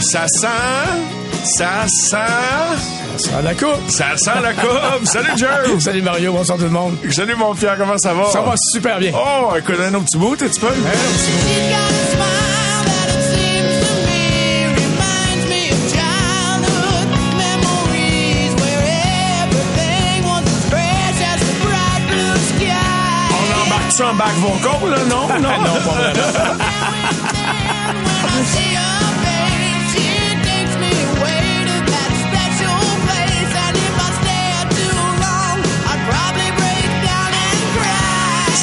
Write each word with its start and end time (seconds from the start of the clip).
Ça 0.00 0.26
sent, 0.28 0.46
ça 1.44 1.86
sent, 1.86 2.16
Ça 3.18 3.42
la 3.42 3.54
coupe. 3.54 3.88
ça 3.88 4.16
sent 4.16 4.30
la 4.42 4.52
coupe. 4.52 5.04
Salut, 5.04 5.30
Joe! 5.36 5.48
Salut 5.80 6.02
Mario, 6.02 6.32
bonsoir 6.32 6.58
tout 6.58 6.64
le 6.64 6.70
monde. 6.70 6.96
Salut, 7.10 7.34
mon 7.36 7.54
Pierre, 7.54 7.76
comment 7.78 7.98
ça 7.98 8.12
va? 8.14 8.26
Ça 8.30 8.40
va 8.40 8.54
super 8.56 8.98
bien. 8.98 9.12
Oh, 9.14 9.52
écoute, 9.56 9.76
un 9.80 9.94
autre 9.94 10.04
petit 10.04 10.18
bout, 10.18 10.36
tu 10.36 10.48
peux? 10.60 10.66
On 23.30 23.66
embarque 23.66 23.92
ça 23.92 24.08
en 24.10 24.14
back 24.14 24.34
vocal, 24.36 24.90
là, 24.90 24.98
non? 25.08 25.28
Non, 25.28 25.58
non, 25.64 25.74
pas 25.84 25.94
vraiment. 25.94 26.64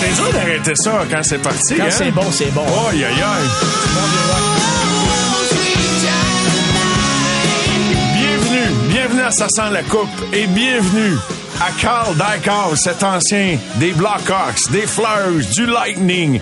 C'est 0.03 0.21
dur 0.21 0.33
d'arrêter 0.33 0.75
ça 0.75 1.05
quand 1.09 1.23
c'est 1.23 1.37
parti, 1.37 1.75
Quand 1.77 1.85
hein? 1.85 1.89
c'est 1.89 2.11
bon, 2.11 2.29
c'est 2.29 2.53
bon. 2.53 2.65
Aïe, 2.89 3.05
aïe, 3.05 3.21
aïe. 3.21 3.47
Bienvenue, 8.17 8.89
bienvenue 8.89 9.21
à 9.21 9.31
Ça 9.31 9.47
sent 9.47 9.71
la 9.71 9.81
coupe 9.83 10.09
et 10.33 10.45
bienvenue 10.47 11.15
à 11.61 11.71
Carl 11.79 12.13
Dykhouse, 12.15 12.79
cet 12.79 13.01
ancien 13.03 13.57
des 13.75 13.93
Blackhawks, 13.93 14.71
des 14.71 14.85
Flyers, 14.85 15.49
du 15.53 15.65
Lightning, 15.67 16.41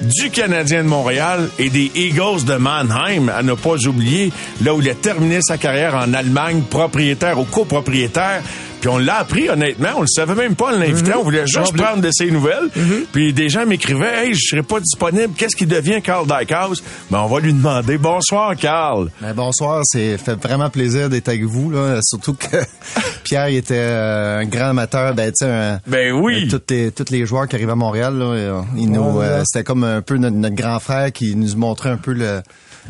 du 0.00 0.30
Canadien 0.30 0.82
de 0.82 0.88
Montréal 0.88 1.50
et 1.58 1.68
des 1.68 1.90
Eagles 1.94 2.44
de 2.46 2.54
Mannheim, 2.54 3.28
à 3.28 3.42
ne 3.42 3.52
pas 3.52 3.76
oublier, 3.86 4.32
là 4.64 4.74
où 4.74 4.80
il 4.80 4.88
a 4.88 4.94
terminé 4.94 5.40
sa 5.42 5.58
carrière 5.58 5.96
en 5.96 6.14
Allemagne, 6.14 6.62
propriétaire 6.62 7.38
ou 7.38 7.44
copropriétaire. 7.44 8.42
Puis 8.82 8.88
on 8.90 8.98
l'a 8.98 9.18
appris, 9.20 9.48
honnêtement. 9.48 9.90
On 9.96 10.00
le 10.00 10.06
savait 10.08 10.34
même 10.34 10.56
pas, 10.56 10.66
on 10.74 10.78
l'invitait. 10.78 11.14
On 11.14 11.22
voulait 11.22 11.46
juste 11.46 11.74
prendre 11.76 12.02
de 12.02 12.10
ses 12.12 12.30
nouvelles. 12.32 12.68
Puis 13.12 13.32
des 13.32 13.48
gens 13.48 13.64
m'écrivaient, 13.64 14.26
hey, 14.26 14.34
je 14.34 14.40
serai 14.50 14.62
pas 14.64 14.80
disponible. 14.80 15.32
Qu'est-ce 15.36 15.54
qui 15.54 15.66
devient 15.66 16.02
Carl 16.02 16.26
Dykhouse? 16.26 16.82
Ben, 17.08 17.20
on 17.20 17.28
va 17.28 17.38
lui 17.40 17.52
demander. 17.52 17.96
Bonsoir, 17.96 18.56
Carl. 18.56 19.08
Ben, 19.20 19.32
bonsoir, 19.34 19.82
c'est 19.84 20.18
fait 20.18 20.34
vraiment 20.34 20.68
plaisir 20.68 21.08
d'être 21.08 21.28
avec 21.28 21.44
vous 21.44 21.70
là, 21.70 22.00
surtout 22.02 22.34
que 22.34 22.56
Pierre 23.24 23.48
il 23.50 23.56
était 23.58 23.76
euh, 23.78 24.40
un 24.40 24.44
grand 24.46 24.70
amateur, 24.70 25.14
ben 25.14 25.30
tu 25.30 25.44
sais 25.46 25.50
un- 25.50 25.80
Ben 25.86 26.12
oui. 26.12 26.48
tous 26.48 26.60
les 26.70 26.90
tous 26.90 27.10
les 27.12 27.24
joueurs 27.24 27.46
qui 27.46 27.54
arrivent 27.54 27.70
à 27.70 27.76
Montréal 27.76 28.18
là, 28.18 28.24
euh, 28.24 28.60
ils 28.76 28.90
nous 28.90 29.20
euh, 29.20 29.42
c'était 29.46 29.62
comme 29.64 29.84
un 29.84 30.00
peu 30.02 30.16
notre, 30.16 30.34
notre 30.36 30.56
grand 30.56 30.80
frère 30.80 31.12
qui 31.12 31.36
nous 31.36 31.54
montrait 31.56 31.90
un 31.90 31.96
peu 31.98 32.12
le 32.12 32.42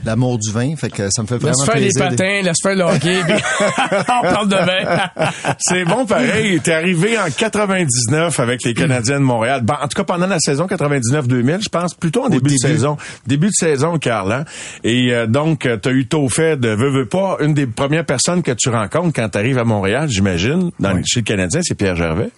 l'amour 0.04 0.38
du 0.38 0.50
vin, 0.50 0.75
fait 0.76 0.91
que 0.91 1.08
ça 1.10 1.22
me 1.22 1.26
fait 1.26 1.36
vraiment 1.36 1.56
Laisse 1.58 1.64
faire 1.66 1.75
les 1.76 1.80
plaisir. 1.91 2.08
patins, 2.08 2.42
laisse 2.42 2.56
faire 2.62 2.75
le 2.76 2.82
hockey, 2.84 3.20
puis 3.25 3.34
on 4.08 4.22
parle 4.22 4.48
de 4.48 4.56
vin. 4.56 5.32
C'est 5.58 5.84
bon 5.84 6.06
pareil. 6.06 6.60
T'es 6.60 6.72
arrivé 6.72 7.19
en 7.19 7.30
99 7.30 8.41
avec 8.41 8.62
les 8.64 8.75
Canadiens 8.75 9.20
de 9.20 9.25
Montréal. 9.25 9.60
Ben, 9.62 9.78
en 9.80 9.88
tout 9.88 9.97
cas, 9.97 10.04
pendant 10.04 10.26
la 10.26 10.38
saison 10.41 10.66
99-2000, 10.66 11.62
je 11.62 11.69
pense, 11.69 11.94
plutôt 11.94 12.25
en 12.25 12.28
début, 12.28 12.50
de 12.54 12.56
saison. 12.58 12.97
Début 13.26 13.48
de 13.48 13.53
saison, 13.54 13.98
Carl. 13.98 14.32
hein. 14.32 14.44
Et 14.84 15.12
euh, 15.12 15.26
donc, 15.26 15.69
t'as 15.80 15.91
eu 15.91 16.06
tôt 16.06 16.28
fait 16.28 16.56
de 16.59 16.69
veux, 16.69 16.91
veux 16.91 17.06
pas. 17.06 17.36
Une 17.41 17.54
des 17.54 17.66
premières 17.66 18.04
personnes 18.06 18.42
que 18.42 18.53
tu 18.53 18.69
rencontres 18.70 19.12
quand 19.14 19.28
t'arrives 19.28 19.59
à 19.59 19.64
Montréal, 19.64 20.09
j'imagine, 20.10 20.70
dans 20.80 21.00
chez 21.04 21.20
le 21.20 21.24
Canadien, 21.24 21.60
c'est 21.62 21.74
Pierre 21.74 21.97
Gervais. 21.97 22.30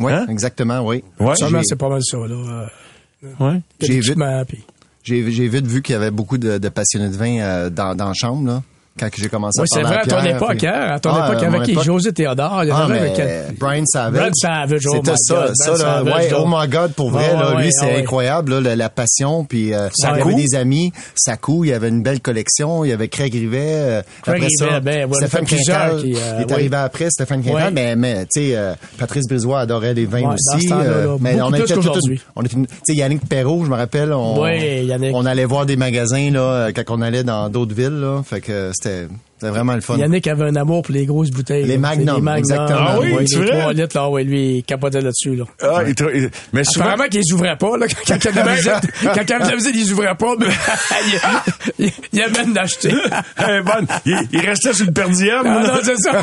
Oui, 0.00 0.12
Hein? 0.12 0.26
exactement, 0.28 0.80
oui. 0.86 1.02
Ouais. 1.18 1.34
C'est 1.64 1.76
pas 1.78 1.88
mal 1.88 2.00
ça, 2.02 2.18
là. 2.18 2.24
Euh, 2.34 2.66
Ouais. 3.40 3.60
J'ai 3.80 3.94
vu- 3.94 3.98
équipement, 3.98 4.44
puis- 4.46 4.64
J'ai 5.02 5.22
vite 5.22 5.66
vu 5.66 5.82
qu'il 5.82 5.94
y 5.94 5.96
avait 5.96 6.10
beaucoup 6.10 6.38
de, 6.38 6.58
de 6.58 6.68
passionnés 6.68 7.08
de 7.08 7.16
vin 7.16 7.38
euh, 7.40 7.70
dans 7.70 7.94
dans 7.94 8.08
la 8.08 8.14
chambre 8.14 8.46
là. 8.46 8.62
Quand 8.98 9.08
j'ai 9.16 9.28
commencé 9.28 9.60
Oui, 9.60 9.66
à 9.70 9.76
c'est 9.76 9.82
parler 9.82 9.96
vrai, 9.96 10.12
à 10.12 10.38
ton 10.38 10.46
époque, 10.46 10.64
hein? 10.64 10.86
À 10.94 10.98
ton 11.00 11.10
Ah, 11.12 11.28
époque, 11.30 11.42
à 11.42 11.46
avec 11.46 11.62
qui? 11.62 11.70
époque. 11.72 11.84
José 11.84 12.12
Théodore, 12.12 12.60
il 12.64 12.68
y 12.68 12.70
Ah, 12.72 12.84
avait 12.84 12.92
mais 12.94 12.98
avec 13.00 13.12
quel- 13.14 13.54
Brian 13.58 13.84
Savage. 13.86 14.12
Brad 14.20 14.32
Savage, 14.34 14.82
oh 14.86 14.92
C'était 14.96 15.10
my 15.12 15.16
ça, 15.18 15.34
God, 15.34 15.52
ça, 15.54 15.70
là. 15.70 15.76
Savage, 15.76 16.14
ouais, 16.14 16.30
là. 16.30 16.36
oh 16.40 16.46
my 16.48 16.68
God, 16.68 16.92
pour 16.94 17.10
vrai, 17.10 17.32
là. 17.34 17.54
ouais, 17.56 17.62
lui, 17.64 17.70
c'est 17.72 17.86
ouais. 17.86 17.96
incroyable, 18.00 18.54
là, 18.54 18.60
la, 18.60 18.76
la 18.76 18.88
passion, 18.88 19.44
puis 19.44 19.72
euh, 19.74 19.88
il 19.98 20.06
avait 20.06 20.34
des 20.34 20.54
amis, 20.54 20.92
Sakou, 21.14 21.64
il 21.64 21.70
y 21.70 21.72
avait 21.72 21.88
une 21.88 22.02
belle 22.02 22.20
collection, 22.20 22.84
il 22.84 22.90
y 22.90 22.92
avait 22.92 23.08
Craig 23.08 23.32
Rivet, 23.32 23.58
euh, 23.62 24.02
Craig 24.22 24.36
après 24.36 24.48
ça, 24.58 24.64
Rivet, 24.66 24.80
ben, 24.80 25.08
ouais, 25.08 25.14
Stéphane 25.16 25.44
Quintal, 25.46 25.96
qui, 26.02 26.14
euh, 26.14 26.18
il 26.38 26.42
est 26.42 26.52
arrivé 26.52 26.76
après, 26.76 27.10
Stéphane 27.10 27.42
Quintal, 27.42 27.72
mais, 27.72 27.96
mais, 27.96 28.22
tu 28.26 28.40
sais, 28.48 28.56
euh, 28.56 28.74
Patrice 28.98 29.26
Brisois 29.28 29.60
adorait 29.60 29.94
les 29.94 30.06
vins 30.06 30.34
aussi, 30.34 30.68
euh, 30.72 31.16
mais 31.20 31.40
on 31.40 31.52
était 31.54 31.74
une- 31.74 32.18
on 32.36 32.42
était 32.42 32.56
tu 32.56 32.66
sais, 32.84 32.94
Yannick 32.94 33.28
Perrault, 33.28 33.64
je 33.64 33.70
me 33.70 33.76
rappelle, 33.76 34.12
on, 34.12 34.42
Oui, 34.42 34.84
Yannick. 34.86 35.14
on 35.14 35.24
allait 35.26 35.44
voir 35.44 35.66
des 35.66 35.76
magasins, 35.76 36.30
là, 36.30 36.68
quand 36.72 36.82
on 36.88 37.00
allait 37.02 37.24
dans 37.24 37.48
d'autres 37.48 37.74
villes, 37.74 38.00
là, 38.00 38.22
fait 38.24 38.40
que 38.40 38.70
c'était, 38.74 38.87
Yeah. 38.88 39.08
C'était 39.40 39.50
vraiment 39.52 39.74
le 39.74 39.80
fun. 39.80 39.96
Yannick 39.96 40.26
avait 40.26 40.44
un 40.46 40.56
amour 40.56 40.82
pour 40.82 40.92
les 40.94 41.06
grosses 41.06 41.30
bouteilles. 41.30 41.64
Les 41.64 41.74
là. 41.74 41.78
Magnum, 41.78 42.28
exactement. 42.36 42.78
Ah 42.80 42.98
oui, 43.00 43.12
ouais, 43.12 43.24
c'est 43.26 43.38
les 43.40 43.46
vrai? 43.46 43.60
3 43.60 43.72
litres, 43.72 43.96
là, 43.96 44.08
ouais, 44.10 44.24
lui, 44.24 44.56
il 44.58 44.62
capotait 44.64 45.00
là-dessus, 45.00 45.36
là. 45.36 45.44
Ah, 45.62 45.82
il 45.86 45.94
tra- 45.94 46.10
il- 46.14 46.30
mais 46.52 46.64
souvent, 46.64 46.86
Apparemment 46.86 47.08
qu'ils 47.08 47.20
les 47.26 47.32
ouvraient 47.32 47.56
pas, 47.56 47.76
là. 47.76 47.86
Quand 47.88 48.14
quand 48.14 48.30
il 48.32 48.38
avait 48.38 48.44
la 48.44 48.54
visite, 48.56 48.92
quand 49.02 49.22
il 49.22 49.30
y 49.30 49.32
avait 49.32 49.44
la 49.50 49.56
visite, 49.56 49.74
ils 49.74 49.84
les 49.84 49.92
ouvraient 49.92 50.14
pas, 50.16 50.34
mais 50.38 50.46
il, 51.78 51.90
il, 52.12 52.22
avait 52.22 52.44
d'acheter. 52.52 52.90
Eh, 53.48 53.60
bonne. 53.62 53.86
Il, 54.04 54.18
il 54.32 54.40
restait 54.40 54.72
sur 54.72 54.86
le 54.86 54.92
per 54.92 55.08
diem. 55.10 55.42
Ah, 55.44 55.62
non, 55.66 55.80
c'est 55.82 55.96
ça. 55.96 56.22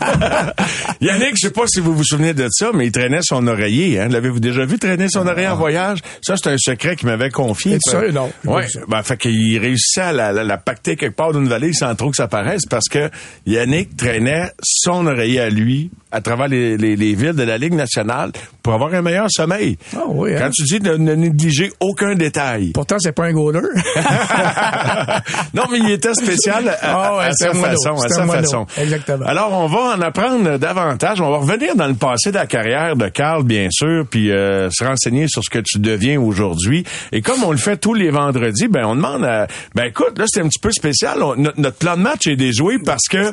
Yannick, 1.00 1.36
je 1.36 1.46
sais 1.46 1.50
pas 1.50 1.66
si 1.66 1.80
vous 1.80 1.94
vous 1.94 2.04
souvenez 2.04 2.34
de 2.34 2.48
ça, 2.50 2.70
mais 2.74 2.86
il 2.86 2.92
traînait 2.92 3.20
son 3.22 3.46
oreiller. 3.46 4.00
Hein? 4.00 4.08
L'avez-vous 4.08 4.40
déjà 4.40 4.64
vu 4.64 4.78
traîner 4.78 5.06
son 5.08 5.26
oreiller 5.26 5.48
en 5.48 5.56
voyage? 5.56 6.00
Ça, 6.22 6.34
c'est 6.36 6.50
un 6.50 6.58
secret 6.58 6.96
qu'il 6.96 7.08
m'avait 7.08 7.30
confié. 7.30 7.78
C'est 7.80 7.90
sûr, 7.90 8.12
non. 8.12 8.30
Ouais. 8.44 8.68
ça. 8.68 8.80
Ben, 8.88 9.02
fait 9.02 9.16
qu'il 9.16 9.58
réussissait 9.58 10.00
à 10.02 10.12
la, 10.12 10.32
la, 10.32 10.44
la 10.44 10.58
pacter 10.58 10.96
quelque 10.96 11.16
part 11.16 11.32
d'une 11.32 11.48
vallée 11.48 11.72
sans 11.72 11.94
trop 11.94 12.10
que 12.10 12.16
ça 12.16 12.28
paraisse 12.28 12.55
parce 12.68 12.88
que 12.88 13.10
Yannick 13.46 13.96
traînait 13.96 14.52
son 14.62 15.06
oreiller 15.06 15.40
à 15.40 15.50
lui 15.50 15.90
à 16.16 16.20
travers 16.22 16.48
les, 16.48 16.78
les, 16.78 16.96
les 16.96 17.14
villes 17.14 17.34
de 17.34 17.42
la 17.42 17.58
Ligue 17.58 17.74
nationale 17.74 18.30
pour 18.62 18.72
avoir 18.72 18.92
un 18.94 19.02
meilleur 19.02 19.26
sommeil. 19.30 19.76
Ah 19.94 20.00
oui, 20.08 20.32
hein? 20.34 20.38
Quand 20.38 20.50
tu 20.50 20.62
dis 20.64 20.80
de 20.80 20.96
ne 20.96 21.14
négliger 21.14 21.72
aucun 21.80 22.14
détail. 22.14 22.70
Pourtant, 22.72 22.96
c'est 22.98 23.12
pas 23.12 23.26
un 23.26 23.32
goaler. 23.32 23.60
non, 25.54 25.64
mais 25.70 25.78
il 25.78 25.90
était 25.90 26.14
spécial 26.14 26.68
à, 26.80 27.28
c'est 27.32 27.48
sa 27.48 27.54
façon. 27.54 27.94
À 28.02 28.08
sa 28.08 28.26
façon. 28.26 28.66
Exactement. 28.80 29.26
Alors, 29.26 29.52
on 29.52 29.66
va 29.66 29.96
en 29.96 30.00
apprendre 30.00 30.58
davantage. 30.58 31.20
On 31.20 31.30
va 31.30 31.38
revenir 31.38 31.76
dans 31.76 31.86
le 31.86 31.94
passé 31.94 32.30
de 32.30 32.36
la 32.36 32.46
carrière 32.46 32.96
de 32.96 33.08
Carl, 33.08 33.44
bien 33.44 33.68
sûr, 33.70 34.06
puis 34.10 34.30
euh, 34.32 34.68
se 34.70 34.84
renseigner 34.84 35.26
sur 35.28 35.42
ce 35.44 35.50
que 35.50 35.58
tu 35.64 35.78
deviens 35.78 36.20
aujourd'hui. 36.20 36.84
Et 37.12 37.22
comme 37.22 37.42
on 37.44 37.50
le 37.50 37.58
fait 37.58 37.76
tous 37.76 37.94
les 37.94 38.10
vendredis, 38.10 38.68
ben 38.68 38.84
on 38.86 38.96
demande 38.96 39.24
à... 39.24 39.46
Ben 39.74 39.84
écoute, 39.84 40.18
là, 40.18 40.24
c'est 40.26 40.40
un 40.40 40.48
petit 40.48 40.60
peu 40.60 40.70
spécial. 40.72 41.22
On- 41.22 41.36
notre, 41.36 41.60
notre 41.60 41.76
plan 41.76 41.96
de 41.96 42.02
match 42.02 42.26
est 42.26 42.36
déjoué 42.36 42.78
parce 42.84 43.06
que 43.10 43.32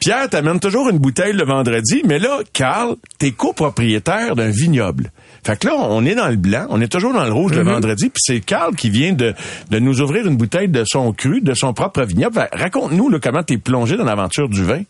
Pierre 0.00 0.28
t'amène 0.28 0.60
toujours 0.60 0.88
une 0.90 0.98
bouteille 0.98 1.32
le 1.32 1.44
vendredi, 1.44 2.02
mais 2.06 2.17
là, 2.18 2.40
Carl, 2.52 2.96
t'es 3.18 3.32
copropriétaire 3.32 4.36
d'un 4.36 4.50
vignoble. 4.50 5.10
Fait 5.44 5.58
que 5.58 5.66
là, 5.66 5.74
on 5.76 6.04
est 6.04 6.14
dans 6.14 6.28
le 6.28 6.36
blanc, 6.36 6.66
on 6.70 6.80
est 6.80 6.90
toujours 6.90 7.12
dans 7.12 7.24
le 7.24 7.32
rouge 7.32 7.52
le 7.52 7.62
vendredi, 7.62 8.10
puis 8.10 8.20
c'est 8.22 8.40
Carl 8.40 8.74
qui 8.74 8.90
vient 8.90 9.12
de, 9.12 9.34
de 9.70 9.78
nous 9.78 10.00
ouvrir 10.00 10.26
une 10.26 10.36
bouteille 10.36 10.68
de 10.68 10.84
son 10.86 11.12
cru, 11.12 11.40
de 11.40 11.54
son 11.54 11.72
propre 11.72 12.02
vignoble. 12.02 12.48
Raconte-nous 12.52 13.18
comment 13.20 13.42
t'es 13.42 13.58
plongé 13.58 13.96
dans 13.96 14.04
l'aventure 14.04 14.48
du 14.48 14.64
vin. 14.64 14.82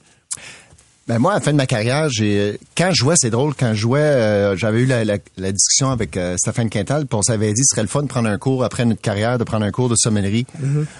Ben 1.08 1.18
moi, 1.18 1.32
à 1.32 1.34
la 1.36 1.40
fin 1.40 1.52
de 1.52 1.56
ma 1.56 1.66
carrière, 1.66 2.08
j'ai 2.10 2.58
quand 2.76 2.90
je 2.90 2.96
jouais, 2.96 3.14
c'est 3.16 3.30
drôle, 3.30 3.54
quand 3.54 3.70
je 3.72 3.78
jouais, 3.80 3.98
euh, 4.00 4.56
j'avais 4.56 4.80
eu 4.80 4.86
la, 4.86 5.04
la- 5.06 5.16
la 5.38 5.52
discussion 5.52 5.90
avec 5.90 6.16
euh, 6.18 6.36
Stéphane 6.36 6.68
Quintal, 6.68 7.06
puis 7.06 7.16
on 7.18 7.22
s'avait 7.22 7.52
dit 7.54 7.62
ce 7.64 7.70
serait 7.74 7.80
le 7.82 7.88
fun 7.88 8.02
de 8.02 8.08
prendre 8.08 8.28
un 8.28 8.36
cours 8.36 8.62
après 8.62 8.84
notre 8.84 9.00
carrière, 9.00 9.38
de 9.38 9.44
prendre 9.44 9.64
un 9.64 9.70
cours 9.70 9.88
de 9.88 9.96
sommellerie. 9.96 10.44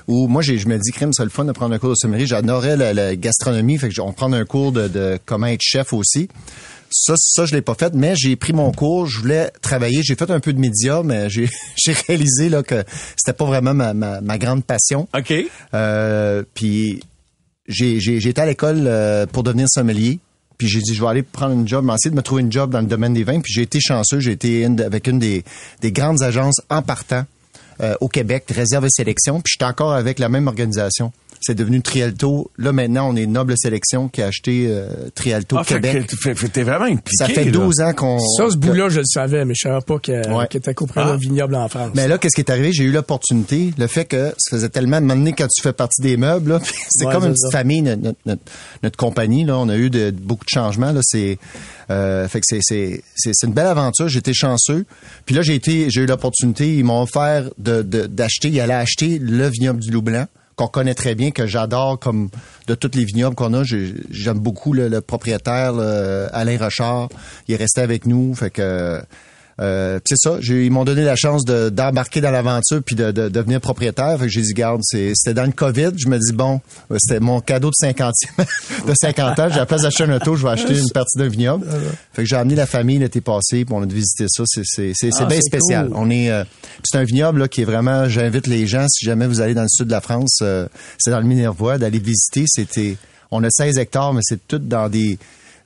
Ou 0.06 0.26
moi, 0.26 0.40
je 0.40 0.52
me 0.66 0.78
dis, 0.78 0.92
crime, 0.92 1.12
c'est 1.12 1.24
le 1.24 1.28
fun 1.30 1.44
de 1.44 1.52
prendre 1.52 1.74
un 1.74 1.78
cours 1.78 1.90
de 1.90 1.94
sommellerie. 1.96 2.26
J'adorais 2.26 2.76
la, 2.78 2.94
la 2.94 3.16
gastronomie, 3.16 3.76
fait 3.76 3.90
que 3.90 4.00
on 4.00 4.12
prend 4.14 4.32
un 4.32 4.44
cours 4.46 4.72
de, 4.72 4.88
de 4.88 5.18
comment 5.26 5.46
être 5.46 5.60
chef 5.62 5.92
aussi. 5.92 6.28
Ça, 6.90 7.12
ça, 7.18 7.44
je 7.44 7.54
l'ai 7.54 7.60
pas 7.60 7.74
fait, 7.74 7.92
mais 7.92 8.14
j'ai 8.16 8.34
pris 8.36 8.54
mon 8.54 8.72
cours, 8.72 9.06
je 9.06 9.18
voulais 9.20 9.50
travailler, 9.60 10.00
j'ai 10.02 10.14
fait 10.14 10.30
un 10.30 10.40
peu 10.40 10.54
de 10.54 10.58
médias, 10.58 11.02
mais 11.02 11.28
j'ai, 11.28 11.50
j'ai 11.76 11.92
réalisé 11.92 12.48
là 12.48 12.62
que 12.62 12.82
c'était 13.14 13.34
pas 13.36 13.44
vraiment 13.44 13.74
ma, 13.74 13.92
ma, 13.92 14.22
ma 14.22 14.38
grande 14.38 14.64
passion. 14.64 15.06
OK. 15.14 15.34
Euh, 15.74 16.42
puis 16.54 17.00
j'ai, 17.68 18.00
j'ai, 18.00 18.32
à 18.36 18.46
l'école 18.46 18.84
euh, 18.86 19.26
pour 19.26 19.42
devenir 19.42 19.66
sommelier. 19.68 20.18
Puis 20.56 20.66
j'ai 20.66 20.80
dit, 20.80 20.92
je 20.92 21.00
vais 21.00 21.08
aller 21.08 21.22
prendre 21.22 21.52
une 21.52 21.68
job, 21.68 21.88
essayer 21.94 22.10
de 22.10 22.16
me 22.16 22.22
trouver 22.22 22.42
une 22.42 22.50
job 22.50 22.70
dans 22.70 22.80
le 22.80 22.86
domaine 22.86 23.14
des 23.14 23.22
vins. 23.22 23.40
Puis 23.40 23.52
j'ai 23.52 23.62
été 23.62 23.78
chanceux, 23.78 24.18
j'ai 24.18 24.32
été 24.32 24.64
avec 24.64 25.06
une 25.06 25.20
des, 25.20 25.44
des 25.80 25.92
grandes 25.92 26.22
agences 26.22 26.60
en 26.68 26.82
partant 26.82 27.24
euh, 27.80 27.94
au 28.00 28.08
Québec, 28.08 28.44
Réserve 28.50 28.86
et 28.86 28.90
Sélection. 28.90 29.40
Puis 29.40 29.52
j'étais 29.52 29.70
encore 29.70 29.92
avec 29.92 30.18
la 30.18 30.28
même 30.28 30.48
organisation. 30.48 31.12
C'est 31.40 31.54
devenu 31.54 31.80
Trialto. 31.82 32.50
Là, 32.58 32.72
maintenant, 32.72 33.08
on 33.10 33.16
est 33.16 33.26
Noble 33.26 33.54
Sélection 33.56 34.08
qui 34.08 34.22
a 34.22 34.26
acheté 34.26 34.66
euh, 34.68 34.88
Trialto 35.14 35.56
Ah, 35.58 35.64
fait 35.64 35.74
Québec. 35.80 36.06
que 36.08 36.46
t'es 36.46 36.62
vraiment 36.62 36.84
impliqué. 36.86 37.10
Ça 37.16 37.26
fait 37.26 37.44
là. 37.44 37.50
12 37.52 37.80
ans 37.80 37.92
qu'on... 37.92 38.18
Ça, 38.18 38.50
ce 38.50 38.56
bout-là, 38.56 38.88
je 38.88 38.98
le 39.00 39.06
savais, 39.06 39.44
mais 39.44 39.54
je 39.56 39.68
savais 39.68 39.80
pas 39.86 39.98
que- 39.98 40.28
Ouais. 40.32 40.46
qu'il 40.48 40.58
était 40.58 40.74
copropriétaire 40.74 41.12
Ah. 41.14 41.16
d'un 41.16 41.20
vignoble 41.20 41.54
en 41.54 41.68
France. 41.68 41.90
Mais 41.94 42.08
là, 42.08 42.18
qu'est-ce 42.18 42.34
qui 42.34 42.40
est 42.40 42.50
arrivé? 42.50 42.72
J'ai 42.72 42.84
eu 42.84 42.90
l'opportunité, 42.92 43.72
le 43.78 43.86
fait 43.86 44.04
que 44.04 44.32
ça 44.38 44.56
faisait 44.56 44.68
tellement 44.68 45.00
de 45.00 45.06
m'amener 45.06 45.32
quand 45.32 45.46
tu 45.46 45.62
fais 45.62 45.72
partie 45.72 46.02
des 46.02 46.16
meubles, 46.16 46.58
c'est 46.90 47.06
Ouais, 47.06 47.12
comme 47.12 47.24
une 47.24 47.30
petite 47.32 47.50
ça. 47.52 47.58
famille, 47.58 47.82
notre, 47.82 48.02
notre, 48.02 48.18
notre- 48.26 48.42
notre 48.82 48.96
compagnie, 48.96 49.44
là, 49.44 49.58
on 49.58 49.68
a 49.68 49.76
eu 49.76 49.90
de, 49.90 50.10
beaucoup 50.10 50.44
de 50.44 50.50
changements, 50.50 50.92
là, 50.92 51.00
c'est, 51.02 51.38
euh, 51.90 52.26
fait 52.28 52.40
que 52.40 52.46
c'est, 52.48 52.60
c'est, 52.62 53.02
c'est, 53.14 53.30
c'est 53.34 53.46
une 53.46 53.52
belle 53.54 53.66
aventure, 53.66 54.08
été 54.18 54.34
chanceux. 54.34 54.84
Puis 55.24 55.34
là, 55.34 55.42
j'ai 55.42 55.54
été, 55.54 55.88
j'ai 55.90 56.00
eu 56.02 56.06
l'opportunité, 56.06 56.76
ils 56.76 56.84
m'ont 56.84 57.02
offert 57.02 57.44
de, 57.58 57.82
de- 57.82 58.06
d'acheter, 58.06 58.48
ils 58.48 58.60
allaient 58.60 58.74
acheter 58.74 59.18
le 59.20 59.48
vignoble 59.48 59.80
du 59.80 59.90
Loup 59.90 60.02
Blanc, 60.02 60.26
qu'on 60.58 60.66
connaît 60.66 60.94
très 60.94 61.14
bien, 61.14 61.30
que 61.30 61.46
j'adore 61.46 61.98
comme 61.98 62.28
de 62.66 62.74
tous 62.74 62.90
les 62.94 63.04
vignobles 63.04 63.36
qu'on 63.36 63.54
a. 63.54 63.62
J'ai- 63.64 63.94
J'aime 64.10 64.38
beaucoup 64.40 64.72
le, 64.72 65.00
propriétaire, 65.00 65.72
Alain 66.32 66.58
Rochard. 66.58 67.08
Il 67.46 67.54
est 67.54 67.56
resté 67.56 67.80
avec 67.80 68.04
nous, 68.06 68.34
fait 68.34 68.50
que 68.50 69.00
euh, 69.60 69.98
c'est 70.06 70.16
ça, 70.16 70.38
ils 70.40 70.70
m'ont 70.70 70.84
donné 70.84 71.02
la 71.02 71.16
chance 71.16 71.44
de- 71.44 71.68
d'embarquer 71.68 72.20
dans 72.20 72.30
l'aventure 72.30 72.80
puis 72.84 72.94
de, 72.94 73.10
de 73.10 73.28
devenir 73.28 73.60
propriétaire. 73.60 74.16
Fait 74.18 74.26
que 74.26 74.30
j'ai 74.30 74.42
dit, 74.42 74.52
garde, 74.54 74.80
c'était 74.84 75.34
dans 75.34 75.44
le 75.44 75.52
COVID. 75.52 75.90
Je 75.96 76.08
me 76.08 76.18
dis, 76.18 76.32
bon, 76.32 76.60
euh, 76.92 76.96
c'était 77.00 77.20
mon 77.20 77.40
cadeau 77.40 77.68
de 77.70 77.74
50 77.74 78.14
de 78.86 78.94
50 78.94 79.38
ans. 79.38 79.48
J'ai 79.50 79.56
la 79.56 79.66
place 79.66 79.82
d'acheter 79.82 80.04
un 80.04 80.14
auto, 80.16 80.36
je 80.36 80.44
vais 80.44 80.50
acheter 80.52 80.78
une 80.78 80.90
partie 80.90 81.18
d'un 81.18 81.28
vignoble. 81.28 81.66
Fait 82.12 82.22
que 82.22 82.28
j'ai 82.28 82.36
amené 82.36 82.54
la 82.54 82.66
famille 82.66 82.98
l'été 82.98 83.20
passé, 83.20 83.64
puis 83.64 83.74
on 83.74 83.82
a 83.82 83.86
visité 83.86 84.26
ça. 84.28 84.44
C'est 84.46 84.62
c'est- 84.64 84.92
c'est- 84.94 85.10
c'est 85.10 85.22
Ah, 85.22 85.26
bien 85.26 85.38
c'est 85.40 85.48
spécial. 85.48 85.88
cool. 85.88 85.96
On 85.96 86.10
est, 86.10 86.30
euh, 86.30 86.44
c'est 86.84 86.98
un 86.98 87.04
vignoble 87.04 87.40
là, 87.40 87.48
qui 87.48 87.62
est 87.62 87.64
vraiment, 87.64 88.08
j'invite 88.08 88.46
les 88.46 88.66
gens, 88.66 88.86
si 88.88 89.04
jamais 89.04 89.26
vous 89.26 89.40
allez 89.40 89.54
dans 89.54 89.62
le 89.62 89.68
sud 89.68 89.86
de 89.86 89.92
la 89.92 90.00
France, 90.00 90.38
euh, 90.42 90.68
c'est 90.98 91.10
dans 91.10 91.20
le 91.20 91.26
Minervois, 91.26 91.78
d'aller 91.78 91.98
visiter. 91.98 92.44
C'était, 92.46 92.96
on 93.30 93.42
a 93.42 93.50
16 93.50 93.76
hectares, 93.78 94.12
mais 94.14 94.20
c'est 94.22 94.38
tout 94.46 94.58
dans 94.58 94.88
des, 94.88 95.18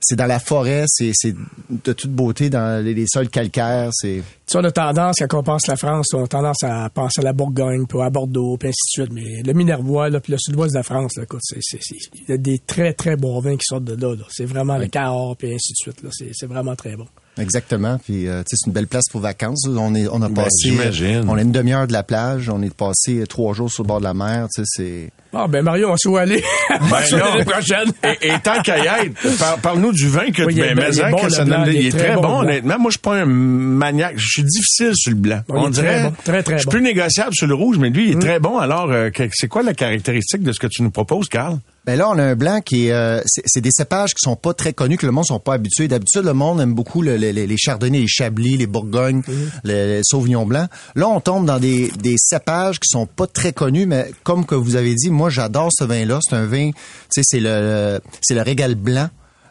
c'est 0.03 0.15
dans 0.15 0.25
la 0.25 0.39
forêt, 0.39 0.83
c'est 0.87 1.11
c'est 1.13 1.33
de 1.69 1.93
toute 1.93 2.11
beauté 2.11 2.49
dans 2.49 2.83
les, 2.83 2.93
les 2.93 3.05
sols 3.07 3.29
calcaires. 3.29 3.89
C'est 3.93 4.21
Tu 4.45 4.57
on 4.57 4.63
a 4.63 4.71
tendance, 4.71 5.17
quand 5.19 5.39
on 5.39 5.43
pense 5.43 5.67
la 5.67 5.75
France, 5.75 6.13
on 6.13 6.23
a 6.23 6.27
tendance 6.27 6.63
à 6.63 6.89
penser 6.89 7.21
à 7.21 7.23
la 7.23 7.33
Bourgogne, 7.33 7.85
puis 7.87 8.01
à 8.01 8.09
Bordeaux, 8.09 8.57
puis 8.57 8.69
ainsi 8.69 8.99
de 8.99 9.03
suite. 9.03 9.13
Mais 9.13 9.41
le 9.43 9.53
Minervois, 9.53 10.09
là, 10.09 10.19
puis 10.19 10.33
le 10.33 10.37
sud-ouest 10.39 10.73
de 10.73 10.79
la 10.79 10.83
France, 10.83 11.15
là, 11.17 11.23
écoute, 11.23 11.41
il 11.51 12.29
y 12.29 12.31
a 12.33 12.37
des 12.37 12.59
très, 12.59 12.93
très 12.93 13.15
bons 13.15 13.39
vins 13.39 13.55
qui 13.55 13.65
sortent 13.65 13.85
de 13.85 13.95
là. 13.95 14.15
là. 14.15 14.25
C'est 14.29 14.45
vraiment 14.45 14.77
le 14.77 14.87
Cahors, 14.87 15.37
puis 15.37 15.53
ainsi 15.53 15.73
de 15.73 15.77
suite. 15.77 16.03
Là. 16.03 16.09
C'est, 16.11 16.31
c'est 16.33 16.47
vraiment 16.47 16.75
très 16.75 16.95
bon. 16.95 17.07
Exactement. 17.39 17.99
Puis 18.03 18.27
euh, 18.27 18.39
tu 18.39 18.49
sais, 18.49 18.55
c'est 18.59 18.67
une 18.67 18.73
belle 18.73 18.87
place 18.87 19.05
pour 19.11 19.21
vacances. 19.21 19.65
On 19.67 19.95
est, 19.95 20.07
on 20.07 20.21
a 20.21 20.27
Ben, 20.29 20.43
passé, 20.43 20.69
j'imagine. 20.69 21.25
on 21.27 21.37
est 21.37 21.41
une 21.41 21.51
demi-heure 21.51 21.87
de 21.87 21.93
la 21.93 22.03
plage. 22.03 22.49
On 22.49 22.61
est 22.61 22.73
passé 22.73 23.23
trois 23.27 23.53
jours 23.53 23.71
sur 23.71 23.83
le 23.83 23.87
bord 23.87 23.99
de 23.99 24.03
la 24.05 24.13
mer. 24.13 24.47
Tu 24.55 24.63
sais, 24.63 24.69
c'est 24.75 25.11
Ah, 25.33 25.47
ben 25.47 25.63
Mario, 25.63 25.89
on 25.91 25.97
sait 25.97 26.09
où 26.09 26.17
aller. 26.17 26.43
Ben 26.69 27.01
l'année 27.17 27.45
prochaine. 27.45 27.91
et, 28.21 28.27
et 28.29 28.39
tant 28.43 28.61
qu'à 28.61 28.77
y 28.79 28.87
être, 29.05 29.37
par- 29.39 29.57
parle-nous 29.59 29.91
du 29.91 30.07
vin 30.09 30.31
que 30.31 30.43
Oui, 30.43 30.55
ben, 30.55 30.75
bon, 30.75 30.81
il 30.91 30.99
est 30.99 31.03
mais 31.03 31.11
bon, 31.11 31.17
que 31.17 31.23
le 31.25 31.29
ça 31.29 31.45
blanc, 31.45 31.59
donne- 31.65 31.73
il 31.73 31.75
est 31.77 31.79
il 31.81 31.87
est 31.87 31.89
très 31.91 31.99
très 32.07 32.15
bon, 32.15 32.21
bon, 32.21 32.39
honnêtement. 32.41 32.79
Moi, 32.79 32.89
je 32.89 32.93
suis 32.93 32.99
pas 33.01 33.15
un 33.15 33.25
maniaque. 33.25 34.15
Je 34.17 34.27
suis 34.27 34.43
difficile 34.43 34.91
sur 34.95 35.11
le 35.11 35.17
blanc. 35.17 35.41
Oui, 35.49 35.59
il 35.59 35.65
On 35.65 35.69
dirait. 35.69 35.87
très 35.99 36.03
bon, 36.09 36.15
très, 36.23 36.43
très 36.43 36.53
je 36.53 36.57
suis 36.59 36.65
bon. 36.65 36.71
plus 36.71 36.81
négociable 36.81 37.33
sur 37.33 37.47
le 37.47 37.53
rouge, 37.55 37.77
mais 37.79 37.89
lui, 37.89 38.09
il 38.09 38.17
est 38.17 38.19
très 38.21 38.39
bon. 38.39 38.57
Alors, 38.59 38.91
euh, 38.91 39.09
c'est 39.33 39.47
quoi 39.47 39.63
la 39.63 39.73
caractéristique 39.73 40.43
de 40.43 40.51
ce 40.51 40.59
que 40.59 40.67
tu 40.67 40.81
nous 40.83 40.91
proposes, 40.91 41.29
Carl? 41.29 41.57
Ben 41.85 41.97
là, 41.97 42.09
on 42.09 42.17
a 42.17 42.23
un 42.23 42.35
blanc 42.35 42.61
qui 42.61 42.87
est, 42.87 42.91
euh, 42.93 43.19
c'est 43.25 43.41
c'est 43.45 43.59
des 43.59 43.71
cépages 43.71 44.11
qui 44.13 44.21
sont 44.21 44.37
pas 44.37 44.53
très 44.53 44.71
connus, 44.71 44.97
que 44.97 45.05
le 45.05 45.11
monde 45.11 45.25
sont 45.25 45.39
pas 45.41 45.55
habitués. 45.55 45.89
D'habitude, 45.89 46.23
le 46.23 46.33
monde 46.33 46.61
aime 46.61 46.73
beaucoup 46.73 47.01
le- 47.01 47.17
le- 47.17 47.31
les, 47.31 47.57
chardonnays, 47.57 47.99
les 47.99 48.07
chablis, 48.07 48.55
les 48.55 48.67
bourgognes, 48.67 49.21
les, 49.65 49.87
les 49.97 50.01
sauvignons 50.03 50.45
blancs. 50.45 50.69
Là, 50.95 51.09
on 51.09 51.19
tombe 51.19 51.45
dans 51.45 51.59
des, 51.59 51.89
des 52.01 52.15
cépages 52.17 52.79
qui 52.79 52.87
sont 52.87 53.05
pas 53.05 53.27
très 53.27 53.51
connus, 53.51 53.85
mais 53.85 54.11
comme 54.23 54.45
que 54.45 54.55
vous 54.55 54.77
avez 54.77 54.95
dit, 54.95 55.09
moi, 55.09 55.29
j'adore 55.29 55.69
ce 55.73 55.83
vin-là. 55.83 56.19
C'est 56.21 56.35
un 56.37 56.45
vin, 56.45 56.71
tu 56.71 56.77
sais, 57.09 57.21
c'est 57.25 57.39
le, 57.41 57.99
c'est 58.21 58.33
le 58.35 58.41
régal 58.43 58.75
blanc. 58.75 59.09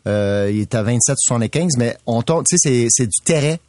Euh, 0.08 0.50
il 0.50 0.61
est 0.61 0.75
à 0.75 0.82
27,75, 0.82 1.73
mais 1.76 1.96
on 2.06 2.23
tombe, 2.23 2.44
tu 2.49 2.56
sais, 2.56 2.70
c'est, 2.70 2.87
c'est 2.90 3.06
du 3.06 3.23
terret. 3.25 3.61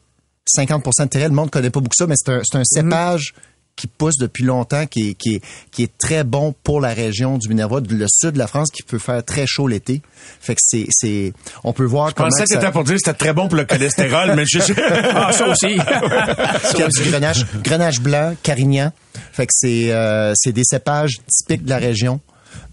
50% 0.58 1.04
de 1.04 1.10
terret. 1.10 1.28
Le 1.30 1.36
monde 1.36 1.52
connaît 1.52 1.70
pas 1.70 1.80
beaucoup 1.80 1.96
ça, 1.98 2.08
mais 2.08 2.16
c'est 2.18 2.32
un, 2.32 2.42
c'est 2.44 2.58
un 2.58 2.64
cépage 2.66 3.34
qui 3.76 3.88
pousse 3.88 4.18
depuis 4.20 4.44
longtemps, 4.44 4.86
qui 4.86 5.10
est, 5.10 5.14
qui 5.16 5.36
est, 5.36 5.42
qui 5.72 5.84
est 5.84 5.92
très 5.98 6.24
bon 6.24 6.54
pour 6.64 6.80
la 6.80 6.90
région 6.94 7.38
du 7.40 7.50
Minervois, 7.50 7.82
le 7.90 8.06
sud 8.08 8.32
de 8.32 8.38
la 8.38 8.46
France, 8.48 8.70
qui 8.72 8.84
peut 8.84 9.00
faire 9.00 9.24
très 9.26 9.48
chaud 9.48 9.68
l'été. 9.68 10.02
Fait 10.42 10.54
que 10.54 10.62
c'est, 10.64 10.86
c'est, 10.92 11.34
on 11.64 11.74
peut 11.74 11.84
voir 11.86 12.10
Je 12.10 12.14
comment 12.16 12.30
pensais 12.30 12.44
que 12.46 12.54
que 12.54 12.62
ça- 12.62 12.72
pour 12.72 12.84
dire 12.84 12.94
que 12.94 13.00
c'était 13.04 13.18
très 13.18 13.34
bon 13.34 13.48
pour 13.48 13.58
le 13.58 13.66
cholestérol, 13.66 14.34
mais 14.36 14.44
je 14.46 14.60
Ah, 15.16 15.32
ça 15.32 15.48
aussi. 15.48 15.76
Du 17.04 17.10
grenache, 17.10 17.46
grenache 17.64 18.00
blanc, 18.00 18.36
carignan. 18.44 18.92
Fait 19.32 19.46
que 19.48 19.54
c'est 19.56 19.92
euh, 19.92 20.34
c'est 20.36 20.52
des 20.52 20.64
cépages 20.64 21.18
typiques 21.28 21.64
de 21.66 21.70
la 21.70 21.78
région. 21.78 22.20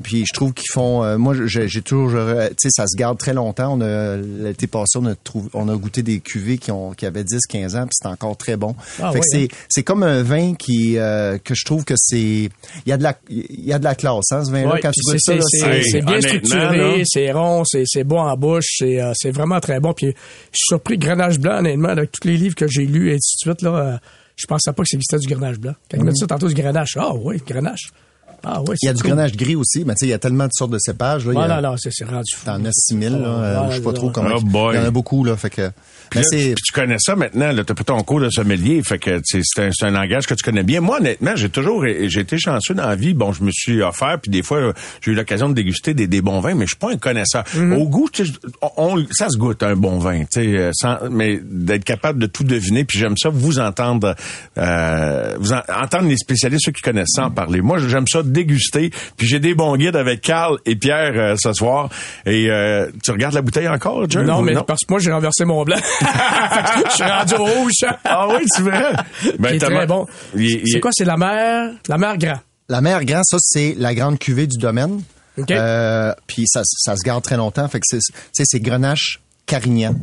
Puis 0.02 0.24
je 0.26 0.32
trouve 0.32 0.52
qu'ils 0.52 0.70
font 0.72 1.04
euh, 1.04 1.18
moi 1.18 1.34
j'ai 1.44 1.82
toujours 1.82 2.10
tu 2.10 2.54
sais 2.56 2.68
ça 2.70 2.86
se 2.86 2.96
garde 2.96 3.18
très 3.18 3.34
longtemps. 3.34 3.76
On 3.76 3.80
a 3.80 4.16
l'été 4.16 4.66
passé 4.66 4.98
on 4.98 5.06
a 5.06 5.14
trouvé 5.14 5.48
on 5.52 5.68
a 5.68 5.76
goûté 5.76 6.02
des 6.02 6.20
cuvées 6.20 6.58
qui 6.58 6.70
ont 6.70 6.92
qui 6.92 7.06
avaient 7.06 7.24
10 7.24 7.46
15 7.48 7.76
ans 7.76 7.82
puis 7.82 7.96
c'est 8.00 8.08
encore 8.08 8.36
très 8.36 8.56
bon. 8.56 8.74
Ah 9.00 9.12
fait 9.12 9.20
que 9.20 9.24
ouais, 9.24 9.48
c'est 9.48 9.48
c'est 9.68 9.82
comme 9.82 10.02
un 10.02 10.22
vin 10.22 10.54
qui 10.54 10.98
euh, 10.98 11.38
que 11.38 11.54
je 11.54 11.64
trouve 11.64 11.84
que 11.84 11.94
c'est 11.96 12.18
il 12.18 12.50
y 12.86 12.92
a 12.92 12.96
de 12.96 13.02
la 13.02 13.16
il 13.28 13.64
y 13.64 13.72
a 13.72 13.78
de 13.78 13.84
la 13.84 13.94
classe 13.94 14.32
hein 14.32 14.44
ce 14.44 14.50
vin 14.50 14.62
là 14.62 14.70
Ouais, 14.74 14.80
quand 14.80 14.90
tu 14.92 15.00
goûtes 15.02 15.20
ça 15.20 15.34
c'est, 15.82 16.02
bien 16.02 16.20
structuré, 16.20 17.02
c'est 17.04 17.32
rond, 17.32 17.62
c'est, 17.64 17.84
c'est 17.86 18.04
bon 18.04 18.20
en 18.20 18.36
bouche, 18.36 18.76
c'est, 18.78 19.00
euh, 19.00 19.12
c'est 19.14 19.30
vraiment 19.30 19.60
très 19.60 19.80
bon. 19.80 19.92
Puis 19.92 20.06
je 20.06 20.56
suis 20.56 20.66
surpris, 20.68 20.98
Grenache 20.98 21.38
blanc, 21.38 21.58
honnêtement, 21.58 21.88
avec 21.88 22.12
tous 22.12 22.26
les 22.26 22.36
livres 22.36 22.54
que 22.54 22.66
j'ai 22.68 22.86
lus 22.86 23.10
et 23.10 23.14
ainsi 23.14 23.36
de 23.36 23.50
suite, 23.50 23.62
là, 23.62 23.70
euh, 23.70 23.98
je 24.36 24.46
pensais 24.46 24.72
pas 24.72 24.82
que 24.82 24.88
ça 24.88 24.96
existait 24.96 25.18
du 25.18 25.28
Grenache 25.28 25.58
blanc. 25.58 25.74
Quand 25.90 25.98
ils 25.98 26.04
me 26.04 26.12
dit 26.12 26.18
ça 26.18 26.26
tantôt 26.26 26.48
du 26.48 26.54
Grenache, 26.54 26.96
ah 26.96 27.12
oui, 27.14 27.42
Grenache. 27.46 27.90
Ah 28.44 28.60
oui, 28.66 28.76
il 28.82 28.86
y 28.86 28.88
a 28.88 28.92
du 28.94 29.02
grenache 29.02 29.32
gris 29.32 29.56
aussi, 29.56 29.84
mais 29.84 29.94
tu 29.94 30.00
sais 30.00 30.06
il 30.06 30.10
y 30.10 30.14
a 30.14 30.18
tellement 30.18 30.44
de 30.46 30.52
sortes 30.52 30.70
de 30.70 30.78
cépages 30.78 31.26
là, 31.26 31.32
il 31.32 31.34
y 31.34 31.38
a- 31.38 31.46
Voilà, 31.46 31.60
là, 31.60 31.74
c'est, 31.78 31.90
rendu 32.04 32.32
fou. 32.34 32.44
T'en 32.46 32.64
as 32.64 32.70
6000, 32.72 33.12
là. 33.12 33.18
Ah, 33.24 33.28
euh, 33.66 33.70
je 33.70 33.76
sais 33.76 33.82
pas 33.82 33.92
trop 33.92 34.10
comment. 34.10 34.30
Oh 34.36 34.40
boy. 34.40 34.74
il 34.76 34.80
y 34.80 34.82
en 34.82 34.86
a 34.86 34.90
beaucoup, 34.90 35.24
là. 35.24 35.36
Fait 35.36 35.50
que. 35.50 35.70
Puis 36.10 36.18
Mais 36.18 36.22
là, 36.22 36.28
c'est. 36.30 36.54
puis 36.54 36.62
tu 36.64 36.72
connais 36.72 36.96
ça 36.98 37.14
maintenant, 37.14 37.52
là, 37.52 37.62
t'as 37.64 37.74
pris 37.74 37.84
ton 37.84 38.02
cours 38.02 38.20
de 38.20 38.30
sommelier, 38.30 38.82
fait 38.82 38.98
que 38.98 39.18
tu 39.18 39.22
sais, 39.24 39.40
c'est 39.44 39.66
un, 39.66 39.70
c'est 39.72 39.86
un 39.86 39.90
langage 39.90 40.26
que 40.26 40.34
tu 40.34 40.42
connais 40.42 40.64
bien. 40.64 40.80
Moi, 40.80 40.98
honnêtement, 40.98 41.36
j'ai 41.36 41.48
toujours, 41.50 41.84
j'ai 41.86 42.20
été 42.20 42.36
chanceux 42.38 42.74
dans 42.74 42.86
la 42.88 42.96
vie. 42.96 43.14
Bon, 43.14 43.32
je 43.32 43.44
me 43.44 43.50
suis 43.52 43.80
offert, 43.82 44.18
puis 44.20 44.30
des 44.30 44.42
fois, 44.42 44.72
j'ai 45.02 45.12
eu 45.12 45.14
l'occasion 45.14 45.48
de 45.48 45.54
déguster 45.54 45.94
des, 45.94 46.06
des 46.08 46.20
bons 46.20 46.40
vins, 46.40 46.54
mais 46.54 46.64
je 46.64 46.70
suis 46.70 46.76
pas 46.78 46.90
un 46.92 46.96
connaisseur. 46.96 47.44
Mm-hmm. 47.54 47.74
Au 47.74 47.86
goût, 47.88 48.08
tu 48.12 48.26
sais, 48.26 48.32
on, 48.76 49.04
ça 49.12 49.28
se 49.28 49.38
goûte 49.38 49.62
un 49.62 49.76
bon 49.76 49.98
vin, 49.98 50.20
tu 50.24 50.42
sais, 50.42 50.46
euh, 50.56 50.70
mais 51.10 51.40
d'être 51.44 51.84
capable 51.84 52.18
de 52.18 52.26
tout 52.26 52.42
deviner, 52.44 52.84
puis 52.84 52.98
j'aime 52.98 53.16
ça 53.16 53.28
vous 53.28 53.60
entendre, 53.60 54.16
euh, 54.58 55.36
vous 55.38 55.52
en- 55.52 55.62
entendre 55.82 56.08
les 56.08 56.16
spécialistes, 56.16 56.64
ceux 56.66 56.72
qui 56.72 56.82
connaissent 56.82 57.14
ça 57.14 57.26
en 57.26 57.30
parler. 57.30 57.60
Moi, 57.60 57.78
j'aime 57.78 58.06
ça 58.08 58.22
déguster, 58.30 58.90
puis 59.16 59.26
j'ai 59.26 59.38
des 59.40 59.54
bons 59.54 59.76
guides 59.76 59.96
avec 59.96 60.20
Carl 60.22 60.58
et 60.66 60.76
Pierre 60.76 61.12
euh, 61.14 61.34
ce 61.38 61.52
soir. 61.52 61.88
Et 62.26 62.50
euh, 62.50 62.90
tu 63.02 63.10
regardes 63.10 63.34
la 63.34 63.42
bouteille 63.42 63.68
encore, 63.68 64.08
John? 64.08 64.26
Non, 64.26 64.42
mais 64.42 64.54
parce 64.66 64.80
que 64.86 64.92
moi, 64.92 65.00
j'ai 65.00 65.12
renversé 65.12 65.44
mon 65.44 65.62
blanc. 65.64 65.76
Je 66.90 66.94
suis 66.94 67.04
rendu 67.04 67.34
au 67.34 67.44
rouge. 67.44 67.72
Ah 68.04 68.28
oui, 68.28 68.44
tu 68.56 68.62
verrais. 68.62 68.94
Ben, 69.38 69.50
Qui 69.50 69.54
est 69.56 69.58
t'as 69.58 69.66
très 69.66 69.86
bon. 69.86 70.06
Il- 70.36 70.62
C'est 70.66 70.80
quoi, 70.80 70.90
c'est 70.92 71.04
la 71.04 71.16
mer, 71.16 71.72
la 71.88 71.98
mer 71.98 72.16
grand. 72.18 72.38
La 72.68 72.80
mer 72.80 73.04
grand, 73.04 73.22
ça, 73.24 73.36
c'est 73.40 73.74
la 73.78 73.94
grande 73.94 74.18
cuvée 74.18 74.46
du 74.46 74.56
domaine. 74.58 75.02
OK. 75.38 75.50
Euh, 75.50 76.12
puis 76.26 76.44
ça, 76.46 76.62
ça 76.64 76.96
se 76.96 77.02
garde 77.04 77.22
très 77.22 77.36
longtemps. 77.36 77.66
Fait 77.68 77.80
que 77.80 77.86
c'est, 77.86 78.00
c'est 78.44 78.60
Grenache 78.60 79.20
Carignan. 79.46 79.94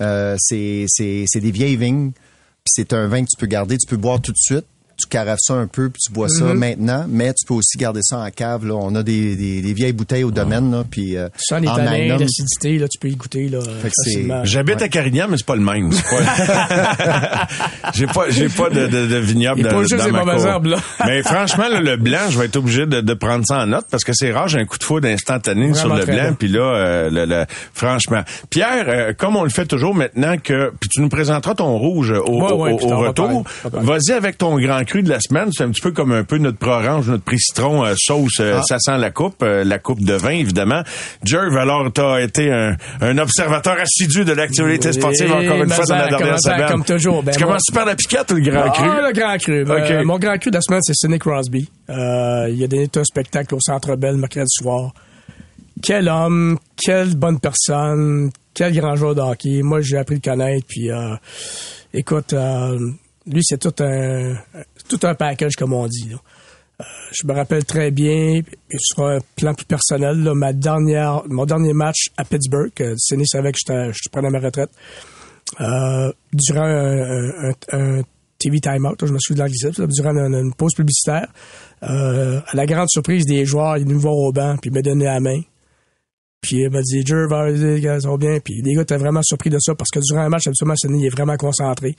Euh, 0.00 0.34
c'est, 0.38 0.86
c'est, 0.88 1.24
c'est 1.26 1.40
des 1.40 1.50
vieilles 1.50 1.76
vignes. 1.76 2.12
Puis 2.12 2.72
c'est 2.74 2.92
un 2.92 3.06
vin 3.06 3.20
que 3.22 3.28
tu 3.30 3.36
peux 3.38 3.46
garder, 3.46 3.76
tu 3.76 3.86
peux 3.88 3.96
boire 3.96 4.20
tout 4.20 4.32
de 4.32 4.38
suite. 4.38 4.64
Tu 5.00 5.08
carafes 5.08 5.38
ça 5.40 5.54
un 5.54 5.66
peu, 5.66 5.90
puis 5.90 6.00
tu 6.06 6.12
bois 6.12 6.28
ça 6.28 6.44
maintenant, 6.54 7.06
mais 7.08 7.32
tu 7.34 7.46
peux 7.46 7.54
aussi 7.54 7.76
garder 7.78 8.00
ça 8.02 8.18
en 8.18 8.30
cave. 8.30 8.66
Là. 8.66 8.74
On 8.74 8.94
a 8.94 9.02
des, 9.02 9.36
des, 9.36 9.60
des 9.62 9.72
vieilles 9.72 9.92
bouteilles 9.92 10.24
au 10.24 10.30
domaine, 10.30 10.70
là, 10.70 10.84
puis 10.88 11.16
euh, 11.16 11.28
Ça, 11.38 11.58
les 11.58 11.66
tanins, 11.66 12.16
l'acidité, 12.18 12.78
là, 12.78 12.88
tu 12.88 12.98
peux 12.98 13.08
y 13.08 13.16
goûter, 13.16 13.48
là, 13.48 13.58
facilement. 13.82 14.42
J'habite 14.44 14.82
à 14.82 14.88
Carignan, 14.88 15.26
mais 15.30 15.36
c'est 15.36 15.46
pas 15.46 15.56
le 15.56 15.62
même. 15.62 15.90
pas- 15.90 17.48
j'ai 17.94 18.06
pas, 18.06 18.24
j'ai 18.30 18.48
pas 18.48 18.70
de, 18.70 18.86
de, 18.86 19.06
de 19.06 19.16
vignoble 19.16 19.62
dans, 19.62 19.70
dans 19.70 20.10
ma 20.12 20.24
mauvaises 20.24 20.42
cour. 20.42 20.46
herbes, 20.50 20.66
là. 20.66 20.76
mais 21.06 21.22
franchement, 21.22 21.68
là, 21.68 21.80
le 21.80 21.96
blanc, 21.96 22.28
je 22.30 22.38
vais 22.38 22.46
être 22.46 22.56
obligé 22.56 22.86
de, 22.86 23.00
de 23.00 23.14
prendre 23.14 23.44
ça 23.46 23.60
en 23.62 23.66
note 23.66 23.86
parce 23.90 24.04
que 24.04 24.12
c'est 24.14 24.32
rare, 24.32 24.48
j'ai 24.48 24.58
un 24.58 24.64
coup 24.66 24.78
de 24.78 24.84
foudre 24.84 25.08
instantané 25.08 25.74
sur 25.74 25.94
le 25.94 26.04
blanc. 26.04 26.34
Puis 26.38 26.48
là, 26.48 26.60
euh, 26.60 27.10
le, 27.10 27.24
le- 27.24 27.44
franchement, 27.74 28.22
Pierre, 28.50 28.84
euh, 28.88 29.12
comme 29.16 29.36
on 29.36 29.44
le 29.44 29.50
fait 29.50 29.66
toujours 29.66 29.94
maintenant 29.94 30.36
que, 30.38 30.72
puis 30.80 30.88
tu 30.88 31.00
nous 31.00 31.08
présenteras 31.08 31.54
ton 31.54 31.76
rouge 31.78 32.10
au, 32.12 32.40
Ouais, 32.40 32.52
au- 32.52 32.56
ouais, 32.64 32.72
retour. 33.08 33.44
Vas-y 33.72 34.12
avec 34.12 34.38
ton 34.38 34.58
grand 34.58 34.84
cru 34.90 35.02
de 35.02 35.08
la 35.08 35.20
semaine. 35.20 35.50
C'est 35.52 35.64
un 35.64 35.70
petit 35.70 35.80
peu 35.80 35.92
comme 35.92 36.12
un 36.12 36.24
peu 36.24 36.38
notre 36.38 36.58
pro-orange, 36.58 37.08
notre 37.08 37.24
prix 37.24 37.38
citron 37.38 37.84
euh, 37.84 37.94
sauce. 37.96 38.40
euh, 38.40 38.56
Ah. 38.58 38.62
Ça 38.68 38.78
sent 38.78 38.98
la 38.98 39.10
coupe, 39.10 39.42
euh, 39.42 39.64
la 39.64 39.78
coupe 39.78 40.00
de 40.02 40.14
vin 40.14 40.30
évidemment. 40.30 40.82
Jerv, 41.24 41.56
alors 41.56 41.90
t'as 41.92 42.20
été 42.20 42.52
un, 42.52 42.76
un 43.00 43.18
observateur 43.18 43.76
assidu 43.80 44.24
de 44.24 44.32
l'actualité 44.32 44.92
sportive 44.92 45.30
encore 45.32 45.62
une 45.62 45.70
fois 45.70 45.84
dans 45.86 45.96
la 45.96 46.08
dernière 46.08 46.40
semaine. 46.40 46.68
comme 46.68 46.84
toujours, 46.84 47.22
ben 47.22 47.32
tu 47.32 47.38
moi- 47.38 47.48
commences 47.48 47.70
par 47.72 47.86
la 47.86 47.94
piquette 47.94 48.30
ou 48.32 48.34
le 48.34 48.42
grand 48.50 48.70
cru? 48.70 48.84
Ah, 48.88 49.08
le 49.08 49.12
grand 49.12 49.36
cru. 49.38 49.64
Ben, 49.64 50.02
mon 50.04 50.18
grand 50.18 50.36
cru 50.38 50.50
de 50.50 50.56
la 50.56 50.60
semaine, 50.62 50.80
c'est 50.82 50.94
Sidney 50.94 51.18
Crosby. 51.18 51.68
Il 51.88 51.94
a 51.94 52.66
donné 52.68 52.88
un 52.94 53.04
spectacle 53.04 53.54
au 53.54 53.60
Centre 53.60 53.96
Bell 53.96 54.16
mercredi 54.16 54.46
soir. 54.48 54.92
Quel 55.82 56.08
homme, 56.08 56.58
quelle 56.76 57.14
bonne 57.16 57.40
personne, 57.40 58.30
quel 58.52 58.74
grand 58.74 58.96
joueur 58.96 59.14
de 59.14 59.20
hockey. 59.22 59.62
Moi, 59.62 59.80
j'ai 59.80 59.96
appris 59.96 60.16
à 60.16 60.18
le 60.18 60.30
connaître. 60.36 60.66
Puis, 60.68 60.90
écoute, 61.94 62.34
lui, 63.26 63.40
c'est 63.42 63.58
tout 63.58 63.72
un, 63.82 64.34
tout 64.90 65.06
un 65.06 65.14
package, 65.14 65.54
comme 65.56 65.72
on 65.72 65.86
dit. 65.86 66.12
Euh, 66.12 66.84
je 67.12 67.26
me 67.26 67.32
rappelle 67.32 67.64
très 67.64 67.90
bien, 67.90 68.40
sur 68.78 69.06
un 69.06 69.18
plan 69.36 69.54
plus 69.54 69.66
personnel, 69.66 70.16
ma 70.34 70.52
dernière, 70.52 71.22
mon 71.28 71.44
dernier 71.44 71.72
match 71.72 72.10
à 72.16 72.24
Pittsburgh, 72.24 72.72
euh, 72.80 72.94
Sidney 72.96 73.26
savait 73.26 73.52
que 73.52 73.58
je 73.58 74.08
prenais 74.10 74.30
ma 74.30 74.40
retraite. 74.40 74.70
Euh, 75.60 76.12
durant 76.32 76.66
un, 76.66 78.02
TV 78.38 78.58
timeout, 78.58 78.96
je 79.02 79.12
me 79.12 79.18
suis 79.18 79.34
de 79.34 79.40
l'anglicisme, 79.40 79.86
durant 79.86 80.14
une, 80.16 80.54
pause 80.54 80.74
publicitaire, 80.74 81.28
euh, 81.82 82.40
à 82.46 82.56
la 82.56 82.64
grande 82.64 82.88
surprise 82.88 83.26
des 83.26 83.44
joueurs, 83.44 83.76
il 83.76 83.82
est 83.82 83.84
venu 83.84 83.96
me 83.96 84.00
voir 84.00 84.14
au 84.14 84.32
banc, 84.32 84.56
puis 84.56 84.70
il 84.70 84.74
m'a 84.74 84.80
donné 84.80 85.04
la 85.04 85.20
main. 85.20 85.40
Puis 86.40 86.62
il 86.62 86.70
m'a 86.70 86.80
dit, 86.80 87.04
Jerv, 87.04 87.28
vas-y, 87.28 87.58
les 87.58 87.80
gars, 87.80 87.98
bien. 88.18 88.38
Puis 88.42 88.62
les 88.64 88.74
gars 88.74 88.82
étaient 88.82 88.96
vraiment 88.96 89.20
surpris 89.22 89.50
de 89.50 89.58
ça 89.60 89.74
parce 89.74 89.90
que 89.90 90.00
durant 90.00 90.22
un 90.22 90.30
match, 90.30 90.46
habituellement, 90.46 90.76
Sidney 90.76 91.06
est 91.06 91.10
vraiment 91.10 91.36
concentré. 91.36 91.94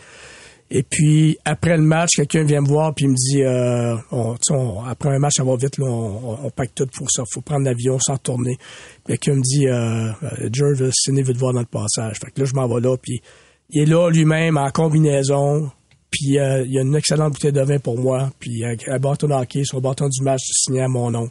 Et 0.74 0.84
puis, 0.84 1.38
après 1.44 1.76
le 1.76 1.84
match, 1.84 2.12
quelqu'un 2.16 2.44
vient 2.46 2.62
me 2.62 2.68
voir 2.68 2.96
puis 2.96 3.04
il 3.04 3.10
me 3.10 3.16
dit, 3.16 3.44
euh, 3.44 3.98
on, 4.12 4.84
après 4.86 5.10
un 5.10 5.20
match, 5.20 5.34
ça 5.36 5.44
va 5.44 5.58
vite, 5.58 5.78
là, 5.78 5.86
on, 5.86 6.30
on, 6.32 6.46
on 6.46 6.50
pack 6.50 6.74
tout 6.74 6.88
pour 6.96 7.12
ça. 7.12 7.24
faut 7.30 7.42
prendre 7.42 7.66
l'avion 7.66 8.00
sans 8.00 8.18
tourner. 8.18 8.56
Puis 9.04 9.18
quelqu'un 9.18 9.36
me 9.36 9.42
dit, 9.42 9.68
euh, 9.68 10.12
euh, 10.24 10.50
Jerv, 10.54 10.90
Sidney 10.94 11.24
veut 11.24 11.34
te 11.34 11.40
voir 11.40 11.52
dans 11.52 11.60
le 11.60 11.66
passage. 11.66 12.20
Fait 12.24 12.32
que 12.32 12.40
là, 12.40 12.46
je 12.46 12.54
m'en 12.54 12.70
vais 12.74 12.80
là, 12.80 12.96
puis 12.96 13.22
il 13.70 13.82
est 13.82 13.86
là 13.86 14.10
lui-même 14.10 14.56
en 14.56 14.70
combinaison. 14.72 15.70
Puis 16.10 16.40
euh, 16.40 16.64
il 16.66 16.72
y 16.72 16.78
a 16.78 16.82
une 16.84 16.96
excellente 16.96 17.34
bouteille 17.34 17.52
de 17.52 17.62
vin 17.62 17.80
pour 17.80 17.98
moi. 18.00 18.32
Puis 18.40 18.64
un 18.66 19.00
bâton 19.00 19.28
de 19.28 19.34
hockey 19.34 19.66
sur 19.66 19.78
le 19.78 19.82
bâton 19.84 20.08
du 20.08 20.24
match 20.24 20.42
signé 20.54 20.82
à 20.84 20.88
mon 20.88 21.12
nom. 21.12 21.30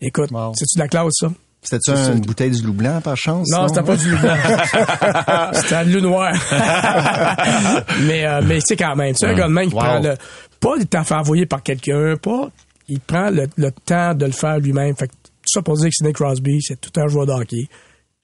Écoute, 0.00 0.30
Wow. 0.30 0.52
c'est-tu 0.54 0.78
de 0.78 0.82
la 0.82 0.88
classe, 0.88 1.12
ça? 1.12 1.32
C'était-tu 1.68 1.90
une 2.12 2.20
bouteille 2.20 2.50
du 2.52 2.62
loup 2.64 2.72
blanc, 2.72 3.00
par 3.02 3.16
chance? 3.16 3.48
Non, 3.50 3.66
c'était 3.68 3.82
pas 3.82 3.96
du 3.96 4.10
loup 4.10 4.18
blanc. 4.18 4.36
c'était 5.52 5.74
un 5.74 5.84
loup 5.84 6.00
noir. 6.00 6.32
mais 8.06 8.24
euh, 8.26 8.40
mais 8.44 8.58
c'est 8.64 8.76
quand 8.76 8.94
même, 8.96 9.14
c'est 9.16 9.26
un 9.26 9.34
gars 9.34 9.48
de 9.48 9.52
même 9.52 9.68
qui 9.68 9.74
Wow. 9.74 9.80
prend 9.80 9.98
le 10.00 10.14
pas 10.60 10.76
le 10.78 10.84
temps 10.84 11.04
fait 11.04 11.14
envoyer 11.14 11.46
par 11.46 11.62
quelqu'un, 11.62 12.16
pas 12.16 12.50
il 12.88 13.00
prend 13.00 13.30
le, 13.30 13.46
le 13.56 13.70
temps 13.72 14.14
de 14.14 14.26
le 14.26 14.32
faire 14.32 14.58
lui-même. 14.58 14.94
Fait 14.96 15.08
que 15.08 15.12
tout 15.12 15.52
ça 15.52 15.62
pour 15.62 15.76
dire 15.76 15.86
que 15.86 15.94
Sidney 15.94 16.12
Crosby, 16.12 16.60
c'est 16.62 16.80
tout 16.80 16.92
un 17.00 17.08
joueur 17.08 17.26
de 17.26 17.32
hockey. 17.32 17.68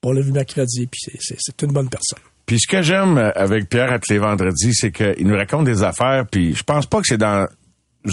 On 0.03 0.11
l'a 0.11 0.21
vu 0.21 0.31
mercredi, 0.31 0.87
puis 0.87 0.99
c'est- 1.03 1.17
c'est 1.19 1.35
c'est 1.39 1.61
une 1.63 1.71
bonne 1.73 1.89
personne. 1.89 2.19
Puis 2.45 2.59
ce 2.59 2.67
que 2.67 2.81
j'aime 2.81 3.17
avec 3.35 3.69
Pierre 3.69 3.91
à 3.91 3.99
tous 3.99 4.11
les 4.11 4.19
vendredis, 4.19 4.73
c'est 4.73 4.91
qu'il 4.91 5.27
nous 5.27 5.35
raconte 5.35 5.65
des 5.65 5.81
affaires, 5.83 6.25
puis 6.29 6.53
je 6.55 6.63
pense 6.63 6.85
pas 6.85 6.97
que 6.99 7.07
c'est 7.07 7.17
dans 7.17 7.47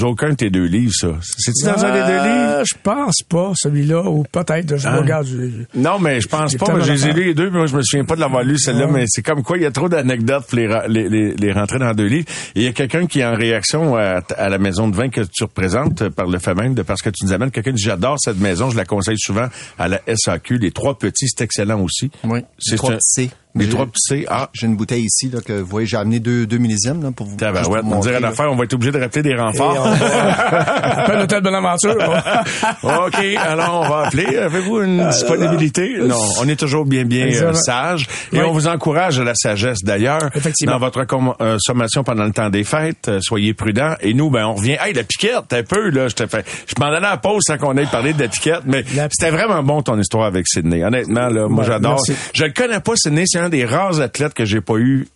aucun 0.02 0.30
de 0.30 0.34
tes 0.34 0.50
deux 0.50 0.64
livres, 0.66 0.92
ça. 0.94 1.08
C'est-tu 1.38 1.64
dans 1.66 1.84
un 1.84 1.92
des 1.92 2.00
deux 2.00 2.18
livres? 2.28 2.50
Euh, 2.50 2.64
Je 2.64 2.74
pense 2.82 3.22
pas, 3.28 3.52
celui-là, 3.54 4.02
ou 4.08 4.24
peut-être, 4.30 4.76
je 4.76 4.86
Ah. 4.86 4.98
regarde. 4.98 5.26
je- 5.26 5.36
je- 5.50 5.78
Non, 5.80 5.98
mais 5.98 6.20
je 6.20 6.28
pense 6.28 6.52
J'ai 6.52 6.58
pas. 6.58 6.78
je 6.80 6.92
les 6.92 7.06
ai 7.08 7.12
lus 7.12 7.24
les 7.24 7.34
deux, 7.34 7.48
puis 7.48 7.56
moi, 7.56 7.66
je 7.66 7.74
me 7.76 7.82
souviens 7.82 8.04
pas 8.04 8.14
de 8.16 8.20
l'avoir 8.20 8.42
lu 8.44 8.58
celle-là, 8.58 8.86
Ouais. 8.86 8.92
mais 8.92 9.04
c'est 9.08 9.22
comme 9.22 9.42
quoi 9.42 9.56
il 9.56 9.62
y 9.62 9.66
a 9.66 9.70
trop 9.70 9.88
d'anecdotes 9.88 10.46
pour 10.46 10.58
les, 10.58 10.68
les, 10.88 11.08
les, 11.08 11.34
les 11.34 11.52
rentrer 11.52 11.78
dans 11.78 11.92
deux 11.94 12.06
livres. 12.06 12.26
Et 12.54 12.60
il 12.60 12.62
y 12.64 12.68
a 12.68 12.72
quelqu'un 12.72 13.06
qui 13.06 13.20
est 13.20 13.24
en 13.24 13.34
réaction 13.34 13.96
à, 13.96 14.20
à 14.36 14.48
la 14.48 14.58
maison 14.58 14.88
de 14.88 14.94
vin 14.96 15.08
que 15.08 15.22
tu 15.22 15.44
représentes 15.44 16.08
par 16.10 16.26
le 16.26 16.38
fait 16.38 16.54
même 16.54 16.74
de 16.74 16.82
parce 16.82 17.02
que 17.02 17.10
tu 17.10 17.24
nous 17.24 17.32
amènes. 17.32 17.50
Quelqu'un 17.50 17.72
dit 17.72 17.82
j'adore 17.82 18.16
cette 18.20 18.38
maison, 18.38 18.70
je 18.70 18.76
la 18.76 18.84
conseille 18.84 19.18
souvent 19.18 19.48
à 19.78 19.88
la 19.88 20.00
SAQ. 20.06 20.58
Les 20.58 20.70
trois 20.70 20.98
petits, 20.98 21.26
c'est 21.28 21.42
excellent 21.44 21.80
aussi. 21.80 22.10
Oui. 22.24 22.40
C'est 22.58 22.76
trois 22.76 22.92
un- 22.92 22.96
petits. 22.98 23.30
Les 23.56 23.64
J'ai- 23.64 23.70
trois 23.70 23.86
petits 23.86 24.00
C. 24.08 24.26
Ah, 24.28 24.48
J'ai 24.52 24.66
une 24.66 24.76
bouteille 24.76 25.04
ici, 25.04 25.28
là, 25.28 25.40
que 25.44 25.52
vous 25.54 25.66
voyez, 25.66 25.86
j'ai 25.86 25.96
amené 25.96 26.20
deux, 26.20 26.46
deux 26.46 26.58
millésimes, 26.58 27.02
là, 27.02 27.10
pour 27.10 27.26
vous. 27.26 27.36
Tabarouette, 27.36 27.84
vous 27.84 27.92
on 27.94 27.98
dirait 28.00 28.20
l'affaire, 28.20 28.50
on 28.52 28.56
va 28.56 28.62
être 28.64 28.74
obligé 28.74 28.92
de 28.92 29.00
rappeler 29.00 29.22
des 29.22 29.30
Et 29.30 29.38
on 29.40 29.44
renforts. 29.46 29.74
va- 29.88 29.90
Appelle 31.02 31.18
l'hôtel 31.18 31.42
Bonaventure. 31.42 31.96
OK, 32.82 33.16
alors 33.36 33.82
on 33.84 33.88
va 33.88 34.06
appeler. 34.06 34.36
Avez-vous 34.36 34.82
une 34.82 35.08
disponibilité? 35.08 35.96
Non, 36.00 36.16
on 36.40 36.48
est 36.48 36.56
toujours 36.56 36.84
bien, 36.84 37.04
bien 37.04 37.26
euh, 37.26 37.52
sage. 37.54 38.06
Et 38.32 38.36
Oui. 38.38 38.42
on 38.46 38.52
vous 38.52 38.68
encourage 38.68 39.18
à 39.18 39.24
la 39.24 39.34
sagesse 39.34 39.78
d'ailleurs. 39.82 40.30
Effectivement. 40.34 40.74
Dans 40.74 40.78
votre 40.78 41.04
com- 41.04 41.34
euh, 41.40 41.56
sommation 41.60 42.04
pendant 42.04 42.24
le 42.24 42.32
temps 42.32 42.50
des 42.50 42.64
fêtes, 42.64 43.08
euh, 43.08 43.18
soyez 43.20 43.54
prudents. 43.54 43.94
Et 44.00 44.14
nous, 44.14 44.30
ben, 44.30 44.46
on 44.46 44.54
revient. 44.54 44.76
Hey, 44.80 44.92
la 44.92 45.02
piquette, 45.02 45.52
un 45.52 45.62
peu, 45.62 45.90
là, 45.90 46.08
je 46.08 46.14
te 46.14 46.26
fais. 46.26 46.44
Je 46.66 46.74
m'en 46.78 46.86
allais 46.86 46.98
à 46.98 47.10
la 47.10 47.16
pause 47.16 47.42
sans 47.46 47.58
qu'on 47.58 47.76
ait 47.76 47.86
parlé 47.86 48.12
de 48.12 48.22
la 48.22 48.28
piquette, 48.28 48.62
mais 48.66 48.84
La- 48.94 49.08
c'était 49.10 49.30
vraiment 49.30 49.62
bon 49.62 49.82
ton 49.82 49.98
histoire 49.98 50.26
avec 50.26 50.46
Sydney. 50.46 50.84
Honnêtement, 50.84 51.28
là, 51.28 51.48
moi 51.48 51.64
Ouais, 51.64 51.70
j'adore. 51.70 52.02
Je 52.34 52.44
le 52.44 52.52
connais 52.52 52.80
pas, 52.80 52.92
Sydney, 52.96 53.24
c'est 53.26 53.39
un 53.40 53.48
des 53.48 53.64
rares 53.64 54.00
athlètes 54.00 54.34
que 54.34 54.44
j'ai 54.44 54.60
pas 54.60 54.76
eu. 54.76 55.08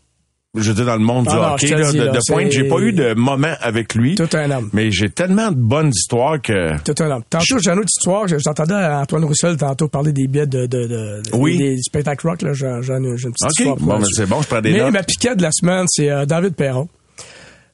Je 0.56 0.68
veux 0.68 0.74
dire, 0.74 0.86
dans 0.86 0.94
le 0.94 1.00
monde 1.04 1.24
du 1.26 1.32
Ah 1.32 1.36
non, 1.36 1.54
hockey, 1.54 1.66
là, 1.70 1.90
dis, 1.90 1.98
de, 1.98 2.04
là, 2.04 2.12
de 2.12 2.18
pointe, 2.28 2.52
j'ai 2.52 2.68
pas 2.68 2.78
eu 2.78 2.92
de 2.92 3.14
moment 3.14 3.54
avec 3.60 3.96
lui. 3.96 4.14
Tout 4.14 4.28
un 4.34 4.48
homme. 4.52 4.70
Mais 4.72 4.92
j'ai 4.92 5.10
tellement 5.10 5.50
de 5.50 5.56
bonnes 5.56 5.88
histoires 5.92 6.40
que. 6.40 6.80
Tout 6.84 7.02
un 7.02 7.10
homme. 7.10 7.24
Tantôt, 7.28 7.58
j'ai 7.58 7.70
une 7.70 7.78
autre 7.80 7.88
histoire. 7.88 8.28
J'entendais 8.28 8.72
Antoine 8.74 9.24
Roussel 9.24 9.56
tantôt 9.56 9.88
parler 9.88 10.12
des 10.12 10.28
billets 10.28 10.46
de, 10.46 10.66
de, 10.66 10.86
de, 10.86 11.22
Oui. 11.32 11.58
des 11.58 11.76
spectacles 11.82 12.28
rock. 12.28 12.38
J'ai 12.52 12.66
une 12.66 13.16
petite 13.16 13.42
OK. 13.42 13.50
histoire. 13.58 13.76
Bon, 13.78 13.98
ben, 13.98 14.04
c'est 14.14 14.28
bon, 14.28 14.42
je 14.42 14.46
prends 14.46 14.60
des 14.60 14.70
Mais 14.72 14.78
notes. 14.78 14.92
ma 14.92 15.02
piquette 15.02 15.38
de 15.38 15.42
la 15.42 15.50
semaine, 15.50 15.86
c'est 15.88 16.08
euh, 16.08 16.24
David 16.24 16.54
Perron. 16.54 16.88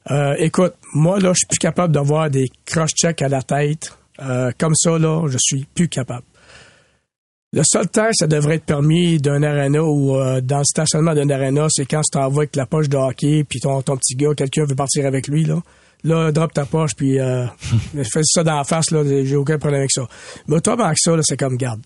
Euh, 0.09 0.33
écoute, 0.39 0.73
moi, 0.95 1.19
là, 1.19 1.33
je 1.33 1.37
suis 1.39 1.47
plus 1.47 1.59
capable 1.59 1.93
d'avoir 1.93 2.31
des 2.31 2.49
cross-checks 2.65 3.21
à 3.21 3.27
la 3.27 3.43
tête. 3.43 3.95
Euh, 4.23 4.49
comme 4.57 4.73
ça, 4.73 4.97
là, 4.97 5.27
je 5.27 5.37
suis 5.39 5.67
plus 5.75 5.87
capable. 5.87 6.23
Le 7.53 7.63
seul 7.65 7.89
temps, 7.89 8.07
ça 8.13 8.27
devrait 8.27 8.55
être 8.55 8.63
permis 8.63 9.19
d'un 9.19 9.43
arena 9.43 9.83
ou 9.83 10.15
euh, 10.15 10.39
dans 10.39 10.59
le 10.59 10.63
stationnement 10.63 11.13
d'un 11.13 11.29
arena, 11.29 11.67
c'est 11.69 11.85
quand 11.85 11.99
tu 11.99 12.11
t'en 12.11 12.29
vas 12.29 12.43
avec 12.43 12.55
la 12.55 12.65
poche 12.65 12.87
de 12.87 12.95
hockey, 12.95 13.43
puis 13.43 13.59
ton, 13.59 13.81
ton 13.81 13.97
petit 13.97 14.15
gars, 14.15 14.33
quelqu'un 14.33 14.63
veut 14.63 14.75
partir 14.75 15.05
avec 15.05 15.27
lui, 15.27 15.43
là. 15.43 15.61
Là, 16.05 16.31
drop 16.31 16.53
ta 16.53 16.63
poche, 16.63 16.95
puis 16.95 17.19
euh, 17.19 17.45
fais 18.09 18.21
ça 18.23 18.45
dans 18.45 18.55
la 18.55 18.63
face, 18.63 18.91
là, 18.91 19.03
j'ai 19.03 19.35
aucun 19.35 19.57
problème 19.57 19.81
avec 19.81 19.91
ça. 19.91 20.07
Mais 20.47 20.55
autrement 20.55 20.89
que 20.91 20.97
ça, 20.97 21.13
là, 21.13 21.21
c'est 21.25 21.35
comme, 21.35 21.57
garde. 21.57 21.81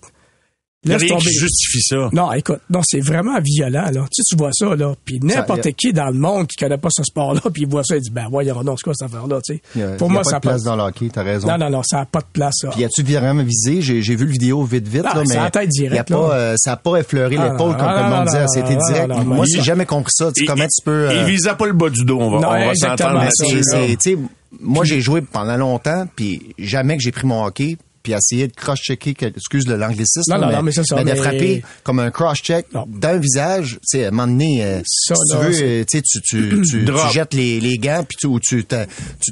Laisse 0.84 1.02
rien 1.02 1.16
qui 1.16 1.24
tomber. 1.24 1.30
justifie 1.36 1.82
ça. 1.82 2.10
Non, 2.12 2.32
écoute, 2.32 2.60
non, 2.70 2.80
c'est 2.84 3.00
vraiment 3.00 3.38
violent, 3.42 3.86
là. 3.92 4.02
Tu 4.02 4.08
sais, 4.12 4.22
tu 4.28 4.36
vois 4.36 4.50
ça, 4.52 4.76
là. 4.76 4.94
Puis 5.04 5.18
n'importe 5.20 5.64
Ça, 5.64 5.72
qui 5.72 5.92
dans 5.92 6.06
le 6.06 6.12
monde 6.18 6.46
qui 6.46 6.56
connaît 6.56 6.78
pas 6.78 6.90
ce 6.92 7.02
sport-là, 7.02 7.40
puis 7.52 7.62
il 7.62 7.68
voit 7.68 7.82
ça, 7.82 7.96
il 7.96 8.02
dit, 8.02 8.10
ben, 8.10 8.26
voyons, 8.30 8.62
non, 8.62 8.76
c'est 8.76 8.84
quoi 8.84 8.92
cette 8.94 9.08
affaire-là, 9.08 9.40
tu 9.44 9.54
sais? 9.54 9.62
Il 9.74 9.80
y 9.80 9.84
a- 9.84 9.88
Pour 9.96 10.06
y 10.08 10.10
a 10.10 10.12
moi, 10.12 10.22
pas 10.22 10.30
ça 10.30 10.36
de 10.36 10.40
place 10.42 10.62
dans 10.62 10.76
le 10.76 10.82
hockey, 10.84 11.08
t'as 11.12 11.22
raison. 11.24 11.48
Non, 11.48 11.58
non, 11.58 11.70
non, 11.70 11.82
ça 11.82 11.96
n'a 11.98 12.04
pas 12.06 12.20
de 12.20 12.26
place, 12.32 12.54
ça. 12.60 12.68
Puis 12.68 12.82
y 12.82 12.84
a-tu 12.84 13.02
vraiment 13.02 13.42
visé? 13.42 13.82
J'ai, 13.82 14.00
j'ai 14.02 14.14
vu 14.14 14.26
le 14.26 14.30
vidéo 14.32 14.62
vite, 14.62 14.86
vite, 14.86 15.02
Ah, 15.06 15.16
là, 15.16 15.22
c'est 15.26 15.34
mais. 15.36 15.42
la 15.42 15.50
tête 15.50 15.68
directe, 15.70 16.10
y 16.10 16.12
a 16.12 16.16
pas, 16.16 16.28
là. 16.28 16.34
euh, 16.34 16.54
ça 16.56 16.72
a 16.72 16.76
pas 16.76 16.96
effleuré 16.98 17.36
Ah, 17.36 17.48
l'épaule 17.50 17.72
non, 17.72 17.76
comme 17.78 17.88
tout 17.88 17.94
le 17.94 18.02
non, 18.02 18.08
monde 18.08 18.18
non, 18.18 18.24
disait. 18.26 18.40
non, 18.42 18.48
C'était 18.48 18.74
non, 18.76 18.86
direct. 18.86 19.08
non, 19.08 19.18
non, 19.24 19.34
Moi, 19.34 19.46
j'ai 19.52 19.62
jamais 19.62 19.86
compris 19.86 20.12
ça. 20.14 20.30
Tu 20.32 20.44
comment 20.44 20.64
tu 20.66 20.84
peux. 20.84 21.08
Il 21.10 21.16
euh, 21.18 21.24
visait 21.24 21.54
pas 21.58 21.66
le 21.66 21.72
bas 21.72 21.90
du 21.90 22.04
dos, 22.04 22.18
on 22.20 22.30
va, 22.30 22.38
Non, 22.40 22.48
on 22.48 22.50
va 22.52 22.66
exactement, 22.70 23.28
s'entendre 23.30 24.28
moi, 24.60 24.84
j'ai 24.84 25.00
joué 25.00 25.20
pendant 25.22 25.56
longtemps, 25.56 26.06
puis 26.14 26.54
jamais 26.58 26.96
que 26.96 27.02
j'ai 27.02 27.10
pris 27.12 27.26
mon 27.26 27.44
hockey, 27.44 27.76
puis 28.06 28.12
essayer 28.12 28.46
de 28.46 28.52
cross-checker, 28.52 29.16
excuse 29.34 29.66
le 29.66 29.74
l'anglicisme, 29.74 30.30
Non, 30.32 30.38
non, 30.38 30.52
non, 30.52 30.62
mais 30.62 30.70
c'est 30.70 30.84
ça, 30.84 30.94
de 30.94 31.02
mais- 31.02 31.16
frapper 31.16 31.64
comme 31.82 31.98
un 31.98 32.12
cross-check 32.12 32.66
Non. 32.72 32.84
d'un 32.88 33.18
visage, 33.18 33.78
tu 33.82 33.98
sais, 33.98 34.04
à 34.04 34.08
un 34.08 34.10
moment 34.12 34.28
donné, 34.28 34.64
euh, 34.64 34.80
Ça, 34.86 35.16
si 35.16 35.36
tu 35.36 35.42
veux, 35.44 35.84
tu 35.84 36.02
tu, 36.02 36.22
tu, 36.22 36.62
tu, 36.84 36.92
jettes 37.12 37.34
les, 37.34 37.58
les 37.58 37.78
gants, 37.78 38.04
puis 38.08 38.16
tu, 38.16 38.28
ou 38.28 38.38
tu, 38.38 38.64
tu, 38.64 38.76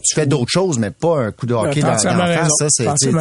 tu 0.00 0.14
fais 0.16 0.26
d'autres 0.26 0.50
choses, 0.50 0.80
mais 0.80 0.90
pas 0.90 1.20
un 1.20 1.30
coup 1.30 1.46
de 1.46 1.54
hockey 1.54 1.82
dans, 1.82 1.94
dans 2.02 2.16
la 2.16 2.36
face, 2.48 2.50
ça, 2.58 2.66
c'est, 2.68 3.12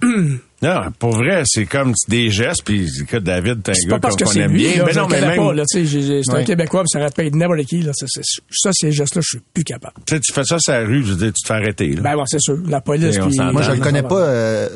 Non, 0.64 0.80
pour 0.98 1.12
vrai, 1.12 1.42
c'est 1.44 1.66
comme 1.66 1.92
des 2.08 2.30
gestes, 2.30 2.62
puis 2.64 2.88
écoute, 3.02 3.22
David, 3.22 3.62
t'es 3.62 3.72
un 3.72 3.74
C'est 3.74 3.86
gars 3.88 3.96
pas 3.96 4.08
parce 4.08 4.16
qu'on 4.16 4.26
c'est 4.30 4.40
aime 4.40 4.52
lui, 4.52 4.58
bien. 4.68 4.78
là, 4.78 4.84
Mais 4.86 4.92
non, 4.94 5.06
mais 5.10 5.20
même, 5.20 5.36
pas, 5.36 5.52
là, 5.52 5.64
tu 5.70 5.86
sais, 5.86 6.22
c'est 6.24 6.34
un. 6.34 6.44
Québécois, 6.44 6.80
puis 6.82 6.88
ça 6.90 6.98
aurait 7.00 7.10
pu 7.10 7.26
être 7.26 7.34
n'importe 7.34 7.64
qui, 7.66 7.82
là. 7.82 7.92
C'est- 7.94 8.06
c'est- 8.08 8.40
Ça, 8.50 8.70
ces 8.72 8.90
gestes-là, 8.92 9.20
je 9.22 9.28
suis 9.36 9.44
plus 9.52 9.64
capable. 9.64 9.94
tu 10.06 10.14
sais, 10.14 10.20
tu 10.20 10.32
fais 10.32 10.44
ça 10.44 10.58
sur 10.58 10.72
la 10.72 10.80
rue, 10.80 11.02
je 11.04 11.12
veux 11.12 11.16
dire, 11.16 11.32
tu 11.32 11.42
te 11.42 11.46
fais 11.46 11.54
arrêter. 11.54 11.88
Là. 11.94 12.00
Ben, 12.02 12.16
bon, 12.16 12.24
c'est 12.26 12.40
sûr. 12.40 12.58
La 12.68 12.80
police, 12.80 13.18
puis... 13.18 13.36
Moi, 13.52 13.62
je 13.62 13.70
le 13.72 13.78
connais 13.78 14.02
pas, 14.02 14.20
euh, 14.20 14.68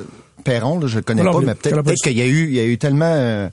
Perron, 0.45 0.79
là, 0.79 0.87
je 0.87 0.97
le 0.97 1.03
connais 1.03 1.23
Non, 1.23 1.33
pas, 1.33 1.41
non, 1.41 1.47
mais 1.47 1.55
peut-être 1.55 1.77
pas 1.77 1.83
peut-être 1.83 2.03
qu'il 2.03 2.17
y 2.17 2.23
a 2.23 2.27
eu, 2.27 2.45
il 2.49 2.55
y 2.55 2.61
a 2.61 2.65
eu 2.65 2.79
tellement 2.79 3.13
euh, 3.13 3.49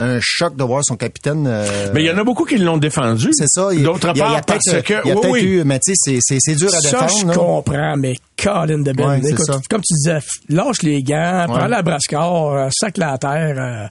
un 0.00 0.18
choc 0.20 0.56
de 0.56 0.64
voir 0.64 0.82
son 0.84 0.96
capitaine. 0.96 1.46
euh, 1.46 1.90
Mais 1.94 2.02
il 2.02 2.06
y 2.06 2.10
en 2.10 2.18
a 2.18 2.24
beaucoup 2.24 2.44
qui 2.44 2.56
l'ont 2.58 2.78
défendu. 2.78 3.28
c'est 3.32 3.46
ça. 3.48 3.68
D'autre 3.74 4.08
a- 4.08 4.14
part, 4.14 4.40
parce 4.46 4.64
que... 4.82 4.94
Il 5.04 5.08
y 5.08 5.12
a 5.12 5.14
oui, 5.14 5.20
peut-être 5.20 5.30
oui. 5.32 5.40
eu, 5.42 5.64
mais 5.64 5.78
tu 5.78 5.92
sais, 5.94 6.18
c'est- 6.20 6.54
dur 6.54 6.68
à 6.68 6.80
Ça, 6.80 7.06
je 7.06 7.14
défendre. 7.24 7.34
comprends, 7.34 7.96
mais 7.96 8.16
Colin 8.42 8.78
de 8.78 8.92
Ben. 8.92 9.06
Ouais, 9.20 9.20
comme 9.68 9.82
tu 9.82 9.94
disais, 9.94 10.18
lâche 10.48 10.82
les 10.82 11.02
gants, 11.02 11.44
prends 11.48 11.66
la 11.66 11.82
brascar, 11.82 12.46
euh, 12.52 12.68
sac 12.72 12.96
la 12.98 13.18
terre, 13.18 13.56
euh, 13.58 13.86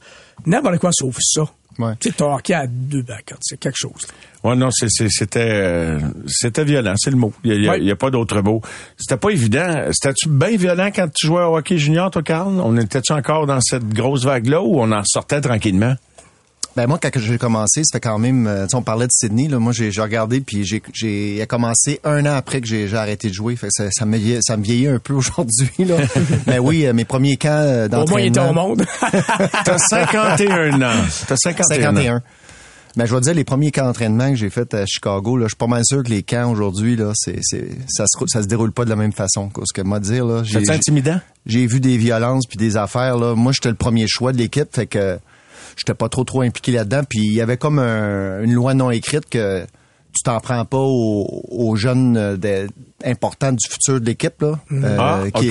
n'importe 0.45 0.79
quoi 0.79 0.89
sauf 0.91 1.15
ça. 1.21 1.43
Ouais. 1.79 1.93
Tu 1.99 2.09
sais, 2.09 2.15
t'as 2.17 2.25
hockey 2.35 2.53
à 2.53 2.67
deux 2.67 3.01
bacs, 3.01 3.33
c'est 3.41 3.57
quelque 3.57 3.77
chose. 3.77 4.05
Ouais, 4.43 4.55
non, 4.55 4.69
c'était 4.69 5.39
euh, 5.39 5.99
c'était 6.27 6.63
violent, 6.65 6.93
c'est 6.97 7.09
le 7.09 7.15
mot. 7.17 7.33
Il 7.43 7.51
y 7.51 7.53
a, 7.53 7.55
il 7.55 7.63
y 7.63 7.67
a- 7.67 7.71
Ouais. 7.71 7.77
il 7.79 7.85
y 7.87 7.91
a 7.91 7.95
pas 7.95 8.09
d'autre 8.11 8.41
mot. 8.41 8.61
C'était 8.97 9.17
pas 9.17 9.29
évident. 9.29 9.85
C'était-tu 9.91 10.29
bien 10.29 10.55
violent 10.57 10.89
quand 10.93 11.07
tu 11.13 11.27
jouais 11.27 11.43
au 11.43 11.57
hockey 11.57 11.77
junior, 11.77 12.11
toi, 12.11 12.21
Carl? 12.21 12.59
On 12.61 12.77
était-tu 12.77 13.13
encore 13.13 13.45
dans 13.47 13.61
cette 13.61 13.87
grosse 13.89 14.25
vague-là 14.25 14.61
ou 14.61 14.79
on 14.81 14.91
en 14.91 15.03
sortait 15.05 15.41
tranquillement? 15.41 15.95
Ben 16.75 16.87
moi, 16.87 16.99
quand 17.01 17.09
j'ai 17.15 17.37
commencé, 17.37 17.81
ça 17.83 17.93
fait 17.93 17.99
quand 17.99 18.19
même, 18.19 18.47
euh, 18.47 18.67
on 18.73 18.81
parlait 18.81 19.05
de 19.07 19.11
Sydney, 19.11 19.47
là, 19.47 19.59
moi 19.59 19.73
j'ai 19.73 19.89
regardé, 19.99 20.39
puis 20.39 20.63
j'ai 20.63 20.81
j'ai 20.93 21.35
il 21.35 21.41
a 21.41 21.45
commencé 21.45 21.99
un 22.03 22.25
an 22.25 22.35
après 22.35 22.61
que 22.61 22.67
j'ai 22.67 22.87
j'ai 22.87 22.95
arrêté 22.95 23.27
de 23.29 23.33
jouer, 23.33 23.55
fait 23.55 23.67
que 23.67 23.73
ça, 23.73 23.91
ça 23.91 24.05
me 24.05 24.17
vieillit- 24.17 24.41
ça 24.41 24.55
me 24.55 24.63
vieillit 24.63 24.87
un 24.87 24.99
peu 24.99 25.13
aujourd'hui 25.15 25.71
là. 25.85 25.97
Mais 26.47 26.59
oui, 26.59 26.85
euh, 26.85 26.93
mes 26.93 27.05
premiers 27.05 27.37
camps 27.37 27.49
euh, 27.49 27.87
Au 27.89 28.05
moins, 28.07 28.21
il 28.21 28.27
était 28.27 28.39
au 28.39 28.43
d'entraînement. 28.53 28.67
monde. 28.69 28.85
T'as 29.65 29.77
51 29.77 30.81
ans. 30.81 31.05
T'as 31.27 31.35
51, 31.35 31.89
ans. 31.89 31.95
51. 31.97 32.21
Mais 32.95 33.05
je 33.07 33.13
vais 33.13 33.19
te 33.19 33.25
dire, 33.25 33.33
les 33.35 33.43
premiers 33.43 33.71
camps 33.71 33.85
d'entraînement 33.85 34.29
que 34.29 34.35
j'ai 34.35 34.49
fait 34.49 34.73
à 34.73 34.85
Chicago, 34.85 35.37
là, 35.37 35.45
je 35.45 35.49
suis 35.49 35.57
pas 35.57 35.67
mal 35.67 35.81
sûr 35.85 36.01
que 36.03 36.09
les 36.09 36.23
camps 36.23 36.51
aujourd'hui, 36.51 36.95
là, 36.95 37.11
c'est, 37.15 37.37
c'est, 37.41 37.67
ça 37.87 38.05
se, 38.07 38.17
ça 38.27 38.41
se 38.41 38.47
déroule 38.47 38.71
pas 38.71 38.83
de 38.83 38.89
la 38.89 38.95
même 38.95 39.13
façon. 39.13 39.49
Parce 39.49 39.71
que 39.73 39.81
moi 39.81 39.99
dire, 39.99 40.25
là, 40.25 40.43
j'ai, 40.43 40.67
intimidant? 40.69 41.19
j'ai 41.45 41.67
vu 41.67 41.79
des 41.79 41.97
violences 41.97 42.45
puis 42.47 42.57
des 42.57 42.77
affaires, 42.77 43.17
là. 43.17 43.35
Moi, 43.35 43.51
j'étais 43.53 43.69
le 43.69 43.75
premier 43.75 44.05
choix 44.07 44.31
de 44.33 44.37
l'équipe, 44.37 44.67
fait 44.73 44.87
que 44.87 45.19
j'étais 45.77 45.93
pas 45.93 46.09
trop 46.09 46.23
trop 46.23 46.41
impliqué 46.41 46.71
là-dedans. 46.71 47.01
Puis 47.09 47.19
il 47.25 47.33
y 47.33 47.41
avait 47.41 47.57
comme 47.57 47.79
un- 47.79 48.41
une 48.43 48.53
loi 48.53 48.73
non 48.73 48.91
écrite 48.91 49.27
que 49.29 49.65
tu 50.11 50.23
t'en 50.23 50.39
prends 50.39 50.65
pas 50.65 50.79
aux, 50.79 51.43
aux 51.49 51.75
jeunes 51.75 52.17
euh, 52.17 52.35
de- 52.35 52.67
importants 53.05 53.51
du 53.53 53.59
futur 53.69 54.01
de 54.01 54.05
l'équipe, 54.07 54.41
là. 54.41 54.59
Euh, 54.71 54.97
Ah, 54.99 55.19
qui. 55.39 55.49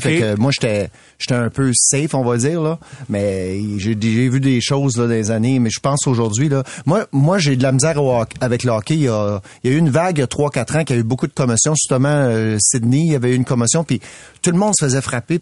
Fait 0.00 0.18
que 0.18 0.36
moi, 0.40 0.50
j'étais 0.52 0.88
j'étais 1.18 1.34
un 1.34 1.50
peu 1.50 1.70
safe, 1.74 2.14
on 2.14 2.24
va 2.24 2.38
dire, 2.38 2.60
là. 2.62 2.78
Mais 3.10 3.60
j'ai 3.76 3.94
vu 3.94 4.40
des 4.40 4.60
choses, 4.62 4.96
là, 4.96 5.06
des 5.06 5.30
années. 5.30 5.58
Mais 5.58 5.68
je 5.70 5.78
pense 5.80 6.06
aujourd'hui, 6.06 6.48
là. 6.48 6.64
Moi, 6.86 7.06
moi 7.12 7.38
j'ai 7.38 7.54
de 7.56 7.62
la 7.62 7.70
misère 7.70 8.02
au 8.02 8.18
hockey- 8.18 8.38
avec 8.40 8.64
le 8.64 8.72
hockey. 8.72 8.94
Il 8.94 9.02
y, 9.02 9.08
a, 9.08 9.40
il 9.62 9.70
y 9.70 9.74
a 9.74 9.76
eu 9.76 9.78
une 9.78 9.90
vague 9.90 10.16
il 10.16 10.20
y 10.20 10.24
a 10.24 10.26
3-4 10.26 10.78
ans 10.78 10.84
qui 10.84 10.94
a 10.94 10.96
eu 10.96 11.02
beaucoup 11.04 11.26
de 11.26 11.34
commotions. 11.34 11.74
Justement, 11.74 12.08
euh, 12.08 12.56
Sydney, 12.60 13.02
il 13.04 13.12
y 13.12 13.14
avait 13.14 13.32
eu 13.32 13.36
une 13.36 13.44
commotion. 13.44 13.84
Puis 13.84 14.00
tout 14.40 14.50
le 14.50 14.58
monde 14.58 14.72
se 14.76 14.86
faisait 14.86 15.02
frapper 15.02 15.40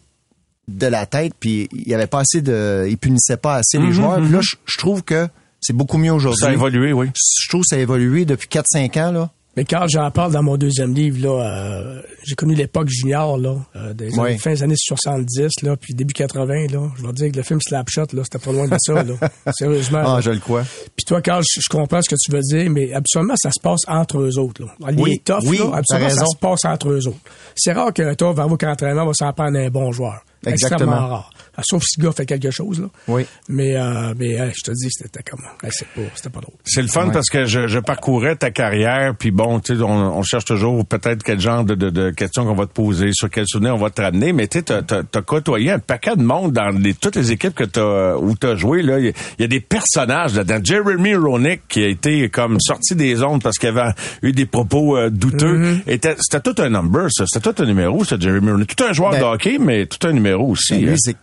de 0.69 0.87
la 0.87 1.07
tête. 1.07 1.33
Puis 1.39 1.69
il 1.73 1.89
y 1.89 1.95
avait 1.95 2.07
pas 2.07 2.21
assez 2.21 2.41
de... 2.43 2.87
Ils 2.89 2.99
punissaient 2.99 3.37
pas 3.37 3.57
assez 3.57 3.79
les 3.79 3.93
joueurs. 3.93 4.21
Puis 4.21 4.31
là, 4.31 4.41
je 4.43 4.57
je 4.67 4.79
trouve 4.79 5.03
que 5.03 5.29
c'est 5.61 5.73
beaucoup 5.73 5.99
mieux 5.99 6.13
aujourd'hui. 6.13 6.41
Ça 6.41 6.49
a 6.49 6.53
évolué, 6.53 6.93
oui. 6.93 7.09
Je 7.15 7.49
trouve 7.49 7.63
que 7.63 7.69
ça 7.69 7.77
a 7.77 7.79
évolué 7.81 8.25
depuis 8.25 8.49
4-5 8.49 9.01
ans, 9.01 9.13
là. 9.13 9.31
Mais 9.57 9.65
quand 9.65 9.87
j'en 9.89 10.11
parle 10.11 10.33
dans 10.33 10.43
mon 10.43 10.59
deuxième 10.59 10.93
livre, 10.93 11.19
là, 11.27 11.43
euh, 11.43 12.03
j'ai 12.25 12.35
connu 12.35 12.55
l'époque 12.55 12.89
junior, 12.91 13.39
là, 13.39 13.57
euh, 13.75 13.95
des 13.95 14.11
Ouais. 14.19 14.29
années- 14.33 14.39
fin 14.39 14.51
des 14.53 14.63
années 14.63 14.75
70, 14.77 15.63
là, 15.63 15.77
puis 15.79 15.95
début 15.95 16.13
80, 16.13 16.67
là. 16.71 16.91
Je 16.99 17.07
vais 17.07 17.13
dire 17.15 17.33
que 17.33 17.37
le 17.39 17.43
film 17.43 17.59
Slapshot, 17.67 18.05
là, 18.13 18.23
c'était 18.23 18.39
pas 18.39 18.53
loin 18.53 18.69
de 18.69 18.77
ça, 18.79 19.03
là. 19.03 19.15
Sérieusement. 19.59 20.03
Ah, 20.05 20.17
là. 20.17 20.21
je 20.21 20.31
le 20.31 20.41
crois. 20.41 20.63
Puis 20.95 21.07
toi, 21.07 21.23
Carl, 21.23 21.43
je, 21.43 21.61
je 21.63 21.69
comprends 21.75 22.03
ce 22.03 22.11
que 22.11 22.17
tu 22.23 22.31
veux 22.33 22.43
dire, 22.43 22.71
mais 22.71 22.93
absolument, 22.93 23.33
ça 23.39 23.51
se 23.51 23.59
passe 23.63 23.81
entre 23.89 24.19
eux 24.19 24.39
autres. 24.39 24.63
Là. 24.63 24.91
Les 24.93 25.03
Oui, 25.03 25.23
toughs, 25.25 25.39
oui, 25.47 25.57
là, 25.57 25.71
absolument, 25.77 26.11
ça 26.11 26.27
se 26.27 26.37
passe 26.39 26.65
entre 26.67 26.91
eux 26.91 27.07
autres. 27.09 27.17
C'est 27.57 27.73
rare 27.73 27.95
qu'un 27.95 28.15
tough, 28.15 28.37
vers 28.37 28.49
vos 28.49 28.59
entraînement, 28.63 29.07
va 29.07 29.13
s'en 29.15 29.33
prendre 29.33 29.59
un 29.59 29.71
bon 29.71 29.91
joueur. 29.91 30.21
Exactement. 30.47 30.91
Extrêmement 30.93 31.09
rare. 31.09 31.31
Ah, 31.59 31.63
Sauf 31.65 31.83
si 31.85 31.99
le 32.01 32.07
gars 32.07 32.13
fait 32.13 32.27
quelque 32.27 32.51
chose, 32.51 32.81
là. 32.81 32.89
Oui. 33.09 33.25
Mais, 33.49 33.77
euh, 33.77 34.13
mais 34.19 34.33
hey, 34.33 34.53
je 34.55 34.63
te 34.63 34.71
dis, 34.73 34.89
c'était 34.91 35.23
comment? 35.29 35.49
Hey, 35.65 35.71
c'est 35.73 35.89
pas, 35.89 36.03
c'était 36.15 36.29
pas 36.29 36.41
drôle. 36.41 36.55
C'est 36.65 36.83
le 36.83 36.89
fun 36.89 37.09
parce 37.11 37.31
que 37.31 37.47
je, 37.47 37.67
je 37.67 37.79
parcourais 37.79 38.37
ta 38.37 38.51
carrière, 38.51 39.15
puis 39.19 39.31
bon, 39.31 39.59
tu 39.61 39.75
sais, 39.77 39.83
on, 39.83 39.89
on 40.19 40.23
cherche 40.23 40.45
toujours 40.45 40.85
peut-être 40.85 41.23
quel 41.23 41.41
genre 41.41 41.65
de, 41.65 41.75
de, 41.75 41.89
de 41.89 42.11
questions 42.11 42.45
qu'on 42.45 42.55
va 42.55 42.67
te 42.67 42.73
poser, 42.73 43.11
sur 43.15 43.31
quel 43.31 43.47
souvenir 43.49 43.75
on 43.75 43.79
va 43.79 43.89
te 43.89 44.03
ramener, 44.03 44.35
mais 44.35 44.47
tu 44.49 44.59
sais, 44.59 44.65
t'as, 44.65 44.83
t'as- 44.83 45.03
t'as 45.03 45.23
côtoyé 45.23 45.71
un 45.73 45.79
paquet 45.79 46.15
de 46.15 46.23
monde 46.23 46.53
dans 46.53 46.69
les, 46.69 46.93
toutes 46.93 47.17
les 47.17 47.33
équipes 47.33 47.55
que 47.55 47.65
t'as, 47.65 48.17
où 48.17 48.35
t'as 48.37 48.55
joué, 48.57 48.83
là. 48.83 48.99
Il 48.99 49.07
y, 49.07 49.09
a- 49.09 49.13
il 49.39 49.43
y 49.43 49.45
a 49.45 49.49
des 49.49 49.61
personnages 49.61 50.35
là-dedans. 50.35 50.61
Jeremy 50.63 51.15
Roenick, 51.15 51.63
qui 51.69 51.83
a 51.83 51.89
été 51.89 52.29
comme 52.29 52.61
sorti 52.61 52.95
des 52.95 53.23
ondes 53.23 53.43
parce 53.43 53.57
qu'il 53.57 53.71
avait 53.71 53.93
eu 54.23 54.33
des 54.33 54.45
propos 54.47 54.99
euh, 54.99 55.09
douteux, 55.09 55.79
était, 55.87 56.17
c'était 56.21 56.41
tout 56.53 56.61
un 56.61 56.69
number, 56.69 57.07
ça. 57.11 57.25
C'était 57.27 57.51
tout 57.53 57.63
un 57.63 57.67
numéro, 57.67 58.05
ça, 58.05 58.17
Jeremy 58.21 58.51
Roenick. 58.51 58.77
Tout 58.77 58.85
un 58.85 58.93
joueur 58.93 59.13
Ben, 59.13 59.21
de 59.21 59.25
hockey, 59.25 59.57
mais 59.59 59.87
tout 59.87 60.07
un 60.07 60.13
numéro 60.13 60.26
aussi. 60.35 60.75
Ben, 60.75 60.85
hein. 60.85 60.91
lui, 60.91 60.97
c'est 60.99 61.17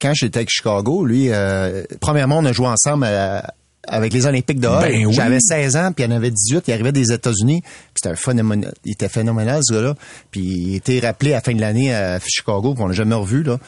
quand 0.00 0.12
j'étais 0.14 0.38
avec 0.38 0.50
Chicago, 0.50 1.04
lui, 1.04 1.28
euh, 1.30 1.84
premièrement, 2.00 2.38
on 2.38 2.44
a 2.44 2.52
joué 2.52 2.66
ensemble 2.66 3.04
à- 3.04 3.54
avec 3.86 4.12
les 4.14 4.24
Olympiques 4.26 4.60
de 4.60 4.66
Hall. 4.66 4.80
Ben 4.88 5.06
oui. 5.06 5.12
J'avais 5.14 5.40
16 5.40 5.76
ans, 5.76 5.92
puis 5.94 6.04
il 6.04 6.12
en 6.12 6.16
avait 6.16 6.30
18. 6.30 6.64
Il 6.68 6.72
arrivait 6.72 6.92
des 6.92 7.12
États-Unis. 7.12 7.60
puis 7.62 7.70
C'était 7.96 8.10
un 8.10 8.16
phénoménal. 8.16 8.72
Il 8.84 8.92
était 8.92 9.08
phénoménal, 9.10 9.60
ce 9.62 9.74
gars-là. 9.74 9.94
Puis 10.30 10.40
il 10.42 10.74
était 10.76 11.00
rappelé 11.00 11.32
à 11.32 11.36
la 11.36 11.40
fin 11.42 11.54
de 11.54 11.60
l'année 11.60 11.94
à 11.94 12.18
Chicago, 12.20 12.74
puis 12.74 12.82
on 12.82 12.86
l'a 12.86 12.94
jamais 12.94 13.14
revu, 13.14 13.42
là. 13.42 13.58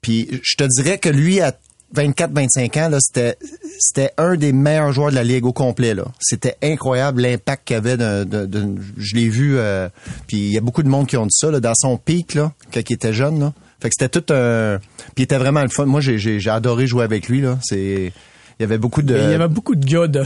Puis 0.00 0.28
je 0.42 0.56
te 0.56 0.64
dirais 0.64 0.98
que 0.98 1.08
lui, 1.08 1.40
à 1.40 1.54
24-25 1.94 2.76
ans, 2.78 2.88
là, 2.88 2.98
c'était, 3.00 3.36
c'était 3.78 4.10
un 4.18 4.36
des 4.36 4.52
meilleurs 4.52 4.92
joueurs 4.92 5.10
de 5.10 5.14
la 5.14 5.24
Ligue 5.24 5.44
au 5.46 5.52
complet, 5.52 5.94
là. 5.94 6.04
C'était 6.20 6.56
incroyable 6.62 7.22
l'impact 7.22 7.66
qu'il 7.68 7.76
avait 7.76 7.96
je 7.98 9.14
l'ai 9.14 9.28
vu, 9.28 9.56
euh, 9.56 9.88
puis 10.26 10.38
il 10.38 10.52
y 10.52 10.58
a 10.58 10.60
beaucoup 10.60 10.82
de 10.82 10.88
monde 10.88 11.06
qui 11.06 11.16
ont 11.16 11.26
dit 11.26 11.36
ça, 11.36 11.50
là, 11.50 11.60
dans 11.60 11.74
son 11.74 11.96
pic, 11.96 12.34
là, 12.34 12.52
quand 12.72 12.80
il 12.88 12.92
était 12.94 13.12
jeune, 13.12 13.40
là. 13.40 13.52
Fait 13.82 13.88
que 13.88 13.94
c'était 13.98 14.20
tout 14.20 14.32
un, 14.32 14.78
puis 15.14 15.18
il 15.18 15.22
était 15.24 15.38
vraiment 15.38 15.62
le 15.62 15.68
fun. 15.68 15.86
Moi, 15.86 16.00
j'ai, 16.00 16.18
j'ai, 16.18 16.38
j'ai 16.40 16.50
adoré 16.50 16.86
jouer 16.86 17.02
avec 17.04 17.28
lui, 17.28 17.40
là. 17.40 17.58
C'est, 17.62 18.12
il 18.58 18.62
y 18.62 18.64
avait 18.64 18.78
beaucoup 18.78 19.02
de, 19.02 19.12
Mais 19.14 19.24
il 19.24 19.30
y 19.30 19.34
avait 19.34 19.48
beaucoup 19.48 19.74
de 19.74 19.84
gars 19.84 20.06
de, 20.06 20.22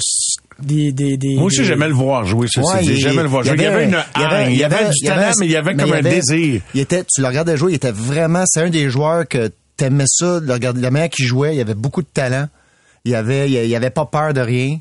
des, 0.61 0.93
des, 0.93 1.17
des, 1.17 1.35
Moi 1.37 1.45
aussi, 1.45 1.59
des- 1.59 1.65
j'aimais 1.65 1.89
le 1.89 1.95
voir 1.95 2.25
jouer, 2.27 2.49
ça. 2.49 2.61
Ouais, 2.61 2.67
c'est- 2.81 2.85
il- 2.85 2.97
J'aimais 2.99 3.23
le 3.23 3.29
voir 3.29 3.45
il 3.45 3.53
y 3.53 3.57
jouer. 3.57 3.57
Il 3.59 3.63
y 3.63 3.67
avait 3.67 3.85
une 3.85 3.97
il 4.17 4.21
y 4.21 4.25
avait- 4.25 4.43
haine, 4.45 4.51
il 4.53 4.59
y 4.59 4.65
avait 4.65 4.85
du 4.85 4.91
il 5.01 5.07
y 5.07 5.09
avait- 5.09 5.21
talent, 5.23 5.33
mais 5.41 5.47
il 5.47 5.53
y 5.53 5.57
avait 5.57 5.75
comme 5.75 5.89
il 5.89 5.95
un 5.95 6.03
désir. 6.03 6.61
Il 6.75 6.81
était, 6.81 7.05
tu 7.05 7.21
le 7.23 7.27
regardais 7.29 7.57
jouer, 7.57 7.73
il 7.73 7.77
était 7.77 7.93
vraiment, 7.93 8.45
c'est 8.47 8.61
un 8.63 8.69
des 8.71 8.91
joueurs 8.91 9.27
que 9.27 9.51
t'aimais 9.77 10.05
ça, 10.07 10.39
le 10.43 10.53
regarder, 10.53 10.81
la 10.83 10.91
manière 10.91 11.09
qu'il 11.11 11.25
jouait, 11.27 11.57
il 11.57 11.61
avait 11.61 11.75
beaucoup 11.75 12.03
de 12.03 12.09
talent. 12.13 12.49
Il 13.07 13.15
avait, 13.15 13.51
il, 13.51 13.75
avait 13.75 13.91
pas 13.91 14.05
peur 14.07 14.35
de 14.35 14.41
rien. 14.41 14.79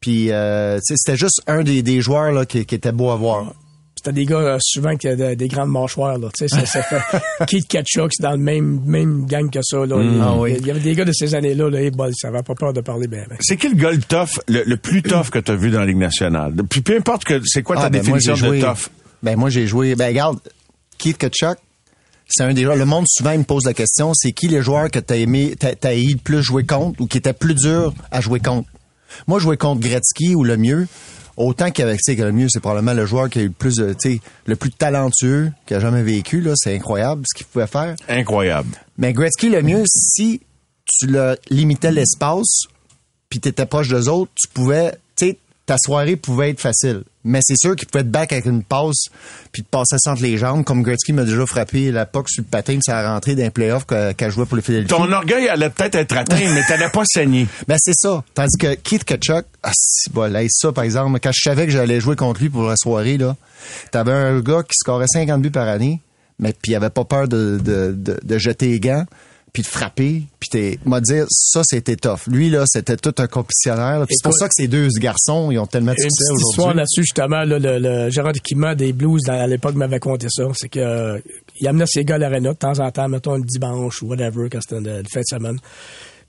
Puis, 0.00 0.30
euh, 0.30 0.76
tu 0.78 0.82
sais, 0.88 0.94
c'était 0.96 1.16
juste 1.16 1.40
un 1.46 1.62
des, 1.62 1.82
des 1.82 2.00
joueurs 2.02 2.30
là, 2.32 2.44
qui, 2.44 2.66
qui 2.66 2.74
était 2.74 2.92
beau 2.92 3.10
à 3.10 3.16
voir. 3.16 3.54
C'était 4.04 4.12
des 4.16 4.24
gars 4.24 4.36
euh, 4.38 4.58
souvent 4.60 4.96
qui 4.96 5.06
avaient 5.06 5.36
des 5.36 5.46
grandes 5.46 5.70
mâchoires. 5.70 6.18
Là, 6.18 6.28
tu 6.36 6.48
sais, 6.48 6.48
ça, 6.48 6.66
ça 6.66 6.82
fait 6.82 7.20
Keith 7.46 7.68
Ketchuk, 7.68 8.10
c'est 8.12 8.22
dans 8.24 8.32
le 8.32 8.38
même, 8.38 8.80
même 8.84 9.26
gang 9.26 9.48
que 9.48 9.60
ça. 9.62 9.86
Là. 9.86 9.96
Il, 10.02 10.20
Ah 10.20 10.34
oui. 10.36 10.56
il 10.58 10.66
y 10.66 10.70
avait 10.72 10.80
des 10.80 10.94
gars 10.94 11.04
de 11.04 11.12
ces 11.12 11.36
années-là, 11.36 11.70
là, 11.70 11.80
et 11.80 11.90
bon, 11.92 12.10
ça 12.12 12.28
avait 12.28 12.42
pas 12.42 12.56
peur 12.56 12.72
de 12.72 12.80
parler 12.80 13.06
bien. 13.06 13.24
bien. 13.28 13.36
C'est 13.40 13.56
qui 13.56 13.68
le 13.68 13.76
gars 13.76 13.92
le 13.92 13.98
tough, 14.00 14.40
le, 14.48 14.64
le 14.66 14.76
plus 14.76 15.02
tough 15.02 15.30
que 15.30 15.38
tu 15.38 15.52
as 15.52 15.54
vu 15.54 15.70
dans 15.70 15.78
la 15.80 15.86
Ligue 15.86 15.98
nationale? 15.98 16.52
Puis 16.68 16.80
peu 16.80 16.96
importe 16.96 17.22
que 17.24 17.40
c'est 17.44 17.62
quoi 17.62 17.76
ta 17.76 17.82
Ah, 17.84 17.90
ben, 17.90 18.00
définition 18.00 18.34
joué- 18.34 18.58
de 18.60 18.64
tough? 18.66 18.88
Ben 19.22 19.36
moi 19.36 19.50
j'ai 19.50 19.68
joué. 19.68 19.94
Ben 19.94 20.08
regarde, 20.08 20.40
Keith 20.98 21.18
Kachuk, 21.18 21.58
c'est 22.28 22.42
un 22.42 22.52
des 22.54 22.64
joueurs. 22.64 22.74
Le 22.76 22.86
monde 22.86 23.04
souvent 23.08 23.30
il 23.30 23.38
me 23.38 23.44
pose 23.44 23.66
la 23.66 23.72
question, 23.74 24.12
c'est 24.14 24.32
qui 24.32 24.48
les 24.48 24.62
joueurs 24.62 24.90
que 24.90 24.98
t'as 24.98 25.16
aimé, 25.16 25.54
t'as, 25.56 25.74
haï 25.88 26.06
le 26.14 26.16
plus 26.18 26.42
jouer 26.42 26.64
contre 26.64 27.00
ou 27.00 27.06
qui 27.06 27.18
étaient 27.18 27.32
plus 27.32 27.54
durs 27.54 27.94
à 28.10 28.20
jouer 28.20 28.40
contre? 28.40 28.68
Moi 29.28 29.38
jouer 29.38 29.56
contre 29.56 29.80
Gretzky 29.80 30.34
ou 30.34 30.42
le 30.42 30.56
mieux. 30.56 30.88
Autant 31.36 31.70
qu'avec 31.70 31.98
tu 31.98 32.12
sais, 32.12 32.16
que 32.16 32.22
le 32.22 32.32
mieux, 32.32 32.48
c'est 32.50 32.60
probablement 32.60 32.92
le 32.94 33.06
joueur 33.06 33.30
qui 33.30 33.38
a 33.38 33.42
eu 33.42 33.46
le 33.46 33.52
plus, 33.52 33.76
de- 33.76 33.92
tu 33.94 34.14
sais, 34.14 34.20
le 34.46 34.56
plus 34.56 34.70
talentueux 34.70 35.50
qu'il 35.66 35.76
a 35.76 35.80
jamais 35.80 36.02
vécu 36.02 36.40
là. 36.40 36.52
C'est 36.56 36.74
incroyable 36.74 37.22
ce 37.26 37.36
qu'il 37.36 37.46
pouvait 37.46 37.66
faire. 37.66 37.96
Incroyable. 38.08 38.68
Mais 38.98 39.12
Gretzky, 39.12 39.48
le 39.48 39.62
mieux, 39.62 39.82
si 39.86 40.40
tu 40.84 41.06
le 41.06 41.36
limitais 41.48 41.90
l'espace, 41.92 42.64
puis 43.28 43.40
t'étais 43.40 43.64
proche 43.66 43.88
d'eux 43.88 44.08
autres, 44.08 44.30
tu 44.34 44.46
pouvais, 44.48 44.92
tu 45.16 45.28
sais, 45.28 45.38
ta 45.66 45.76
soirée 45.78 46.16
pouvait 46.16 46.50
être 46.50 46.60
facile. 46.60 47.02
Mais 47.24 47.38
c'est 47.42 47.56
sûr 47.56 47.76
qu'il 47.76 47.86
pouvait 47.86 48.02
te 48.02 48.08
back 48.08 48.32
avec 48.32 48.46
une 48.46 48.64
passe, 48.64 49.04
puis 49.52 49.62
te 49.62 49.68
passer 49.68 49.96
ça 49.98 50.10
entre 50.12 50.22
les 50.22 50.36
jambes, 50.36 50.64
comme 50.64 50.82
Gretzky 50.82 51.12
m'a 51.12 51.22
déjà 51.22 51.46
frappé 51.46 51.92
la 51.92 52.04
POC 52.04 52.28
sur 52.28 52.42
le 52.42 52.48
patin, 52.48 52.78
ça 52.84 52.98
a 52.98 53.12
rentré 53.12 53.36
dans 53.36 53.44
les 53.44 53.50
playoffs 53.50 53.86
qu'elle 53.86 54.14
qu 54.16 54.30
jouait 54.30 54.44
pour 54.44 54.56
le 54.56 54.62
Philadelphie. 54.62 54.92
Ton 54.92 55.10
orgueil 55.12 55.48
allait 55.48 55.70
peut-être 55.70 55.94
être 55.94 56.16
atteint, 56.16 56.52
mais 56.52 56.62
t'allais 56.66 56.90
pas 56.90 57.04
saigner. 57.04 57.46
Ben 57.68 57.76
c'est 57.78 57.94
ça. 57.94 58.24
Tandis 58.34 58.56
que 58.58 58.74
Keith 58.74 59.04
Kachuk, 59.04 59.46
ah, 59.62 59.70
si, 59.72 60.10
bon, 60.10 60.30
là, 60.32 60.40
ça, 60.48 60.72
par 60.72 60.82
exemple, 60.82 61.18
quand 61.22 61.30
je 61.32 61.42
savais 61.42 61.66
que 61.66 61.72
j'allais 61.72 62.00
jouer 62.00 62.16
contre 62.16 62.40
lui 62.40 62.50
pour 62.50 62.64
la 62.64 62.76
soirée, 62.76 63.16
là, 63.18 63.36
t'avais 63.92 64.12
un 64.12 64.40
gars 64.40 64.62
qui 64.64 64.74
scorait 64.74 65.06
50 65.06 65.40
buts 65.40 65.50
par 65.50 65.68
année, 65.68 66.00
mais 66.40 66.52
puis 66.52 66.72
il 66.72 66.74
avait 66.74 66.90
pas 66.90 67.04
peur 67.04 67.28
de, 67.28 67.60
de, 67.62 67.94
de, 67.96 68.18
de 68.20 68.38
jeter 68.38 68.66
les 68.66 68.80
gants, 68.80 69.04
puis 69.52 69.62
de 69.62 69.66
frapper, 69.66 70.22
puis 70.40 70.48
t'es, 70.50 70.78
m'a 70.86 71.00
dire, 71.00 71.26
ça, 71.28 71.60
c'était 71.64 71.96
tough. 71.96 72.26
Lui, 72.26 72.48
là, 72.48 72.64
c'était 72.66 72.96
tout 72.96 73.14
un 73.18 73.26
compétitionnaire. 73.26 74.02
Puis 74.06 74.16
c'est 74.16 74.24
pour 74.24 74.34
ça 74.34 74.48
que 74.48 74.54
ces 74.54 74.66
deux 74.66 74.88
garçons, 74.98 75.50
ils 75.50 75.58
ont 75.58 75.66
tellement 75.66 75.92
de 75.92 75.98
succès 75.98 76.08
petite 76.08 76.48
histoire 76.48 76.68
aujourd'hui. 76.68 76.78
là-dessus, 76.78 77.02
justement, 77.02 77.44
là, 77.44 77.58
le, 77.58 77.78
le 77.78 78.10
Gérard 78.10 78.32
Kima 78.32 78.74
des 78.74 78.94
Blues, 78.94 79.28
à 79.28 79.46
l'époque, 79.46 79.74
m'avait 79.74 80.00
conté 80.00 80.28
ça. 80.30 80.44
C'est 80.54 80.70
que 80.70 80.80
euh, 80.80 81.18
il 81.60 81.68
amenait 81.68 81.86
ses 81.86 82.04
gars 82.04 82.14
à 82.14 82.18
l'aréna 82.18 82.52
de 82.52 82.58
temps 82.58 82.78
en 82.78 82.90
temps, 82.90 83.08
mettons 83.08 83.36
le 83.36 83.44
dimanche 83.44 84.02
ou 84.02 84.06
whatever, 84.06 84.48
quand 84.50 84.60
c'était 84.62 84.78
une 84.78 85.06
fin 85.06 85.20
de 85.20 85.26
semaine. 85.28 85.58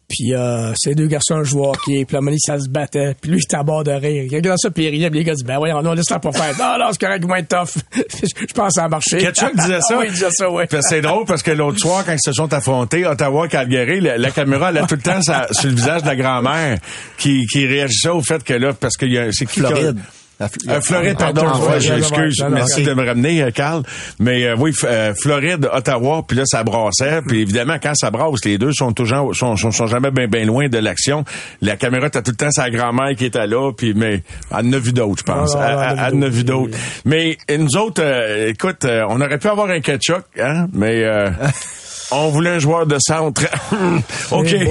Puis 0.09 0.33
euh, 0.33 0.73
ces 0.75 0.93
deux 0.95 1.07
garçons 1.07 1.43
jouaient 1.43 1.67
au 1.67 1.69
hockey, 1.71 2.05
puis 2.05 2.13
la 2.13 2.21
monnaie, 2.21 2.37
ça 2.39 2.59
se 2.59 2.69
battait, 2.69 3.15
puis 3.19 3.31
lui, 3.31 3.39
il 3.39 3.43
était 3.43 3.55
à 3.55 3.63
bord 3.63 3.83
de 3.83 3.91
rire. 3.91 4.23
Il 4.23 4.35
regardait 4.35 4.57
ça, 4.57 4.69
puis 4.69 4.83
il 4.85 4.89
riait, 4.89 5.09
puis 5.09 5.19
les 5.19 5.25
gars 5.25 5.33
disaient, 5.33 5.47
ben 5.47 5.57
voyons, 5.57 5.81
non, 5.81 5.93
laisse-la 5.93 6.19
pas 6.19 6.31
faire. 6.31 6.53
Non, 6.59 6.77
non, 6.85 6.91
c'est 6.91 7.01
correct, 7.01 7.25
moins 7.25 7.41
tough. 7.41 7.77
je 7.95 8.53
pense 8.53 8.67
que 8.67 8.73
ça 8.73 8.83
a 8.83 8.89
marché. 8.89 9.17
Ketchuk 9.17 9.55
disait 9.55 9.81
ça? 9.81 9.97
oui, 9.99 10.05
il 10.07 10.13
disait 10.13 10.29
ça, 10.31 10.51
oui. 10.51 10.63
Puis 10.69 10.77
C'est 10.81 11.01
drôle 11.01 11.25
parce 11.25 11.41
que 11.41 11.51
l'autre 11.51 11.79
soir, 11.79 12.03
quand 12.05 12.13
ils 12.13 12.19
se 12.23 12.33
sont 12.33 12.53
affrontés, 12.53 13.05
Ottawa-Calgary, 13.07 14.01
la, 14.01 14.17
la 14.17 14.31
caméra, 14.31 14.69
elle 14.69 14.79
a 14.79 14.85
tout 14.87 14.95
le 14.95 15.01
temps 15.01 15.21
sa- 15.21 15.47
sur 15.51 15.69
le 15.69 15.75
visage 15.75 16.03
de 16.03 16.07
la 16.07 16.15
grand-mère 16.15 16.77
qui, 17.17 17.45
qui 17.51 17.65
réagissait 17.65 18.09
au 18.09 18.21
fait 18.21 18.43
que 18.43 18.53
là, 18.53 18.73
parce 18.73 18.97
que 18.97 19.05
y 19.05 19.17
a- 19.17 19.31
c'est 19.31 19.45
qui 19.45 19.53
qui 19.53 19.59
Floride. 19.61 19.99
La 20.39 20.47
Euh, 20.67 20.81
Floride, 20.81 21.17
pardon, 21.17 21.43
ah, 21.45 21.57
non, 21.57 22.49
Merci 22.49 22.83
de 22.83 22.93
me 22.93 23.05
ramener, 23.05 23.43
euh, 23.43 23.51
Carl. 23.51 23.83
Mais 24.19 24.45
euh, 24.45 24.55
oui, 24.57 24.73
euh, 24.83 25.13
Floride, 25.21 25.69
Ottawa, 25.71 26.23
puis 26.27 26.37
là, 26.37 26.43
ça 26.45 26.63
brassait. 26.63 27.21
Puis 27.27 27.41
évidemment, 27.41 27.75
quand 27.81 27.93
ça 27.95 28.09
brasse, 28.09 28.43
les 28.43 28.57
deux 28.57 28.71
sont 28.73 28.93
toujours 28.93 29.35
sont, 29.35 29.55
sont, 29.55 29.71
sont 29.71 29.87
jamais 29.87 30.11
bien 30.11 30.27
ben 30.27 30.45
loin 30.47 30.67
de 30.67 30.77
l'action. 30.79 31.23
La 31.61 31.77
caméra, 31.77 32.09
t'as 32.09 32.21
tout 32.21 32.31
le 32.31 32.37
temps 32.37 32.51
sa 32.51 32.69
grand-mère 32.69 33.15
qui 33.15 33.25
était 33.25 33.45
là, 33.47 33.71
puis 33.73 33.93
mais 33.95 34.23
elle 34.51 34.67
en 34.67 34.73
a 34.73 34.79
vu 34.79 34.91
d'autres, 34.91 35.19
je 35.19 35.31
pense. 35.31 35.55
Ah, 35.55 35.67
Elle- 35.91 35.99
elle 35.99 36.15
en 36.15 36.21
a 36.23 36.25
Elle 36.25 36.31
vu 36.31 36.43
d'autres. 36.43 36.77
Mais 37.05 37.37
nous 37.57 37.77
autres, 37.77 38.01
euh, 38.03 38.49
écoute, 38.49 38.85
euh, 38.85 39.05
on 39.09 39.21
aurait 39.21 39.37
pu 39.37 39.47
avoir 39.47 39.69
un 39.69 39.81
ketchup, 39.81 40.23
hein, 40.39 40.67
mais 40.73 41.03
euh, 41.03 41.29
on 42.13 42.29
voulait 42.29 42.51
un 42.51 42.59
joueur 42.59 42.85
de 42.85 42.97
centre. 42.99 43.43
OK. 44.31 44.55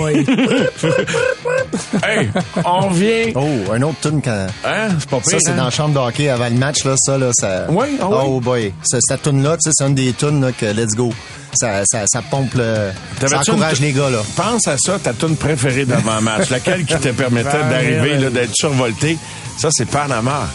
Hey, 2.04 2.28
on 2.64 2.88
vient... 2.88 3.26
Oh, 3.34 3.72
un 3.72 3.82
autre 3.82 3.96
tune 4.02 4.20
quand. 4.22 4.46
Hein, 4.64 4.88
c'est 4.98 5.08
pas 5.08 5.18
pire, 5.20 5.30
Ça, 5.30 5.36
c'est 5.40 5.50
hein? 5.52 5.56
dans 5.56 5.64
la 5.64 5.70
chambre 5.70 5.94
de 5.94 5.98
hockey 6.06 6.28
avant 6.28 6.48
le 6.48 6.56
match, 6.56 6.84
là, 6.84 6.94
ça, 6.98 7.16
là, 7.18 7.30
ça. 7.32 7.66
Oui, 7.68 7.86
oui. 7.92 7.98
Oh 8.00 8.40
boy. 8.40 8.72
Ce- 8.82 8.98
Cette 9.00 9.22
tune-là, 9.22 9.56
tu 9.56 9.62
sais, 9.64 9.70
c'est 9.72 9.86
une 9.86 9.94
des 9.94 10.12
tunes, 10.12 10.40
là, 10.44 10.52
que 10.52 10.66
let's 10.66 10.94
go. 10.94 11.12
Ça, 11.54 11.82
ça, 11.86 12.02
ça 12.06 12.22
pompe 12.22 12.54
le. 12.54 12.90
Ça 13.26 13.38
encourage 13.38 13.78
une- 13.80 13.86
les 13.86 13.92
gars, 13.92 14.10
là. 14.10 14.18
Pense 14.36 14.66
à 14.68 14.76
ça, 14.78 14.98
ta 14.98 15.12
tune 15.12 15.36
préférée 15.36 15.84
d'avant-match. 15.84 16.50
Laquelle 16.50 16.84
qui 16.84 16.94
te 16.96 17.08
permettait 17.08 17.58
Van 17.58 17.70
d'arriver, 17.70 18.18
là, 18.18 18.30
d'être 18.30 18.54
survolté? 18.54 19.16
Ça, 19.58 19.68
c'est 19.70 19.86
Panama. 19.86 20.48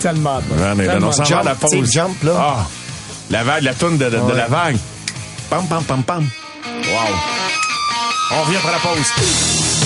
Tellement 0.00 0.40
bon. 0.48 0.54
On 1.06 1.12
s'en 1.12 1.22
bon. 1.24 1.28
va 1.30 1.38
à 1.40 1.42
la 1.44 1.50
Jump, 1.52 1.60
pause. 1.60 1.90
jump, 1.92 2.22
là. 2.24 2.32
Ah, 2.38 2.66
la 3.30 3.44
vague, 3.44 3.62
la 3.62 3.74
tune 3.74 3.96
de, 3.98 4.04
de, 4.06 4.10
de 4.10 4.16
Ouais. 4.16 4.36
la 4.36 4.46
vague. 4.46 4.76
Pam, 5.54 5.68
pam, 5.68 5.84
pam, 5.84 6.02
pam. 6.02 6.22
Wow. 6.66 7.14
On 8.32 8.42
revient 8.42 8.56
après 8.56 8.72
la 8.72 8.78
pause. 8.80 9.83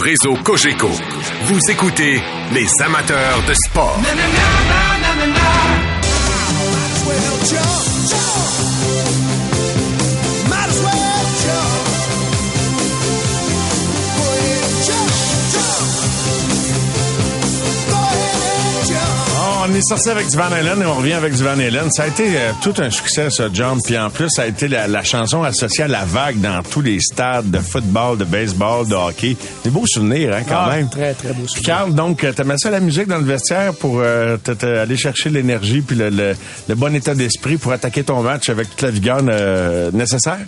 Réseau 0.00 0.34
Cogeco, 0.42 0.90
vous 1.44 1.58
écoutez 1.68 2.20
les 2.52 2.66
amateurs 2.82 3.42
de 3.46 3.54
sport. 3.54 4.00
Est 19.80 19.88
sorti 19.88 20.10
avec 20.10 20.28
du 20.28 20.36
Van 20.36 20.44
Halen 20.52 20.80
et 20.82 20.86
on 20.86 20.94
revient 20.94 21.12
avec 21.14 21.34
du 21.34 21.42
Van 21.42 21.58
Halen. 21.58 21.90
Ça 21.90 22.04
a 22.04 22.06
été 22.06 22.24
euh, 22.36 22.52
tout 22.62 22.74
un 22.78 22.90
succès, 22.90 23.28
ce 23.30 23.52
Jump. 23.52 23.80
Puis 23.84 23.98
en 23.98 24.10
plus, 24.10 24.28
ça 24.30 24.42
a 24.42 24.46
été 24.46 24.68
la, 24.68 24.86
la 24.86 25.02
chanson 25.02 25.42
associée 25.42 25.84
à 25.84 25.88
la 25.88 26.04
vague 26.04 26.38
dans 26.40 26.62
tous 26.62 26.80
les 26.82 27.00
stades 27.00 27.50
de 27.50 27.58
football, 27.58 28.18
de 28.18 28.24
baseball, 28.24 28.86
de 28.86 28.94
hockey. 28.94 29.36
Des 29.64 29.70
beaux 29.70 29.86
souvenirs, 29.86 30.34
hein, 30.34 30.42
quand 30.48 30.64
Ah, 30.66 30.76
même. 30.76 30.88
Très, 30.88 31.14
très 31.14 31.28
beau 31.28 31.42
Puis 31.44 31.48
souvenir. 31.54 31.64
Carl, 31.66 31.94
donc, 31.94 32.22
euh, 32.24 32.32
t'aimais 32.32 32.56
ça 32.58 32.70
la 32.70 32.80
musique 32.80 33.06
dans 33.08 33.18
le 33.18 33.24
vestiaire 33.24 33.74
pour 33.74 34.00
euh, 34.00 34.36
aller 34.62 34.96
chercher 34.96 35.30
l'énergie 35.30 35.80
puis 35.80 35.96
le, 35.96 36.10
le- 36.10 36.36
le 36.68 36.74
bon 36.74 36.94
état 36.94 37.14
d'esprit 37.14 37.56
pour 37.56 37.72
attaquer 37.72 38.04
ton 38.04 38.22
match 38.22 38.48
avec 38.48 38.68
toute 38.70 38.82
la 38.82 38.90
vigueur 38.90 39.20
euh, 39.28 39.90
nécessaire? 39.92 40.38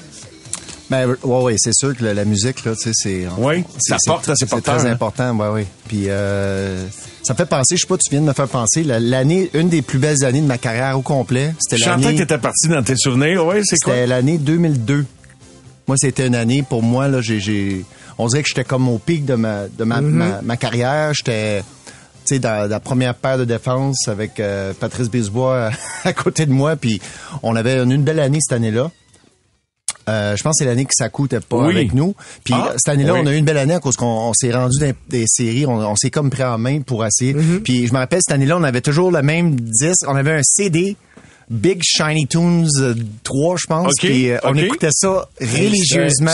Ben, 0.90 1.06
ouais, 1.22 1.38
ouais, 1.42 1.54
c'est 1.56 1.72
sûr 1.74 1.96
que 1.96 2.04
la, 2.04 2.12
la 2.12 2.24
musique, 2.26 2.64
là, 2.66 2.72
tu 2.74 2.82
sais, 2.82 2.90
c'est. 2.92 3.26
Oui, 3.38 3.64
c'est- 3.78 3.92
ça 3.92 3.96
porte 4.06 4.30
C'est 4.34 4.46
très 4.62 4.72
hein? 4.86 4.92
important, 4.92 5.34
ouais, 5.36 5.48
oui. 5.52 5.66
Puis, 5.88 6.04
euh, 6.08 6.84
ça 7.22 7.32
me 7.34 7.36
fait 7.38 7.46
penser, 7.46 7.76
je 7.76 7.82
sais 7.82 7.86
pas, 7.86 7.96
tu 7.96 8.10
viens 8.10 8.20
de 8.20 8.26
me 8.26 8.32
faire 8.32 8.48
penser, 8.48 8.82
la- 8.84 9.00
l'année, 9.00 9.50
une 9.54 9.68
des 9.68 9.82
plus 9.82 9.98
belles 9.98 10.24
années 10.24 10.40
de 10.40 10.46
ma 10.46 10.58
carrière 10.58 10.98
au 10.98 11.02
complet, 11.02 11.54
c'était 11.60 11.82
chantais 11.82 12.00
que 12.00 12.04
l'année. 12.06 12.18
t'étais 12.18 12.38
parti 12.38 12.68
dans 12.68 12.82
tes 12.82 12.96
souvenirs. 12.96 13.46
Oui, 13.46 13.56
c'est 13.64 13.76
quoi? 13.82 13.94
C'était 13.94 14.06
l'année 14.06 14.38
2002. 14.38 15.04
Moi, 15.88 15.96
c'était 15.98 16.26
une 16.26 16.34
année, 16.34 16.62
pour 16.62 16.82
moi, 16.82 17.08
là, 17.08 17.20
j'ai, 17.20 17.84
on 18.18 18.26
dirait 18.28 18.42
que 18.42 18.48
j'étais 18.48 18.64
comme 18.64 18.88
au 18.88 18.98
pic 18.98 19.24
de 19.24 19.34
ma, 19.34 19.66
de 19.68 19.84
ma, 19.84 20.00
ma, 20.00 20.40
ma 20.42 20.56
carrière. 20.56 21.12
J'étais, 21.14 21.60
tu 21.60 22.34
sais, 22.34 22.38
dans, 22.38 22.64
dans 22.64 22.70
la 22.70 22.80
première 22.80 23.14
paire 23.14 23.36
de 23.38 23.44
défense 23.44 24.06
avec 24.08 24.38
euh, 24.38 24.72
Patrice 24.78 25.08
Bisbois 25.10 25.70
à 26.04 26.12
côté 26.12 26.46
de 26.46 26.52
moi. 26.52 26.76
Puis 26.76 27.00
on 27.42 27.56
avait 27.56 27.78
une, 27.82 27.90
une 27.90 28.04
belle 28.04 28.20
année 28.20 28.38
cette 28.40 28.56
année-là. 28.56 28.90
Euh, 30.08 30.36
je 30.36 30.42
pense 30.42 30.58
que 30.58 30.64
c'est 30.64 30.68
l'année 30.68 30.84
que 30.84 30.90
Sakou 30.96 31.22
n'était 31.22 31.40
pas 31.40 31.58
Oui. 31.58 31.74
avec 31.74 31.94
nous. 31.94 32.14
Puis 32.44 32.54
Ah, 32.56 32.68
euh, 32.70 32.72
cette 32.76 32.92
année-là, 32.94 33.14
oui. 33.14 33.20
on 33.22 33.26
a 33.26 33.32
eu 33.32 33.36
une 33.36 33.44
belle 33.44 33.58
année 33.58 33.74
à 33.74 33.80
cause 33.80 33.96
qu'on 33.96 34.06
on 34.06 34.32
s'est 34.34 34.52
rendu 34.52 34.78
dans 34.80 34.92
des 35.08 35.24
séries, 35.26 35.64
on, 35.66 35.74
on 35.78 35.96
s'est 35.96 36.10
comme 36.10 36.30
pris 36.30 36.42
en 36.44 36.58
main 36.58 36.80
pour 36.80 37.04
essayer. 37.06 37.34
Mm-hmm. 37.34 37.60
Puis 37.60 37.86
je 37.86 37.92
me 37.92 37.98
rappelle 37.98 38.20
cette 38.26 38.34
année-là, 38.34 38.56
on 38.58 38.64
avait 38.64 38.80
toujours 38.80 39.10
le 39.12 39.22
même 39.22 39.54
disque, 39.54 40.04
on 40.08 40.16
avait 40.16 40.32
un 40.32 40.42
CD 40.42 40.96
Big 41.50 41.80
Shiny 41.84 42.26
Tunes 42.26 42.66
euh, 42.80 42.94
3, 43.24 43.56
je 43.58 43.66
pense. 43.66 43.86
OK, 43.92 43.98
Puis 44.00 44.30
euh, 44.30 44.38
on 44.44 44.54
écoutait 44.56 44.88
ça 44.92 45.28
religieusement. 45.40 46.30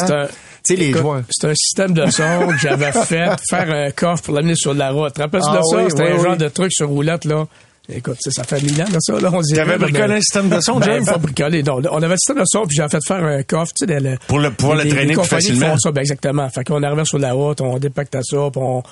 C'est 0.62 0.76
les. 0.76 0.92
C'est 1.31 1.48
un 1.48 1.54
système 1.54 1.92
de 1.94 2.11
son 2.11 2.48
que 2.48 2.59
j'avais 2.59 2.92
fait, 3.07 3.31
faire 3.48 3.70
un 3.70 3.90
coffre 3.90 4.22
pour 4.24 4.35
l'amener 4.35 4.54
sur 4.57 4.74
la 4.74 4.90
route. 4.90 5.16
Rappelle-toi 5.16 5.50
Ah 5.59 5.61
ça? 5.62 5.76
oui, 5.78 5.85
C'était 5.88 6.02
oui, 6.04 6.11
un 6.12 6.16
oui. 6.16 6.22
genre 6.24 6.37
de 6.37 6.48
truc 6.48 6.72
sur 6.72 6.88
roulette, 6.88 7.24
là. 7.24 7.46
Écoute, 7.90 8.18
ça, 8.20 8.31
ça 8.31 8.44
fait 8.44 8.61
mille 8.62 8.81
ans, 8.83 8.87
là, 8.92 8.98
ça, 9.01 9.18
là, 9.18 9.31
on 9.33 9.40
dirait. 9.40 9.64
T'avais 9.64 9.79
bricolé 9.79 10.14
un 10.16 10.20
système 10.20 10.51
de 10.51 10.61
son, 10.61 10.79
Ben, 10.79 10.87
James? 10.96 11.05
pas 11.07 11.16
bricolé, 11.16 11.62
non. 11.62 11.81
On 11.90 11.96
avait 12.03 12.09
le 12.09 12.16
système 12.18 12.37
de 12.37 12.44
son, 12.46 12.66
puis 12.66 12.77
j'ai 12.77 12.87
fait 12.88 12.98
faire 13.07 13.24
un 13.24 13.42
coffre, 13.42 13.72
tu 13.74 13.87
sais, 13.87 13.98
le- 14.01 14.18
Pour 14.27 14.38
le- 14.40 14.51
pouvoir 14.51 14.77
le 14.77 14.88
traîner 14.90 15.07
les 15.07 15.14
plus 15.14 15.24
facilement. 15.24 15.70
font 15.70 15.79
ça, 15.79 15.90
ben, 15.92 16.03
exactement. 16.03 16.46
Fait 16.51 16.64
qu'on 16.64 16.83
arrivait 16.83 17.07
sur 17.07 17.18
la 17.18 17.33
route, 17.33 17.62
on 17.62 17.79
dépactait 17.79 18.20
ça, 18.22 18.37
puis 18.53 18.61
on... 18.62 18.83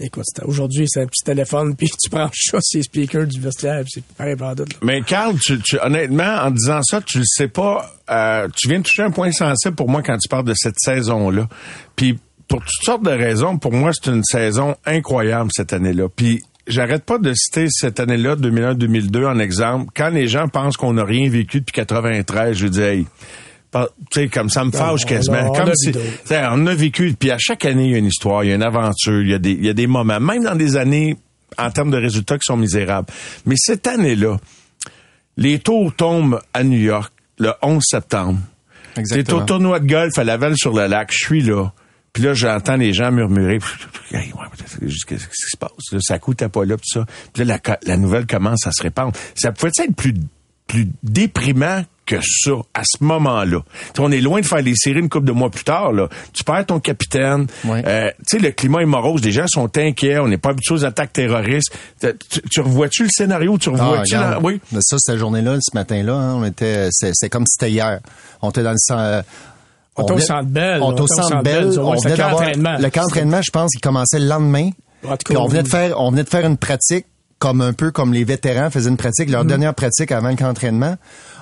Écoute, 0.00 0.24
aujourd'hui, 0.44 0.86
c'est 0.88 1.02
un 1.02 1.06
petit 1.06 1.22
téléphone, 1.22 1.76
puis 1.78 1.86
tu 2.02 2.08
branches 2.08 2.32
ça 2.50 2.58
sur 2.62 2.78
les 2.78 2.82
speakers 2.84 3.26
du 3.26 3.40
vestiaire, 3.40 3.82
puis 3.82 3.90
c'est 3.94 4.04
pareil 4.16 4.36
par. 4.36 4.54
Mais 4.82 5.02
Carl, 5.02 5.34
tu, 5.38 5.58
tu- 5.60 5.78
honnêtement, 5.82 6.38
en 6.42 6.50
disant 6.50 6.80
ça, 6.82 7.02
tu 7.02 7.18
le 7.18 7.24
sais 7.26 7.48
pas. 7.48 7.90
euh, 8.10 8.48
tu 8.56 8.68
viens 8.68 8.78
de 8.78 8.84
toucher 8.84 9.02
un 9.02 9.10
point 9.10 9.32
sensible 9.32 9.74
pour 9.74 9.90
moi 9.90 10.02
quand 10.02 10.16
tu 10.16 10.28
parles 10.28 10.44
de 10.46 10.54
cette 10.56 10.78
saison-là. 10.78 11.46
Puis 11.94 12.18
pour 12.48 12.60
toutes 12.60 12.84
sortes 12.84 13.02
de 13.04 13.10
raisons, 13.10 13.58
pour 13.58 13.72
moi, 13.72 13.90
c'est 13.92 14.10
une 14.10 14.24
saison 14.24 14.76
incroyable 14.86 15.50
cette 15.52 15.72
année-là. 15.74 16.06
Puis 16.14 16.42
j'arrête 16.66 17.04
pas 17.04 17.18
de 17.18 17.32
citer 17.34 17.66
cette 17.70 18.00
année-là, 18.00 18.36
2001-2002, 18.36 19.26
en 19.26 19.38
exemple. 19.38 19.90
Quand 19.94 20.10
les 20.10 20.28
gens 20.28 20.48
pensent 20.48 20.76
qu'on 20.76 20.94
n'a 20.94 21.04
rien 21.04 21.28
vécu 21.28 21.60
depuis 21.60 21.72
93, 21.72 22.56
je 22.56 22.66
dis, 22.66 22.80
hey, 22.80 23.06
sais, 24.12 24.28
comme 24.28 24.48
ça 24.48 24.64
me 24.64 24.70
fâche 24.70 25.02
on 25.04 25.08
quasiment. 25.08 25.52
comme 25.52 25.68
a 25.68 25.74
si, 25.74 25.92
on 26.30 26.66
a 26.66 26.74
vécu, 26.74 27.14
puis 27.18 27.30
à 27.30 27.38
chaque 27.38 27.64
année, 27.64 27.86
il 27.86 27.90
y 27.92 27.94
a 27.94 27.98
une 27.98 28.06
histoire, 28.06 28.44
il 28.44 28.48
y 28.48 28.52
a 28.52 28.56
une 28.56 28.62
aventure, 28.62 29.20
il 29.20 29.28
y 29.28 29.34
a 29.34 29.38
des, 29.38 29.52
il 29.52 29.64
y 29.64 29.68
a 29.68 29.74
des 29.74 29.86
moments, 29.86 30.20
même 30.20 30.44
dans 30.44 30.54
des 30.56 30.76
années 30.76 31.16
en 31.58 31.70
termes 31.70 31.90
de 31.90 31.98
résultats 31.98 32.36
qui 32.36 32.44
sont 32.44 32.56
misérables. 32.56 33.08
Mais 33.44 33.54
cette 33.58 33.86
année-là, 33.86 34.36
les 35.36 35.58
tours 35.58 35.94
tombent 35.94 36.40
à 36.54 36.64
New 36.64 36.78
York 36.78 37.12
le 37.38 37.52
11 37.62 37.82
septembre. 37.84 38.38
C'est 38.94 39.00
Exactement. 39.00 39.38
au 39.38 39.44
tournoi 39.44 39.80
de 39.80 39.86
golf 39.86 40.18
à 40.18 40.24
Laval 40.24 40.54
sur 40.56 40.74
le 40.74 40.86
lac. 40.86 41.10
Je 41.12 41.18
suis 41.24 41.42
là. 41.42 41.70
Puis 42.16 42.24
là, 42.24 42.32
j'entends 42.32 42.76
les 42.76 42.94
gens 42.94 43.12
murmurer. 43.12 43.58
Hey, 44.10 44.32
ouais, 44.32 44.46
Qu'est-ce 45.06 45.06
qui 45.06 45.18
se 45.50 45.56
passe? 45.58 45.70
Là, 45.92 45.98
ça 46.00 46.18
coûtait 46.18 46.48
pas 46.48 46.64
là, 46.64 46.76
tout 46.78 46.82
ça. 46.86 47.04
Puis 47.34 47.44
là, 47.44 47.58
la, 47.62 47.76
la 47.86 47.96
nouvelle 47.98 48.26
commence 48.26 48.66
à 48.66 48.72
se 48.72 48.82
répandre. 48.82 49.12
Ça 49.34 49.52
pouvait 49.52 49.70
être 49.78 49.94
plus 49.94 50.14
plus 50.66 50.88
déprimant 51.02 51.84
que 52.06 52.16
ça, 52.22 52.52
à 52.72 52.80
ce 52.84 53.04
moment-là. 53.04 53.58
On 53.98 54.10
est 54.10 54.20
loin 54.22 54.40
de 54.40 54.46
faire 54.46 54.62
les 54.62 54.74
séries 54.74 55.00
une 55.00 55.10
couple 55.10 55.26
de 55.26 55.32
mois 55.32 55.50
plus 55.50 55.62
tard. 55.64 55.92
Là. 55.92 56.08
Tu 56.32 56.42
perds 56.42 56.64
ton 56.64 56.80
capitaine. 56.80 57.46
Ouais. 57.64 57.82
Euh, 57.86 58.10
tu 58.26 58.38
sais, 58.38 58.42
le 58.42 58.50
climat 58.50 58.80
est 58.80 58.86
morose. 58.86 59.22
Les 59.22 59.30
gens 59.30 59.46
sont 59.46 59.76
inquiets. 59.76 60.18
On 60.20 60.26
n'est 60.28 60.38
pas 60.38 60.50
habitué 60.50 60.74
aux 60.74 60.84
attaques 60.86 61.12
terroristes. 61.12 61.70
Tu, 62.00 62.08
tu- 62.30 62.40
tu 62.50 62.60
revois-tu 62.62 63.02
le 63.02 63.10
scénario? 63.12 63.58
Tu 63.58 63.68
Ah, 63.68 63.72
revois-tu... 63.72 64.14
la- 64.14 64.26
regarde. 64.28 64.44
Oui. 64.44 64.60
Mais 64.72 64.78
ça, 64.80 64.96
cette 64.98 65.18
journée-là, 65.18 65.58
ce 65.60 65.76
matin-là, 65.76 66.14
hein, 66.14 66.34
on 66.36 66.44
était, 66.46 66.88
c'est, 66.92 67.10
c'est 67.12 67.28
comme 67.28 67.44
si 67.46 67.56
c'était 67.60 67.72
hier. 67.72 68.00
On 68.40 68.48
était 68.50 68.62
dans 68.62 68.72
le 68.72 69.22
On 70.04 70.06
venait- 70.14 70.20
Centre 70.26 70.48
Bell, 70.48 70.80
On 70.82 70.92
au 70.92 71.06
Centre 71.06 71.42
Bell. 71.42 71.78
On 71.78 71.94
venait 71.94 72.16
d'avoir 72.16 72.42
le 72.78 72.90
camp 72.90 73.02
d'entraînement. 73.02 73.40
Je 73.42 73.50
pense 73.50 73.70
qu'il 73.70 73.80
commençait 73.80 74.18
le 74.18 74.26
lendemain. 74.26 74.70
Puis 75.24 75.36
on 75.36 75.46
venait 75.46 75.62
de 75.62 75.68
faire, 75.68 76.00
on 76.00 76.10
venait 76.10 76.24
de 76.24 76.28
faire 76.28 76.44
une 76.46 76.56
pratique 76.56 77.06
comme 77.38 77.60
un 77.60 77.72
peu 77.74 77.90
comme 77.90 78.12
les 78.14 78.24
vétérans 78.24 78.70
faisaient 78.70 78.88
une 78.88 78.96
pratique, 78.96 79.28
Mm. 79.28 79.32
leur 79.32 79.44
dernière 79.44 79.74
pratique 79.74 80.10
avant 80.10 80.30
le 80.30 80.36
camp 80.36 80.46
d'entraînement. 80.46 80.96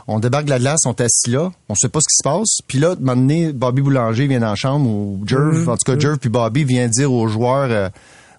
On 0.09 0.19
débarque 0.19 0.45
de 0.47 0.51
la 0.51 0.59
glace, 0.59 0.81
on 0.87 0.91
est 0.91 1.01
assis 1.03 1.31
là, 1.31 1.51
on 1.69 1.75
sait 1.77 1.89
pas 1.89 2.01
ce 2.01 2.09
qui 2.13 2.17
se 2.19 2.23
passe. 2.25 2.59
Puis 2.67 2.79
là, 2.79 2.95
de 2.97 3.01
un 3.01 3.05
moment 3.05 3.17
donné, 3.17 3.53
Bobby 3.53 3.81
Boulanger 3.81 4.27
vient 4.27 4.41
dans 4.41 4.49
la 4.51 4.55
chambre 4.57 4.89
ou 4.91 5.23
Jerv, 5.27 5.65
Mm. 5.65 5.69
en 5.69 5.77
tout 5.77 5.93
cas 5.93 5.99
Jerv 5.99 6.19
puis 6.19 6.29
Bobby 6.31 6.65
vient 6.65 6.89
dire 6.89 7.11
aux 7.13 7.27
joueurs, 7.29 7.69
euh, 7.71 7.89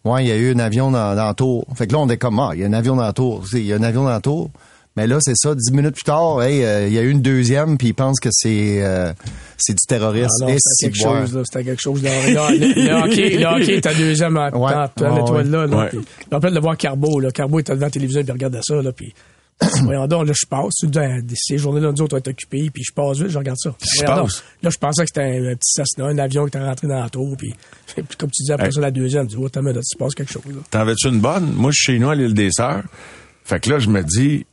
ouais, 0.03 0.25
il 0.25 0.27
y 0.27 0.31
a 0.31 0.35
eu 0.35 0.53
un 0.53 0.59
avion 0.59 0.91
dans, 0.91 1.15
dans 1.15 1.25
la 1.25 1.33
tour. 1.33 1.65
Fait 1.75 1.87
que 1.87 1.93
là, 1.93 1.99
on 1.99 2.09
est 2.09 2.17
comme, 2.17 2.39
ah, 2.39 2.49
il 2.53 2.59
y 2.59 2.63
a 2.63 2.67
un 2.67 2.73
avion 2.73 2.95
dans 2.97 3.03
la 3.03 3.13
tour. 3.13 3.43
Il 3.53 3.65
y 3.65 3.73
a 3.73 3.77
un 3.77 3.83
avion 3.83 4.03
dans 4.03 4.09
la 4.09 4.19
tour. 4.19 4.49
Mais 4.97 5.07
là, 5.07 5.17
c'est 5.19 5.35
ça, 5.35 5.53
dix 5.55 5.71
minutes 5.73 5.95
plus 5.95 6.03
tard, 6.03 6.41
hey, 6.41 6.63
euh, 6.63 6.87
il 6.87 6.93
y 6.93 6.97
a 6.97 7.01
eu 7.01 7.09
une 7.09 7.21
deuxième, 7.21 7.77
puis 7.77 7.89
ils 7.89 7.93
pensent 7.93 8.19
que 8.21 8.29
c'est 8.31 8.81
euh, 8.81 9.11
c'est 9.57 9.73
du 9.73 9.85
terrorisme. 9.87 10.45
Ah 10.47 10.53
c'était 10.57 10.91
quelque 10.91 11.03
chose, 11.03 11.35
là. 11.35 11.41
C'était 11.43 11.63
quelque 11.65 11.81
chose. 11.81 12.01
Là, 12.03 12.11
Là, 12.31 12.51
le, 12.51 13.03
hockey, 13.03 13.37
le 13.37 13.45
hockey 13.45 13.75
était 13.77 13.93
deuxième 13.95 14.37
en, 14.37 14.49
Ouais. 14.51 14.73
dans 14.95 15.13
Ouais, 15.13 15.19
l'étoile 15.19 15.49
là. 15.51 15.67
là 15.67 15.77
ouais. 15.77 15.89
je 15.93 15.99
rappelle 16.31 16.53
de 16.53 16.59
voir 16.61 16.77
Carbo. 16.77 17.19
Là. 17.19 17.31
Carbo 17.31 17.59
était 17.59 17.73
devant 17.73 17.85
la 17.87 17.91
télévision 17.91 18.21
et 18.25 18.31
regardait 18.31 18.61
ça. 18.63 18.81
Là, 18.81 18.91
puis, 18.93 19.13
voyons 19.83 20.07
donc, 20.07 20.27
là, 20.27 20.33
je 20.33 20.45
passe. 20.47 20.73
Dans 20.83 21.21
ces 21.35 21.57
journées-là, 21.57 21.91
nous 21.91 22.01
autres, 22.01 22.15
on 22.15 22.19
est 22.19 22.27
occupés. 22.29 22.69
Puis 22.73 22.83
je 22.87 22.93
passe 22.93 23.17
vite, 23.19 23.29
je 23.29 23.37
regarde 23.37 23.57
ça. 23.59 23.69
Donc. 23.69 24.05
passe? 24.27 24.43
Là, 24.63 24.69
je 24.69 24.77
pensais 24.77 25.03
que 25.03 25.09
c'était 25.09 25.23
un, 25.23 25.51
un 25.51 25.55
petit 25.55 25.73
Cessna, 25.73 26.05
un 26.05 26.17
avion 26.17 26.43
qui 26.43 26.49
était 26.57 26.65
rentré 26.65 26.87
dans 26.87 27.01
la 27.01 27.09
tour. 27.09 27.35
Puis, 27.37 27.53
puis 27.95 28.03
comme 28.17 28.29
tu 28.31 28.43
dis, 28.43 28.51
après 28.53 28.67
Hey. 28.67 28.73
ça, 28.73 28.79
la 28.79 28.91
deuxième, 28.91 29.23
je 29.29 29.35
dis, 29.35 29.41
oh, 29.41 29.49
t'as 29.49 29.59
il 29.61 29.73
se 29.83 29.97
passe 29.97 30.15
quelque 30.15 30.31
chose. 30.31 30.43
Là. 30.47 30.61
T'en 30.71 30.85
veux-tu 30.85 31.09
une 31.09 31.19
bonne? 31.19 31.51
Moi, 31.53 31.71
je 31.73 31.81
suis 31.81 31.93
chez 31.93 31.99
nous 31.99 32.09
à 32.09 32.15
l'île 32.15 32.33
des 32.33 32.49
Sœurs. 32.51 32.83
Fait 33.43 33.59
que 33.59 33.69
là, 33.69 33.79
je 33.79 33.89
me 33.89 34.01
dis, 34.01 34.45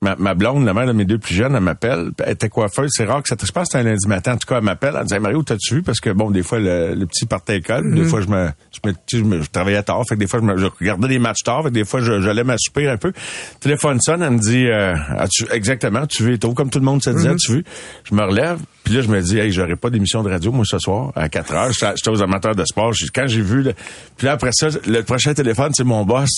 ma, 0.00 0.14
ma 0.16 0.34
blonde, 0.34 0.64
la 0.64 0.74
mère 0.74 0.86
de 0.86 0.92
mes 0.92 1.04
deux 1.04 1.18
plus 1.18 1.34
jeunes, 1.34 1.54
elle 1.56 1.60
m'appelle. 1.62 2.10
Elle 2.24 2.32
était 2.32 2.48
coiffeuse. 2.48 2.90
C'est 2.94 3.04
rare 3.04 3.22
que 3.22 3.28
ça 3.28 3.34
te 3.36 3.44
c'était 3.44 3.78
un 3.78 3.82
lundi 3.82 4.06
matin. 4.06 4.34
En 4.34 4.36
tout 4.36 4.46
cas, 4.46 4.58
elle 4.58 4.64
m'appelle. 4.64 4.92
Elle 4.94 5.02
me 5.02 5.06
dit, 5.06 5.14
Hey, 5.14 5.20
Mario, 5.20 5.42
t'as-tu 5.42 5.74
vu? 5.76 5.82
Parce 5.82 5.98
que 6.00 6.10
bon, 6.10 6.30
des 6.30 6.42
fois, 6.44 6.60
le, 6.60 6.94
le 6.94 7.06
petit 7.06 7.26
partait 7.26 7.54
à 7.54 7.56
l'école. 7.56 7.92
Des 7.94 8.04
fois, 8.04 8.20
je 8.20 8.28
me, 8.28 8.48
je 8.72 8.88
me, 8.88 8.94
tu 9.06 9.18
je 9.18 9.24
me- 9.24 9.42
je 9.42 9.50
travaillais 9.50 9.82
tard. 9.82 10.02
Fait 10.08 10.14
que 10.14 10.20
des 10.20 10.26
fois, 10.28 10.38
je, 10.40 10.44
me, 10.44 10.56
je 10.56 10.66
regardais 10.78 11.08
des 11.08 11.18
matchs 11.18 11.42
tard. 11.44 11.62
Fait 11.64 11.70
que 11.70 11.74
des 11.74 11.84
fois, 11.84 12.00
je- 12.00 12.20
j'allais 12.20 12.44
m'assoupir 12.44 12.90
un 12.92 12.96
peu. 12.96 13.12
Téléphone 13.60 14.00
sonne. 14.00 14.22
Elle 14.22 14.30
me 14.30 14.38
dit, 14.38 14.66
euh, 14.66 14.94
as-tu, 15.18 15.46
exactement, 15.52 16.06
tu 16.06 16.22
veux, 16.22 16.38
tôt, 16.38 16.54
comme 16.54 16.70
tout 16.70 16.78
le 16.78 16.84
monde 16.84 17.02
se 17.02 17.10
disait, 17.10 17.34
tu 17.36 17.52
veux? 17.52 17.64
Je 18.04 18.14
me 18.14 18.22
relève. 18.22 18.58
Puis 18.84 18.94
là, 18.94 19.02
je 19.02 19.08
me 19.08 19.20
dis, 19.20 19.38
hey, 19.38 19.50
j'aurai 19.52 19.76
pas 19.76 19.90
d'émission 19.90 20.22
de 20.22 20.30
radio, 20.30 20.50
moi, 20.52 20.64
ce 20.64 20.78
soir, 20.78 21.12
à 21.16 21.28
4 21.28 21.52
heures. 21.54 21.70
J'étais 21.72 22.08
aux 22.10 22.22
amateurs 22.22 22.54
de 22.54 22.64
sport. 22.64 22.92
Quand 23.14 23.26
j'ai 23.26 23.42
vu, 23.42 23.62
le- 23.62 23.74
puis 24.16 24.26
là, 24.26 24.32
après 24.32 24.50
ça, 24.52 24.68
le 24.86 25.02
prochain 25.02 25.34
téléphone, 25.34 25.72
c'est 25.74 25.84
mon 25.84 26.04
boss. 26.04 26.30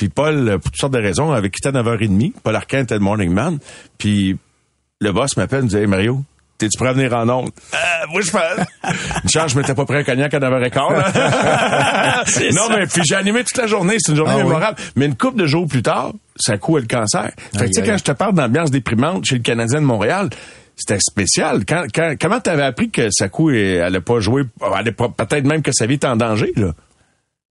Puis 0.00 0.08
Paul, 0.08 0.48
euh, 0.48 0.56
pour 0.56 0.70
toutes 0.70 0.80
sortes 0.80 0.94
de 0.94 0.98
raisons, 0.98 1.30
avait 1.30 1.50
quitté 1.50 1.68
à 1.68 1.72
9h30. 1.72 2.32
Paul 2.42 2.56
Arcand 2.56 2.78
était 2.78 2.94
le 2.94 3.00
morning 3.00 3.30
man. 3.30 3.58
Puis 3.98 4.38
le 4.98 5.12
boss 5.12 5.36
m'appelle, 5.36 5.64
me 5.64 5.68
dit, 5.68 5.76
hey, 5.76 5.86
Mario, 5.86 6.22
t'es-tu 6.56 6.78
prêt 6.78 6.88
à 6.88 6.92
venir 6.94 7.12
en 7.12 7.28
onde? 7.28 7.50
Euh, 7.74 7.76
moi, 8.10 8.22
je 8.22 8.30
fais... 8.30 8.38
Une 9.22 9.28
chance, 9.28 9.52
je 9.52 9.58
m'étais 9.58 9.74
pas 9.74 9.84
prêt 9.84 9.98
un 9.98 10.04
cognac 10.04 10.32
à 10.32 10.38
9h15. 10.40 10.74
là. 10.74 12.24
non, 12.54 12.74
mais 12.78 12.86
puis 12.86 13.02
j'ai 13.06 13.14
animé 13.14 13.44
toute 13.44 13.58
la 13.58 13.66
journée. 13.66 13.96
C'est 13.98 14.12
une 14.12 14.16
journée 14.16 14.32
Ah 14.36 14.38
oui? 14.38 14.44
mémorable. 14.44 14.78
Mais 14.96 15.04
une 15.04 15.16
couple 15.16 15.38
de 15.42 15.46
jours 15.46 15.68
plus 15.68 15.82
tard, 15.82 16.12
ça 16.34 16.56
coûte 16.56 16.80
le 16.80 16.86
cancer. 16.88 17.30
Fait 17.52 17.64
que, 17.64 17.66
tu 17.66 17.72
sais, 17.74 17.82
quand 17.82 17.98
je 17.98 18.04
te 18.04 18.12
parle 18.12 18.32
d'ambiance 18.32 18.70
déprimante 18.70 19.26
chez 19.26 19.34
le 19.36 19.42
Canadien 19.42 19.82
de 19.82 19.86
Montréal, 19.86 20.30
c'était 20.76 20.98
spécial. 20.98 21.66
Quand, 21.68 21.84
quand, 21.94 22.14
comment 22.18 22.40
t'avais 22.40 22.62
appris 22.62 22.88
que 22.88 23.10
Sakou 23.10 23.50
elle 23.50 23.82
allait 23.82 24.00
pas 24.00 24.18
jouer, 24.20 24.44
elle 24.62 24.72
allait 24.78 24.92
pas- 24.92 25.10
peut-être 25.10 25.44
même 25.44 25.60
que 25.60 25.72
sa 25.72 25.84
vie 25.84 25.96
était 25.96 26.06
en 26.06 26.16
danger, 26.16 26.54
là? 26.56 26.72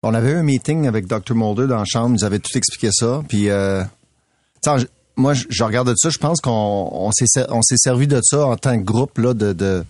On 0.07 0.13
avait 0.13 0.31
eu 0.31 0.35
un 0.35 0.43
meeting 0.43 0.87
avec 0.87 1.07
Dr. 1.07 1.33
Mulder 1.35 1.67
dans 1.67 1.77
la 1.79 1.85
chambre, 1.85 2.09
il 2.09 2.19
nous 2.19 2.23
avait 2.23 2.39
tout 2.39 2.55
expliqué 2.57 2.89
ça. 2.91 3.21
Puis, 3.27 3.49
euh, 3.49 3.83
moi, 5.17 5.33
je, 5.33 5.63
regarde 5.63 5.89
de 5.89 5.95
ça, 5.97 6.09
je 6.09 6.17
pense 6.17 6.41
qu'on 6.41 6.51
on 6.91 7.11
s'est 7.11 7.25
ser- 7.27 7.45
on 7.49 7.61
s'est 7.61 7.77
servi 7.77 8.05
de 8.07 8.19
ça 8.23 8.45
en 8.47 8.55
tant 8.57 8.77
que 8.77 8.83
groupe 8.83 9.17
là, 9.17 9.33
de, 9.33 9.53
de 9.53 9.83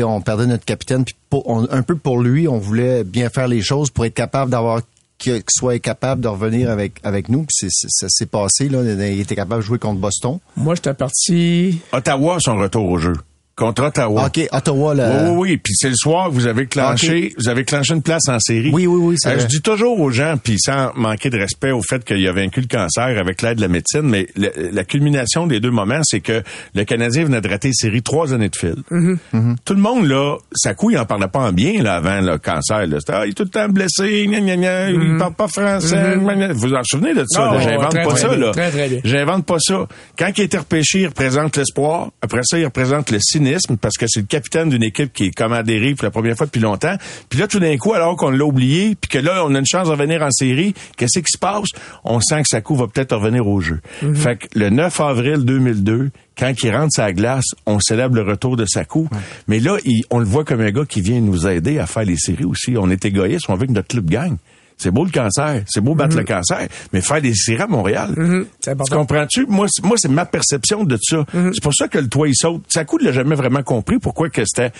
on 0.00 0.20
perdait 0.20 0.46
notre 0.46 0.64
capitaine, 0.64 1.04
puis 1.04 1.14
pour- 1.30 1.48
on- 1.48 1.68
un 1.70 1.82
peu 1.82 1.96
pour 1.96 2.20
lui, 2.20 2.48
on 2.48 2.58
voulait 2.58 3.04
bien 3.04 3.28
faire 3.30 3.46
les 3.48 3.62
choses 3.62 3.90
pour 3.90 4.04
être 4.04 4.14
capable 4.14 4.50
d'avoir 4.50 4.82
qu'il 5.18 5.42
soit 5.48 5.78
capable 5.78 6.20
de 6.20 6.26
revenir 6.28 6.68
avec 6.70 6.94
avec 7.04 7.28
nous. 7.28 7.44
Puis 7.44 7.68
ça 7.70 8.08
s'est 8.08 8.26
passé 8.26 8.68
là, 8.68 8.82
il 8.82 9.20
était 9.20 9.36
capable 9.36 9.62
de 9.62 9.66
jouer 9.66 9.78
contre 9.78 10.00
Boston. 10.00 10.38
Moi, 10.56 10.74
j'étais 10.74 10.94
parti. 10.94 11.80
Ottawa, 11.92 12.38
son 12.40 12.56
retour 12.56 12.84
au 12.88 12.98
jeu. 12.98 13.14
Contre 13.56 13.84
Ottawa. 13.84 14.26
Ok, 14.26 14.48
Ottawa 14.50 14.94
là. 14.94 15.10
Oui, 15.24 15.30
oui, 15.30 15.36
oui. 15.52 15.56
Puis 15.58 15.74
c'est 15.76 15.88
le 15.88 15.94
soir 15.94 16.28
que 16.28 16.32
vous 16.34 16.46
avez 16.48 16.66
clenché, 16.66 17.34
vous 17.38 17.48
avez 17.48 17.64
clenché 17.64 17.94
une 17.94 18.02
place 18.02 18.28
en 18.28 18.40
série. 18.40 18.70
Oui, 18.72 18.86
oui, 18.88 18.98
oui, 19.00 19.14
c'est 19.18 19.28
Euh, 19.30 19.38
je 19.38 19.46
dis 19.46 19.60
toujours 19.62 20.00
aux 20.00 20.10
gens, 20.10 20.34
puis 20.42 20.56
sans 20.58 20.92
manquer 20.96 21.30
de 21.30 21.38
respect 21.38 21.70
au 21.70 21.80
fait 21.80 22.04
qu'il 22.04 22.26
a 22.26 22.32
vaincu 22.32 22.60
le 22.60 22.66
cancer 22.66 23.04
avec 23.16 23.42
l'aide 23.42 23.58
de 23.58 23.60
la 23.62 23.68
médecine, 23.68 24.02
mais 24.02 24.26
le- 24.36 24.50
la 24.72 24.82
culmination 24.84 25.46
des 25.46 25.60
deux 25.60 25.70
moments, 25.70 26.00
c'est 26.02 26.18
que 26.20 26.42
le 26.74 26.84
Canadien 26.84 27.24
venait 27.26 27.40
de 27.40 27.48
rater 27.48 27.68
les 27.68 27.74
séries 27.74 28.02
trois 28.02 28.34
années 28.34 28.48
de 28.48 28.56
fil. 28.56 28.74
Mm-hmm. 28.90 29.56
Tout 29.64 29.74
le 29.74 29.80
monde, 29.80 30.06
là, 30.08 30.36
sa 30.52 30.74
couille, 30.74 30.94
il 30.94 30.98
en 30.98 31.06
parlait 31.06 31.28
pas 31.28 31.40
en 31.40 31.52
bien, 31.52 31.80
là, 31.80 31.94
avant 31.94 32.20
le 32.20 32.38
cancer. 32.38 32.86
Là. 32.88 32.96
C'était, 32.98 33.12
ah, 33.14 33.24
il 33.24 33.30
est 33.30 33.34
tout 33.34 33.44
le 33.44 33.50
temps 33.50 33.68
blessé, 33.68 34.26
gna, 34.26 34.40
gna, 34.40 34.56
gna, 34.56 34.90
il 34.90 35.16
parle 35.16 35.34
pas 35.34 35.46
français. 35.46 36.16
gna, 36.18 36.34
gna. 36.34 36.52
Vous 36.52 36.58
vous 36.68 36.74
en 36.74 36.82
souvenez 36.82 37.14
de 37.14 37.24
ça? 37.28 37.42
Mm-hmm. 37.42 37.52
Là? 37.52 37.56
ouais, 37.56 37.62
J'invente 37.62 37.94
pas 37.94 38.04
très 38.08 38.18
ça, 38.18 38.28
bien. 38.30 38.36
là. 38.38 38.50
Très, 38.50 38.70
très 38.70 38.88
bien. 38.88 39.00
J'invente 39.04 39.46
pas 39.46 39.58
ça. 39.60 39.86
Quand 40.18 40.30
il 40.36 40.40
a 40.40 40.44
été 40.44 40.58
repêché, 40.58 41.00
il 41.02 41.06
représente 41.06 41.56
l'espoir. 41.56 42.10
Après 42.20 42.40
ça, 42.42 42.58
il 42.58 42.64
représente 42.64 43.12
le 43.12 43.18
cynisme 43.20 43.43
parce 43.80 43.96
que 43.96 44.06
c'est 44.08 44.20
le 44.20 44.26
capitaine 44.26 44.68
d'une 44.68 44.82
équipe 44.82 45.12
qui 45.12 45.26
est 45.26 45.30
comme 45.34 45.52
à 45.52 45.62
dérive 45.62 45.96
pour 45.96 46.04
la 46.04 46.10
première 46.10 46.36
fois 46.36 46.46
depuis 46.46 46.60
longtemps. 46.60 46.96
Puis 47.28 47.38
là, 47.38 47.46
tout 47.46 47.58
d'un 47.60 47.76
coup, 47.76 47.92
alors 47.94 48.16
qu'on 48.16 48.30
l'a 48.30 48.44
oublié, 48.44 48.96
puis 49.00 49.08
que 49.08 49.18
là, 49.18 49.44
on 49.46 49.54
a 49.54 49.58
une 49.58 49.66
chance 49.66 49.86
de 49.86 49.92
revenir 49.92 50.22
en 50.22 50.30
série, 50.30 50.74
qu'est-ce 50.96 51.18
qui 51.20 51.30
se 51.32 51.38
passe? 51.38 51.68
On 52.04 52.20
sent 52.20 52.42
que 52.42 52.48
Sakou 52.48 52.76
va 52.76 52.86
peut-être 52.86 53.16
revenir 53.16 53.46
au 53.46 53.60
jeu. 53.60 53.80
Fait 54.14 54.36
que 54.36 54.46
le 54.58 54.70
9 54.70 55.00
avril 55.00 55.38
2002, 55.44 56.10
quand 56.38 56.52
il 56.62 56.70
rentre 56.74 56.92
sa 56.92 57.12
glace, 57.12 57.44
on 57.66 57.78
célèbre 57.80 58.16
le 58.16 58.22
retour 58.22 58.56
de 58.56 58.64
Sakou. 58.66 59.08
Mais 59.48 59.60
là, 59.60 59.76
il- 59.84 60.02
on 60.10 60.18
le 60.18 60.24
voit 60.24 60.44
comme 60.44 60.60
un 60.60 60.70
gars 60.70 60.84
qui 60.88 61.00
vient 61.00 61.20
nous 61.20 61.46
aider 61.46 61.78
à 61.78 61.86
faire 61.86 62.04
les 62.04 62.16
séries 62.16 62.44
aussi. 62.44 62.74
On 62.76 62.90
est 62.90 63.04
égoïste, 63.04 63.46
on 63.48 63.54
veut 63.54 63.66
que 63.66 63.72
notre 63.72 63.88
club 63.88 64.08
gagne. 64.10 64.36
C'est 64.76 64.90
beau 64.90 65.04
le 65.04 65.10
cancer, 65.10 65.62
c'est 65.66 65.80
beau 65.80 65.94
battre 65.94 66.16
le 66.16 66.24
cancer, 66.24 66.66
mais 66.92 67.00
faire 67.00 67.22
des 67.22 67.32
séries 67.34 67.62
à 67.62 67.66
Montréal, 67.68 68.12
C'est 68.60 68.76
tu 68.76 68.94
comprends-tu? 68.94 69.46
Moi, 69.46 69.66
c'est- 69.70 69.84
moi, 69.84 69.96
c'est 69.96 70.08
ma 70.10 70.26
perception 70.26 70.82
de 70.84 70.98
ça. 71.00 71.24
C'est 71.32 71.62
pour 71.62 71.72
ça 71.74 71.86
que 71.88 71.98
le 71.98 72.08
toit, 72.08 72.28
il 72.28 72.34
saute. 72.34 72.62
Sakou 72.68 72.98
ne 72.98 73.04
l'a 73.04 73.12
jamais 73.12 73.36
vraiment 73.36 73.62
compris 73.62 73.98
pourquoi 74.00 74.28
que 74.30 74.42
c'était, 74.44 74.72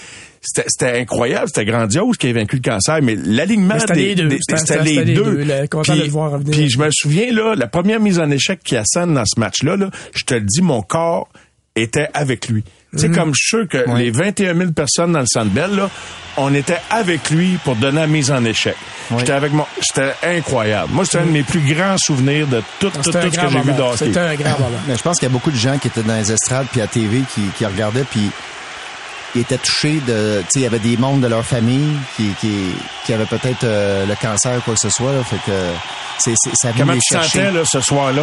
c'était, 0.42 0.98
incroyable, 1.00 1.46
c'était 1.46 1.64
grandiose 1.64 2.16
qu'il 2.16 2.30
ait 2.30 2.32
vaincu 2.32 2.56
le 2.56 2.62
cancer, 2.62 2.98
mais 3.02 3.14
l'alignement 3.16 3.76
des, 3.94 4.06
les 4.06 4.14
deux. 4.16 4.28
des- 4.28 4.38
C'était- 4.56 4.82
les 4.82 5.04
les 5.04 5.14
deux. 5.14 5.66
content 5.68 5.92
de 5.94 5.98
Puis- 5.98 6.06
le 6.06 6.12
voir 6.12 6.32
revenir. 6.32 6.50
Puis 6.52 6.68
je 6.68 6.78
me 6.78 6.88
souviens, 6.90 7.32
là, 7.32 7.54
la 7.56 7.68
première 7.68 8.00
mise 8.00 8.18
en 8.18 8.30
échec 8.30 8.60
qui 8.64 8.76
assène 8.76 9.14
dans 9.14 9.24
ce 9.24 9.38
match-là, 9.38 9.76
là, 9.76 9.90
je 10.14 10.24
te 10.24 10.34
le 10.34 10.40
dis, 10.42 10.60
mon 10.60 10.82
corps 10.82 11.28
était 11.76 12.08
avec 12.14 12.48
lui. 12.48 12.64
Tu 12.94 13.02
sais, 13.02 13.10
comme 13.10 13.32
je 13.34 13.40
suis 13.40 13.56
sûr 13.58 13.68
que 13.68 13.96
les 13.96 14.10
21 14.10 14.54
000 14.54 14.70
personnes 14.72 15.12
dans 15.12 15.20
le 15.20 15.26
Centre 15.26 15.50
Bell, 15.50 15.74
là, 15.74 15.90
on 16.36 16.54
était 16.54 16.80
avec 16.90 17.30
lui 17.30 17.58
pour 17.64 17.76
donner 17.76 18.00
la 18.00 18.06
mise 18.06 18.30
en 18.30 18.44
échec. 18.44 18.76
J'étais 19.18 19.32
avec 19.32 19.52
mon, 19.52 19.66
c'était 19.80 20.14
incroyable. 20.22 20.92
Moi, 20.92 21.04
c'est 21.04 21.18
un 21.18 21.26
de 21.26 21.30
mes 21.30 21.42
plus 21.42 21.60
grands 21.60 21.98
souvenirs 21.98 22.46
de 22.46 22.62
tout, 22.80 22.90
tout, 22.90 23.02
C'était 23.04 23.30
ce 23.30 23.38
que 23.38 23.48
j'ai 23.48 23.60
vu 23.60 23.72
d'hockey. 23.72 23.96
C'était 23.96 24.20
un 24.20 24.34
grand 24.34 24.58
moment. 24.58 24.78
Mais 24.88 24.96
je 24.96 25.02
pense 25.02 25.18
qu'il 25.18 25.28
y 25.28 25.30
a 25.30 25.32
beaucoup 25.32 25.50
de 25.50 25.56
gens 25.56 25.78
qui 25.78 25.88
étaient 25.88 26.02
dans 26.02 26.16
les 26.16 26.32
estrades 26.32 26.66
puis 26.72 26.80
à 26.80 26.86
TV 26.86 27.22
qui, 27.34 27.42
qui 27.56 27.66
regardaient 27.66 28.04
puis 28.10 28.30
ils 29.34 29.40
étaient 29.42 29.58
touchés 29.58 30.00
de 30.06 30.40
tu 30.42 30.46
sais 30.50 30.58
il 30.60 30.62
y 30.62 30.66
avait 30.66 30.78
des 30.78 30.96
membres 30.96 31.20
de 31.20 31.26
leur 31.28 31.44
famille 31.44 31.96
qui 32.16 32.32
qui, 32.40 32.74
qui 33.04 33.12
avaient 33.12 33.26
peut-être 33.26 33.64
euh, 33.64 34.06
le 34.06 34.14
cancer 34.14 34.56
ou 34.58 34.60
quoi 34.60 34.74
que 34.74 34.80
ce 34.80 34.90
soit 34.90 35.12
là, 35.12 35.22
fait 35.24 35.38
que 35.44 35.52
c'est 36.18 36.34
c'est 36.36 36.50
ça 36.54 36.70
vient 36.72 36.84
Comment 36.84 36.92
les 36.94 37.00
tu 37.00 37.14
chercher. 37.14 37.38
sentais, 37.40 37.52
là, 37.52 37.62
ce 37.64 37.80
soir-là? 37.80 38.22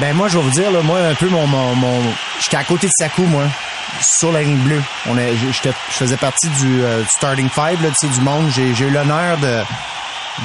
Ben 0.00 0.14
moi 0.14 0.28
je 0.28 0.38
vais 0.38 0.44
vous 0.44 0.50
dire 0.50 0.70
là 0.70 0.80
moi 0.82 0.98
un 1.00 1.14
peu 1.14 1.28
mon 1.28 1.46
mon, 1.46 1.74
mon 1.74 2.00
j'étais 2.42 2.56
à 2.56 2.64
côté 2.64 2.86
de 2.86 2.92
Sakou 2.98 3.24
moi 3.24 3.44
sur 4.18 4.30
la 4.32 4.42
ligne 4.42 4.56
bleue. 4.58 4.82
On 5.08 5.16
je 5.16 5.62
faisais 5.90 6.16
partie 6.16 6.48
du, 6.48 6.82
euh, 6.82 7.00
du 7.02 7.08
starting 7.08 7.48
five 7.48 7.82
là 7.82 7.88
tu 8.00 8.06
sais 8.06 8.14
du 8.14 8.20
monde, 8.20 8.48
j'ai 8.54 8.74
j'ai 8.74 8.86
eu 8.86 8.90
l'honneur 8.90 9.36
de 9.38 9.62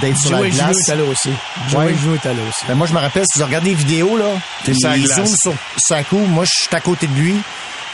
d'être 0.02 0.18
sur 0.18 0.32
la 0.32 0.50
glace. 0.50 0.88
là 0.88 1.04
aussi. 1.04 1.30
Ouais. 1.74 1.94
Jouot 1.96 2.16
était 2.16 2.34
là 2.34 2.42
aussi. 2.50 2.66
Ben 2.68 2.76
moi, 2.76 2.86
je 2.88 2.94
me 2.94 3.00
rappelle, 3.00 3.24
si 3.32 3.40
vous 3.40 3.46
regardez 3.46 3.70
les 3.70 3.76
vidéos, 3.76 4.18
là, 4.18 4.26
T'es 4.66 4.74
sur 4.74 5.54
Sakou. 5.78 6.18
Moi, 6.18 6.44
je 6.44 6.64
suis 6.64 6.76
à 6.76 6.82
côté 6.82 7.08
de 7.08 7.14
lui. 7.14 7.36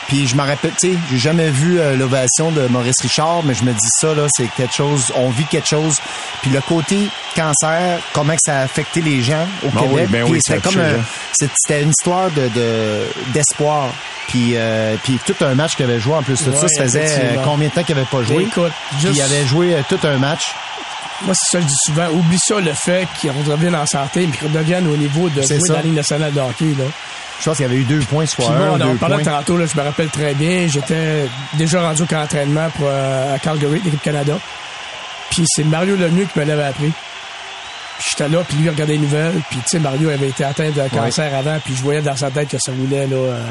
Puis 0.08 0.28
je 0.28 0.36
me 0.36 0.42
rappelle, 0.42 0.72
tu 0.80 0.92
sais, 0.94 0.98
j'ai 1.10 1.18
jamais 1.18 1.50
vu 1.50 1.80
euh, 1.80 1.96
l'ovation 1.96 2.52
de 2.52 2.68
Maurice 2.68 3.00
Richard, 3.02 3.44
mais 3.44 3.54
je 3.54 3.64
me 3.64 3.72
dis 3.72 3.90
ça, 4.00 4.14
là, 4.14 4.28
c'est 4.30 4.48
quelque 4.58 4.74
chose, 4.76 5.12
on 5.16 5.30
vit 5.30 5.46
quelque 5.46 5.68
chose. 5.68 5.98
Puis 6.42 6.52
le 6.52 6.60
côté 6.62 7.08
cancer, 7.36 8.00
comment 8.14 8.34
que 8.34 8.42
ça 8.44 8.58
a 8.58 8.62
affecté 8.64 9.02
les 9.02 9.22
gens 9.22 9.48
au 9.64 9.70
Ben 9.70 9.82
Québec. 9.82 9.90
oui, 9.94 10.06
ben 10.10 10.24
puis 10.26 10.34
oui, 10.34 10.40
c'était 10.46 10.60
comme 10.60 10.80
un- 10.80 11.04
c'était 11.34 11.82
une 11.84 11.92
histoire 11.92 12.30
de 12.32 12.50
de- 12.50 13.06
d'espoir. 13.34 13.94
puis, 14.28 14.54
euh, 14.56 14.96
puis 15.04 15.20
tout 15.26 15.36
un 15.42 15.56
match 15.56 15.76
qu'il 15.76 15.86
avait 15.86 16.00
joué 16.00 16.14
en 16.16 16.24
plus 16.24 16.34
de 16.46 16.52
ça, 16.54 16.62
Ouais, 16.62 16.68
ça 16.70 16.84
faisait 16.84 17.06
euh, 17.10 17.36
combien 17.44 17.68
de 17.70 17.74
temps 17.74 17.84
qu'il 17.84 17.98
avait 17.98 18.06
pas 18.08 18.24
joué? 18.24 18.44
Écoute, 18.44 18.72
Puis 18.92 19.00
juste- 19.02 19.16
il 19.16 19.22
avait 19.22 19.46
joué 19.46 19.76
euh, 19.76 19.82
tout 19.90 20.00
un 20.04 20.18
match. 20.18 20.54
Moi, 21.24 21.34
c'est 21.36 21.58
ça 21.58 21.58
que 21.60 21.64
je 21.64 21.68
dis 21.70 21.80
souvent. 21.86 22.08
Oublie 22.10 22.40
ça, 22.40 22.60
le 22.60 22.74
fait 22.74 23.08
qu'ils 23.20 23.32
reviennent 23.32 23.76
en 23.76 23.86
santé, 23.86 24.26
mais 24.28 24.36
qu'ils 24.38 24.48
redeviennent 24.48 24.88
au 24.88 24.98
niveau 24.98 25.30
de 25.30 25.42
C'est 25.42 25.58
jouer 25.58 25.68
ça. 25.68 25.74
dans 25.74 25.80
la 25.80 25.82
Ligue 25.86 25.96
nationale 25.96 26.34
de 26.34 26.40
hockey, 26.40 26.74
là. 26.78 26.86
Je 27.42 27.46
pense 27.50 27.58
qu'il 27.58 27.66
y 27.66 27.70
avait 27.70 27.80
eu 27.80 27.84
deux 27.86 28.00
points 28.02 28.26
soit 28.28 28.50
moi, 28.52 28.68
un, 28.68 28.70
on 28.72 28.82
en 28.82 28.92
deux 28.94 28.98
parlait 29.00 29.16
points. 29.24 29.40
tantôt, 29.40 29.58
là, 29.58 29.66
je 29.66 29.76
me 29.76 29.84
rappelle 29.84 30.10
très 30.10 30.34
bien. 30.36 30.68
J'étais 30.68 31.26
déjà 31.58 31.82
rendu 31.82 32.04
au 32.04 32.06
camp 32.06 32.22
d'entraînement 32.22 32.70
pour, 32.78 32.86
euh, 32.88 33.36
à 33.36 33.40
Calgary, 33.40 33.82
l'équipe 33.84 34.02
Canada. 34.02 34.38
Puis 35.32 35.44
c'est 35.48 35.64
Mario 35.64 35.96
Lemieux 35.96 36.28
qui 36.32 36.40
me 36.40 36.46
l'avait 36.46 36.64
appris. 36.64 36.92
J'étais 38.10 38.30
là, 38.30 38.44
puis 38.48 38.58
lui 38.58 38.70
regardait 38.70 38.94
les 38.94 39.00
nouvelles. 39.00 39.34
Puis 39.50 39.58
tu 39.60 39.68
sais, 39.68 39.80
Mario 39.80 40.10
avait 40.10 40.30
été 40.30 40.44
atteint 40.44 40.70
d'un 40.72 40.88
cancer 40.90 41.34
avant, 41.36 41.58
puis 41.64 41.76
je 41.76 41.82
voyais 41.82 42.02
dans 42.02 42.16
sa 42.16 42.30
tête 42.32 42.50
que 42.50 42.58
ça 42.60 42.72
voulait, 42.72 43.08
là... 43.08 43.16
euh, 43.16 43.44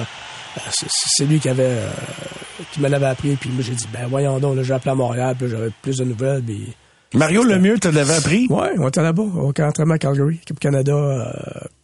euh, 0.57 0.61
c'est- 0.70 1.24
lui 1.24 1.38
qui 1.38 1.48
avait 1.48 1.62
euh, 1.64 1.88
qui 2.72 2.81
me 2.81 2.88
l'avait 2.88 3.07
appris 3.07 3.37
puis 3.37 3.50
moi 3.50 3.62
j'ai 3.64 3.72
dit 3.72 3.87
ben 3.92 4.09
voyons 4.09 4.40
donc 4.40 4.57
là 4.57 4.64
j'ai 4.64 4.72
appelé 4.74 4.90
à 4.90 4.94
Montréal 4.96 5.37
puis 5.38 5.48
j'avais 5.48 5.70
plus 5.81 5.96
de 5.96 6.05
nouvelles 6.05 6.42
puis 6.42 6.74
Mario 7.14 7.44
Lemieux, 7.44 7.79
tu 7.79 7.88
l'avais 7.92 8.14
appris? 8.14 8.48
Ouais, 8.50 8.70
on 8.79 8.88
était 8.88 9.00
là-bas, 9.03 9.22
au 9.22 9.53
camp 9.53 9.66
d'entraînement 9.66 9.94
à 9.94 9.98
Calgary, 9.98 10.40
équipe 10.42 10.59
Canada. 10.59 10.92
euh, 10.92 11.24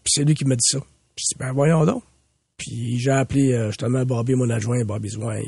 puis 0.02 0.12
c'est 0.14 0.24
lui 0.24 0.34
qui 0.34 0.44
m'a 0.44 0.56
dit 0.56 0.64
ça. 0.68 0.78
Puis 1.16 1.26
ben 1.38 1.52
voyons 1.52 1.84
donc. 1.84 2.02
Puis 2.58 2.98
j'ai 2.98 3.10
appelé 3.10 3.52
euh, 3.52 3.68
justement 3.68 4.04
Bobby, 4.04 4.34
mon 4.34 4.48
adjoint, 4.50 4.84
Bobby 4.84 5.08
Zouin. 5.08 5.38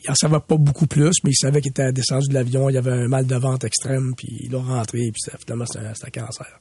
Il, 0.00 0.10
en 0.10 0.14
savait 0.14 0.38
pas 0.40 0.56
beaucoup 0.56 0.86
plus, 0.86 1.12
mais 1.24 1.30
il 1.30 1.36
savait 1.36 1.60
qu'il 1.60 1.70
était 1.70 1.92
descendu 1.92 2.28
de 2.28 2.34
l'avion, 2.34 2.68
il 2.68 2.74
y 2.74 2.78
avait 2.78 2.92
un 2.92 3.08
mal 3.08 3.26
de 3.26 3.34
ventre 3.34 3.66
extrême, 3.66 4.14
puis 4.16 4.28
il 4.44 4.54
a 4.54 4.58
rentré, 4.58 5.10
puis 5.12 5.22
finalement 5.40 5.66
c'était 5.66 5.84
un, 5.86 6.10
cancer. 6.10 6.60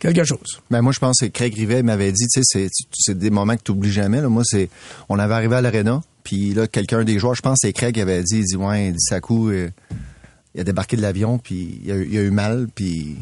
Quelque 0.00 0.24
chose. 0.24 0.60
Ben 0.70 0.80
moi, 0.80 0.92
je 0.92 0.98
pense 0.98 1.18
que 1.20 1.26
Craig 1.26 1.54
Rivet 1.54 1.82
m'avait 1.82 2.10
dit, 2.10 2.26
tu 2.26 2.42
sais, 2.42 2.68
c'est- 2.92 3.14
des 3.14 3.30
moments 3.30 3.56
que 3.56 3.62
tu 3.62 3.70
oublies 3.70 3.92
jamais. 3.92 4.20
Moi, 4.22 4.42
c'est, 4.44 4.68
on 5.08 5.18
avait 5.18 5.34
arrivé 5.34 5.56
à 5.56 5.60
l'aréna, 5.60 6.02
puis 6.24 6.54
là, 6.54 6.66
quelqu'un 6.66 7.04
des 7.04 7.18
joueurs, 7.18 7.34
je 7.34 7.42
pense 7.42 7.60
que 7.60 7.68
c'est 7.68 7.72
Craig 7.72 7.94
qui 7.94 8.00
avait 8.00 8.22
dit, 8.22 8.38
il 8.38 8.44
dit, 8.44 8.56
ouais, 8.56 8.88
il 8.88 8.92
dit, 8.92 9.00
Sakou, 9.00 9.50
euh, 9.50 9.70
il 10.54 10.60
a 10.60 10.64
débarqué 10.64 10.96
de 10.96 11.02
l'avion, 11.02 11.38
puis 11.38 11.80
il 11.84 11.92
a, 11.92 11.96
il 11.98 12.18
a 12.18 12.22
eu 12.22 12.30
mal, 12.30 12.68
puis 12.74 13.16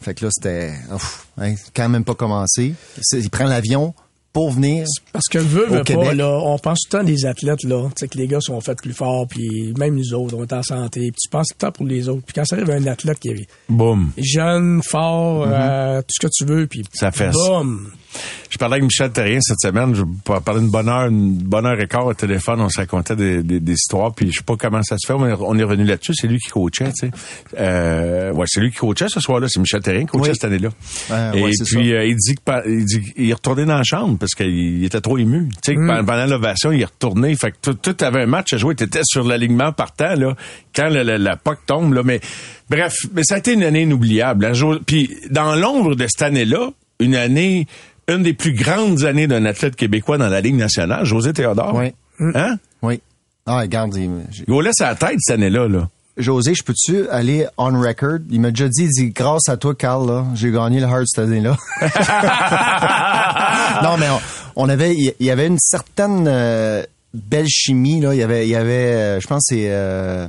fait 0.00 0.14
que 0.14 0.24
là, 0.24 0.30
c'était, 0.32 0.72
hein, 1.38 1.54
quand 1.74 1.88
même 1.88 2.04
pas 2.04 2.14
commencé. 2.14 2.74
Il 3.12 3.30
prend 3.30 3.44
l'avion 3.44 3.94
pour 4.32 4.50
venir. 4.52 4.86
Parce 5.12 5.26
que 5.28 5.38
veut, 5.38 5.66
Au 5.68 5.74
veut 5.74 5.82
pas, 5.84 6.14
là, 6.14 6.28
on 6.44 6.58
pense 6.58 6.80
tout 6.80 6.96
le 6.96 7.00
temps 7.00 7.04
des 7.04 7.26
athlètes, 7.26 7.64
là, 7.64 7.84
tu 7.88 7.92
sais, 7.96 8.08
que 8.08 8.16
les 8.18 8.26
gars 8.28 8.40
sont 8.40 8.60
faits 8.60 8.78
plus 8.80 8.92
forts, 8.92 9.26
puis 9.28 9.72
même 9.78 9.96
nous 9.96 10.14
autres, 10.14 10.36
on 10.36 10.44
est 10.44 10.52
en 10.52 10.62
santé, 10.62 11.00
puis 11.10 11.20
tu 11.22 11.28
penses 11.28 11.48
tout 11.48 11.54
le 11.60 11.66
temps 11.66 11.72
pour 11.72 11.86
les 11.86 12.08
autres. 12.08 12.22
Puis 12.24 12.34
quand 12.34 12.44
ça 12.44 12.56
arrive 12.56 12.70
à 12.70 12.74
un 12.74 12.86
athlète 12.86 13.18
qui 13.18 13.28
est 13.30 13.46
Boum. 13.68 14.10
jeune, 14.16 14.82
fort, 14.82 15.44
euh, 15.48 16.00
tout 16.02 16.08
ce 16.20 16.26
que 16.26 16.30
tu 16.32 16.44
veux, 16.44 16.66
puis 16.66 16.82
Ça 16.92 17.10
fesse. 17.10 17.34
boum, 17.34 17.90
Je 18.48 18.58
parlais 18.58 18.74
avec 18.74 18.84
Michel 18.84 19.10
Terrien 19.12 19.38
cette 19.40 19.60
semaine. 19.60 19.94
Je 19.94 20.02
parlais 20.40 20.60
d'une 20.60 20.70
bonne 20.70 20.88
heure, 20.88 21.06
une 21.06 21.34
bonne 21.38 21.66
heure 21.66 21.80
et 21.80 21.86
quart 21.86 22.06
au 22.06 22.14
téléphone. 22.14 22.60
On 22.60 22.68
se 22.68 22.78
racontait 22.78 23.14
des, 23.16 23.42
des, 23.42 23.60
des 23.60 23.72
histoires. 23.72 24.12
Puis 24.14 24.30
je 24.32 24.38
sais 24.38 24.44
pas 24.44 24.56
comment 24.56 24.82
ça 24.82 24.96
se 24.98 25.06
fait. 25.06 25.16
mais 25.18 25.32
On 25.40 25.56
est 25.58 25.62
revenu 25.62 25.84
là-dessus. 25.84 26.14
C'est 26.14 26.26
lui 26.26 26.38
qui 26.38 26.48
coachait, 26.50 26.92
tu 26.92 27.06
sais. 27.06 27.10
Euh, 27.58 28.32
ouais, 28.32 28.46
c'est 28.48 28.60
lui 28.60 28.70
qui 28.70 28.78
coachait 28.78 29.08
ce 29.08 29.20
soir-là. 29.20 29.46
C'est 29.48 29.60
Michel 29.60 29.80
Terrien 29.80 30.00
qui 30.00 30.06
coachait 30.06 30.30
Oui. 30.30 30.34
cette 30.34 30.44
année-là. 30.44 30.68
Ouais, 31.10 31.38
et 31.38 31.42
ouais, 31.44 31.50
puis 31.50 31.66
ça. 31.66 31.78
euh, 31.78 32.04
il 32.06 32.16
dit 32.16 32.34
pa- 32.44 32.62
il 32.66 32.84
dit 32.84 33.00
qu'il 33.12 33.30
est 33.30 33.32
retourné 33.34 33.64
dans 33.64 33.76
la 33.76 33.84
chambre 33.84 34.18
parce 34.20 34.34
qu'il 34.34 34.84
était 34.84 35.00
trop 35.00 35.18
ému. 35.18 35.48
Tu 35.62 35.72
sais, 35.72 35.74
que 35.74 35.80
pendant- 36.04 36.26
l'ovation, 36.26 36.70
il 36.70 36.82
est 36.82 36.84
retourné. 36.84 37.34
Fait 37.34 37.50
que 37.50 37.70
tout, 37.72 37.96
avait 38.04 38.22
un 38.22 38.26
match 38.26 38.52
à 38.52 38.56
jouer. 38.58 38.74
T'étais 38.76 39.00
sur 39.02 39.24
l'alignement 39.24 39.72
partant 39.72 40.14
là 40.14 40.36
quand 40.76 40.88
le- 40.90 41.02
le- 41.02 41.16
la 41.16 41.36
puck 41.36 41.58
tombe 41.66 41.94
là. 41.94 42.02
Mais 42.04 42.20
bref, 42.68 42.94
mais 43.14 43.22
ça 43.24 43.34
a 43.36 43.38
été 43.38 43.54
une 43.54 43.64
année 43.64 43.82
inoubliable. 43.82 44.44
hein. 44.44 44.52
Puis 44.86 45.10
dans 45.30 45.56
l'ombre 45.56 45.96
de 45.96 46.06
cette 46.06 46.22
année-là, 46.22 46.70
une 47.00 47.16
année 47.16 47.66
une 48.08 48.22
des 48.22 48.32
plus 48.34 48.52
grandes 48.52 49.04
années 49.04 49.26
d'un 49.26 49.44
athlète 49.44 49.76
québécois 49.76 50.18
dans 50.18 50.28
la 50.28 50.40
Ligue 50.40 50.56
nationale, 50.56 51.04
José 51.04 51.32
Théodore. 51.32 51.74
Oui. 51.74 51.92
Hein? 52.34 52.56
Oui. 52.82 53.00
Ah, 53.46 53.60
regarde, 53.60 53.94
il- 53.96 54.10
laisse 54.60 54.80
à 54.80 54.88
la 54.90 54.94
tête 54.96 55.16
cette 55.18 55.36
année-là. 55.36 55.68
Là. 55.68 55.88
José, 56.16 56.54
je 56.54 56.62
peux-tu 56.62 57.08
aller 57.08 57.46
on 57.56 57.80
record? 57.80 58.18
Il 58.30 58.40
m'a 58.40 58.50
déjà 58.50 58.68
dit, 58.68 58.84
il 58.84 58.88
dit, 58.90 59.10
grâce 59.10 59.48
à 59.48 59.56
toi, 59.56 59.74
Carl, 59.74 60.06
là, 60.06 60.24
j'ai 60.34 60.50
gagné 60.50 60.80
le 60.80 60.86
Hard 60.86 61.04
cette 61.06 61.24
année-là. 61.24 61.56
non, 63.82 63.96
mais 63.98 64.06
on, 64.10 64.20
on 64.64 64.68
avait, 64.68 64.94
il 64.94 65.14
y 65.20 65.30
avait 65.30 65.46
une 65.46 65.58
certaine 65.58 66.26
euh, 66.28 66.82
belle 67.14 67.48
chimie, 67.48 68.00
là. 68.00 68.12
Il 68.14 68.18
y 68.18 68.22
avait, 68.22 68.46
il 68.46 68.50
y 68.50 68.56
avait, 68.56 68.72
euh, 68.72 69.20
je 69.20 69.26
pense, 69.26 69.44
que 69.48 69.54
c'est 69.54 69.66
euh, 69.70 70.26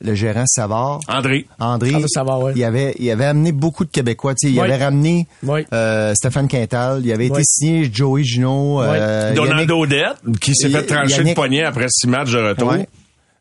le 0.00 0.14
gérant 0.14 0.44
Savard. 0.46 1.00
André. 1.08 1.46
André, 1.58 1.94
André 1.94 2.08
Savard, 2.08 2.40
ouais. 2.40 2.52
il 2.56 2.64
avait, 2.64 2.94
il 2.98 3.10
avait 3.10 3.26
amené 3.26 3.52
beaucoup 3.52 3.84
de 3.84 3.90
Québécois. 3.90 4.34
Tu 4.34 4.46
sais, 4.48 4.52
il 4.54 4.58
Oui. 4.60 4.64
avait 4.70 4.82
ramené 4.82 5.26
Oui. 5.42 5.66
euh, 5.72 6.14
Stéphane 6.14 6.48
Quintal. 6.48 7.02
Il 7.04 7.12
avait 7.12 7.26
été 7.26 7.42
signé 7.44 7.90
Joey 7.92 8.22
Gino. 8.24 8.82
euh, 8.82 9.34
Donaldo 9.34 9.80
Odette, 9.82 10.16
qui 10.40 10.54
s'est 10.54 10.70
fait 10.70 10.86
trancher 10.86 11.24
le 11.24 11.34
poignet 11.34 11.64
après 11.64 11.86
six 11.90 12.06
matchs 12.06 12.32
de 12.32 12.38
retour. 12.38 12.74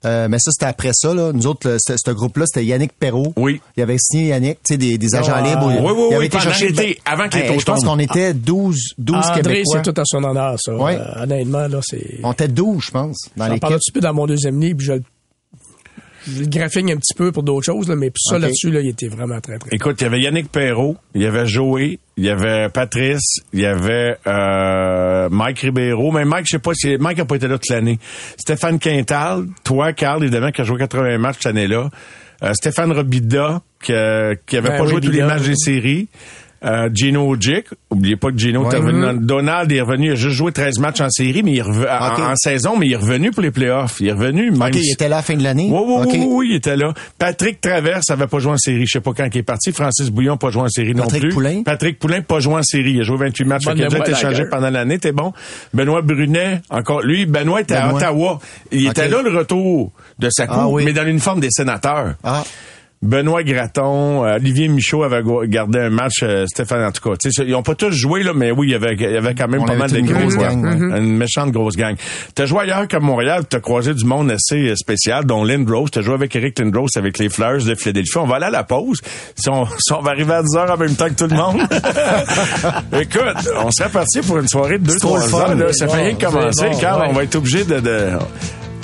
Euh, 0.06 0.28
mais 0.30 0.38
ça, 0.40 0.52
c'était 0.52 0.66
après 0.66 0.92
ça. 0.94 1.14
Là. 1.14 1.32
Nous 1.34 1.48
autres, 1.48 1.78
ce, 1.80 1.94
ce 1.98 2.12
groupe-là, 2.12 2.46
c'était 2.46 2.66
Yannick 2.66 2.92
Perrault. 3.00 3.34
Oui. 3.38 3.62
Il 3.78 3.84
avait 3.84 3.98
signé 3.98 4.28
Yannick, 4.30 4.58
tu 4.64 4.74
sais, 4.74 4.78
des, 4.78 4.98
des 4.98 5.16
agents 5.16 5.34
Ah, 5.36 5.42
libres. 5.42 5.66
oui, 5.68 5.76
Il 5.78 5.82
oui, 5.82 5.90
avait 6.08 6.18
oui, 6.18 6.26
été 6.26 6.38
pendant 6.38 6.50
chercher- 6.50 6.70
l'été, 6.70 7.00
avant 7.06 7.30
que 7.30 7.36
les 7.38 7.44
Hey, 7.44 7.54
taux 7.54 7.60
Je 7.60 7.66
pense 7.66 7.84
qu'on 7.86 8.00
était 8.00 8.34
12, 8.34 8.78
12 8.98 9.16
André, 9.18 9.42
Québécois. 9.42 9.82
c'est 9.84 9.94
tout 9.94 10.02
à 10.02 10.04
son 10.06 10.24
honneur, 10.24 10.56
ça. 10.60 10.76
Ouais. 10.76 10.98
Euh, 10.98 11.24
honnêtement, 11.24 11.68
là, 11.68 11.80
c'est. 11.82 12.20
On 12.24 12.32
était 12.34 12.48
12, 12.48 12.84
je 12.86 12.92
pense, 12.92 13.30
dans 13.38 13.46
J'en 13.46 13.50
l'équipe. 13.50 13.62
parle 13.62 13.74
un 13.76 13.78
petit 13.78 13.92
peu 13.92 14.00
dans 14.02 14.14
mon 14.14 14.26
deuxième 14.28 14.60
livre, 14.60 14.78
puis 14.78 14.88
je, 14.88 14.92
le- 14.94 15.00
je 15.00 15.04
le 16.28 16.46
graphine 16.46 16.90
un 16.92 16.98
petit 16.98 17.14
peu 17.16 17.32
pour 17.32 17.44
d'autres 17.44 17.66
choses, 17.66 17.88
là, 17.88 17.96
mais 17.96 18.10
pour 18.10 18.22
ça, 18.22 18.40
là-dessus, 18.40 18.72
là, 18.72 18.80
il 18.82 18.90
était 18.90 19.08
vraiment 19.08 19.40
très, 19.42 19.58
très. 19.58 19.70
Écoute, 19.72 20.00
il 20.02 20.04
y 20.04 20.08
avait 20.08 20.20
Yannick 20.20 20.52
Perrault, 20.52 20.98
il 21.16 21.22
y 21.22 21.26
avait 21.26 21.46
Joey, 21.46 22.00
il 22.18 22.24
y 22.24 22.30
avait 22.30 22.70
Patrice, 22.70 23.40
il 23.54 23.62
y 23.62 23.66
avait 23.66 24.18
euh, 24.28 25.30
Mike 25.30 25.60
Ribeiro. 25.60 26.12
Mais 26.12 26.26
Mike, 26.26 26.46
je 26.46 26.52
sais 26.52 26.60
pas 26.60 26.74
si 26.74 26.98
Mike 26.98 27.20
a 27.20 27.26
pas 27.26 27.36
été 27.36 27.48
là 27.48 27.58
toute 27.58 27.70
l'année. 27.70 28.00
Stéphane 28.38 28.80
Quintal, 28.80 29.46
toi, 29.64 29.94
Carl, 29.94 30.24
évidemment, 30.24 30.52
qui 30.52 30.62
a 30.62 30.64
joué 30.64 30.78
80 30.78 31.18
matchs 31.18 31.38
cette 31.42 31.48
année-là. 31.48 31.90
Euh, 32.44 32.54
Stéphane 32.54 32.92
Robida, 32.92 33.62
qui, 33.82 33.94
euh, 33.94 34.36
qui 34.46 34.58
avait 34.58 34.70
Ben 34.70 34.78
pas 34.78 34.84
oui, 34.84 34.90
joué 34.92 35.02
tous 35.02 35.12
les 35.12 35.24
matchs 35.24 35.44
des 35.44 35.56
séries. 35.56 36.08
Euh, 36.66 36.90
Gino 36.94 37.36
Jick, 37.40 37.66
oubliez 37.90 38.16
pas 38.16 38.32
que 38.32 38.38
Gino 38.38 38.64
Ouais. 38.66 38.74
est 38.74 38.78
revenu. 38.80 39.02
Mm-hmm. 39.02 39.26
Donald 39.26 39.72
est 39.72 39.82
revenu, 39.82 40.08
il 40.08 40.12
a 40.12 40.16
juste 40.16 40.36
joué 40.36 40.52
13 40.52 40.80
matchs 40.80 41.02
en 41.02 41.10
série, 41.10 41.44
mais 41.44 41.52
il 41.52 41.58
est 41.58 41.62
reve- 41.62 41.88
en- 41.90 42.36
saison, 42.36 42.78
mais 42.78 42.88
il 42.88 42.94
est 42.94 42.98
revenu 42.98 43.32
pour 43.32 43.44
les 43.44 43.52
playoffs. 43.52 43.98
Il 44.00 44.08
est 44.08 44.12
revenu. 44.14 44.52
Même 44.52 44.62
OK, 44.62 44.76
il 44.76 44.92
était 44.92 45.10
là 45.10 45.18
à 45.18 45.20
la 45.20 45.24
fin 45.24 45.36
de 45.36 45.44
l'année? 45.44 45.70
oui, 45.72 45.80
oui, 45.86 46.04
OK. 46.04 46.10
oui, 46.14 46.26
oui, 46.30 46.48
il 46.52 46.56
était 46.56 46.78
là. 46.78 46.94
Patrick 47.18 47.60
Traverse 47.62 48.10
avait 48.10 48.28
pas 48.28 48.40
joué 48.40 48.54
en 48.54 48.58
série. 48.58 48.86
Je 48.86 48.92
sais 48.94 49.02
pas 49.02 49.12
quand 49.16 49.28
il 49.34 49.38
est 49.38 49.44
parti. 49.44 49.72
Francis 49.72 50.10
Bouillon 50.10 50.38
pas 50.38 50.50
joué 50.52 50.62
en 50.64 50.70
série 50.70 50.94
non 50.94 51.04
Patrick 51.04 51.22
plus. 51.24 51.30
Poulain? 51.34 51.64
Patrick 51.64 52.00
Poulain 52.00 52.22
pas 52.22 52.40
joué 52.40 52.56
en 52.56 52.64
série. 52.64 52.92
Il 52.94 53.00
a 53.02 53.04
joué 53.04 53.18
28 53.18 53.46
matchs. 53.46 53.62
Qu'il 53.66 53.72
a 53.84 53.88
déjà 53.88 53.98
été 54.00 54.14
changé 54.14 54.34
d'ailleurs. 54.36 54.50
pendant 54.50 54.70
l'année. 54.70 55.00
T'es 55.00 55.12
bon. 55.12 55.34
Benoît 55.74 56.02
Brunet, 56.02 56.62
encore. 56.70 57.02
Lui, 57.02 57.26
Benoît 57.26 57.62
était 57.62 57.76
à. 57.76 57.94
Ottawa. 57.94 58.40
Il 58.72 58.88
était 58.88 59.10
là 59.10 59.22
le 59.22 59.38
retour 59.38 59.92
de 60.20 60.30
sa 60.30 60.48
coupe, 60.48 60.58
Ah 60.60 60.68
oui. 60.70 60.84
mais 60.86 60.94
dans 60.94 61.04
l'uniforme 61.04 61.40
des 61.40 61.50
sénateurs. 61.52 62.16
Ah, 62.24 62.44
Benoît 63.04 63.44
Graton, 63.44 64.24
euh, 64.24 64.38
Olivier 64.38 64.70
Michaud 64.70 65.04
avait 65.04 65.22
gardé 65.48 65.78
un 65.78 65.90
match, 65.90 66.24
euh, 66.24 66.46
Stéphane 66.48 66.86
en 66.86 66.92
tout 66.92 67.10
cas. 67.10 67.18
Ils 67.46 67.54
ont 67.54 67.62
pas 67.62 67.76
tous 67.76 67.92
joué, 67.92 68.24
là, 68.24 68.32
mais 68.34 68.52
oui, 68.52 68.68
il 68.68 68.72
y 68.72 68.76
avait, 68.76 68.94
il 68.94 69.02
y 69.02 69.18
avait 69.18 69.36
quand 69.36 69.50
même 69.50 69.62
On 69.64 69.66
pas 69.66 69.76
mal 69.76 69.92
de 69.92 70.00
grosses 70.00 70.36
grosse 70.36 70.38
gangs. 70.38 70.96
Une 70.98 71.18
méchante 71.18 71.52
grosse 71.52 71.76
gang. 71.76 71.98
T'as 72.34 72.46
joué 72.46 72.62
ailleurs 72.62 72.88
qu'à 72.88 73.02
Montréal, 73.02 73.44
t'as 73.50 73.60
croisé 73.60 73.94
du 73.94 74.06
monde 74.06 74.32
assez 74.32 74.70
euh, 74.70 74.76
spécial, 74.78 75.26
dont 75.26 75.44
Lindros. 75.44 75.90
T'as 75.90 76.00
joué 76.00 76.14
avec 76.14 76.34
Eric 76.34 76.58
Lindros 76.58 76.88
avec 76.96 77.20
les 77.20 77.28
Flyers 77.28 77.66
de 77.66 77.76
Philadelphie. 77.76 78.18
On 78.20 78.26
va 78.26 78.38
aller 78.38 78.46
à 78.46 78.52
la 78.52 78.64
pause. 78.64 79.02
Si 79.36 79.50
on, 79.50 79.66
si 79.66 79.92
on 79.92 80.02
va 80.02 80.12
arriver 80.12 80.36
à 80.36 80.42
10 80.42 80.56
heures 80.56 80.72
en 80.72 80.78
même 80.78 80.96
temps 80.96 81.10
que 81.10 81.16
tout 81.16 81.28
le 81.28 81.36
monde. 81.36 81.58
Écoute, 83.02 83.50
on 83.66 83.70
serait 83.72 83.90
parti 83.90 84.22
pour 84.22 84.38
une 84.38 84.48
soirée 84.48 84.80
de 84.80 84.86
2 84.86 84.96
trop 85.00 85.18
3 85.18 85.20
le 85.20 85.28
fun. 85.28 85.38
heures. 85.40 85.56
Là. 85.56 85.74
Ça 85.74 85.90
fait 85.90 86.04
rien 86.04 86.16
que 86.16 86.24
commencer, 86.26 86.70
bon, 86.70 86.78
ouais. 86.80 87.08
On 87.10 87.14
va 87.14 87.24
être 87.24 87.36
obligé 87.36 87.66
de... 87.66 87.82
de... 87.82 88.12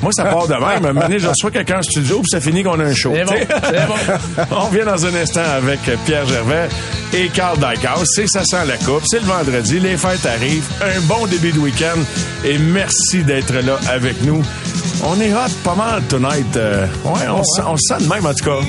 Moi, 0.01 0.11
ça 0.13 0.25
part 0.25 0.47
de 0.47 0.53
même. 0.53 0.63
À 0.63 0.75
un 0.75 0.79
moment 0.79 1.01
donné, 1.01 1.19
je 1.19 1.27
reçois 1.27 1.51
quelqu'un 1.51 1.79
en 1.79 1.81
studio, 1.83 2.19
puis 2.19 2.29
ça 2.29 2.39
finit 2.39 2.63
qu'on 2.63 2.79
a 2.79 2.83
un 2.83 2.93
show. 2.93 3.13
C'est 3.15 3.25
bon, 3.25 3.33
bon. 3.33 4.43
On 4.51 4.65
revient 4.67 4.85
dans 4.85 5.05
un 5.05 5.13
instant 5.15 5.41
avec 5.57 5.79
Pierre 6.05 6.25
Gervais 6.27 6.69
et 7.13 7.27
Carl 7.29 7.57
Dykhouse. 7.57 8.07
C'est 8.15 8.27
Ça 8.27 8.43
sent 8.43 8.65
la 8.67 8.77
coupe. 8.77 9.03
C'est 9.05 9.19
le 9.19 9.25
vendredi. 9.25 9.79
Les 9.79 9.97
fêtes 9.97 10.25
arrivent. 10.25 10.67
Un 10.81 11.01
bon 11.01 11.25
début 11.27 11.51
de 11.51 11.59
week-end. 11.59 11.99
Et 12.45 12.57
merci 12.57 13.23
d'être 13.23 13.53
là 13.53 13.77
avec 13.89 14.21
nous. 14.23 14.41
On 15.03 15.19
est 15.19 15.33
hot 15.33 15.49
pas 15.63 15.75
mal 15.75 16.01
tonight. 16.03 16.55
Euh, 16.57 16.85
ouais, 17.05 17.27
on, 17.29 17.41
on 17.41 17.77
se 17.77 17.95
sent 17.95 18.03
de 18.03 18.09
même 18.09 18.25
en 18.25 18.33
tout 18.33 18.45
cas. 18.45 18.59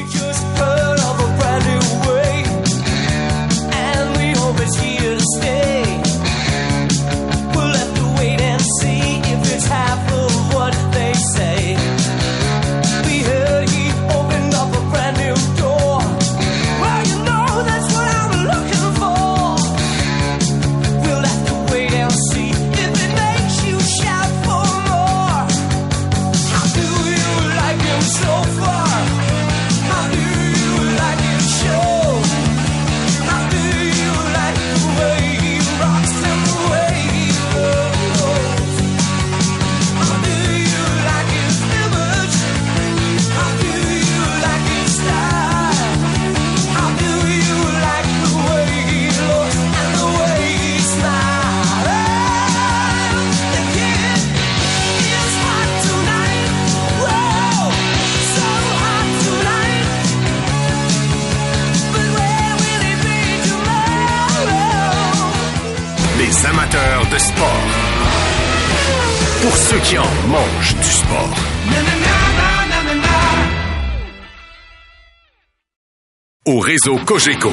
Réseau 76.71 76.99
Cogeco, 77.05 77.51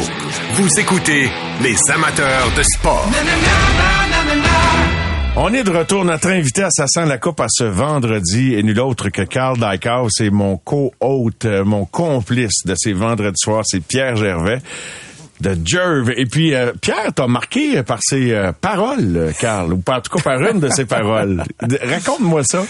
vous 0.53 0.79
écoutez 0.79 1.27
les 1.63 1.75
amateurs 1.91 2.51
de 2.55 2.61
sport. 2.61 3.09
On 5.35 5.51
est 5.55 5.63
de 5.63 5.71
retour. 5.71 6.05
Notre 6.05 6.27
invité 6.27 6.61
à 6.61 6.69
sent 6.69 7.07
la 7.07 7.17
coupe 7.17 7.39
à 7.39 7.47
ce 7.49 7.63
vendredi 7.63 8.53
est 8.53 8.61
nul 8.61 8.79
autre 8.79 9.09
que 9.09 9.23
Carl 9.23 9.57
Dykhouse. 9.57 10.11
C'est 10.15 10.29
mon 10.29 10.57
co-hôte, 10.57 11.45
euh, 11.45 11.65
mon 11.65 11.85
complice 11.85 12.63
de 12.63 12.75
ces 12.77 12.93
vendredis 12.93 13.39
soirs. 13.39 13.63
C'est 13.65 13.79
Pierre 13.79 14.17
Gervais 14.17 14.61
de 15.41 15.57
Jerv. 15.65 16.11
Et 16.15 16.27
puis, 16.27 16.53
euh, 16.53 16.73
Pierre, 16.79 17.11
t'as 17.15 17.25
marqué 17.25 17.81
par 17.81 17.97
ses 18.01 18.33
euh, 18.33 18.51
paroles, 18.51 19.17
euh, 19.17 19.31
Carl, 19.39 19.73
ou 19.73 19.79
pas, 19.79 19.97
en 19.97 20.01
tout 20.01 20.15
cas 20.15 20.21
par 20.21 20.39
une 20.41 20.59
de 20.59 20.69
ses 20.69 20.85
paroles. 20.85 21.43
Raconte-moi 21.81 22.43
ça. 22.43 22.63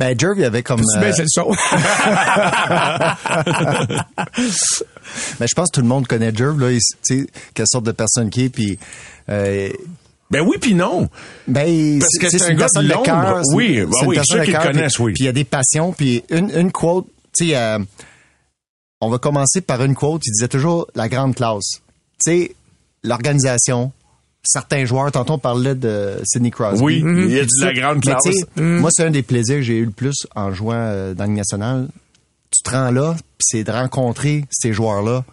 Ben, 0.00 0.18
Jerv, 0.18 0.38
il 0.38 0.42
y 0.42 0.46
avait 0.46 0.62
comme... 0.62 0.82
C'est 0.82 0.98
euh, 0.98 1.12
c'est 1.12 1.24
le 1.24 1.28
son. 1.28 1.50
ben, 5.38 5.46
je 5.48 5.54
pense 5.54 5.68
que 5.70 5.74
tout 5.74 5.80
le 5.82 5.88
monde 5.88 6.06
connaît 6.06 6.34
Jerv, 6.34 6.58
là. 6.60 6.70
il- 6.72 6.78
Tu 7.06 7.20
sais, 7.22 7.26
quelle 7.54 7.66
sorte 7.68 7.84
de 7.86 7.92
personne 7.92 8.30
qui 8.30 8.44
est, 8.44 8.48
puis... 8.48 8.78
euh, 9.28 9.68
Ben 10.30 10.40
oui, 10.46 10.56
puis 10.60 10.74
non. 10.74 11.08
Ben, 11.48 11.98
Parce 11.98 12.16
que 12.18 12.28
c'est 12.30 12.42
un 12.42 12.48
une 12.50 12.56
gars 12.58 12.66
personne 12.66 12.86
de 12.86 12.92
l'ombre. 12.92 13.42
Oui, 13.54 13.66
c'est 13.74 13.80
une 14.02 14.06
oui, 14.08 14.14
personne 14.16 14.38
ceux 14.38 14.44
qui 14.44 14.52
le 14.52 14.58
connaissent, 14.58 14.94
puis- 14.94 15.02
oui. 15.04 15.12
Puis 15.14 15.22
il 15.24 15.26
y 15.26 15.28
a 15.28 15.32
des 15.32 15.44
passions, 15.44 15.92
puis 15.92 16.22
une, 16.30 16.50
une 16.50 16.70
quote, 16.72 17.06
tu 17.36 17.48
sais, 17.48 17.56
euh, 17.56 17.78
on 19.00 19.08
va 19.08 19.18
commencer 19.18 19.60
par 19.60 19.82
une 19.84 19.94
quote, 19.94 20.22
il 20.26 20.32
disait 20.32 20.48
toujours 20.48 20.86
la 20.94 21.08
grande 21.08 21.34
classe. 21.34 21.80
Tu 22.24 22.30
sais, 22.32 22.54
l'organisation, 23.02 23.92
certains 24.44 24.84
joueurs, 24.84 25.10
tantôt 25.12 25.34
on 25.34 25.38
parlait 25.38 25.74
de 25.74 26.20
Sidney 26.24 26.50
Crosby. 26.50 26.82
Oui, 26.82 27.02
il 27.04 27.30
y 27.32 27.38
a 27.40 27.44
de 27.44 27.48
la 27.64 27.72
grande 27.72 27.96
Mais 28.06 28.12
classe. 28.12 28.22
sais, 28.24 28.62
Moi, 28.62 28.90
c'est 28.92 29.04
un 29.04 29.10
des 29.10 29.22
plaisirs 29.22 29.56
que 29.56 29.62
j'ai 29.62 29.78
eu 29.78 29.84
le 29.86 29.90
plus 29.90 30.26
en 30.36 30.52
jouant 30.52 30.74
euh, 30.76 31.14
dans 31.14 31.24
le 31.24 31.30
national. 31.32 31.88
Tu 32.50 32.62
te 32.62 32.70
rends 32.70 32.90
là, 32.90 33.14
puis 33.14 33.26
c'est 33.40 33.64
de 33.64 33.70
rencontrer 33.70 34.44
ces 34.50 34.72
joueurs-là. 34.72 35.24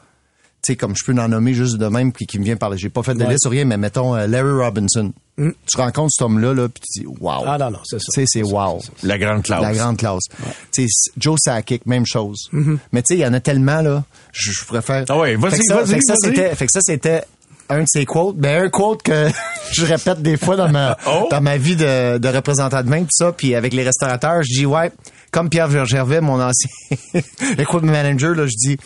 Tu 0.63 0.73
sais, 0.73 0.75
comme 0.75 0.95
je 0.97 1.03
peux 1.05 1.13
en 1.19 1.29
nommer 1.29 1.53
juste 1.53 1.77
de 1.77 1.85
même, 1.87 2.11
qui, 2.11 2.25
qui 2.25 2.39
me 2.39 2.43
vient 2.43 2.57
parler. 2.57 2.77
J'ai 2.77 2.89
pas 2.89 3.03
fait 3.03 3.13
de 3.13 3.23
Ouais. 3.23 3.29
liste 3.31 3.45
ou 3.45 3.49
rien, 3.49 3.63
mais 3.65 3.77
mettons 3.77 4.15
euh, 4.15 4.25
Larry 4.27 4.51
Robinson. 4.51 5.13
Tu 5.37 5.77
rencontres 5.77 6.11
cet 6.17 6.23
homme-là, 6.23 6.53
là, 6.55 6.67
puis 6.67 6.81
tu 6.83 7.01
dis, 7.01 7.05
wow. 7.21 7.43
Ah 7.45 7.57
non, 7.59 7.69
non, 7.69 7.79
c'est 7.85 7.99
ça. 7.99 8.05
Tu 8.13 8.21
sais, 8.21 8.25
c'est 8.27 8.41
wow. 8.43 8.81
La 9.03 9.19
grande 9.19 9.43
classe. 9.43 9.61
La 9.61 9.71
grande 9.73 9.97
classe. 9.97 10.23
Tu 10.71 10.87
sais, 10.87 11.11
Joe 11.17 11.37
Sakic, 11.39 11.85
même 11.85 12.07
chose. 12.07 12.49
Mm-hmm. 12.53 12.77
Mais 12.91 13.01
tu 13.03 13.13
sais, 13.13 13.19
il 13.19 13.21
y 13.21 13.25
en 13.25 13.33
a 13.33 13.39
tellement, 13.39 13.81
là, 13.81 14.03
je, 14.33 14.51
je 14.51 14.65
préfère... 14.65 15.05
Ah 15.09 15.17
ouais, 15.19 15.35
vas-y, 15.35 15.51
Fait 15.51 15.57
que 15.59 15.63
ça- 15.67 15.75
vas-y, 15.75 15.87
fait 15.93 16.01
ça, 16.01 16.13
vas-y. 16.23 16.35
c'était- 16.35 16.55
Fait 16.55 16.65
que 16.65 16.71
ça, 16.71 16.79
c'était 16.81 17.23
un 17.69 17.81
de 17.81 17.87
ses 17.87 18.05
quotes. 18.05 18.37
Ben, 18.37 18.65
un 18.65 18.69
quote 18.69 19.03
que 19.03 19.29
je 19.71 19.85
répète 19.85 20.21
des 20.21 20.37
fois 20.37 20.55
dans 20.55 20.69
ma, 20.69 20.97
Oh. 21.07 21.27
dans 21.29 21.41
ma 21.41 21.57
vie 21.57 21.75
de, 21.75 22.17
de 22.17 22.27
représentant 22.29 22.81
de 22.83 22.89
main, 22.89 23.01
tout 23.01 23.07
ça. 23.11 23.31
Puis 23.31 23.55
avec 23.55 23.73
les 23.73 23.83
restaurateurs, 23.83 24.41
je 24.43 24.59
dis, 24.59 24.65
ouais, 24.65 24.91
comme 25.31 25.49
Pierre 25.49 25.85
Gervais, 25.85 26.21
mon 26.21 26.41
ancien 26.41 26.69
écoute 27.57 27.83
manager, 27.83 28.33
là, 28.35 28.45
je 28.45 28.53
dis, 28.55 28.77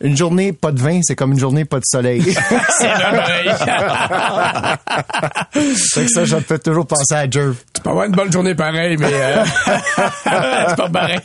une 0.00 0.16
journée 0.16 0.52
pas 0.52 0.72
de 0.72 0.80
vin, 0.80 1.00
c'est 1.02 1.14
comme 1.14 1.32
une 1.32 1.38
journée 1.38 1.64
pas 1.64 1.78
de 1.78 1.84
soleil. 1.86 2.22
C'est 5.76 6.04
que 6.04 6.10
ça, 6.10 6.24
je 6.24 6.36
fais 6.36 6.58
toujours 6.58 6.86
penser 6.86 7.14
à 7.14 7.30
Jerv. 7.30 7.54
Peux 7.84 7.90
avoir 7.90 8.06
une 8.06 8.12
bonne 8.12 8.32
journée 8.32 8.54
pareil, 8.54 8.96
mais 8.98 9.06
euh, 9.12 9.44
c'est 10.24 10.76
pas 10.76 10.88
pareil. 10.90 11.18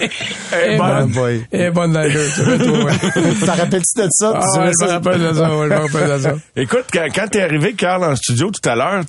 Eh, 0.00 0.74
Et 0.74 0.76
bonne. 0.76 0.88
bonne, 0.88 1.12
boy. 1.12 1.44
et 1.52 1.70
bonne 1.70 1.92
dans 1.92 2.02
le 2.02 2.10
jeu, 2.10 2.20
tu 2.36 2.68
ouais. 2.70 2.92
T'en 3.46 3.52
rappelles-tu 3.52 4.02
de 4.02 4.08
ça? 4.10 4.32
Ah, 4.34 4.58
ouais, 4.60 4.64
je 4.78 4.84
me 4.84 4.88
ça? 4.88 4.94
rappelle 4.94 5.20
de 5.20 5.32
ça, 5.32 5.56
ouais, 5.56 5.68
je 5.68 5.74
me 5.74 5.78
rappelle 5.78 6.10
de 6.16 6.18
ça. 6.22 6.34
Écoute, 6.56 6.84
quand, 6.92 7.06
quand 7.14 7.28
t'es 7.30 7.40
arrivé, 7.42 7.74
Carl, 7.74 8.02
en 8.02 8.16
studio 8.16 8.50
tout 8.50 8.68
à 8.68 8.74
l'heure, 8.74 9.04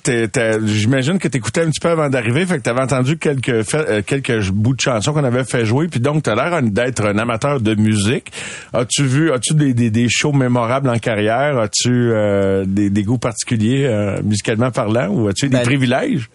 j'imagine 0.64 1.18
que 1.18 1.26
t'écoutais 1.28 1.62
un 1.62 1.70
petit 1.70 1.80
peu 1.80 1.88
avant 1.88 2.08
d'arriver, 2.08 2.46
fait 2.46 2.58
que 2.58 2.62
t'avais 2.62 2.82
entendu 2.82 3.18
quelques 3.18 3.74
euh, 3.74 4.02
quelques 4.06 4.48
bouts 4.50 4.74
de 4.74 4.80
chansons 4.80 5.12
qu'on 5.12 5.24
avait 5.24 5.44
fait 5.44 5.64
jouer, 5.66 5.88
puis 5.88 5.98
donc 5.98 6.22
t'as 6.22 6.36
l'air 6.36 6.62
d'être 6.62 7.04
un 7.04 7.18
amateur 7.18 7.60
de 7.60 7.74
musique. 7.74 8.30
As-tu 8.72 9.02
vu, 9.04 9.32
as-tu 9.32 9.54
des, 9.54 9.74
des, 9.74 9.90
des 9.90 10.06
shows 10.08 10.32
mémorables 10.32 10.88
en 10.88 10.98
carrière? 10.98 11.58
As-tu 11.58 11.90
euh, 12.12 12.64
des, 12.64 12.90
des 12.90 13.02
goûts 13.02 13.18
particuliers 13.18 13.86
euh, 13.86 14.20
musicalement 14.22 14.70
parlant, 14.70 15.08
ou 15.08 15.26
as-tu 15.28 15.48
des 15.48 15.58
Privilèges? 15.80 16.28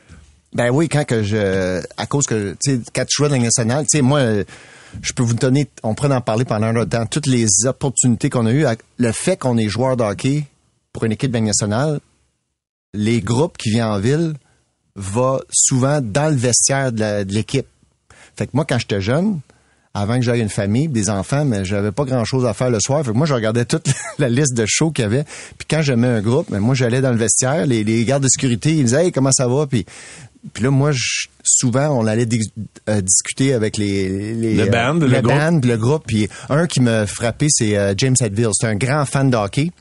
Ben 0.54 0.72
oui, 0.72 0.90
quand 0.90 1.06
que 1.06 1.22
je, 1.22 1.84
à 1.98 2.08
cause 2.08 2.26
que, 2.26 2.56
tu 2.64 2.78
sais, 2.78 2.82
quand 2.96 3.06
tu 3.06 3.18
jouais 3.18 3.30
dans 3.30 3.38
nationale, 3.38 3.86
tu 3.86 3.98
sais, 3.98 4.02
moi, 4.02 4.22
je 5.02 5.14
peux 5.14 5.22
vous 5.22 5.36
donner, 5.36 5.70
on 5.84 5.94
pourrait 5.94 6.16
en 6.16 6.22
parler 6.22 6.46
pendant 6.46 6.68
un 6.68 6.86
temps, 6.88 7.06
toutes 7.06 7.28
les 7.28 7.46
opportunités 7.66 8.32
qu'on 8.32 8.48
a 8.48 8.52
eues, 8.52 8.66
le 8.98 9.12
fait 9.12 9.38
qu'on 9.38 9.58
est 9.58 9.70
joueur 9.70 9.98
de 9.98 10.04
hockey 10.04 10.46
pour 10.94 11.04
une 11.04 11.12
équipe 11.12 11.32
de 11.32 11.38
nationale, 11.38 12.00
les 12.96 13.22
groupes 13.22 13.58
qui 13.58 13.70
viennent 13.70 13.86
en 13.86 14.00
ville 14.00 14.34
va 14.96 15.42
souvent 15.52 16.02
dans 16.02 16.30
le 16.30 16.38
vestiaire 16.38 16.92
de 16.92 17.32
l'équipe. 17.32 17.68
Fait 18.36 18.48
que 18.48 18.52
moi, 18.54 18.66
quand 18.68 18.80
j'étais 18.80 19.02
jeune, 19.02 19.42
avant 19.98 20.18
que 20.18 20.22
j'aille 20.22 20.42
une 20.42 20.50
famille, 20.50 20.88
des 20.90 21.10
enfants, 21.10 21.46
mais 21.46 21.64
j'avais 21.66 21.92
pas 21.92 22.04
grand 22.04 22.26
chose 22.26 22.46
à 22.46 22.54
faire 22.54 22.70
le 22.70 22.80
soir. 22.80 23.04
Fait 23.04 23.12
que 23.14 23.18
moi, 23.18 23.26
je 23.26 23.34
regardais 23.34 23.64
toute 23.66 23.88
la 24.20 24.30
liste 24.30 24.54
de 24.54 24.66
shows 24.68 24.92
qu'il 24.92 25.04
y 25.04 25.06
avait. 25.06 25.24
Puis 25.58 25.66
quand 25.70 25.82
j'aimais 25.82 26.08
un 26.08 26.22
groupe, 26.22 26.48
mais 26.52 26.60
moi, 26.60 26.76
j'allais 26.76 27.00
dans 27.02 27.12
le 27.12 27.18
vestiaire, 27.18 27.66
les, 27.66 27.84
les 27.84 28.04
gardes 28.06 28.24
de 28.24 28.28
sécurité, 28.30 28.72
ils 28.74 28.84
disaient, 28.84 29.06
hey, 29.06 29.12
comment 29.12 29.32
ça 29.32 29.48
va? 29.48 29.66
Puis, 29.66 29.86
puis 30.54 30.64
là, 30.64 30.70
moi, 30.70 30.92
je- 30.92 31.28
souvent, 31.44 31.88
on 31.98 32.06
allait 32.06 32.28
euh, 32.90 33.02
discuter 33.02 33.54
avec 33.54 33.78
les, 33.78 34.34
les 34.36 34.54
Le 34.56 34.64
euh, 34.64 34.70
band, 34.70 34.94
le 34.96 35.08
le 35.08 35.22
groupe. 35.22 35.34
band, 35.34 35.60
le 35.64 35.78
groupe. 35.78 36.04
Puis 36.06 36.28
un 36.50 36.68
qui 36.68 36.82
me 36.82 37.06
frappait, 37.06 37.48
c'est 37.50 37.78
euh, 37.78 37.94
James 37.98 38.16
Hetfield. 38.20 38.52
C'est 38.54 38.68
un 38.68 38.76
grand 38.76 39.06
fan 39.06 39.30
de 39.30 39.38
hockey. 39.38 39.72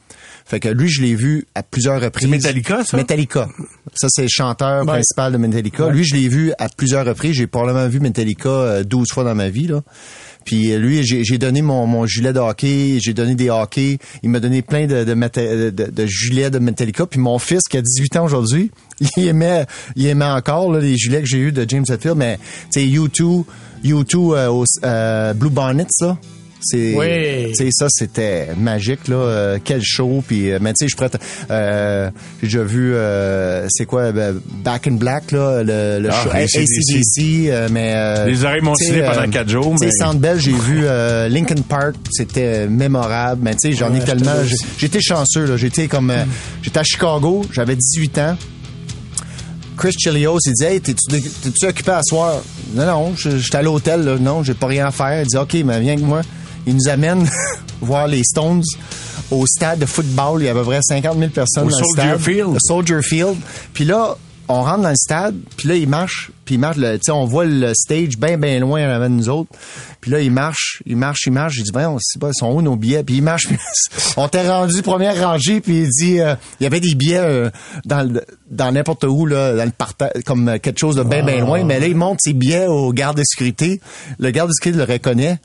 Fait 0.47 0.61
que 0.61 0.69
lui, 0.69 0.89
je 0.89 1.01
l'ai 1.03 1.15
vu 1.15 1.47
à 1.55 1.63
plusieurs 1.63 2.01
reprises. 2.01 2.29
Metallica, 2.29 2.85
ça? 2.85 2.97
Metallica. 2.97 3.49
Ça, 3.95 4.09
c'est 4.11 4.23
le 4.23 4.29
chanteur 4.29 4.85
principal 4.85 5.33
de 5.33 5.39
Metallica. 5.39 5.89
Lui, 5.89 6.05
je 6.05 6.15
l'ai 6.15 6.29
vu 6.29 6.53
à 6.59 6.69
plusieurs 6.69 7.07
reprises. 7.07 7.35
J'ai 7.37 7.47
probablement 7.47 7.89
vu 7.89 8.01
Metallica 8.01 8.49
euh, 8.49 8.85
12 8.85 9.09
fois 9.11 9.25
dans 9.25 9.35
ma 9.35 9.49
vie, 9.49 9.69
là. 9.69 9.83
Puis 10.45 10.73
euh, 10.73 10.79
lui, 10.79 11.05
j'ai 11.05 11.25
j'ai 11.25 11.39
donné 11.39 11.63
mon, 11.63 11.87
mon 11.87 12.07
gilet 12.07 12.33
de 12.33 12.39
hockey, 12.39 12.99
j'ai 13.01 13.15
donné 13.15 13.35
des 13.35 13.51
hockey. 13.51 13.99
Il 14.23 14.31
m'a 14.31 14.41
donné 14.41 14.63
plein 14.63 14.87
de, 14.87 15.05
de, 15.05 15.71
de, 15.71 15.91
de 15.91 16.07
gilets 16.07 16.51
de 16.51 16.59
Metallica. 16.59 17.07
Puis 17.07 17.21
mon 17.21 17.39
fils, 17.39 17.63
qui 17.69 17.79
a 17.79 17.83
18 17.83 18.17
ans 18.17 18.25
aujourd'hui, 18.25 18.71
il 19.17 19.27
aimait, 19.27 19.67
il 19.97 20.07
aimait 20.07 20.25
encore 20.25 20.71
là, 20.71 20.81
les 20.81 20.97
gilets 20.97 21.21
que 21.21 21.29
j'ai 21.29 21.39
eu 21.39 21.53
de 21.53 21.65
James 21.69 21.85
Hetfield. 21.89 22.17
Mais 22.17 22.39
tu 22.73 22.81
sais, 22.81 22.87
U2, 22.87 23.45
U2 23.85 24.17
euh, 24.17 24.49
au 24.49 24.65
euh, 24.85 25.35
Blue 25.35 25.51
Bonnet, 25.51 25.87
ça. 25.91 26.19
C'est, 26.65 26.95
Oui. 26.97 27.51
tu 27.53 27.57
sais, 27.65 27.69
ça 27.73 27.87
c'était 27.91 28.49
magique 28.59 29.09
là. 29.09 29.17
Euh, 29.17 29.59
quel 29.63 29.83
show. 29.83 30.23
Puis, 30.27 30.51
euh, 30.51 30.59
mais 30.61 30.73
tu 30.73 30.85
sais, 30.85 30.89
je 30.89 30.97
prête. 30.97 31.17
Euh, 31.51 32.11
j'ai 32.43 32.49
déjà 32.49 32.63
vu, 32.65 32.95
euh, 32.95 33.67
c'est 33.71 33.85
quoi, 33.87 34.13
Back 34.13 34.87
in 34.87 34.93
Black 34.93 35.31
là, 35.33 35.63
le, 35.63 36.01
le 36.01 36.09
Ah, 36.11 36.23
show 36.25 36.31
AC/DC. 36.33 37.51
Mais 37.71 38.27
Les 38.27 38.45
oreilles 38.45 38.63
m'ont 38.63 38.75
tu 38.75 38.87
scellé 38.87 39.03
pendant 39.03 39.31
quatre 39.31 39.49
jours, 39.51 39.73
tu 39.73 39.79
sais, 39.79 39.87
mais- 39.87 39.93
Sandbell, 40.05 40.41
j'ai 40.41 40.53
vu 40.53 40.83
Linkin 41.29 41.63
Park, 41.69 41.95
c'était 42.11 42.67
mémorable. 42.67 43.41
Mais 43.45 43.53
tu 43.55 43.71
sais, 43.71 43.73
j'en 43.73 43.93
ai 43.95 43.99
Ouais, 43.99 44.05
tellement. 44.05 44.33
j'étais 44.79 45.01
chanceux 45.01 45.45
là. 45.47 45.57
J'étais 45.57 45.87
comme, 45.89 46.13
j'étais 46.63 46.79
à 46.79 46.85
Chicago, 46.85 47.45
j'avais 47.53 47.77
18 47.77 48.19
ans. 48.19 48.37
Chris 49.77 49.93
Chilios, 49.99 50.39
il 50.47 50.53
dit 50.53 50.65
Hey, 50.65 50.81
t'es-tu 50.81 51.67
occupé 51.67 51.91
à 51.91 52.01
soir? 52.05 52.41
Non, 52.75 52.87
non, 52.87 53.13
j'étais 53.17 53.57
à 53.57 53.63
l'hôtel, 53.63 54.05
là. 54.05 54.17
Non, 54.21 54.43
j'ai 54.45 54.55
pas 54.55 54.69
rien 54.69 54.87
à 54.87 54.91
faire. 54.93 55.23
Il 55.23 55.27
dit 55.27 55.37
OK, 55.37 55.55
mais 55.65 55.81
viens 55.81 55.95
avec 55.95 56.05
moi. 56.05 56.23
Il 56.67 56.75
nous 56.75 56.89
amène 56.89 57.29
voir 57.81 58.07
les 58.07 58.23
Stones 58.25 58.63
au 59.31 59.47
stade 59.47 59.79
de 59.81 59.87
football. 59.87 60.43
Il 60.43 60.47
y 60.47 60.49
avait 60.49 60.61
à 60.61 60.63
peu 60.63 60.69
près 60.71 60.81
50 60.83 61.19
000 61.19 61.31
personnes 61.31 61.67
Au 61.67 61.71
dans 61.71 61.77
Soldier 61.79 62.03
le 62.05 62.19
stade. 62.19 62.21
Field. 62.21 62.53
Le 62.55 62.59
Soldier 62.61 63.03
Field. 63.03 63.37
Puis 63.73 63.85
là, 63.85 64.17
on 64.49 64.63
rentre 64.63 64.83
dans 64.83 64.91
le 64.91 64.97
stade, 64.97 65.35
puis 65.57 65.69
là, 65.69 65.75
il 65.77 65.89
marche, 65.89 66.31
puis 66.45 66.57
il 66.57 66.59
marche, 66.59 66.77
le- 66.77 66.97
tu 66.99 67.05
sais, 67.07 67.13
on 67.13 67.25
voit 67.25 67.47
le 67.47 67.73
stage 67.75 68.19
bien, 68.19 68.37
bien 68.37 68.61
loin 68.61 68.87
en 68.87 68.91
avant 68.93 69.09
de 69.09 69.15
nous 69.15 69.31
autres. 69.31 69.49
Puis 70.03 70.11
là, 70.11 70.21
il 70.21 70.31
marche, 70.31 70.83
il 70.85 70.99
marche, 70.99 71.21
il 71.27 71.33
marche. 71.33 71.55
J'ai 71.55 71.63
dit, 71.63 71.73
ben, 71.73 71.89
on 71.89 71.99
sait 71.99 72.19
pas, 72.19 72.29
ils 72.29 72.39
sont 72.39 72.53
où 72.53 72.61
nos 72.61 72.77
billets? 72.77 73.03
Puis 73.05 73.17
il 73.17 73.23
marche, 73.23 73.47
puis 73.49 73.57
on 74.19 74.29
t'est 74.29 74.47
rendu 74.47 74.83
première 74.83 75.19
rangée, 75.19 75.63
puis 75.63 75.85
il 75.85 75.89
dit, 75.89 76.21
euh, 76.21 76.35
il 76.61 76.65
y 76.65 76.67
avait 76.67 76.81
des 76.81 76.95
billets 76.95 77.21
euh, 77.21 77.51
dans 77.87 78.07
dans 78.51 78.71
n'importe 78.71 79.05
où, 79.05 79.25
là, 79.25 79.55
dans 79.57 79.65
le 79.65 80.23
comme 80.25 80.59
quelque 80.59 80.79
chose 80.79 80.97
de 80.97 81.03
bien, 81.05 81.25
bien 81.25 81.41
loin. 81.41 81.65
Mais 81.65 81.81
là, 81.81 81.87
il 81.87 81.97
monte 81.97 82.19
ses 82.23 82.35
billets 82.35 82.67
au 82.67 82.93
garde 82.93 83.17
de 83.17 83.23
sécurité. 83.25 83.81
Le 84.19 84.31
garde 84.31 84.51
de 84.51 84.55
sécurité 84.55 84.85
le 84.87 84.93
reconnaît. 84.93 85.39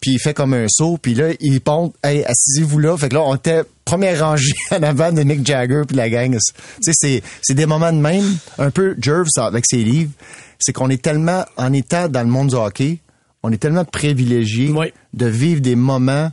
Puis 0.00 0.12
il 0.12 0.18
fait 0.18 0.34
comme 0.34 0.54
un 0.54 0.66
saut, 0.68 0.98
puis 1.00 1.14
là, 1.14 1.28
il 1.40 1.60
ponte, 1.60 1.94
hey, 2.04 2.24
assisez-vous 2.24 2.78
là. 2.78 2.96
Fait 2.96 3.08
que 3.08 3.14
là, 3.14 3.22
on 3.22 3.34
était 3.34 3.62
première 3.84 4.20
rangée 4.20 4.52
en 4.70 4.82
avant 4.82 5.12
de 5.12 5.22
Mick 5.22 5.46
Jagger 5.46 5.82
puis 5.86 5.96
la 5.96 6.08
gang. 6.10 6.32
Tu 6.32 6.38
sais, 6.80 6.92
c'est, 6.94 7.22
c'est 7.42 7.54
des 7.54 7.66
moments 7.66 7.92
de 7.92 7.98
même, 7.98 8.36
un 8.58 8.70
peu 8.70 8.96
Jerv 9.00 9.26
avec 9.36 9.64
ses 9.66 9.82
livres, 9.84 10.10
c'est 10.58 10.72
qu'on 10.72 10.90
est 10.90 11.02
tellement, 11.02 11.44
en 11.56 11.72
étant 11.72 12.08
dans 12.08 12.22
le 12.22 12.28
monde 12.28 12.48
du 12.48 12.54
hockey, 12.54 12.98
on 13.42 13.52
est 13.52 13.58
tellement 13.58 13.84
privilégié 13.84 14.70
Oui. 14.70 14.92
de 15.14 15.26
vivre 15.26 15.60
des 15.60 15.76
moments 15.76 16.30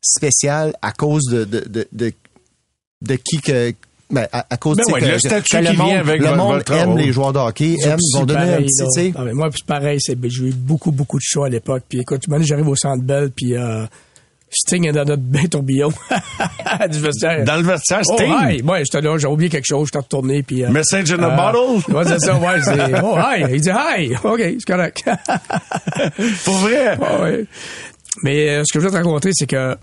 spéciaux 0.00 0.72
à 0.80 0.92
cause 0.92 1.24
de, 1.30 1.44
de, 1.44 1.60
de, 1.68 1.86
de, 1.92 2.12
de 3.02 3.14
qui 3.16 3.40
que, 3.40 3.72
ben, 4.10 4.26
à, 4.32 4.46
à 4.50 4.56
cause 4.56 4.76
Ben 4.76 4.84
tu 4.84 4.90
sais, 4.90 4.94
ouais, 4.94 5.00
que, 5.00 5.12
le 5.12 5.18
statut 5.18 5.56
que 5.56 5.62
le 5.62 5.70
qui 5.70 5.76
vient 5.76 5.84
monde, 5.84 5.94
avec 5.96 6.20
le 6.20 6.26
votre- 6.26 6.36
monde 6.38 6.54
votre 6.56 6.72
aime 6.72 6.88
rôle. 6.90 7.00
les 7.00 7.12
joueurs 7.12 7.32
de 7.32 7.38
hockey, 7.38 7.76
aime, 7.84 7.98
ils 8.00 8.18
vont 8.18 8.24
donner 8.26 8.52
un 8.54 8.56
petit, 8.58 8.80
là. 8.82 8.86
tu 8.94 9.00
sais. 9.02 9.12
Ah, 9.16 9.22
mais 9.24 9.32
moi, 9.32 9.48
c'est 9.52 9.66
pareil, 9.66 9.98
c'est, 10.00 10.14
ben, 10.14 10.30
j'ai 10.30 10.44
eu 10.44 10.52
beaucoup, 10.52 10.90
beaucoup 10.92 11.16
de 11.18 11.22
shows 11.24 11.44
à 11.44 11.48
l'époque. 11.48 11.84
Puis 11.88 12.00
écoute, 12.00 12.28
maintenant, 12.28 12.44
j'arrive 12.44 12.68
au 12.68 12.76
Centre 12.76 13.02
Bell, 13.02 13.30
puis 13.34 13.56
euh, 13.56 13.84
Sting 14.50 14.86
est 14.86 14.92
dans 14.92 15.04
notre 15.04 15.22
bain 15.22 15.46
tourbillon 15.50 15.88
du 16.90 17.00
vestiaire. 17.00 17.44
Dans 17.44 17.56
le 17.56 17.62
vestiaire, 17.62 18.02
Oh, 18.06 18.14
Sting? 18.14 18.32
hi! 18.32 18.62
Ouais, 18.62 18.82
j'étais 18.84 19.00
là, 19.00 19.16
j'ai 19.18 19.26
oublié 19.26 19.48
quelque 19.50 19.66
chose, 19.66 19.86
j'étais 19.88 19.98
retourné, 19.98 20.42
puis... 20.44 20.64
euh, 20.64 20.70
Message 20.70 21.10
in 21.12 21.22
a 21.22 21.32
euh, 21.32 21.36
bottle? 21.36 21.92
Ouais, 21.96 22.04
c'est 22.06 22.20
ça, 22.20 22.36
ouais, 22.38 22.60
c'est... 22.62 23.00
Oh, 23.02 23.16
hi! 23.18 23.44
Il 23.54 23.60
dit 23.60 23.70
hi! 23.70 24.12
OK, 24.22 24.38
c'est 24.40 24.64
correct. 24.64 25.02
Pour 26.44 26.54
vrai? 26.58 26.96
Ouais. 27.20 27.46
Mais 28.22 28.50
euh, 28.50 28.62
ce 28.64 28.72
que 28.72 28.78
je 28.80 28.84
veux 28.84 28.90
te 28.92 28.96
raconter, 28.96 29.30
c'est 29.32 29.46
que 29.48 29.76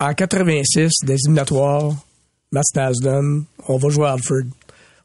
en 0.00 0.14
86, 0.14 0.90
des 1.04 1.14
éliminatoires, 1.14 1.90
Matt 2.52 2.64
Nasdon, 2.74 3.44
on 3.68 3.76
va 3.76 3.88
jouer 3.88 4.06
à 4.06 4.12
Hartford. 4.12 4.44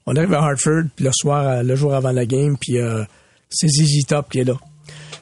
On 0.06 0.16
arrive 0.16 0.34
à 0.34 0.44
Hartford, 0.44 0.84
puis 0.96 1.06
le 1.06 1.12
soir, 1.14 1.48
euh, 1.48 1.64
le 1.64 1.76
jour 1.76 1.94
avant 1.94 2.12
la 2.12 2.26
game, 2.26 2.58
puis 2.60 2.78
euh, 2.78 3.04
c'est 3.50 3.68
ZZ 3.68 4.06
Top 4.08 4.30
qui 4.30 4.40
est 4.40 4.44
là. 4.44 4.56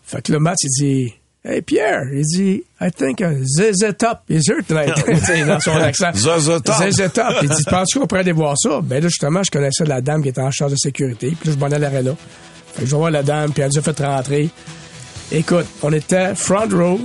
Fait 0.03 0.21
que 0.21 0.31
le 0.31 0.39
Matt, 0.39 0.57
il 0.63 0.69
dit 0.69 1.13
Hey 1.43 1.61
Pierre, 1.63 2.03
il 2.13 2.23
dit 2.23 2.63
I 2.79 2.91
think 2.91 3.21
uh, 3.21 3.43
ZZ 3.43 3.97
Top 3.97 4.19
is 4.29 4.43
here 4.47 4.61
tonight. 4.67 4.95
Dans 5.47 5.59
son 5.59 5.71
accent. 5.71 6.13
ZZ 6.13 6.61
Top. 6.63 6.75
ZZ 6.75 7.11
Top. 7.11 7.33
Il 7.41 7.49
dit 7.49 7.63
Penses-tu 7.67 7.99
qu'on 7.99 8.05
pourrait 8.05 8.21
aller 8.21 8.31
voir 8.31 8.55
ça? 8.57 8.79
Ben 8.83 9.01
là, 9.01 9.09
justement, 9.09 9.41
je 9.41 9.49
connaissais 9.49 9.85
la 9.85 10.01
dame 10.01 10.21
qui 10.21 10.29
était 10.29 10.41
en 10.41 10.51
charge 10.51 10.71
de 10.71 10.77
sécurité, 10.77 11.35
puis 11.39 11.49
là, 11.49 11.55
je 11.55 11.59
m'en 11.59 11.65
allais 11.65 12.03
là. 12.03 12.15
Fait 12.73 12.83
que 12.83 12.87
je 12.87 12.95
voir 12.95 13.09
la 13.09 13.23
dame, 13.23 13.51
puis 13.51 13.63
elle 13.63 13.69
nous 13.69 13.79
a 13.79 13.81
fait 13.81 13.99
rentrer. 13.99 14.49
Écoute, 15.31 15.65
on 15.81 15.91
était 15.93 16.35
front 16.35 16.69
row, 16.69 16.99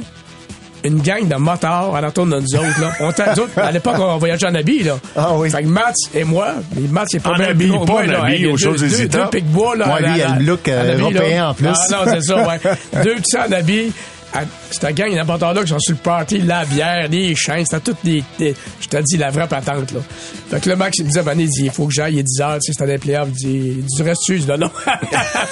une 0.88 1.00
gang 1.00 1.26
de 1.26 1.36
motards 1.36 1.94
à 1.94 2.00
l'entour 2.00 2.26
de 2.26 2.40
nous 2.40 2.54
autres. 2.56 2.80
Là. 2.80 2.92
On 3.00 3.10
était, 3.10 3.24
nous 3.34 3.42
autres, 3.42 3.58
à 3.58 3.72
l'époque, 3.72 3.96
on 3.98 4.16
voyageait 4.18 4.46
en 4.46 4.54
habit. 4.54 4.82
Là. 4.82 4.98
Ah 5.16 5.32
oui. 5.34 5.50
Fait 5.50 5.62
que 5.62 5.68
Matt 5.68 5.94
et 6.14 6.24
moi, 6.24 6.54
mais 6.74 6.88
Matt, 6.88 7.06
c'est 7.10 7.20
pas 7.20 7.30
En 7.30 7.36
bien 7.36 7.48
habit, 7.48 7.68
pas 7.70 7.74
moi, 7.84 8.02
en 8.02 8.06
là, 8.06 8.24
habit, 8.24 8.46
aux 8.46 8.56
choses 8.56 8.80
deux, 8.80 8.86
hésitables. 8.86 9.24
deux 9.24 9.30
pics 9.38 9.46
bois, 9.50 9.76
là. 9.76 9.94
Ouais, 9.94 10.02
lui, 10.02 10.16
il 10.16 10.22
a 10.22 10.36
le 10.38 10.44
look, 10.44 10.68
euh, 10.68 10.76
en 10.76 10.88
habit, 10.88 11.14
là. 11.14 11.20
européen 11.20 11.48
en 11.50 11.54
plus. 11.54 11.66
Ah, 11.68 11.86
non, 11.90 11.98
c'est 12.12 12.20
ça, 12.22 12.36
ouais. 12.46 12.60
Deux 13.04 13.14
petits 13.16 13.36
en 13.38 13.52
habit. 13.52 13.92
À- 14.36 14.44
C'était 14.70 14.92
gang 14.92 15.24
motards-là 15.26 15.62
qui 15.62 15.68
sont 15.68 15.78
sur 15.78 15.92
le 15.94 15.98
party, 15.98 16.38
la 16.38 16.64
bière, 16.64 17.08
les 17.10 17.34
chaînes, 17.34 17.64
c'était 17.64 17.80
toutes 17.80 18.04
des, 18.04 18.22
des- 18.38 18.54
je 18.80 18.88
te 18.88 18.96
dis, 19.02 19.16
la 19.16 19.30
vraie 19.30 19.46
patente, 19.48 19.92
là. 19.92 20.00
Fait 20.50 20.60
que 20.60 20.68
le 20.68 20.76
Max, 20.76 20.98
il 20.98 21.04
me 21.04 21.08
disait, 21.08 21.22
ben, 21.22 21.38
il 21.38 21.48
dit, 21.48 21.64
il 21.64 21.70
faut 21.70 21.86
que 21.86 21.92
j'aille, 21.94 22.14
il 22.14 22.18
est 22.20 22.22
10 22.22 22.40
heures, 22.40 22.54
tu 22.58 22.72
sais, 22.72 22.72
c'était 22.78 22.92
des 22.92 22.98
playoffs, 22.98 23.28
il 23.30 23.34
dit, 23.34 23.46
il 23.78 23.84
dit, 23.84 23.96
tu 23.96 24.02
restes 24.02 24.20
dessus, 24.28 24.38
je 24.46 24.52
dis, 24.52 24.58
non, 24.60 24.70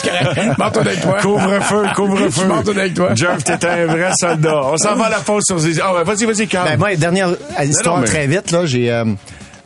c'est 0.02 0.10
correct, 0.10 0.58
m'en 0.58 0.70
tourne 0.70 0.86
avec 0.88 1.00
toi. 1.00 1.18
Couvre-feu, 1.20 1.82
couvre-feu. 1.96 2.42
Je 2.42 2.46
m'en 2.46 2.62
tourne 2.62 2.78
avec 2.78 2.94
toi. 2.94 3.14
Jeff, 3.14 3.42
t'es 3.44 3.66
un 3.66 3.86
vrai 3.86 4.10
soldat. 4.18 4.60
On 4.64 4.76
s'en 4.76 4.94
va 4.94 5.06
à 5.06 5.10
la 5.10 5.18
pause 5.20 5.42
sur. 5.46 5.56
Ah 5.82 5.94
ouais, 5.94 6.04
vas-y, 6.04 6.24
vas-y, 6.24 6.46
Carl. 6.46 6.68
Ben, 6.68 6.78
moi, 6.78 6.94
dernière 6.96 7.30
histoire 7.62 7.96
non, 7.96 8.02
mais- 8.02 8.06
très 8.08 8.26
vite, 8.26 8.50
là, 8.50 8.66
j'ai, 8.66 8.90
euh, 8.90 9.04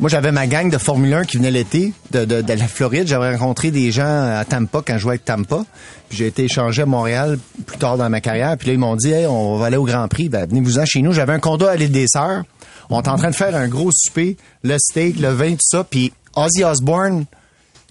moi, 0.00 0.08
j'avais 0.08 0.30
ma 0.30 0.46
gang 0.46 0.70
de 0.70 0.78
Formule 0.78 1.12
1 1.12 1.24
qui 1.24 1.38
venait 1.38 1.50
l'été 1.50 1.92
de, 2.12 2.24
de, 2.24 2.40
de 2.40 2.52
la 2.52 2.68
Floride. 2.68 3.08
J'avais 3.08 3.34
rencontré 3.34 3.72
des 3.72 3.90
gens 3.90 4.04
à 4.04 4.44
Tampa 4.44 4.80
quand 4.86 4.94
je 4.94 4.98
jouais 4.98 5.14
avec 5.14 5.24
Tampa. 5.24 5.64
Puis 6.08 6.18
j'ai 6.18 6.28
été 6.28 6.44
échangé 6.44 6.82
à 6.82 6.86
Montréal 6.86 7.36
plus 7.66 7.78
tard 7.78 7.96
dans 7.96 8.08
ma 8.08 8.20
carrière. 8.20 8.56
Puis 8.56 8.68
là, 8.68 8.74
ils 8.74 8.78
m'ont 8.78 8.94
dit, 8.94 9.10
hey, 9.10 9.26
on 9.26 9.56
va 9.56 9.66
aller 9.66 9.76
au 9.76 9.84
Grand 9.84 10.06
Prix. 10.06 10.28
Ben, 10.28 10.46
venez-vous-en 10.48 10.84
chez 10.84 11.02
nous. 11.02 11.12
J'avais 11.12 11.32
un 11.32 11.40
condo 11.40 11.66
à 11.66 11.74
l'île 11.74 11.90
des 11.90 12.06
Sœurs. 12.06 12.44
On 12.90 13.02
est 13.02 13.08
en 13.08 13.16
train 13.16 13.30
de 13.30 13.34
faire 13.34 13.54
un 13.56 13.66
gros 13.66 13.90
souper, 13.92 14.36
le 14.62 14.76
steak, 14.78 15.18
le 15.18 15.30
vin, 15.30 15.52
tout 15.52 15.58
ça. 15.62 15.82
Puis 15.82 16.12
Ozzy 16.36 16.62
Osbourne, 16.62 17.24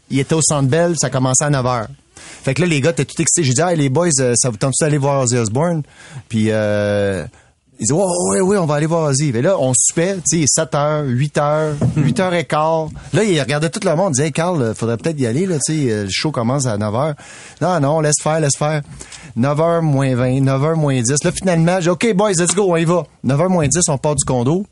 il 0.10 0.20
était 0.20 0.34
au 0.34 0.42
Centre 0.42 0.70
Bell, 0.70 0.94
ça 0.98 1.10
commençait 1.10 1.44
à 1.44 1.50
9 1.50 1.66
h. 1.66 1.86
Fait 2.44 2.54
que 2.54 2.62
là, 2.62 2.68
les 2.68 2.80
gars 2.80 2.92
étaient 2.92 3.06
tout 3.06 3.22
excités. 3.22 3.44
J'ai 3.44 3.54
dit, 3.54 3.62
hey, 3.62 3.76
les 3.76 3.90
boys, 3.90 4.08
euh, 4.22 4.34
ça 4.38 4.50
vous 4.50 4.58
tente 4.58 4.74
d'aller 4.80 4.98
voir 4.98 5.22
Ozzy 5.22 5.38
Osbourne? 5.38 5.84
Puis, 6.30 6.48
euh, 6.52 7.26
ils 7.80 7.86
disaient, 7.86 7.94
ouais, 7.94 8.06
ouais, 8.32 8.42
ouais, 8.42 8.58
on 8.58 8.66
va 8.66 8.76
aller 8.76 8.86
voir 8.86 9.10
Ozzy. 9.10 9.30
Et 9.30 9.42
là, 9.42 9.58
on 9.60 9.74
soupait, 9.76 10.16
tu 10.28 10.42
sais, 10.42 10.46
7 10.48 10.76
heures, 10.76 11.04
8 11.06 11.38
heures, 11.38 11.76
8 11.96 12.20
heures 12.20 12.34
et 12.34 12.46
quart. 12.46 12.88
Là, 13.14 13.24
ils 13.24 13.40
regardaient 13.40 13.70
tout 13.70 13.80
le 13.84 13.96
monde, 13.96 14.10
ils 14.14 14.18
disaient, 14.18 14.26
hey, 14.28 14.32
Carl, 14.32 14.74
faudrait 14.76 14.98
peut-être 14.98 15.20
y 15.20 15.26
aller, 15.28 15.46
là, 15.46 15.58
tu 15.64 15.74
sais, 15.74 15.92
euh, 15.92 16.04
le 16.04 16.10
show 16.10 16.32
commence 16.32 16.66
à 16.66 16.78
9 16.78 16.96
heures. 16.96 17.16
Non, 17.62 17.80
non, 17.80 18.00
laisse 18.00 18.22
faire, 18.22 18.40
laisse 18.40 18.58
faire. 18.58 18.82
9 19.36 19.58
h 19.58 19.82
moins 19.82 20.16
20, 20.16 20.42
9 20.42 20.62
h 20.62 20.76
moins 20.76 21.02
10. 21.02 21.24
Là, 21.24 21.32
finalement, 21.32 21.76
j'ai 21.76 21.84
dit, 21.84 21.90
OK, 21.90 22.14
boys, 22.16 22.32
let's 22.32 22.56
go, 22.56 22.72
on 22.72 22.78
y 22.78 22.86
va. 22.86 23.04
9 23.24 23.40
h 23.40 23.48
moins 23.48 23.68
10, 23.68 23.82
on 23.90 23.98
part 23.98 24.16
du 24.16 24.26
condo. 24.26 24.66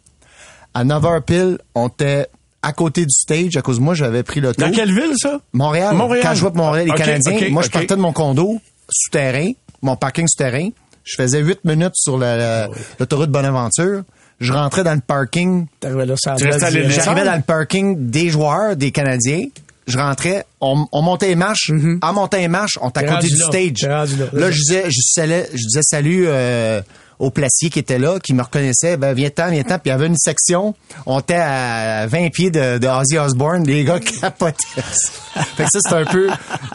À 0.73 0.83
9 0.83 1.03
h 1.03 1.21
pile, 1.21 1.57
on 1.75 1.87
était 1.87 2.27
à 2.61 2.73
côté 2.73 3.01
du 3.05 3.13
stage, 3.13 3.55
à 3.57 3.61
cause 3.61 3.77
de 3.77 3.83
moi, 3.83 3.93
j'avais 3.93 4.23
pris 4.23 4.41
le 4.41 4.51
Dans 4.53 4.71
quelle 4.71 4.91
ville, 4.91 5.13
ça? 5.17 5.39
Montréal. 5.53 5.95
Montréal. 5.95 6.25
Quand 6.27 6.33
je 6.33 6.41
pour 6.41 6.55
Montréal, 6.55 6.87
les 6.87 6.93
Canadiens, 6.93 7.49
moi, 7.51 7.61
je 7.61 7.69
partais 7.69 7.95
de 7.95 8.01
mon 8.01 8.11
condo 8.11 8.59
souterrain, 8.89 9.51
mon 9.83 9.95
parking 9.95 10.27
souterrain. 10.27 10.69
Je 11.05 11.15
faisais 11.15 11.39
8 11.39 11.63
minutes 11.63 11.95
sur 11.95 12.17
la- 12.17 12.35
la- 12.35 12.69
l'autoroute 12.99 13.29
Bonaventure. 13.29 14.01
Je 14.41 14.51
rentrais 14.51 14.83
dans 14.83 14.93
le 14.95 15.01
parking. 15.05 15.67
À? 16.31 16.35
J'arrivais 16.89 17.25
dans 17.25 17.35
le 17.37 17.41
parking 17.43 18.09
des 18.09 18.29
joueurs, 18.29 18.75
des 18.75 18.91
Canadiens. 18.91 19.45
Je 19.87 19.97
rentrais, 19.99 20.45
on, 20.61 20.87
on 20.91 21.01
montait 21.03 21.27
les 21.27 21.35
marches. 21.35 21.69
En 22.01 22.11
montant 22.11 22.37
les 22.37 22.47
marches, 22.47 22.77
on 22.81 22.87
à 22.87 22.91
côté 22.91 23.05
rendu 23.07 23.27
du 23.29 23.35
là. 23.37 23.45
stage. 23.45 23.81
Là. 23.83 24.25
Là, 24.33 24.51
je 24.51 24.57
disais, 24.57 24.83
je, 24.87 24.99
salais- 25.13 25.47
je 25.53 25.63
disais 25.67 25.81
salut 25.83 26.25
euh, 26.27 26.81
au 27.19 27.29
placier 27.29 27.69
qui 27.69 27.79
était 27.79 27.99
là, 27.99 28.19
qui 28.19 28.33
me 28.33 28.41
reconnaissait. 28.43 28.97
Ben, 28.97 29.13
viens-t'en, 29.13 29.49
viens-t'en. 29.51 29.75
Puis 29.79 29.81
il 29.85 29.89
y 29.89 29.91
avait 29.91 30.07
une 30.07 30.17
section. 30.17 30.73
On 31.05 31.19
était 31.19 31.35
à 31.35 32.07
20 32.07 32.29
pieds 32.29 32.51
de, 32.51 32.77
de 32.77 32.87
Ozzy 32.87 33.17
Osbourne. 33.17 33.65
Les 33.65 33.83
gars 33.83 33.99
capotaient. 34.21 34.81
fait 34.81 35.63
que 35.63 35.69
ça, 35.71 35.79
c'est 35.89 35.95
un 35.95 36.05
peu, 36.05 36.27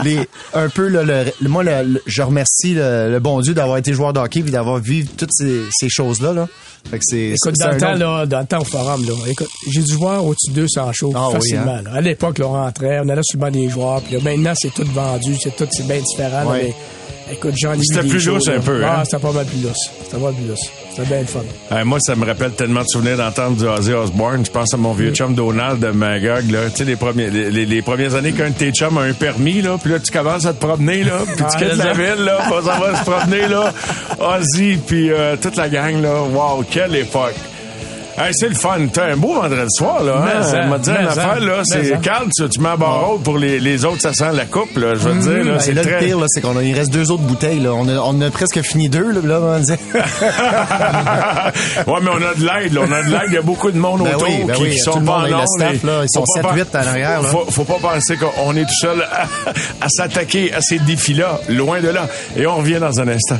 les, 0.04 0.20
un 0.54 0.68
peu, 0.68 0.88
là, 0.88 1.02
le, 1.02 1.24
le- 1.40 1.48
moi, 1.48 1.62
le- 1.62 1.82
le- 1.94 2.02
je 2.06 2.22
remercie 2.22 2.74
le, 2.74 3.10
le 3.10 3.20
bon 3.20 3.40
Dieu 3.40 3.54
d'avoir 3.54 3.78
été 3.78 3.92
joueur 3.92 4.12
de 4.12 4.20
hockey 4.20 4.42
puis 4.42 4.50
d'avoir 4.52 4.78
vécu 4.78 5.06
toutes 5.16 5.32
ces, 5.32 5.62
ces 5.70 5.88
choses-là, 5.88 6.32
là. 6.32 6.48
Fait 6.90 6.96
que 6.98 7.04
c'est, 7.06 7.28
Écoute, 7.34 7.56
dans 7.58 7.72
le 7.72 7.76
temps, 7.76 7.92
là, 7.94 8.24
dans 8.24 8.40
le 8.40 8.46
temps 8.46 8.60
au 8.60 8.64
forum, 8.64 9.04
là, 9.06 9.12
écoute, 9.26 9.50
j'ai 9.70 9.82
dû 9.82 9.94
voir 9.96 10.24
au-dessus 10.24 10.50
de 10.50 10.62
200 10.62 10.92
shows 10.94 11.12
Ah 11.14 11.26
oui, 11.28 11.34
facilement. 11.34 11.72
hein? 11.74 11.82
là. 11.82 11.90
À 11.96 12.00
l'époque, 12.00 12.38
là, 12.38 12.46
on 12.46 12.52
rentrait, 12.52 13.00
on 13.04 13.08
allait 13.10 13.20
sur 13.22 13.36
le 13.38 13.40
banc 13.44 13.50
des 13.50 13.68
joueurs, 13.68 14.00
puis 14.00 14.14
là, 14.16 14.20
maintenant, 14.24 14.52
c'est 14.56 14.72
tout 14.72 14.86
vendu, 14.94 15.36
c'est 15.42 15.54
tout, 15.54 15.66
c'est 15.70 15.86
bien 15.86 15.98
différent. 16.00 16.50
là, 16.50 16.58
mais, 16.62 16.74
écoute, 17.32 17.54
j'en 17.56 17.72
ai 17.72 17.76
vu 17.76 17.82
C'était 17.84 18.06
plus 18.08 18.26
lousse 18.26 18.48
un 18.48 18.60
peu, 18.60 18.82
Ah, 18.84 19.00
hein? 19.00 19.02
c'était 19.04 19.18
pas 19.22 19.32
mal 19.32 19.46
plus 19.46 19.60
lousse. 19.62 19.90
C'était 20.04 20.16
pas 20.16 20.22
mal 20.24 20.34
plus 20.34 20.46
lousse. 20.48 20.70
C'était 20.90 21.08
bien 21.08 21.20
le 21.20 21.26
fun. 21.26 21.40
Euh, 21.72 21.84
moi, 21.84 21.98
ça 22.00 22.14
me 22.16 22.24
rappelle 22.26 22.52
tellement 22.52 22.80
de 22.82 22.86
souvenirs 22.88 23.16
d'entendre 23.16 23.56
du 23.56 23.66
Ozzy 23.66 23.92
Osbourne. 23.92 24.44
Je 24.44 24.50
pense 24.50 24.74
à 24.74 24.76
mon 24.76 24.92
vieux 24.92 25.12
chum 25.12 25.34
Donald 25.34 25.78
de 25.80 25.88
Magog, 25.90 26.50
là. 26.50 26.68
Tu 26.70 26.76
sais, 26.78 26.84
les, 26.84 26.96
premiers, 26.96 27.30
les, 27.30 27.50
les- 27.50 27.66
les 27.66 27.82
premières 27.82 28.14
années 28.14 28.32
qu'un 28.32 28.50
de 28.50 28.54
tes 28.54 28.72
chums 28.72 28.98
a 28.98 29.02
un 29.02 29.12
permis, 29.12 29.62
là, 29.62 29.76
puis 29.82 29.92
là, 29.92 29.98
tu 30.00 30.10
commences 30.10 30.46
à 30.46 30.52
te 30.52 30.64
promener, 30.64 31.04
là, 31.04 31.18
puis 31.26 31.36
tu 31.36 31.42
Ah, 31.44 31.56
quittes 31.58 31.76
la 31.76 31.92
ville, 31.92 32.24
là, 32.24 32.38
s'en 32.48 32.60
va 32.80 32.96
se 32.96 33.04
promener, 33.10 33.46
là. 33.48 33.72
Ozzy, 34.18 34.78
puis 34.86 35.10
euh, 35.10 35.36
toute 35.40 35.56
la 35.56 35.68
gang, 35.68 36.00
là. 36.02 36.22
Wow, 36.22 36.64
quelle 36.70 36.94
époque! 36.96 37.34
Hey, 38.22 38.32
c'est 38.34 38.48
le 38.48 38.54
fun. 38.54 38.86
T'as 38.92 39.12
un 39.12 39.16
beau 39.16 39.40
vendredi 39.40 39.64
soir, 39.70 40.02
là. 40.02 40.22
Hein? 40.26 40.42
ça, 40.42 40.62
m'a 40.66 40.76
dit 40.78 40.90
une 40.90 41.10
ça, 41.10 41.22
affaire, 41.22 41.40
là. 41.40 41.62
C'est 41.64 41.84
ça. 41.84 41.96
calme, 41.96 42.28
tu, 42.36 42.46
tu 42.50 42.60
mets 42.60 42.68
à 42.68 42.76
barreau 42.76 43.16
pour 43.18 43.38
les, 43.38 43.58
les 43.58 43.84
autres, 43.86 44.00
ça 44.02 44.12
sent 44.12 44.32
la 44.34 44.44
coupe, 44.44 44.76
là. 44.76 44.94
Je 44.94 44.98
veux 45.00 45.12
te 45.14 45.18
dire, 45.22 45.44
là. 45.44 45.52
Ben, 45.52 45.58
C'est 45.60 45.72
là, 45.72 45.80
très. 45.82 46.00
le 46.00 46.06
pire, 46.06 46.18
là, 46.18 46.26
c'est 46.28 46.42
qu'on 46.42 46.54
a, 46.56 46.62
il 46.62 46.74
reste 46.76 46.92
deux 46.92 47.10
autres 47.10 47.22
bouteilles, 47.22 47.60
là. 47.60 47.70
On 47.72 47.88
a, 47.88 47.94
on 48.00 48.20
a 48.20 48.30
presque 48.30 48.60
fini 48.60 48.90
deux, 48.90 49.10
là, 49.10 49.20
là, 49.22 49.40
on 49.40 49.60
ouais, 51.92 52.00
mais 52.02 52.10
on 52.10 52.16
a 52.16 52.34
de 52.34 52.44
l'aide, 52.44 52.74
là. 52.74 52.80
On 52.86 52.92
a 52.92 53.02
de 53.02 53.10
l'aide. 53.10 53.20
Il 53.28 53.32
y 53.34 53.38
a 53.38 53.42
beaucoup 53.42 53.70
de 53.70 53.78
monde 53.78 54.02
Ben 54.02 54.14
autour 54.14 54.28
oui, 54.28 54.44
ben 54.46 54.54
qui, 54.54 54.62
oui, 54.64 54.70
qui 54.70 54.78
sont 54.78 55.00
pas 55.00 55.18
en 55.20 55.26
ils 55.26 56.08
sont 56.08 56.24
faut 56.26 56.40
pas 56.42 56.52
7-8 56.54 56.64
pen- 56.66 56.82
en 56.82 56.86
arrière, 56.86 57.22
là. 57.22 57.28
Faut, 57.28 57.46
faut 57.50 57.64
pas 57.64 57.78
penser 57.80 58.16
qu'on 58.18 58.54
est 58.56 58.64
tout 58.64 58.74
seul 58.80 59.02
à, 59.02 59.26
à 59.80 59.88
s'attaquer 59.88 60.52
à 60.52 60.60
ces 60.60 60.78
défis-là. 60.78 61.40
Loin 61.48 61.80
de 61.80 61.88
là. 61.88 62.06
Et 62.36 62.46
on 62.46 62.56
revient 62.56 62.80
dans 62.80 63.00
un 63.00 63.08
instant. 63.08 63.38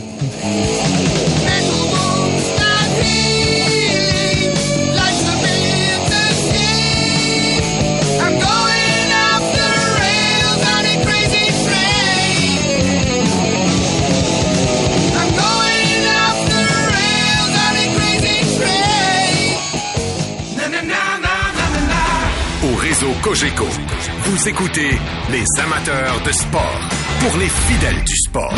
Vous 23.32 24.48
écoutez 24.48 24.90
les 25.30 25.44
amateurs 25.62 26.20
de 26.26 26.32
sport 26.32 26.80
pour 27.20 27.38
les 27.38 27.46
fidèles 27.46 28.02
du 28.04 28.16
sport. 28.26 28.52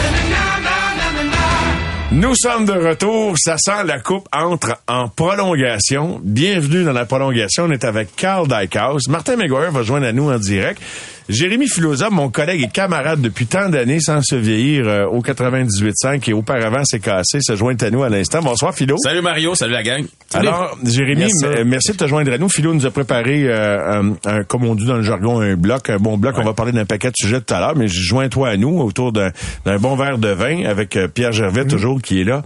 Nous 2.12 2.34
sommes 2.34 2.64
de 2.64 2.72
retour. 2.72 3.34
Ça 3.36 3.58
sent 3.58 3.84
la 3.84 4.00
coupe 4.00 4.26
entre 4.32 4.78
en 4.88 5.08
prolongation. 5.08 6.22
Bienvenue 6.24 6.84
dans 6.84 6.92
la 6.92 7.04
prolongation. 7.04 7.64
On 7.64 7.70
est 7.70 7.84
avec 7.84 8.16
Carl 8.16 8.48
Dykhouse. 8.48 9.08
Martin 9.08 9.36
McGuire 9.36 9.72
va 9.72 9.82
joindre 9.82 10.06
à 10.06 10.12
nous 10.12 10.30
en 10.30 10.38
direct. 10.38 10.80
Jérémy 11.32 11.66
Filosa, 11.66 12.10
mon 12.10 12.28
collègue 12.28 12.62
et 12.62 12.68
camarade 12.68 13.22
depuis 13.22 13.46
tant 13.46 13.70
d'années 13.70 14.00
sans 14.00 14.20
se 14.22 14.34
vieillir 14.34 14.86
euh, 14.86 15.06
au 15.06 15.22
98.5 15.22 16.28
et 16.28 16.34
auparavant 16.34 16.84
s'est 16.84 17.00
cassé, 17.00 17.38
se 17.40 17.56
joint 17.56 17.74
à 17.80 17.88
nous 17.90 18.02
à 18.02 18.10
l'instant. 18.10 18.42
Bonsoir 18.42 18.74
Philo. 18.74 18.96
Salut 19.02 19.22
Mario, 19.22 19.54
salut 19.54 19.72
la 19.72 19.82
gang. 19.82 20.04
Alors, 20.34 20.76
Jérémy, 20.84 21.30
merci 21.64 21.92
de 21.92 21.96
te 21.96 22.06
joindre 22.06 22.32
à 22.32 22.36
nous. 22.38 22.50
Philo 22.50 22.74
nous 22.74 22.84
a 22.84 22.90
préparé, 22.90 23.44
euh, 23.48 24.02
un, 24.02 24.14
un- 24.26 24.44
comme 24.44 24.64
on 24.66 24.74
dit 24.74 24.84
dans 24.84 24.96
le 24.96 25.02
jargon, 25.02 25.40
un 25.40 25.54
bloc, 25.56 25.88
un 25.88 25.96
bon 25.96 26.18
bloc. 26.18 26.34
On 26.38 26.44
va 26.44 26.52
parler 26.52 26.72
d'un 26.72 26.84
paquet 26.84 27.08
de 27.08 27.16
sujets 27.16 27.40
tout 27.40 27.54
à 27.54 27.60
l'heure, 27.60 27.76
mais 27.76 27.88
joins-toi 27.88 28.50
à 28.50 28.56
nous 28.58 28.78
autour 28.80 29.10
d'un 29.12 29.30
d'un 29.64 29.78
bon 29.78 29.96
verre 29.96 30.18
de 30.18 30.28
vin 30.28 30.64
avec 30.66 30.96
euh, 30.96 31.08
Pierre 31.08 31.32
Gervais, 31.32 31.64
toujours, 31.66 32.02
qui 32.02 32.20
est 32.20 32.24
là. 32.24 32.42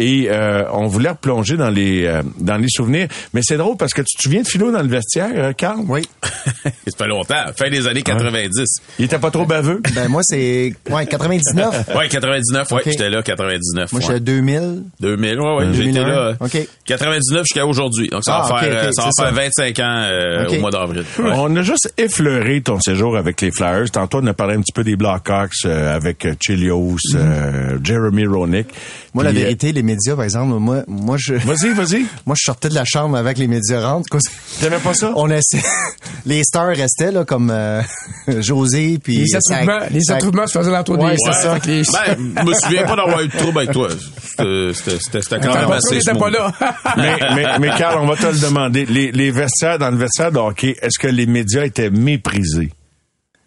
Et 0.00 0.28
euh, 0.30 0.64
on 0.72 0.86
voulait 0.86 1.10
replonger 1.10 1.56
dans 1.56 1.70
les 1.70 2.06
euh, 2.06 2.22
dans 2.38 2.56
les 2.56 2.68
souvenirs. 2.68 3.06
Mais 3.34 3.42
c'est 3.44 3.56
drôle 3.58 3.76
parce 3.76 3.92
que 3.92 4.00
tu 4.02 4.16
te 4.16 4.22
souviens 4.22 4.42
de 4.42 4.46
Philo 4.48 4.72
dans 4.72 4.82
le 4.82 4.88
vestiaire, 4.88 5.30
euh, 5.34 5.52
Carl? 5.52 5.78
Oui. 5.88 6.02
Ça 6.64 6.96
fait 6.96 7.06
longtemps, 7.06 7.44
fin 7.56 7.70
des 7.70 7.86
années 7.86 8.02
90. 8.02 8.50
Il 8.98 9.04
était 9.04 9.18
pas 9.18 9.30
trop 9.30 9.44
baveux? 9.46 9.80
Ben 9.94 10.08
moi, 10.08 10.22
c'est 10.24 10.72
ouais, 10.90 11.06
99. 11.06 11.88
Ouais, 11.94 12.08
99, 12.08 12.72
ouais, 12.72 12.82
j'étais 12.86 13.10
là, 13.10 13.22
99. 13.22 13.92
Moi, 13.92 14.00
ouais. 14.00 14.06
j'étais 14.06 14.20
2000. 14.20 14.82
2000, 15.00 15.40
ouais, 15.40 15.54
ouais, 15.56 15.66
j'étais 15.72 15.84
2001. 15.92 16.06
là. 16.08 16.16
euh, 16.18 16.34
OK. 16.40 16.58
99 16.86 17.42
jusqu'à 17.44 17.66
aujourd'hui. 17.66 18.08
Donc, 18.08 18.24
ça 18.24 18.32
va 18.32 18.46
Ah, 18.48 18.54
ok, 18.54 18.60
faire, 18.60 18.84
euh, 18.84 18.90
ça 18.92 19.02
va 19.04 19.10
c'est 19.12 19.22
faire 19.22 19.34
ça. 19.34 19.42
25 19.64 19.78
ans 19.80 20.02
euh, 20.10 20.48
au 20.48 20.60
mois 20.60 20.70
d'avril. 20.70 21.04
Ouais. 21.18 21.30
On 21.34 21.54
a 21.56 21.62
juste 21.62 21.92
effleuré 21.98 22.60
ton 22.62 22.80
séjour 22.80 23.16
avec 23.16 23.40
les 23.40 23.50
Flyers. 23.50 23.90
Tantôt, 23.90 24.20
on 24.22 24.26
a 24.26 24.34
parlé 24.34 24.54
un 24.54 24.60
petit 24.60 24.72
peu 24.72 24.84
des 24.84 24.96
Blackhawks 24.96 25.52
euh, 25.66 25.94
avec 25.94 26.24
euh, 26.24 26.34
Chilios, 26.40 26.96
euh, 27.14 27.78
Jeremy 27.82 28.26
Roenick. 28.26 28.68
Moi, 29.12 29.24
la 29.24 29.30
Puis, 29.30 29.40
euh, 29.40 29.42
vérité, 29.42 29.72
les 29.72 29.82
médias, 29.82 30.14
par 30.14 30.24
exemple, 30.24 30.54
moi, 30.60 30.82
moi, 30.86 31.16
je, 31.18 31.34
Vas-y, 31.34 31.72
vas-y. 31.74 32.04
moi, 32.26 32.36
je 32.38 32.44
sortais 32.44 32.68
de 32.68 32.74
la 32.74 32.84
chambre 32.84 33.16
avec 33.16 33.38
les 33.38 33.48
médias 33.48 33.80
rentrent. 33.80 34.08
quoi. 34.08 34.20
T'aimais 34.60 34.78
pas 34.78 34.94
ça? 34.94 35.12
On 35.16 35.28
essaie, 35.30 35.60
les 36.26 36.44
stars 36.44 36.68
restaient, 36.76 37.10
là, 37.10 37.24
comme, 37.24 37.50
euh, 37.50 37.82
José, 38.40 38.98
puis... 39.02 39.18
Les 39.18 39.26
Sac- 39.26 39.40
attroupements, 39.52 39.86
les 39.90 40.00
Sac- 40.00 40.16
attroupements 40.18 40.46
se 40.46 40.58
faisaient 40.58 40.70
l'entour 40.70 40.98
Ouais, 41.00 41.10
des 41.12 41.16
c'est 41.24 41.32
ça. 41.42 41.50
avec 41.52 41.66
les- 41.66 41.82
Ben, 41.82 42.16
je 42.38 42.44
me 42.46 42.54
souviens 42.54 42.82
pas 42.84 42.96
d'avoir 42.96 43.20
eu 43.20 43.28
de 43.28 43.36
trouble 43.36 43.58
avec 43.58 43.72
toi. 43.72 43.88
C'était- 43.90 44.72
C'était 44.74 44.98
c'était- 45.00 45.22
c'était 45.22 45.40
quand 45.40 45.50
Attends, 45.50 45.58
même 45.60 45.68
pas 45.68 45.76
assez 45.76 46.18
pas 46.18 46.30
là. 46.30 46.52
mais, 46.96 47.16
mais, 47.34 47.58
mais 47.58 47.68
Carl, 47.78 47.98
on 48.00 48.06
va 48.06 48.16
te 48.16 48.26
le 48.26 48.38
demander. 48.38 48.86
Les, 48.86 49.10
les 49.12 49.30
vestiaires, 49.30 49.78
dans 49.78 49.90
le 49.90 49.96
vestiaire 49.96 50.30
de 50.32 50.38
hockey, 50.38 50.76
est-ce 50.80 50.98
que 50.98 51.08
les 51.08 51.26
médias 51.26 51.64
étaient 51.64 51.90
méprisés? 51.90 52.70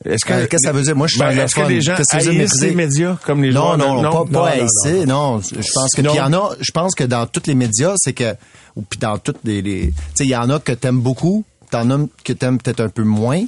Est-ce 0.06 0.26
Euh, 0.32 0.46
qu'est-ce 0.48 0.48
que 0.50 0.58
ça 0.60 0.72
veut 0.72 0.82
dire? 0.82 0.96
Moi, 0.96 1.08
je 1.08 1.14
suis 1.14 1.20
Ben. 1.20 1.38
Est-ce 1.40 1.56
que 1.56 1.62
les 1.68 1.82
gens 1.82 1.96
que 1.96 2.04
haïssent 2.16 2.62
les 2.62 2.76
médias 2.76 3.18
comme 3.26 3.42
les 3.44 3.52
Non, 3.52 3.76
joueurs? 3.76 3.78
non, 3.78 4.02
non, 4.02 4.26
pas, 4.26 4.32
pas 4.50 4.56
non, 4.58 5.06
non. 5.06 5.42
Je 5.42 5.72
pense 5.74 5.92
que, 5.96 6.02
Non. 6.02 6.14
il 6.14 6.18
y 6.18 6.22
en 6.22 6.34
a, 6.34 6.50
je 6.60 6.72
pense 6.72 6.94
que 6.96 7.04
dans 7.04 7.26
tous 7.26 7.44
les 7.48 7.56
médias, 7.56 7.94
c'est 7.98 8.14
que, 8.14 8.36
ou 8.76 8.82
puis 8.82 9.00
dans 9.00 9.18
toutes 9.18 9.40
les, 9.44 9.62
les 9.62 9.88
tu 9.88 9.94
sais, 10.16 10.24
il 10.26 10.30
y 10.30 10.36
en 10.36 10.50
a 10.50 10.60
que 10.60 10.72
t'aimes 10.74 11.00
beaucoup, 11.00 11.44
t'en 11.72 11.90
as 11.92 12.00
que 12.24 12.34
t'aimes 12.34 12.58
peut-être 12.60 12.82
un 12.82 12.90
peu 12.90 13.04
moins, 13.04 13.44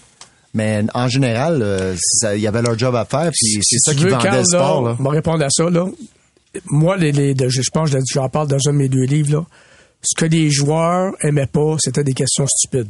mais 0.53 0.83
en 0.93 1.07
général, 1.09 1.59
euh, 1.61 1.95
il 2.33 2.39
y 2.39 2.47
avait 2.47 2.61
leur 2.61 2.77
job 2.79 2.95
à 2.95 3.05
faire, 3.05 3.31
puis 3.31 3.59
c'est 3.61 3.79
ça 3.79 3.93
qui 3.93 4.05
vendait 4.07 4.31
le 4.39 4.43
sport, 4.45 4.81
là, 4.83 4.89
là. 4.91 4.97
On 4.99 5.03
va 5.03 5.09
répondre 5.11 5.43
à 5.43 5.49
ça, 5.49 5.69
là. 5.69 5.85
Moi, 6.67 6.95
les, 6.95 7.11
je 7.37 7.61
je 7.61 7.69
pense 7.69 7.91
que 7.91 7.97
j'en 8.13 8.29
parle 8.29 8.47
dans 8.47 8.57
un 8.69 8.71
de 8.71 8.77
mes 8.77 8.87
deux 8.89 9.03
livres, 9.03 9.33
là. 9.39 9.45
Ce 10.01 10.15
que 10.15 10.25
les 10.25 10.49
joueurs 10.51 11.13
aimaient 11.21 11.47
pas, 11.47 11.75
c'était 11.79 12.03
des 12.03 12.13
questions 12.13 12.45
stupides. 12.47 12.89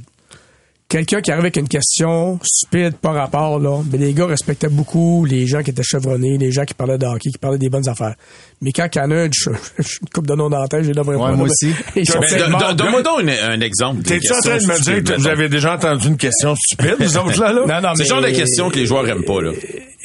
Quelqu'un 0.88 1.20
qui 1.20 1.32
arrivait 1.32 1.48
avec 1.48 1.58
une 1.58 1.68
question 1.68 2.40
stupide 2.44 2.96
par 2.98 3.16
rapport, 3.16 3.60
là, 3.60 3.82
mais 3.92 3.98
les 3.98 4.14
gars 4.14 4.28
respectaient 4.28 4.70
beaucoup 4.70 5.26
les 5.26 5.48
gens 5.48 5.64
qui 5.64 5.72
étaient 5.72 5.82
chevronnés, 5.84 6.38
les 6.38 6.52
gens 6.52 6.64
qui 6.64 6.76
parlaient 6.76 7.00
de 7.00 7.08
hockey, 7.08 7.32
qui 7.32 7.40
parlaient 7.40 7.58
des 7.58 7.70
bonnes 7.70 7.90
affaires. 7.90 8.14
Mais 8.62 8.72
quand 8.72 8.88
il 8.94 9.00
y 9.00 9.02
en 9.02 9.10
a 9.10 9.16
un, 9.16 9.30
je, 9.34 9.50
je- 9.80 9.98
une 10.04 10.10
coupe 10.14 10.28
de 10.28 10.36
noms 10.36 10.48
dans 10.48 10.60
la 10.62 10.68
tête, 10.68 10.84
j'ai 10.84 10.92
devrais 10.94 11.16
Ouais, 11.16 11.36
moi 11.36 11.48
aussi. 11.48 11.74
Ben, 11.96 12.76
Donne-moi 12.76 13.02
donc 13.02 13.22
un, 13.22 13.50
un 13.50 13.62
exemple. 13.62 14.04
T'es-tu 14.04 14.32
en 14.32 14.40
train 14.42 14.58
de 14.58 14.60
question 14.68 14.94
me 14.94 15.02
dire 15.02 15.04
que 15.16 15.20
vous 15.20 15.28
avez 15.28 15.50
déjà 15.50 15.74
entendu 15.74 16.08
une 16.08 16.18
question 16.18 16.56
stupide, 16.56 16.96
vous 17.00 17.18
autres, 17.18 17.42
là, 17.42 17.52
là? 17.52 17.62
Non, 17.66 17.82
non, 17.90 17.96
C'est 17.96 18.04
mais- 18.04 18.04
le 18.04 18.06
genre 18.06 18.22
de 18.22 18.30
questions 18.30 18.70
que 18.70 18.76
les 18.76 18.86
joueurs 18.86 19.10
aiment 19.10 19.26
pas, 19.26 19.42
là. 19.42 19.52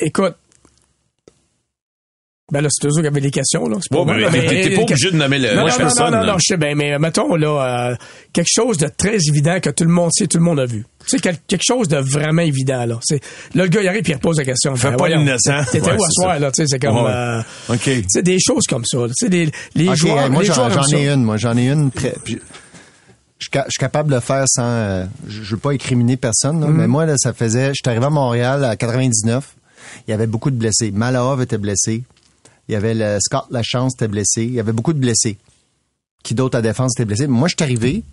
Écoute. 0.01 0.35
Ben 2.53 2.61
là, 2.62 2.68
c'est 2.70 2.86
eux 2.86 2.90
qui 3.01 3.07
avaient 3.07 3.20
des 3.20 3.30
questions, 3.30 3.68
là. 3.68 3.76
C'est 3.80 3.96
Ouais, 3.96 4.05
moi, 4.05 4.14
mais 4.14 4.22
là, 4.22 4.30
t'es- 4.30 4.74
pas 4.74 4.82
obligé 4.82 5.11
de 5.12 5.16
nommer 5.16 5.38
le- 5.38 5.55
non, 5.55 5.64
la 5.66 5.70
non, 5.72 5.76
personne, 5.78 6.12
Non, 6.12 6.18
non, 6.20 6.26
non, 6.32 6.38
je 6.38 6.44
sais 6.48 6.57
bien, 6.57 6.74
mais 6.74 6.98
mettons, 6.98 7.36
là, 7.36 7.90
euh, 7.92 7.96
quelque 8.32 8.48
chose 8.53 8.76
de 8.78 8.88
très 8.88 9.16
évident 9.28 9.61
que 9.61 9.70
tout 9.70 9.84
le 9.84 9.90
monde 9.90 10.11
sait, 10.12 10.26
tout 10.26 10.38
le 10.38 10.42
monde 10.44 10.59
a 10.61 10.66
vu. 10.66 10.84
Tu 11.05 11.11
sais, 11.11 11.18
quel- 11.20 11.38
quelque 11.46 11.62
chose 11.64 11.86
de 11.88 11.96
vraiment 11.98 12.42
évident, 12.42 12.84
là. 12.86 12.98
C'est, 13.03 13.20
là, 13.55 13.62
le 13.64 13.68
gars, 13.68 13.82
il 13.82 13.88
arrive 13.88 14.03
puis 14.03 14.12
il 14.12 14.16
repose 14.16 14.38
la 14.38 14.44
question. 14.44 14.74
Fais 14.74 14.88
Ben, 14.90 14.96
pas 14.96 15.07
voyons, 15.07 15.24
l'innocent. 15.24 15.64
T'étais 15.70 15.90
Ouais, 15.92 15.96
où 15.98 16.05
à 16.05 16.09
soir, 16.11 16.38
là, 16.40 16.51
tu 16.51 16.62
sais, 16.62 16.66
c'est 16.68 16.78
comme, 16.80 16.96
Ouais. 16.96 17.11
euh, 17.12 17.40
OK. 17.68 17.80
tu 17.82 18.05
sais, 18.09 18.22
des 18.22 18.38
choses 18.44 18.66
comme 18.68 18.84
ça. 18.84 18.98
Tu 19.07 19.12
sais, 19.14 19.28
les, 19.28 19.51
les 19.76 19.94
joueurs, 19.96 20.28
moi, 20.30 20.42
j'en, 20.42 20.68
ai 20.92 21.09
une, 21.09 21.22
moi, 21.22 21.36
j'en 21.36 21.57
ai 21.57 21.68
une. 21.68 21.90
près- 21.92 22.14
puis 22.24 22.34
je, 23.38 23.44
suis 23.44 23.51
ca- 23.53 23.64
je 23.66 23.70
suis 23.70 23.78
capable 23.80 24.11
de 24.11 24.16
le 24.16 24.20
faire 24.20 24.44
sans, 24.48 24.64
euh, 24.66 25.05
je, 25.28 25.42
je 25.42 25.51
veux 25.53 25.61
pas 25.61 25.70
incriminer 25.70 26.16
personne, 26.16 26.59
Mhm. 26.59 26.72
mais 26.76 26.86
moi, 26.88 27.07
là, 27.07 27.14
ça 27.16 27.32
faisait, 27.32 27.68
je 27.68 27.74
suis 27.82 27.88
arrivé 27.88 28.05
à 28.07 28.11
Montréal 28.11 28.64
à 28.64 28.74
99. 28.76 29.55
Il 30.07 30.11
y 30.11 30.14
avait 30.14 30.26
beaucoup 30.26 30.51
de 30.51 30.57
blessés. 30.57 30.90
Malahov 30.92 31.40
était 31.42 31.59
blessé. 31.59 32.03
Il 32.71 32.75
y 32.75 32.77
avait 32.77 32.95
le 32.95 33.18
Scott 33.21 33.47
Lachance 33.51 33.95
était 33.95 34.07
blessé. 34.07 34.45
Il 34.45 34.53
y 34.53 34.61
avait 34.61 34.71
beaucoup 34.71 34.93
de 34.93 35.01
blessés. 35.01 35.37
Qui 36.23 36.37
d'autre 36.37 36.57
à 36.57 36.62
défense 36.62 36.93
était 36.97 37.05
blessé? 37.05 37.27
Moi, 37.27 37.49
je 37.49 37.55
suis 37.59 37.64
arrivé. 37.64 38.05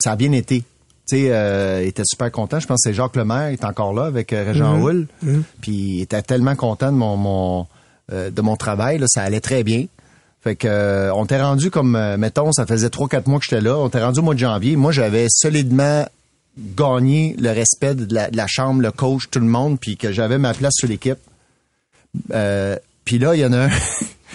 Ça 0.00 0.12
a 0.12 0.16
bien 0.16 0.30
été. 0.30 0.60
Tu 0.60 0.64
sais, 1.06 1.32
euh, 1.32 1.82
il 1.82 1.88
était 1.88 2.04
super 2.06 2.30
content. 2.30 2.60
Je 2.60 2.68
pense 2.68 2.76
que 2.76 2.90
c'est 2.90 2.94
Jacques 2.94 3.16
Lemaire, 3.16 3.50
il 3.50 3.54
est 3.54 3.64
encore 3.64 3.92
là 3.92 4.04
avec 4.04 4.32
euh, 4.32 4.44
Régent 4.44 4.80
Houle. 4.80 5.08
Puis 5.60 5.72
il 5.72 6.02
était 6.02 6.22
tellement 6.22 6.54
content 6.54 6.92
de 6.92 6.96
mon, 6.96 7.16
mon 7.16 7.66
euh, 8.12 8.30
de 8.30 8.40
mon 8.40 8.54
travail. 8.54 8.98
Là, 8.98 9.06
ça 9.08 9.22
allait 9.22 9.40
très 9.40 9.64
bien. 9.64 9.86
Fait 10.42 10.54
que 10.54 10.68
euh, 10.68 11.12
on 11.14 11.26
t'est 11.26 11.42
rendu 11.42 11.72
comme 11.72 11.98
mettons, 12.16 12.52
ça 12.52 12.66
faisait 12.66 12.90
trois 12.90 13.08
quatre 13.08 13.26
mois 13.26 13.40
que 13.40 13.46
j'étais 13.50 13.62
là. 13.62 13.76
On 13.76 13.88
t'est 13.88 14.04
rendu 14.04 14.20
au 14.20 14.22
mois 14.22 14.34
de 14.34 14.38
janvier. 14.38 14.76
Moi, 14.76 14.92
j'avais 14.92 15.26
solidement 15.28 16.06
gagné 16.56 17.34
le 17.36 17.50
respect 17.50 17.96
de 17.96 18.14
la, 18.14 18.30
de 18.30 18.36
la 18.36 18.46
chambre, 18.46 18.80
le 18.80 18.92
coach, 18.92 19.24
tout 19.28 19.40
le 19.40 19.46
monde, 19.46 19.80
puis 19.80 19.96
que 19.96 20.12
j'avais 20.12 20.38
ma 20.38 20.54
place 20.54 20.74
sur 20.76 20.86
l'équipe. 20.86 21.18
Euh, 22.32 22.76
puis 23.04 23.18
là, 23.18 23.34
il 23.34 23.40
y 23.40 23.44
en 23.44 23.52
a 23.52 23.66
un. 23.66 23.70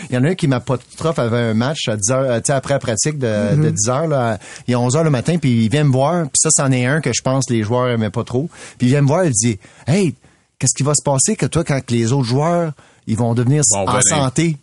Il 0.10 0.16
y 0.16 0.18
en 0.18 0.24
a 0.24 0.30
un 0.30 0.36
qui 0.36 0.48
m'a 0.48 0.62
pas 0.62 0.78
trop 0.96 1.20
avait 1.20 1.38
un 1.38 1.54
match 1.54 1.90
à 1.90 1.98
10 1.98 2.12
heures, 2.12 2.32
euh, 2.32 2.38
tu 2.40 2.46
sais, 2.48 2.54
après 2.54 2.74
la 2.76 2.80
pratique 2.80 3.20
de, 3.20 3.56
de 3.62 3.70
10 3.70 3.90
heures, 3.90 4.08
là. 4.08 4.40
Il 4.66 4.72
est 4.72 4.76
11 4.76 4.96
heures 4.96 5.04
le 5.04 5.10
matin, 5.10 5.38
puis 5.38 5.66
il 5.66 5.70
vient 5.70 5.84
me 5.84 5.92
voir, 5.92 6.24
puis 6.24 6.38
ça, 6.38 6.50
c'en 6.56 6.72
est 6.72 6.86
un 6.86 7.02
que 7.02 7.12
je 7.14 7.22
pense 7.22 7.50
les 7.50 7.64
joueurs 7.64 7.90
aimaient 7.90 8.10
pas 8.10 8.24
trop. 8.24 8.50
Puis 8.78 8.88
il 8.88 8.90
vient 8.92 9.02
me 9.02 9.08
voir, 9.08 9.26
il 9.26 9.32
dit, 9.32 9.60
hey, 9.88 10.16
qu'est-ce 10.58 10.74
qui 10.76 10.84
va 10.84 10.94
se 10.96 11.04
passer 11.04 11.36
que 11.36 11.46
toi, 11.46 11.66
quand 11.66 11.82
les 11.92 12.14
autres 12.14 12.28
joueurs, 12.28 12.72
ils 13.08 13.18
vont 13.18 13.34
devenir 13.34 13.62
en 13.74 13.86
venir. 13.86 14.04
santé? 14.04 14.58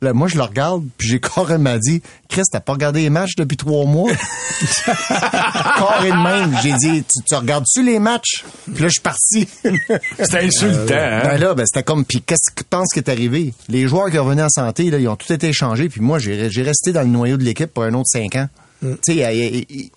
Là, 0.00 0.12
moi, 0.12 0.28
je 0.28 0.36
le 0.36 0.42
regarde, 0.42 0.84
puis 0.96 1.08
j'ai 1.08 1.20
carrément 1.34 1.76
dit, 1.76 2.00
Chris, 2.28 2.42
t'as 2.52 2.60
pas 2.60 2.72
regardé 2.74 3.00
les 3.02 3.10
matchs 3.10 3.34
depuis 3.36 3.56
trois 3.56 3.84
mois? 3.84 4.10
carrément 5.76 6.22
même. 6.22 6.56
J'ai 6.62 6.72
dit, 6.74 7.02
tu, 7.02 7.22
tu 7.28 7.34
regardes-tu 7.34 7.82
les 7.82 7.98
matchs? 7.98 8.44
Puis 8.72 8.82
là, 8.82 8.88
je 8.88 8.92
suis 8.92 9.00
parti. 9.00 9.48
C'était 10.18 10.44
insultant, 10.44 10.94
hein? 10.94 11.20
Ben 11.24 11.38
là, 11.40 11.54
ben 11.54 11.64
c'était 11.66 11.82
comme, 11.82 12.04
puis 12.04 12.22
qu'est-ce 12.22 12.50
que 12.52 12.60
tu 12.62 12.68
penses 12.68 12.88
qui 12.92 12.98
est 13.00 13.08
arrivé? 13.08 13.54
Les 13.68 13.88
joueurs 13.88 14.10
qui 14.10 14.18
revenaient 14.18 14.42
en 14.42 14.48
santé, 14.50 14.90
là, 14.90 14.98
ils 14.98 15.08
ont 15.08 15.16
tout 15.16 15.32
été 15.32 15.48
échangés, 15.48 15.88
puis 15.88 16.00
moi, 16.00 16.18
j'ai 16.18 16.50
j'ai 16.50 16.62
resté 16.62 16.92
dans 16.92 17.02
le 17.02 17.08
noyau 17.08 17.36
de 17.36 17.44
l'équipe 17.44 17.72
pour 17.72 17.84
un 17.84 17.94
autre 17.94 18.08
cinq 18.08 18.36
ans. 18.36 18.48
Mm. 18.82 18.92
Tu 19.06 19.14
sais, 19.14 19.34
il- 19.36 19.44
il- 19.54 19.66
il- 19.68 19.90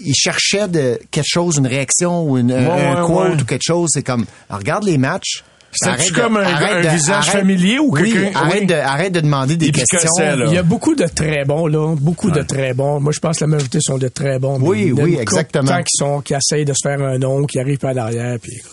ils 0.00 0.14
cherchaient 0.14 0.66
de 0.68 0.98
quelque 1.10 1.26
chose, 1.28 1.56
une 1.58 1.66
réaction 1.66 2.24
ou 2.28 2.38
une, 2.38 2.50
un- 2.52 2.66
Ouais, 2.66 2.86
un 2.86 3.00
ouais, 3.02 3.06
quote 3.06 3.34
ouais. 3.36 3.42
ou 3.42 3.44
quelque 3.44 3.62
chose. 3.64 3.90
C'est 3.92 4.02
comme, 4.02 4.24
regarde 4.50 4.84
les 4.84 4.98
matchs. 4.98 5.44
De- 5.82 6.14
comme 6.14 6.36
un- 6.36 6.42
arrête 6.42 6.86
un 6.86 6.90
de- 6.90 6.96
visage 6.96 7.28
arrête- 7.28 7.40
familier 7.40 7.78
ou 7.78 7.90
oui, 7.92 8.12
quelqu'un- 8.12 8.38
Arrête, 8.38 8.60
oui. 8.60 8.66
de, 8.66 8.74
arrête 8.74 9.12
de 9.12 9.20
demander 9.20 9.56
des 9.56 9.66
Il 9.66 9.72
questions. 9.72 9.98
là. 10.18 10.44
Il 10.46 10.52
y 10.52 10.58
a 10.58 10.62
beaucoup 10.62 10.94
de 10.94 11.06
très 11.06 11.44
bons, 11.44 11.66
là. 11.66 11.94
Beaucoup 11.96 12.30
de 12.30 12.42
très 12.42 12.74
bons. 12.74 13.00
Moi, 13.00 13.12
je 13.12 13.20
pense 13.20 13.38
que 13.38 13.44
la 13.44 13.48
majorité 13.48 13.78
sont 13.80 13.98
de 13.98 14.08
très 14.08 14.38
bons. 14.38 14.58
Oui, 14.60 14.92
oui, 14.92 15.12
couple 15.12 15.22
exactement. 15.22 15.68
Tant 15.68 15.78
qu'ils 15.82 15.98
sont, 15.98 16.20
qui 16.20 16.34
essayent 16.34 16.64
de 16.64 16.72
se 16.72 16.88
faire 16.88 17.00
un 17.00 17.18
nom, 17.18 17.44
qui 17.44 17.58
arrivent 17.58 17.78
par 17.78 17.94
derrière, 17.94 18.38
puis 18.40 18.52
écoute. 18.56 18.70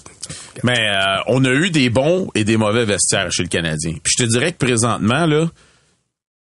Mais 0.64 0.78
euh, 0.80 1.18
on 1.28 1.44
a 1.46 1.50
eu 1.52 1.70
des 1.72 1.90
bons 1.90 2.30
et 2.36 2.44
des 2.44 2.56
mauvais 2.58 2.86
vestiaires 2.86 3.32
chez 3.32 3.44
le 3.44 3.50
Canadien. 3.50 3.94
Puis 4.04 4.14
je 4.18 4.24
te 4.24 4.30
dirais 4.30 4.52
que 4.52 4.58
présentement, 4.58 5.26
là, 5.26 5.48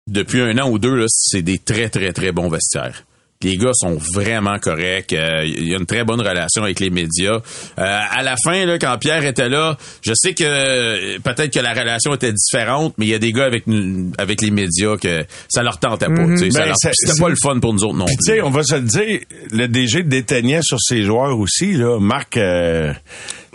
depuis 0.10 0.41
un 0.41 0.58
an 0.60 0.70
ou 0.70 0.80
deux, 0.80 0.95
là, 0.95 1.06
c'est 1.10 1.41
des 1.41 1.58
très, 1.60 1.89
très, 1.89 2.14
très 2.14 2.32
bons 2.32 2.50
vestiaires. 2.50 3.04
Les 3.44 3.56
gars 3.56 3.72
sont 3.74 3.98
vraiment 4.16 4.58
corrects. 4.58 5.14
euh, 5.14 5.44
Il 5.46 5.68
y 5.70 5.76
a 5.76 5.78
une 5.78 5.86
très 5.86 6.04
bonne 6.04 6.22
relation 6.22 6.64
avec 6.64 6.80
les 6.80 6.90
médias. 6.90 7.34
Euh, 7.36 7.40
à 7.78 8.24
la 8.24 8.36
fin, 8.44 8.66
là, 8.66 8.80
quand 8.80 8.98
Pierre 9.00 9.24
était 9.26 9.48
là, 9.48 9.78
je 10.02 10.12
sais 10.16 10.34
que 10.34 10.44
euh, 10.44 11.20
peut-être 11.24 11.54
que 11.54 11.60
la 11.60 11.74
relation 11.74 12.16
était 12.16 12.34
différente, 12.34 12.96
mais 12.98 13.06
il 13.06 13.10
y 13.10 13.14
a 13.14 13.20
des 13.20 13.32
gars 13.32 13.46
avec 13.46 13.68
nous- 13.68 14.12
avec 14.18 14.42
les 14.42 14.50
médias 14.50 14.98
que 14.98 15.24
ça 15.50 15.62
leur 15.62 15.78
tentait 15.80 16.08
pas. 16.08 16.14
Ben, 16.16 16.38
leur- 16.66 16.74
c'est- 16.78 16.92
C'était 16.94 17.22
pas 17.22 17.30
le 17.30 17.36
fun 17.40 17.60
pour 17.60 17.74
nous 17.76 17.84
autres 17.84 17.98
non 17.98 18.06
Puis, 18.06 18.16
plus. 18.26 18.42
on 18.42 18.50
va 18.50 18.64
se 18.64 18.74
le 18.76 18.82
dire, 18.82 19.20
le 19.52 19.68
DG 19.68 20.02
déteignait 20.04 20.62
sur 20.64 20.80
ses 20.82 21.04
joueurs 21.04 21.38
aussi, 21.38 21.74
là. 21.74 22.00
Marc, 22.00 22.38
euh, 22.38 22.92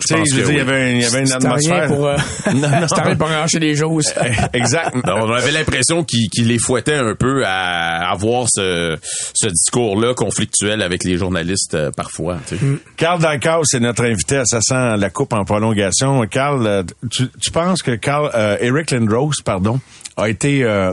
tu 0.03 0.15
sais, 0.15 0.19
pense 0.21 0.29
je 0.31 0.37
que 0.41 0.47
dire, 0.47 0.51
il 0.51 0.53
y 0.53 0.55
oui. 0.57 0.61
avait, 0.61 0.83
un- 0.83 0.89
il 0.91 1.01
y 1.01 1.05
avait 1.05 1.21
une 1.21 1.27
rien 1.27 1.37
atmosphère. 1.37 1.87
pour, 1.89 2.07
euh, 2.07 2.17
non, 2.55 2.69
non. 2.81 2.89
c'était 2.89 3.03
rien 3.03 3.17
pour 3.17 3.29
arracher 3.31 3.59
les 3.59 3.77
choses. 3.77 4.13
exact. 4.53 4.95
Ben, 5.05 5.15
on 5.17 5.31
avait 5.33 5.51
l'impression 5.53 6.05
qu'il 6.05 6.29
qu'il 6.31 6.49
les 6.49 6.59
fouettait 6.59 6.97
un 6.97 7.15
peu 7.15 7.45
à 7.47 8.11
avoir 8.11 8.47
ce, 8.49 8.97
ce 9.35 9.49
discours-là 9.49 10.15
conflictuel 10.15 10.83
avec 10.83 11.05
les 11.05 11.17
journalistes 11.17 11.75
euh, 11.75 11.91
parfois. 11.97 12.39
tu 12.47 12.57
sais. 12.57 12.65
Carl 12.97 13.21
Dacaus 13.21 13.65
c'est 13.65 13.81
notre 13.81 14.05
invité 14.05 14.37
à 14.39 14.45
Ça 14.45 14.61
sent 14.61 14.97
la 14.99 15.11
coupe 15.11 15.33
en 15.33 15.45
prolongation. 15.45 16.25
Carl, 16.27 16.67
euh, 16.67 16.83
tu, 17.11 17.29
tu 17.41 17.51
penses 17.51 17.83
que 17.83 17.93
Carl, 17.97 18.31
euh, 18.35 18.57
Eric 18.61 18.91
Lindros, 18.91 19.33
pardon, 19.45 19.81
a 20.17 20.29
été 20.29 20.63
euh, 20.65 20.93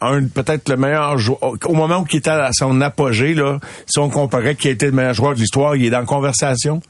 un 0.00 0.24
peut-être 0.24 0.68
le 0.68 0.76
meilleur 0.76 1.16
joueur 1.18 1.38
au 1.64 1.74
moment 1.74 2.00
où 2.00 2.06
il 2.12 2.16
était 2.18 2.30
à 2.30 2.50
son 2.52 2.80
apogée 2.80 3.34
là, 3.34 3.58
si 3.86 3.98
on 4.00 4.10
comparait 4.10 4.56
qui 4.56 4.68
a 4.68 4.72
été 4.72 4.86
le 4.86 4.92
meilleur 4.92 5.14
joueur 5.14 5.34
de 5.34 5.38
l'histoire, 5.40 5.76
il 5.76 5.84
est 5.86 5.90
dans 5.90 6.00
la 6.00 6.04
conversation? 6.06 6.80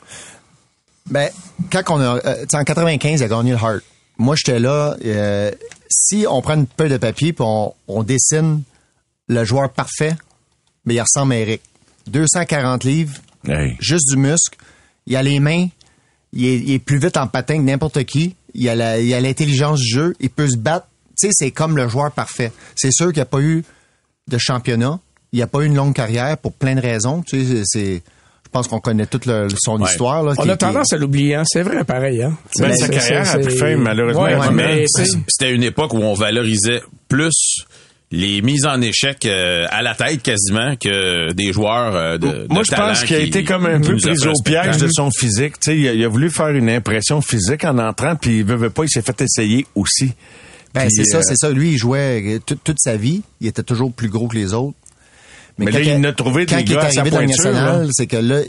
Ben, 1.10 1.30
quand 1.70 1.82
on 1.90 2.00
a, 2.00 2.18
euh, 2.24 2.46
en 2.52 2.64
95, 2.64 3.20
il 3.20 3.24
a 3.24 3.28
gagné 3.28 3.50
le 3.52 3.56
Hart. 3.56 3.80
Moi, 4.18 4.34
j'étais 4.36 4.58
là. 4.58 4.96
euh, 5.04 5.50
si 5.90 6.24
on 6.28 6.40
prend 6.42 6.54
une 6.54 6.66
feuille 6.78 6.90
de 6.90 6.96
papier 6.96 7.32
puis 7.32 7.44
on, 7.46 7.74
on 7.88 8.02
dessine 8.02 8.62
le 9.28 9.44
joueur 9.44 9.70
parfait, 9.70 10.14
mais 10.84 10.94
il 10.94 11.00
ressemble 11.00 11.32
à 11.34 11.38
Eric. 11.38 11.60
240 12.06 12.84
livres, 12.84 13.14
Hey. 13.46 13.76
juste 13.80 14.08
du 14.10 14.16
muscle. 14.16 14.56
Il 15.06 15.16
a 15.16 15.22
les 15.22 15.40
mains. 15.40 15.66
Il 16.32 16.44
est, 16.46 16.58
il 16.58 16.70
est 16.72 16.78
plus 16.78 16.98
vite 16.98 17.16
en 17.16 17.26
patin 17.26 17.56
que 17.56 17.62
n'importe 17.62 18.04
qui. 18.04 18.34
Il 18.54 18.68
a 18.68 19.20
l'intelligence 19.20 19.80
du 19.80 19.86
jeu. 19.88 20.14
Il 20.20 20.30
peut 20.30 20.48
se 20.48 20.56
battre. 20.56 20.86
Tu 21.20 21.26
sais, 21.28 21.32
c'est 21.32 21.50
comme 21.50 21.76
le 21.76 21.88
joueur 21.88 22.10
parfait. 22.12 22.52
C'est 22.76 22.92
sûr 22.92 23.06
qu'il 23.08 23.16
n'y 23.16 23.22
a 23.22 23.26
pas 23.26 23.40
eu 23.40 23.64
de 24.28 24.38
championnat. 24.38 24.98
Il 25.32 25.36
n'y 25.36 25.42
a 25.42 25.46
pas 25.46 25.60
eu 25.60 25.66
une 25.66 25.74
longue 25.74 25.94
carrière 25.94 26.36
pour 26.38 26.52
plein 26.52 26.74
de 26.74 26.80
raisons. 26.80 27.22
Tu 27.22 27.44
sais, 27.44 27.62
c'est- 27.64 28.02
pense 28.52 28.68
qu'on 28.68 28.80
connaît 28.80 29.06
toute 29.06 29.26
le- 29.26 29.48
son 29.56 29.80
Ouais. 29.80 29.90
histoire. 29.90 30.22
Là, 30.22 30.34
On 30.38 30.48
a 30.48 30.52
qui- 30.52 30.58
tendance 30.58 30.92
à 30.92 30.96
l'oublier, 30.96 31.34
hein. 31.34 31.42
C'est 31.46 31.62
vrai, 31.62 31.84
pareil, 31.84 32.22
hein. 32.22 32.36
Ben, 32.58 32.70
C'est- 32.72 32.76
sa 32.80 32.86
c'est- 32.86 32.92
carrière 32.92 33.34
a 33.34 33.38
pris 33.38 33.56
fin, 33.56 33.76
malheureusement. 33.76 34.22
Ouais, 34.22 34.34
Ouais, 34.36 34.50
mais 34.52 34.84
C'était 35.28 35.52
une 35.52 35.62
époque 35.62 35.94
où 35.94 35.98
on 35.98 36.14
valorisait 36.14 36.82
plus 37.08 37.32
les 38.14 38.42
mises 38.42 38.66
en 38.66 38.80
échec 38.82 39.24
euh, 39.24 39.64
à 39.70 39.80
la 39.82 39.94
tête 39.94 40.22
quasiment 40.22 40.76
que 40.76 41.32
des 41.32 41.50
joueurs 41.52 41.96
euh, 41.96 42.18
de, 42.18 42.46
Moi, 42.50 42.60
de 42.60 42.66
je 42.66 42.74
pense 42.76 43.04
qu'il 43.04 43.16
a 43.16 43.20
été 43.20 43.42
comme 43.42 43.64
un 43.64 43.80
peu 43.80 43.96
pris 43.96 44.28
au 44.28 44.42
piège 44.44 44.76
de 44.76 44.88
son 44.92 45.10
physique. 45.10 45.58
Tu 45.58 45.70
sais, 45.70 45.78
il, 45.78 45.88
a, 45.88 45.92
il 45.94 46.04
a 46.04 46.08
voulu 46.08 46.28
faire 46.30 46.50
une 46.50 46.68
impression 46.68 47.22
physique 47.22 47.64
en 47.64 47.78
entrant, 47.78 48.14
puis 48.16 48.38
il 48.40 48.44
veut, 48.44 48.56
veut 48.56 48.68
pas, 48.70 48.84
il 48.84 48.90
s'est 48.90 49.00
fait 49.02 49.18
essayer 49.22 49.66
aussi. 49.74 50.12
Ben, 50.74 50.88
c'est 50.90 51.04
ça, 51.04 51.18
euh, 51.18 51.22
c'est 51.22 51.36
ça. 51.36 51.50
Lui, 51.50 51.70
il 51.72 51.78
jouait 51.78 52.22
euh, 52.36 52.38
toute- 52.44 52.62
toute 52.64 52.78
sa 52.80 52.96
vie. 52.96 53.22
Il 53.40 53.46
était 53.46 53.62
toujours 53.62 53.92
plus 53.92 54.08
gros 54.08 54.28
que 54.28 54.36
les 54.36 54.52
autres. 54.54 54.76
Mais 55.64 55.72
quand 55.72 55.78
là, 55.78 55.84
il 55.98 56.06
a 56.06 56.12
trouvé 56.12 56.46
quand 56.46 56.56
des 56.56 56.62
il 56.62 56.72
est 56.72 56.74
gars 56.74 56.82
à 56.82 56.90
sa 56.90 57.02
pointure, 57.04 57.88
c'est 57.92 58.06
que 58.06 58.16
là, 58.16 58.40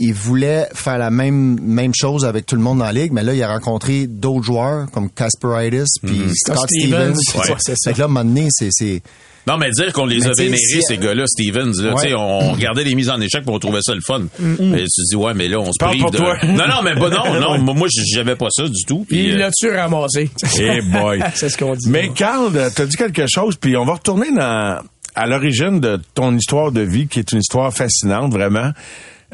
il 0.00 0.14
voulait 0.14 0.68
faire 0.74 0.96
la 0.98 1.10
même 1.10 1.58
même 1.60 1.92
chose 1.94 2.24
avec 2.24 2.46
tout 2.46 2.54
le 2.54 2.62
monde 2.62 2.78
dans 2.78 2.84
la 2.84 2.92
ligue, 2.92 3.12
mais 3.12 3.22
là, 3.24 3.34
il 3.34 3.42
a 3.42 3.48
rencontré 3.48 4.06
d'autres 4.06 4.44
joueurs 4.44 4.90
comme 4.92 5.10
Casperitis 5.10 5.90
puis 6.04 6.20
Scott 6.34 6.56
Scott 6.56 6.70
Stevens. 6.70 7.14
Stevens, 7.16 7.50
ouais, 7.50 7.56
c'est 7.58 7.76
ça. 7.76 7.90
Fait 7.90 7.94
que 7.94 7.98
là, 7.98 8.04
à 8.04 8.08
un 8.08 8.10
moment 8.10 8.24
donné, 8.24 8.46
c'est 8.50 8.68
c'est 8.70 9.02
Non, 9.48 9.56
mais 9.56 9.70
dire 9.70 9.92
qu'on 9.94 10.04
les 10.06 10.18
Mais 10.18 10.26
a 10.26 10.30
tu 10.34 10.42
vénérés, 10.42 10.58
si- 10.58 10.82
ces 10.82 10.98
gars-là, 10.98 11.24
Stevens, 11.26 11.72
là, 11.82 11.94
Ouais. 11.94 12.08
tu 12.08 12.14
on 12.14 12.52
regardait 12.52 12.84
les 12.84 12.94
mises 12.94 13.08
en 13.10 13.18
échec 13.20 13.42
pour 13.44 13.54
on 13.54 13.58
trouvait 13.58 13.80
ça 13.82 13.94
le 13.94 14.00
fun. 14.06 14.26
Mais 14.38 14.82
tu 14.82 14.84
te 14.84 15.08
dis, 15.10 15.16
ouais, 15.16 15.32
mais 15.34 15.48
là, 15.48 15.58
on 15.58 15.72
se 15.72 15.78
Parle 15.80 15.96
prive 15.98 16.10
de... 16.12 16.16
toi. 16.18 16.36
Non, 16.44 16.68
non, 16.68 16.82
mais 16.84 16.94
bah, 16.94 17.08
non, 17.10 17.58
non, 17.58 17.58
moi, 17.74 17.88
j'avais 18.12 18.36
pas 18.36 18.48
ça 18.50 18.64
du 18.68 18.84
tout. 18.86 19.04
Puis, 19.08 19.24
Il 19.24 19.32
euh, 19.34 19.38
l'a-tu 19.38 19.68
ramassé? 19.74 20.30
Eh 20.60 20.80
boy. 20.82 21.20
c'est 21.34 21.48
ce 21.48 21.56
qu'on 21.58 21.74
dit. 21.74 21.88
Mais 21.88 22.10
Carl, 22.10 22.52
t'as 22.74 22.84
dit 22.86 22.96
quelque 22.96 23.24
chose, 23.26 23.56
puis 23.56 23.74
on 23.76 23.84
va 23.86 23.94
retourner 23.94 24.30
dans, 24.30 24.80
à 25.18 25.26
l'origine 25.26 25.80
de 25.80 26.00
ton 26.14 26.34
histoire 26.36 26.72
de 26.72 26.80
vie, 26.80 27.08
qui 27.08 27.18
est 27.18 27.32
une 27.32 27.40
histoire 27.40 27.72
fascinante, 27.72 28.32
vraiment. 28.32 28.72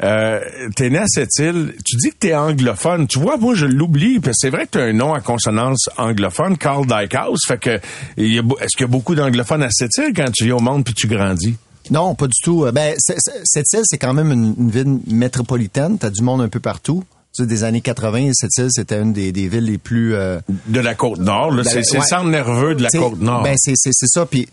Euh, 0.03 0.41
t'es 0.75 0.89
né 0.89 0.97
à 0.97 1.05
cette 1.07 1.37
île. 1.39 1.73
Tu 1.85 1.95
dis 1.97 2.09
que 2.09 2.17
t'es 2.19 2.35
anglophone. 2.35 3.07
Tu 3.07 3.17
vois, 3.19 3.37
moi, 3.37 3.55
je 3.55 3.65
l'oublie, 3.65 4.19
parce 4.19 4.35
que 4.37 4.39
c'est 4.41 4.49
vrai 4.49 4.65
que 4.65 4.71
t'as 4.71 4.83
un 4.83 4.93
nom 4.93 5.13
à 5.13 5.21
consonance 5.21 5.89
anglophone, 5.97 6.57
Carl 6.57 6.85
Dykehouse. 6.85 7.39
Fait 7.47 7.57
que, 7.57 7.79
y 8.17 8.37
a 8.39 8.41
est-ce 8.61 8.75
qu'il 8.75 8.81
y 8.81 8.83
a 8.83 8.87
beaucoup 8.87 9.15
d'anglophones 9.15 9.63
à 9.63 9.69
cette 9.71 9.95
île 9.97 10.11
quand 10.15 10.29
tu 10.33 10.43
viens 10.45 10.55
au 10.57 10.59
monde 10.59 10.83
puis 10.83 10.93
tu 10.93 11.07
grandis? 11.07 11.55
Non, 11.91 12.13
pas 12.15 12.25
du 12.27 12.33
tout. 12.43 12.65
Euh, 12.65 12.71
Ben, 12.73 12.95
c'est- 12.97 13.15
c'est- 13.19 13.41
cette 13.45 13.71
île, 13.73 13.81
c'est 13.83 13.97
quand 13.99 14.13
même 14.13 14.31
une, 14.31 14.55
une 14.57 14.69
ville 14.71 14.99
métropolitaine. 15.07 15.97
T'as 15.97 16.09
du 16.09 16.23
monde 16.23 16.41
un 16.41 16.49
peu 16.49 16.59
partout. 16.59 17.03
Tu 17.33 17.43
sais, 17.43 17.47
des 17.47 17.63
années 17.63 17.81
80, 17.81 18.31
cette 18.33 18.57
île, 18.57 18.67
c'était 18.71 18.99
une 19.01 19.13
des, 19.13 19.31
des 19.31 19.47
villes 19.47 19.65
les 19.65 19.77
plus... 19.77 20.15
euh, 20.15 20.39
De 20.67 20.79
la 20.79 20.95
côte 20.95 21.19
nord, 21.19 21.51
là. 21.51 21.63
Ben, 21.63 21.69
C'est 21.69 21.83
c'est 21.83 21.97
ouais. 21.97 22.03
le 22.03 22.07
centre 22.07 22.25
nerveux 22.29 22.75
de 22.75 22.83
la 22.83 22.89
T'sais, 22.89 22.97
côte 22.97 23.19
nord. 23.21 23.43
Ben, 23.43 23.55
c'est, 23.57 23.73
c'est, 23.75 23.91
c'est 23.93 24.07
ça. 24.07 24.25
Puis, 24.25 24.47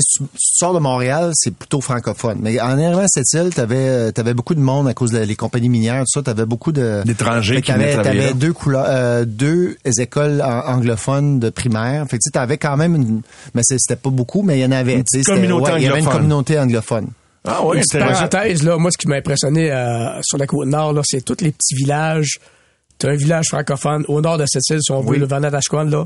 si 0.00 0.18
tu, 0.18 0.24
si 0.36 0.52
tu 0.52 0.56
sors 0.58 0.72
de 0.74 0.78
Montréal, 0.78 1.30
c'est 1.34 1.54
plutôt 1.54 1.80
francophone. 1.80 2.38
Mais 2.40 2.60
en 2.60 2.78
arrivant 2.78 3.00
à 3.02 3.08
cette 3.08 3.32
île, 3.34 3.50
t'avais, 3.54 3.76
euh, 3.76 4.10
t'avais 4.12 4.34
beaucoup 4.34 4.54
de 4.54 4.60
monde 4.60 4.88
à 4.88 4.94
cause 4.94 5.10
des 5.12 5.34
compagnies 5.36 5.68
minières, 5.68 6.00
tout 6.04 6.20
ça. 6.20 6.22
T'avais 6.22 6.46
beaucoup 6.46 6.72
de... 6.72 7.02
D'étrangers 7.04 7.60
qui 7.62 7.70
t'avais, 7.72 7.84
venaient 7.84 7.94
travailler 7.94 8.20
t'avais 8.20 8.32
là. 8.32 8.38
deux 8.38 8.52
couleurs, 8.52 8.86
euh, 8.88 9.24
deux 9.26 9.76
écoles 9.98 10.40
an- 10.42 10.62
anglophones 10.66 11.38
de 11.40 11.50
primaire. 11.50 12.04
Fait 12.08 12.16
que 12.18 12.22
tu 12.22 12.28
sais, 12.28 12.30
t'avais 12.32 12.58
quand 12.58 12.76
même 12.76 12.94
une, 12.94 13.22
mais 13.54 13.62
c'était 13.64 13.96
pas 13.96 14.10
beaucoup, 14.10 14.42
mais 14.42 14.58
il 14.58 14.62
y 14.62 14.64
en 14.64 14.72
avait. 14.72 14.94
Une 14.94 15.04
tu 15.04 15.04
sais, 15.10 15.18
petite 15.18 15.26
c'était- 15.26 15.36
communauté 15.36 15.72
ouais, 15.72 15.80
Il 15.80 15.84
y 15.84 15.86
avait 15.88 15.98
une 15.98 16.06
anglophone. 16.06 16.20
communauté 16.20 16.58
anglophone. 16.58 17.08
ah 17.46 17.60
oui, 17.64 17.78
Une 17.92 18.00
parenthèse, 18.00 18.62
là, 18.62 18.76
moi, 18.78 18.90
ce 18.90 18.98
qui 18.98 19.08
m'a 19.08 19.16
impressionné 19.16 19.70
euh, 19.72 20.20
sur 20.22 20.38
la 20.38 20.46
côte 20.46 20.68
nord, 20.68 20.92
là, 20.92 21.02
c'est 21.04 21.24
tous 21.24 21.36
les 21.42 21.50
petits 21.52 21.74
villages. 21.74 22.38
T'as 22.98 23.10
un 23.10 23.16
village 23.16 23.46
francophone 23.48 24.04
au 24.06 24.20
nord 24.20 24.38
de 24.38 24.44
cette 24.46 24.62
île, 24.70 24.78
si 24.80 24.92
on 24.92 25.00
veut, 25.00 25.18
le 25.18 25.26
Vanatashquan, 25.26 25.84
là. 25.84 26.04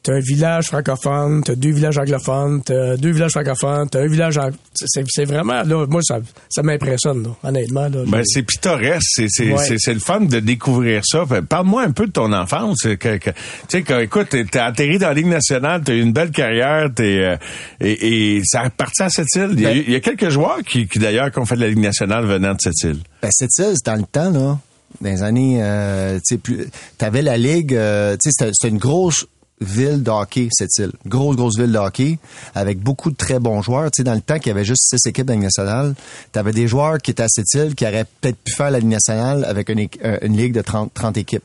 T'as 0.00 0.14
un 0.14 0.20
village 0.20 0.68
francophone, 0.68 1.42
t'as 1.44 1.54
deux 1.56 1.72
villages 1.72 1.98
anglophones, 1.98 2.62
t'as 2.62 2.96
deux 2.96 3.10
villages 3.10 3.32
francophones, 3.32 3.88
t'as 3.90 4.00
un 4.00 4.06
village... 4.06 4.38
ang- 4.38 4.52
C'est 4.72 5.04
c'est 5.08 5.24
vraiment, 5.24 5.62
là, 5.64 5.86
moi, 5.88 6.00
ça, 6.02 6.20
ça 6.48 6.62
m'impressionne, 6.62 7.24
là, 7.24 7.30
honnêtement. 7.42 7.88
Là, 7.88 8.04
Ben, 8.06 8.22
c'est 8.24 8.42
pittoresque, 8.44 9.02
c'est 9.06 9.26
c'est 9.28 9.52
Ouais. 9.52 9.64
c'est 9.66 9.76
c'est 9.78 9.92
le 9.92 10.00
fun 10.00 10.20
de 10.20 10.38
découvrir 10.40 11.02
ça. 11.04 11.24
Parle-moi 11.48 11.82
un 11.82 11.90
peu 11.90 12.06
de 12.06 12.12
ton 12.12 12.32
enfance. 12.32 12.78
Que, 12.82 13.16
que- 13.18 13.30
tu 13.30 13.36
sais, 13.68 13.82
que, 13.82 14.00
écoute, 14.02 14.28
t'es 14.30 14.58
atterri 14.58 14.98
dans 14.98 15.08
la 15.08 15.14
Ligue 15.14 15.26
nationale, 15.26 15.82
t'as 15.84 15.92
eu 15.94 16.00
une 16.00 16.12
belle 16.12 16.30
carrière, 16.30 16.88
t'es 16.94 17.18
euh, 17.18 17.36
et, 17.80 18.36
et 18.36 18.42
ça 18.44 18.60
a 18.62 18.70
parti 18.70 19.02
à 19.02 19.08
cette 19.10 19.34
île. 19.34 19.50
Il 19.54 19.60
y 19.60 19.66
a, 19.66 19.70
Ben- 19.74 19.84
il 19.88 19.92
y 19.92 19.96
a 19.96 20.00
quelques 20.00 20.28
joueurs 20.30 20.60
qui, 20.64 20.86
qui 20.86 21.00
d'ailleurs 21.00 21.32
qui 21.32 21.38
ont 21.40 21.44
fait 21.44 21.56
de 21.56 21.60
la 21.60 21.68
Ligue 21.68 21.80
nationale 21.80 22.24
venant 22.24 22.52
de 22.54 22.60
cette 22.60 22.82
île. 22.84 23.00
Ben, 23.20 23.30
cette 23.32 23.50
île, 23.58 23.74
c'est 23.74 23.84
dans 23.86 23.96
le 23.96 24.04
temps, 24.04 24.30
là, 24.30 24.58
dans 25.00 25.10
les 25.10 25.22
années, 25.24 25.58
euh, 25.60 26.16
tu 26.18 26.36
sais, 26.36 26.38
plus, 26.38 26.66
t'avais 26.96 27.20
la 27.22 27.36
ligue, 27.36 27.74
euh, 27.74 28.12
tu 28.14 28.30
sais, 28.30 28.36
c'était, 28.38 28.52
c'était 28.54 28.72
une 28.72 28.78
grosse 28.78 29.26
ville 29.60 30.02
de 30.02 30.10
hockey, 30.10 30.48
cette 30.52 30.76
île. 30.78 30.92
Grosse, 31.06 31.36
grosse 31.36 31.58
ville 31.58 31.72
de 31.72 31.78
hockey, 31.78 32.18
avec 32.54 32.78
beaucoup 32.78 33.10
de 33.10 33.16
très 33.16 33.38
bons 33.38 33.62
joueurs. 33.62 33.90
Tu 33.90 33.98
sais, 33.98 34.04
dans 34.04 34.14
le 34.14 34.20
temps 34.20 34.38
qu'il 34.38 34.48
y 34.48 34.50
avait 34.50 34.64
juste 34.64 34.82
six 34.88 35.08
équipes 35.08 35.26
dans 35.26 35.32
la 35.32 35.36
Ligue 35.36 35.44
nationale, 35.44 35.94
t'avais 36.32 36.52
des 36.52 36.68
joueurs 36.68 36.98
qui 36.98 37.10
étaient 37.10 37.22
à 37.22 37.28
cette 37.28 37.52
île 37.54 37.74
qui 37.74 37.86
auraient 37.86 38.06
peut-être 38.20 38.38
pu 38.38 38.52
faire 38.52 38.70
la 38.70 38.78
Ligue 38.78 38.88
nationale 38.88 39.44
avec 39.44 39.68
une, 39.68 39.88
euh, 40.04 40.18
une 40.22 40.36
ligue 40.36 40.52
de 40.52 40.62
30, 40.62 40.92
30 40.94 41.16
équipes. 41.16 41.44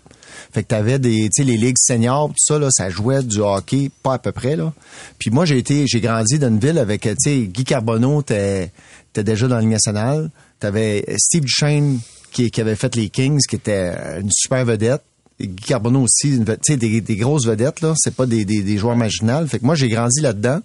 Fait 0.51 0.63
que 0.63 0.67
t'avais 0.67 0.99
des, 0.99 1.29
tu 1.29 1.29
sais, 1.31 1.43
les 1.43 1.57
ligues 1.57 1.77
seniors, 1.79 2.29
tout 2.29 2.35
ça, 2.37 2.59
là, 2.59 2.69
ça 2.71 2.89
jouait 2.89 3.23
du 3.23 3.39
hockey, 3.39 3.91
pas 4.01 4.13
à 4.13 4.19
peu 4.19 4.31
près, 4.31 4.55
là. 4.55 4.73
Puis 5.19 5.29
moi, 5.29 5.45
j'ai 5.45 5.57
été, 5.57 5.85
j'ai 5.87 6.01
grandi 6.01 6.39
dans 6.39 6.47
une 6.47 6.59
ville 6.59 6.77
avec, 6.77 7.01
tu 7.01 7.15
sais, 7.17 7.41
Guy 7.41 7.63
Carbonneau, 7.63 8.21
t'es, 8.21 8.71
t'es 9.13 9.23
déjà 9.23 9.47
dans 9.47 9.55
la 9.55 9.61
Ligue 9.61 9.71
nationale. 9.71 10.29
T'avais 10.59 11.05
Steve 11.17 11.43
Duchesne, 11.43 11.99
qui, 12.31 12.49
qui 12.51 12.61
avait 12.61 12.75
fait 12.75 12.95
les 12.95 13.09
Kings, 13.09 13.39
qui 13.47 13.55
était 13.55 13.93
une 14.19 14.29
super 14.31 14.65
vedette. 14.65 15.03
Guy 15.39 15.55
Carbonneau 15.67 16.01
aussi, 16.01 16.39
tu 16.45 16.53
sais, 16.65 16.77
des, 16.77 17.01
des 17.01 17.15
grosses 17.15 17.45
vedettes, 17.45 17.81
là. 17.81 17.93
C'est 17.97 18.15
pas 18.15 18.25
des, 18.25 18.45
des, 18.45 18.61
des 18.61 18.77
joueurs 18.77 18.95
marginales. 18.95 19.47
Fait 19.47 19.59
que 19.59 19.65
moi, 19.65 19.75
j'ai 19.75 19.89
grandi 19.89 20.21
là-dedans. 20.21 20.59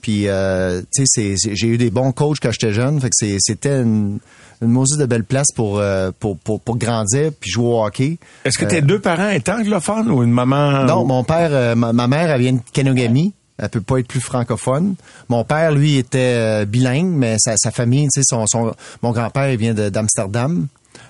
Puis, 0.00 0.28
euh, 0.28 0.80
tu 0.94 1.04
sais, 1.06 1.34
j'ai 1.36 1.66
eu 1.66 1.76
des 1.76 1.90
bons 1.90 2.12
coachs 2.12 2.38
quand 2.40 2.50
j'étais 2.52 2.72
jeune. 2.72 3.00
Fait 3.00 3.08
que 3.08 3.14
c'est- 3.16 3.36
c'était 3.40 3.82
une, 3.82 4.18
une 4.62 4.84
de 4.98 5.06
belle 5.06 5.24
place 5.24 5.48
pour, 5.54 5.78
euh, 5.78 6.10
pour, 6.18 6.38
pour, 6.38 6.60
pour 6.60 6.78
grandir 6.78 7.32
puis 7.38 7.50
jouer 7.50 7.66
au 7.66 7.84
hockey. 7.84 8.18
Est-ce 8.44 8.56
que 8.56 8.64
tes 8.64 8.80
deux 8.80 8.98
parents 9.00 9.28
étaient 9.28 9.52
anglophones 9.52 10.10
ou 10.10 10.22
une 10.22 10.32
maman? 10.32 10.84
Non, 10.84 11.04
mon 11.04 11.22
père, 11.24 11.50
euh, 11.52 11.74
ma, 11.74 11.92
ma 11.92 12.06
mère, 12.06 12.30
elle 12.30 12.40
vient 12.40 12.52
de 12.54 12.60
Kenogami. 12.72 13.34
Elle 13.58 13.68
peut 13.68 13.82
pas 13.82 13.98
être 13.98 14.06
plus 14.08 14.20
francophone. 14.20 14.94
Mon 15.28 15.44
père, 15.44 15.72
lui, 15.72 15.98
était 15.98 16.18
euh, 16.36 16.64
bilingue, 16.64 17.12
mais 17.12 17.36
sa, 17.38 17.56
sa 17.58 17.70
famille, 17.70 18.04
tu 18.08 18.20
sais, 18.20 18.24
son, 18.24 18.46
son, 18.46 18.72
mon 19.02 19.10
grand-père, 19.12 19.50
il 19.50 19.58
vient 19.58 19.74
d'Amsterdam, 19.74 20.66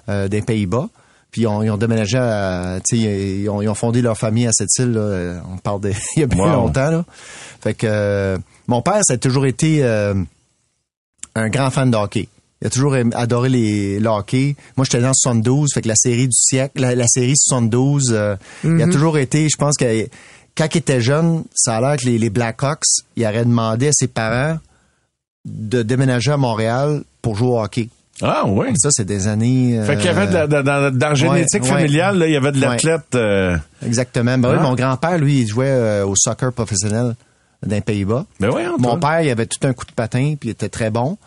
euh, 0.09 0.27
des 0.27 0.43
Pays-Bas. 0.43 0.89
Puis 1.31 1.43
ils 1.43 1.47
ont, 1.47 1.63
ils 1.63 1.71
ont 1.71 1.77
déménagé 1.77 2.19
à, 2.19 2.79
tu 2.89 2.97
sais, 2.97 3.37
ils 3.39 3.49
ont, 3.49 3.63
ils 3.63 3.69
ont 3.69 3.75
fondé 3.75 4.03
leur 4.03 4.19
famille 4.19 4.47
à 4.47 4.53
cette 4.53 4.69
île. 4.79 4.93
Là. 4.93 5.43
On 5.53 5.59
parle 5.59 5.81
de, 5.81 5.93
il 6.17 6.21
y 6.21 6.23
a 6.23 6.27
bien 6.27 6.45
Wow. 6.45 6.53
longtemps. 6.65 6.91
Là. 6.91 7.05
Fait 7.63 7.75
que 7.75 7.87
euh, 7.89 8.39
mon 8.67 8.83
père, 8.83 9.01
ça 9.05 9.13
a 9.15 9.17
toujours 9.19 9.47
été 9.47 9.85
euh, 9.85 10.15
un 11.35 11.49
grand 11.49 11.71
fan 11.71 11.91
de 11.91 11.97
hockey. 11.97 12.29
Il 12.63 12.67
a 12.67 12.71
toujours 12.71 12.95
adoré 13.15 13.49
les, 13.49 14.01
le 14.01 14.09
hockey. 14.11 14.55
Moi, 14.77 14.85
j'étais 14.85 15.01
dans 15.01 15.15
72, 15.15 15.71
fait 15.73 15.81
que 15.83 15.89
la 15.89 15.95
série 15.97 16.27
du 16.27 16.37
siècle, 16.37 16.83
la, 16.83 16.95
la 16.95 17.07
série 17.07 17.35
72, 17.37 18.09
euh, 18.11 18.37
il 18.65 18.83
a 18.83 18.87
toujours 18.89 19.17
été, 19.17 19.49
je 19.49 19.57
pense 19.57 19.77
que 19.79 20.07
quand 20.57 20.67
il 20.75 20.79
était 20.79 21.01
jeune, 21.01 21.45
ça 21.55 21.77
a 21.77 21.81
l'air 21.81 21.97
que 21.97 22.05
les, 22.05 22.19
les 22.19 22.29
Blackhawks, 22.29 22.83
il 23.17 23.25
aurait 23.25 23.45
demandé 23.47 23.89
à 23.89 23.93
ses 23.93 24.09
parents 24.09 24.59
de 25.47 25.83
déménager 25.83 26.33
à 26.33 26.37
Montréal 26.37 27.03
pour 27.23 27.35
jouer 27.37 27.49
au 27.49 27.61
hockey. 27.63 27.89
Ah 28.23 28.45
oui. 28.47 28.69
Ça, 28.77 28.89
c'est 28.93 29.05
des 29.05 29.27
années... 29.29 29.79
euh, 29.79 29.85
Fait 29.85 29.97
qu'il 29.97 30.07
y 30.07 30.09
avait 30.09 30.27
de 30.27 30.33
la, 30.35 30.47
de- 30.47 30.63
dans, 30.63 30.91
dans 30.97 31.09
la 31.09 31.15
génétique 31.15 31.63
ouais. 31.63 31.69
familiale, 31.69 32.19
là, 32.19 32.27
il 32.27 32.33
y 32.33 32.37
avait 32.37 32.53
de 32.53 32.61
l'athlète. 32.61 33.15
euh, 33.15 33.57
Exactement. 33.85 34.37
Ben 34.39 34.51
oui, 34.51 34.57
Ah. 34.59 34.63
mon 34.63 34.75
grand-père, 34.75 35.19
lui, 35.19 35.41
il 35.41 35.47
jouait 35.49 35.67
euh, 35.71 36.05
au 36.07 36.15
soccer 36.17 36.53
professionnel 36.53 37.15
les 37.67 37.81
Pays-Bas. 37.81 38.25
Ben 38.41 38.51
oui, 38.55 38.63
Mon 38.79 38.99
père, 38.99 39.21
il 39.23 39.31
avait 39.31 39.47
tout 39.47 39.67
un 39.67 39.73
coup 39.73 39.85
de 39.87 39.93
patin, 39.93 40.35
puis 40.39 40.49
il 40.49 40.53
était 40.53 40.69
très 40.71 40.91
bon. 40.91 41.19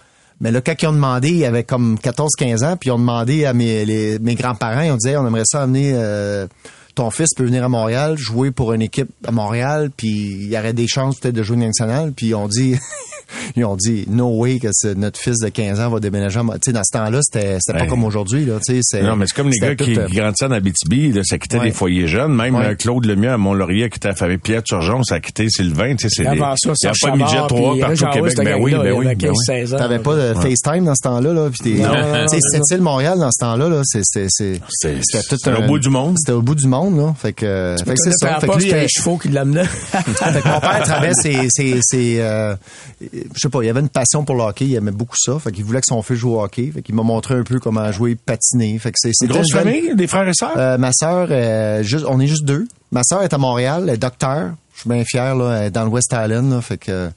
Mais 0.42 0.52
là, 0.52 0.62
quand 0.62 0.74
ils 0.82 0.88
ont 0.88 0.94
demandé, 0.94 1.30
il 1.30 1.46
avait 1.46 1.64
comme 1.64 1.96
14-15 2.04 2.64
ans, 2.66 2.76
puis 2.76 2.90
ils 2.90 2.92
ont 2.92 2.98
demandé 3.00 3.46
à 3.46 3.54
mes, 3.54 3.86
les- 3.86 4.20
mes 4.20 4.36
grands-parents, 4.36 4.82
ils 4.82 4.92
ont 4.92 4.98
dit, 4.98 5.16
on 5.16 5.26
aimerait 5.28 5.44
ça 5.46 5.62
amener 5.64 5.92
euh, 5.94 6.48
ton 6.96 7.10
fils 7.10 7.30
peut 7.36 7.44
venir 7.46 7.64
à 7.64 7.70
Montréal, 7.70 8.18
jouer 8.18 8.52
pour 8.52 8.74
une 8.74 8.82
équipe 8.82 9.10
à 9.28 9.32
Montréal, 9.32 9.90
puis 9.96 10.10
il 10.10 10.50
y 10.50 10.58
aurait 10.58 10.74
des 10.74 10.88
chances 10.88 11.18
peut-être 11.20 11.36
de 11.36 11.44
jouer 11.44 11.56
une 11.58 11.66
nationale. 11.66 12.12
Puis 12.16 12.28
ils 12.28 12.36
ont 12.36 12.48
dit, 12.48 12.76
ils 13.56 13.66
ont 13.66 13.76
dit, 13.76 14.06
no 14.10 14.28
way 14.38 14.60
que 14.60 14.68
notre 14.94 15.20
fils 15.20 15.40
de 15.40 15.50
15 15.50 15.80
ans 15.80 15.90
va 15.90 16.00
déménager. 16.00 16.40
à 16.40 16.44
Mo- 16.44 16.54
Tu 16.54 16.60
sais, 16.66 16.72
dans 16.72 16.84
ce 16.84 16.96
temps-là, 16.98 17.20
c'était 17.24 17.58
Ouais. 17.74 17.80
pas 17.80 17.86
comme 17.88 18.04
aujourd'hui. 18.04 18.46
Là, 18.46 18.60
tu 18.64 18.76
sais, 18.76 18.80
c'est- 18.84 19.02
Non, 19.02 19.16
mais 19.16 19.26
c'est 19.28 19.36
comme 19.36 19.50
les 19.50 19.58
gars 19.58 19.76
qui, 19.76 19.98
euh, 19.98 20.08
grandissaient 20.08 20.46
en 20.46 20.52
Abitibi, 20.52 21.12
là, 21.12 21.22
ça 21.24 21.38
quittait 21.40 21.58
Ouais. 21.58 21.66
des 21.66 21.72
foyers 21.72 22.08
jeunes. 22.08 22.34
Même 22.36 22.56
Ouais. 22.56 22.66
euh, 22.68 22.76
Claude 22.76 23.06
Lemieux 23.06 23.32
à 23.32 23.38
Mont-Laurier, 23.38 23.90
qui 23.90 23.98
était 23.98 24.10
avec 24.24 24.44
Pierre 24.44 24.62
Turgeon, 24.64 25.02
ça 25.04 25.16
a 25.16 25.20
quitté 25.20 25.48
Sylvain. 25.50 25.96
Tu 25.96 26.08
sais, 26.08 26.16
c'est 26.24 26.24
des- 26.24 26.30
Avant 26.42 26.56
ça, 26.56 26.74
il 26.82 26.86
y 26.86 26.88
a 26.90 26.94
pas 27.02 27.12
de 27.12 27.18
midget 27.18 27.32
Savard, 27.32 27.48
3 27.48 27.72
puis 27.74 27.82
partout 27.82 28.04
au 28.04 28.10
Québec. 28.12 28.34
Ben 28.38 28.56
oui, 28.62 28.72
ben 28.72 28.78
oui, 28.82 29.08
avait 29.08 29.16
ben 29.16 29.30
oui. 29.32 29.36
15-16 29.48 29.74
ans. 29.74 29.78
T'avais 29.78 30.00
pas 30.00 30.16
de 30.16 30.34
FaceTime 30.36 30.86
dans 30.86 30.96
ce 30.96 31.02
temps-là, 31.02 31.34
là. 31.34 31.50
Puis 31.50 31.60
t'es- 31.76 31.82
tu 31.82 32.40
sais, 32.64 32.78
Montréal 32.78 33.18
dans 33.20 33.32
ce 33.32 33.40
temps-là, 33.40 33.70
là, 33.70 33.82
c'est, 33.84 34.02
c'était 34.04 34.60
tout 34.60 35.38
c'était 35.38 35.50
un- 35.52 35.64
au 35.64 35.68
bout 35.68 35.80
du 35.80 35.90
monde. 35.90 36.16
C'était 36.20 36.34
au 36.34 36.42
bout 36.42 36.56
du 36.56 36.68
monde, 36.68 36.83
là. 36.92 37.14
Fait 37.18 37.34
que, 37.34 37.76
fait 37.84 37.94
que 37.94 37.98
c'est 37.98 38.14
ça. 38.14 38.40
Fait 38.40 38.48
que 38.48 38.56
lui, 38.56 38.64
c'était 38.64 38.76
euh, 38.76 38.84
un 38.84 38.88
chevaux 38.88 39.18
qui 39.18 39.30
l'amenait. 39.30 39.66
fait 39.66 40.42
que 40.42 40.48
mon 40.48 40.60
père 40.60 40.84
travaillait 40.84 41.14
ses, 41.14 41.48
ses, 41.50 41.80
ses, 41.82 42.20
euh, 42.20 42.56
je 43.02 43.40
sais 43.40 43.50
pas, 43.50 43.64
il 43.64 43.70
avait 43.70 43.80
une 43.80 43.90
passion 43.90 44.24
pour 44.24 44.36
le 44.36 44.44
hockey, 44.44 44.66
il 44.66 44.76
aimait 44.76 44.92
beaucoup 44.92 45.16
ça. 45.18 45.38
Fait 45.40 45.52
qu'il 45.52 45.64
voulait 45.64 45.82
que 45.82 45.88
son 45.88 46.02
fils 46.02 46.18
joue 46.18 46.36
au 46.36 46.44
hockey. 46.44 46.72
Fait 46.74 46.82
qu'il 46.82 46.96
m'a 46.96 47.04
montré 47.04 47.36
un 47.36 47.44
peu 47.44 47.60
comment 47.60 47.92
jouer, 47.92 48.16
patiner. 48.16 48.78
Fait 48.80 48.92
que 48.92 48.98
c'est, 48.98 49.12
c'était 49.14 49.34
grosse 49.34 49.52
famille, 49.52 49.96
des 49.96 50.08
frères 50.08 50.28
et 50.28 50.34
sœurs? 50.34 50.54
Euh, 50.58 50.78
ma 50.78 50.92
sœur, 50.92 51.28
euh, 51.32 51.84
juste, 51.84 52.06
on 52.08 52.20
est 52.20 52.28
juste 52.28 52.46
deux. 52.46 52.68
Ma 52.92 53.02
sœur 53.04 53.24
est 53.24 53.34
à 53.34 53.38
Montréal, 53.38 53.86
elle 53.88 53.96
est 53.96 53.98
docteur. 53.98 54.52
suis 54.76 54.90
bien 54.90 55.04
fier, 55.06 55.36
là, 55.36 55.58
elle 55.58 55.68
est 55.68 55.72
dans 55.72 55.84
le 55.84 55.90
West 55.90 56.14
Island, 56.14 56.52
là, 56.52 56.62
fait 56.62 56.78
que 56.78 56.92
euh, 56.92 57.10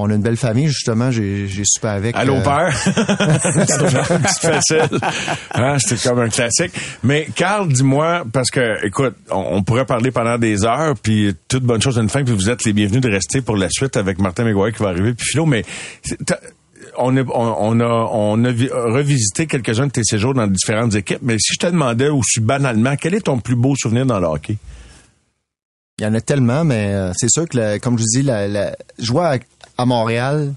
on 0.00 0.08
a 0.10 0.14
une 0.14 0.22
belle 0.22 0.36
famille, 0.36 0.68
justement, 0.68 1.10
j'ai 1.10 1.48
j'ai 1.48 1.64
super 1.66 1.90
avec. 1.90 2.14
Allô, 2.16 2.36
euh, 2.36 2.42
père? 2.42 2.72
C'est 2.76 4.52
facile. 4.52 4.98
Hein, 5.54 5.76
C'était 5.78 6.08
comme 6.08 6.20
un 6.20 6.28
classique. 6.28 6.72
Mais 7.02 7.26
Carl, 7.34 7.68
dis-moi, 7.72 8.24
parce 8.32 8.50
que, 8.50 8.84
écoute, 8.86 9.16
on, 9.30 9.56
on 9.56 9.62
pourrait 9.62 9.84
parler 9.86 10.10
pendant 10.10 10.38
des 10.38 10.64
heures, 10.64 10.94
puis 11.02 11.34
toute 11.48 11.64
bonne 11.64 11.82
chose 11.82 11.98
à 11.98 12.02
une 12.02 12.08
fin, 12.08 12.22
puis 12.24 12.34
vous 12.34 12.48
êtes 12.48 12.64
les 12.64 12.72
bienvenus 12.72 13.00
de 13.00 13.10
rester 13.10 13.40
pour 13.40 13.56
la 13.56 13.68
suite 13.70 13.96
avec 13.96 14.18
Martin 14.18 14.44
McGuire 14.44 14.72
qui 14.72 14.82
va 14.82 14.90
arriver, 14.90 15.14
puis 15.14 15.26
Philo, 15.30 15.46
mais 15.46 15.64
on, 16.96 17.16
est- 17.16 17.26
on, 17.34 17.56
on 17.76 17.80
a, 17.80 18.08
on 18.12 18.44
a 18.44 18.50
vi- 18.52 18.70
revisité 18.72 19.46
quelques-uns 19.46 19.86
de 19.86 19.92
tes 19.92 20.04
séjours 20.04 20.34
dans 20.34 20.46
différentes 20.46 20.94
équipes, 20.94 21.20
mais 21.22 21.36
si 21.38 21.54
je 21.54 21.58
te 21.58 21.66
demandais 21.66 22.08
aussi 22.08 22.40
banalement, 22.40 22.94
quel 22.96 23.14
est 23.14 23.20
ton 23.22 23.38
plus 23.38 23.56
beau 23.56 23.74
souvenir 23.76 24.06
dans 24.06 24.20
le 24.20 24.26
hockey? 24.26 24.56
Il 26.00 26.04
y 26.04 26.06
en 26.06 26.14
a 26.14 26.20
tellement, 26.20 26.62
mais 26.64 26.94
euh, 26.94 27.10
c'est 27.16 27.28
sûr 27.28 27.48
que, 27.48 27.56
la- 27.58 27.78
comme 27.80 27.98
je 27.98 28.02
vous 28.04 28.20
dis, 28.20 28.22
la, 28.22 28.46
la, 28.46 28.76
jouer 29.00 29.24
à, 29.24 29.38
à 29.78 29.86
Montréal 29.86 30.52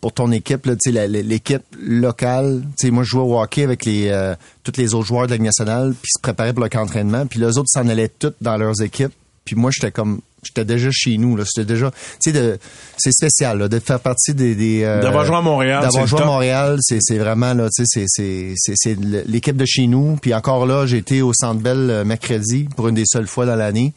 pour 0.00 0.12
ton 0.12 0.30
équipe, 0.32 0.66
l'équipe 0.66 1.62
locale. 1.80 2.62
tu 2.78 2.86
sais, 2.86 2.90
Moi, 2.90 3.04
je 3.04 3.10
jouais 3.10 3.22
au 3.22 3.40
hockey 3.40 3.62
avec 3.62 3.84
les 3.84 4.08
euh, 4.08 4.34
tous 4.64 4.72
les 4.76 4.94
autres 4.94 5.06
joueurs 5.06 5.26
de 5.26 5.30
la 5.32 5.36
Ligue 5.36 5.46
nationale, 5.46 5.94
puis 6.00 6.10
se 6.16 6.20
préparaient 6.20 6.52
pour 6.52 6.62
le 6.64 6.68
camp 6.68 6.80
d'entraînement. 6.80 7.26
Puis 7.26 7.38
les 7.38 7.56
autres 7.58 7.68
s'en 7.68 7.86
allaient 7.88 8.08
toutes 8.08 8.36
dans 8.40 8.56
leurs 8.56 8.80
équipes. 8.82 9.12
Puis 9.44 9.56
moi, 9.56 9.70
j'étais 9.72 9.90
comme... 9.90 10.20
J'étais 10.44 10.64
déjà 10.64 10.88
chez 10.90 11.18
nous. 11.18 11.36
là. 11.36 11.44
C'était 11.46 11.64
déjà... 11.74 11.92
Tu 12.20 12.32
sais, 12.32 12.58
c'est 12.98 13.12
spécial 13.12 13.58
là, 13.58 13.68
de 13.68 13.78
faire 13.78 14.00
partie 14.00 14.34
des... 14.34 14.56
des 14.56 14.82
euh, 14.82 15.00
D'avoir 15.00 15.24
joué 15.24 15.36
à 15.36 15.40
Montréal, 15.40 15.82
D'avoir 15.82 16.06
joué 16.08 16.20
à. 16.20 16.24
Montréal, 16.26 16.78
c'est 16.80 16.98
c'est 17.00 17.18
vraiment... 17.18 17.54
là, 17.54 17.68
tu 17.72 17.84
sais, 17.84 18.06
c'est- 18.06 18.06
c'est 18.08 18.54
c'est- 18.56 18.74
c'est 18.76 18.98
l'équipe 19.28 19.56
de 19.56 19.64
chez 19.64 19.86
nous. 19.86 20.16
Puis 20.20 20.34
encore 20.34 20.66
là, 20.66 20.84
j'ai 20.86 20.96
été 20.98 21.22
au 21.22 21.32
Centre 21.32 21.60
Bell 21.60 21.90
euh, 21.90 22.04
mercredi 22.04 22.66
pour 22.76 22.88
une 22.88 22.96
des 22.96 23.06
seules 23.06 23.28
fois 23.28 23.46
dans 23.46 23.54
l'année. 23.54 23.92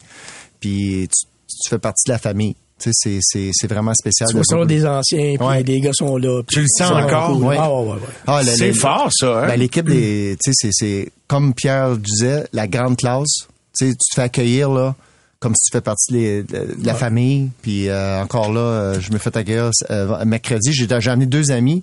Puis 0.60 1.08
tu, 1.08 1.26
tu 1.64 1.68
fais 1.68 1.78
partie 1.78 2.04
de 2.06 2.12
la 2.12 2.18
famille. 2.18 2.54
C'est- 2.78 3.18
c'est 3.22 3.50
c'est 3.54 3.66
vraiment 3.68 3.94
spécial. 3.94 4.28
Tu 4.28 4.34
de 4.34 4.38
vois 4.38 4.44
ça 4.44 4.56
voir- 4.56 4.66
des 4.66 4.84
anciens, 4.84 5.34
puis 5.38 5.46
Ouais. 5.46 5.62
les 5.62 5.80
gars 5.80 5.92
sont 5.94 6.16
là. 6.18 6.42
Tu 6.46 6.60
le 6.60 6.66
sens 6.68 6.90
vraiment 6.90 7.06
encore? 7.06 7.32
cool. 7.32 7.44
Ouais. 7.44 7.56
Ah, 7.58 7.72
ouais, 7.72 7.80
ouais, 7.86 7.92
ouais. 7.94 7.98
Ah, 8.26 8.42
le- 8.42 8.50
C'est 8.50 8.68
le- 8.68 8.74
fort, 8.74 9.08
ça, 9.12 9.26
hein? 9.44 9.46
Ben, 9.46 9.58
l'équipe 9.58 9.88
des, 9.88 10.36
tu 10.44 10.52
sais, 10.52 10.70
c'est, 10.70 10.70
c'est, 10.72 11.12
comme 11.26 11.54
Pierre 11.54 11.96
disait, 11.96 12.46
la 12.52 12.66
grande 12.68 12.96
classe. 12.98 13.48
Tu 13.78 13.92
te 13.94 14.14
fais 14.14 14.22
accueillir, 14.22 14.70
là, 14.70 14.94
comme 15.40 15.54
si 15.56 15.70
tu 15.70 15.76
fais 15.76 15.80
partie 15.82 16.12
de, 16.12 16.46
la 16.84 16.94
famille. 16.94 17.50
Puis, 17.62 17.88
euh, 17.88 18.20
encore 18.22 18.52
là, 18.52 18.60
euh, 18.60 19.00
je 19.00 19.10
me 19.12 19.18
fais 19.18 19.36
accueillir 19.36 19.70
euh, 19.90 20.24
mercredi. 20.26 20.72
J'ai, 20.74 20.86
j'ai 21.00 21.10
amené 21.10 21.26
deux 21.26 21.50
amis. 21.50 21.82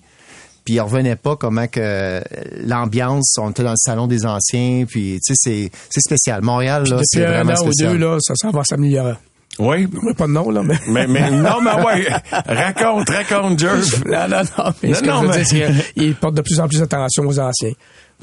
Puis 0.66 0.76
ils 0.76 0.80
revenaient 0.80 1.18
pas 1.18 1.36
comment 1.36 1.68
que 1.68 2.22
l'ambiance, 2.66 3.36
on 3.38 3.50
était 3.50 3.64
dans 3.64 3.72
le 3.72 3.76
salon 3.78 4.08
des 4.08 4.26
anciens, 4.26 4.86
puis 4.88 5.20
tu 5.26 5.34
sais 5.34 5.36
c'est 5.36 5.72
c'est 5.89 6.00
spécial. 6.00 6.41
Montréal 6.41 6.84
là, 6.88 7.00
c'est 7.04 7.20
Depuis 7.20 7.30
un 7.30 7.44
vraiment 7.44 7.60
an 7.60 7.68
ou 7.68 7.72
deux, 7.78 7.98
là, 7.98 8.18
ça 8.22 8.34
s'en 8.36 8.52
va 8.52 8.64
s'améliorer. 8.64 9.16
Oui. 9.60 9.88
Pas 10.18 10.26
de 10.28 10.32
nom, 10.32 10.49
là, 10.49 10.64
mais... 10.64 10.80
Mais, 10.88 11.06
mais, 11.08 11.30
non, 11.30 11.62
mais 11.62 11.74
ouais. 11.84 12.08
Raconte, 12.47 13.10
raconte, 13.10 13.60
Jeff. 13.60 14.04
Non, 14.06 14.28
non, 14.28 14.41
non. 14.58 14.74
Mais 14.82 14.89
Non, 14.89 14.95
ce 14.95 15.01
que 15.01 15.06
non, 15.08 15.22
je 15.22 15.28
veux 15.28 15.28
mais- 15.38 15.43
dire, 15.43 15.70
c'est 15.86 15.93
qu'ils 15.93 16.16
portent 16.16 16.36
de 16.36 16.41
plus 16.41 16.60
en 16.60 16.68
plus 16.68 16.82
attention 16.82 17.24
aux 17.28 17.39
anciens, 17.39 17.72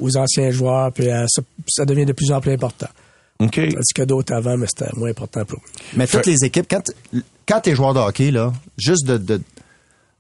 aux 0.01 0.17
anciens 0.17 0.51
joueurs, 0.51 0.93
puis 0.93 1.09
euh, 1.09 1.25
ça, 1.29 1.43
ça 1.69 1.85
devient 1.85 2.05
de 2.07 2.13
plus 2.13 2.33
en 2.33 2.41
plus 2.41 2.53
important. 2.53 2.89
OK. 3.39 3.55
Tandis 3.55 3.93
que 3.95 4.03
d'autres 4.03 4.35
avant, 4.35 4.57
mais 4.57 4.67
c'était 4.67 4.91
moins 4.97 5.11
important 5.11 5.45
pour 5.45 5.59
eux. 5.59 5.63
Mais 5.97 6.07
toutes 6.07 6.27
les 6.27 6.45
équipes, 6.45 6.67
quand, 6.69 6.83
quand 7.49 7.61
t'es 7.61 7.75
joueur 7.75 7.95
de 7.95 8.01
hockey, 8.01 8.31
là, 8.33 8.53
juste 8.77 9.07
de, 9.07 9.41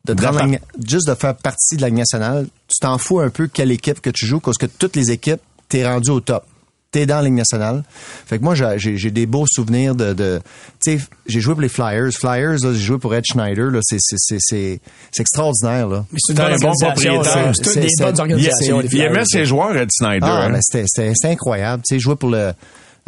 la- 0.06 0.46
juste 0.88 1.08
de 1.08 1.14
faire 1.14 1.34
partie 1.36 1.76
de 1.76 1.82
la 1.82 1.88
Ligue 1.88 1.98
nationale, 1.98 2.46
tu 2.68 2.78
t'en 2.80 2.96
fous 2.98 3.20
un 3.20 3.30
peu 3.30 3.48
quelle 3.48 3.72
équipe 3.72 4.00
que 4.00 4.10
tu 4.10 4.26
joues, 4.26 4.40
parce 4.40 4.56
que 4.58 4.66
toutes 4.66 4.96
les 4.96 5.10
équipes, 5.10 5.40
t'es 5.68 5.86
rendu 5.86 6.10
au 6.10 6.20
top. 6.20 6.44
T'es 6.92 7.06
dans 7.06 7.16
la 7.18 7.22
Ligue 7.22 7.34
nationale. 7.34 7.84
Fait 8.26 8.38
que 8.38 8.42
moi, 8.44 8.56
j'ai- 8.56 8.78
j'ai 8.78 8.96
j'ai 8.96 9.10
des 9.12 9.26
beaux 9.26 9.46
souvenirs 9.48 9.94
de... 9.94 10.12
de 10.12 10.40
tu 10.84 10.98
sais, 10.98 11.04
j'ai 11.26 11.40
joué 11.40 11.54
pour 11.54 11.62
les 11.62 11.68
Flyers. 11.68 12.10
Flyers, 12.12 12.58
là, 12.64 12.72
j'ai 12.72 12.80
joué 12.80 12.98
pour 12.98 13.14
Ed 13.14 13.24
Schneider. 13.24 13.70
là, 13.70 13.78
C'est 13.82 13.98
c'est- 14.00 14.16
c'est- 14.18 14.38
c'est- 14.40 14.80
c'est 15.12 15.20
extraordinaire, 15.20 15.86
là. 15.88 16.04
Mais 16.10 16.18
c'est 16.20 16.32
une 16.32 16.36
C'est 16.38 16.42
bonne 16.42 16.52
un 16.52 16.56
bon 16.58 16.68
organisation. 16.68 17.20
propriétaire. 17.22 17.52
C'est 17.54 17.74
des 17.80 17.88
bonnes 18.04 18.14
il- 18.16 18.20
organisations. 18.20 18.80
les 18.80 18.88
Il 18.88 19.00
aimait 19.02 19.22
ses 19.24 19.44
joueurs, 19.44 19.76
Ed 19.76 19.88
Snyder. 19.92 20.18
Ah, 20.28 20.42
hein? 20.46 20.48
mais 20.50 20.58
c'était- 20.62 20.86
c'était 20.88 21.12
c'était 21.14 21.32
incroyable. 21.32 21.82
Tu 21.88 21.94
sais, 21.94 22.00
jouer 22.00 22.16
pour 22.16 22.30
le 22.30 22.52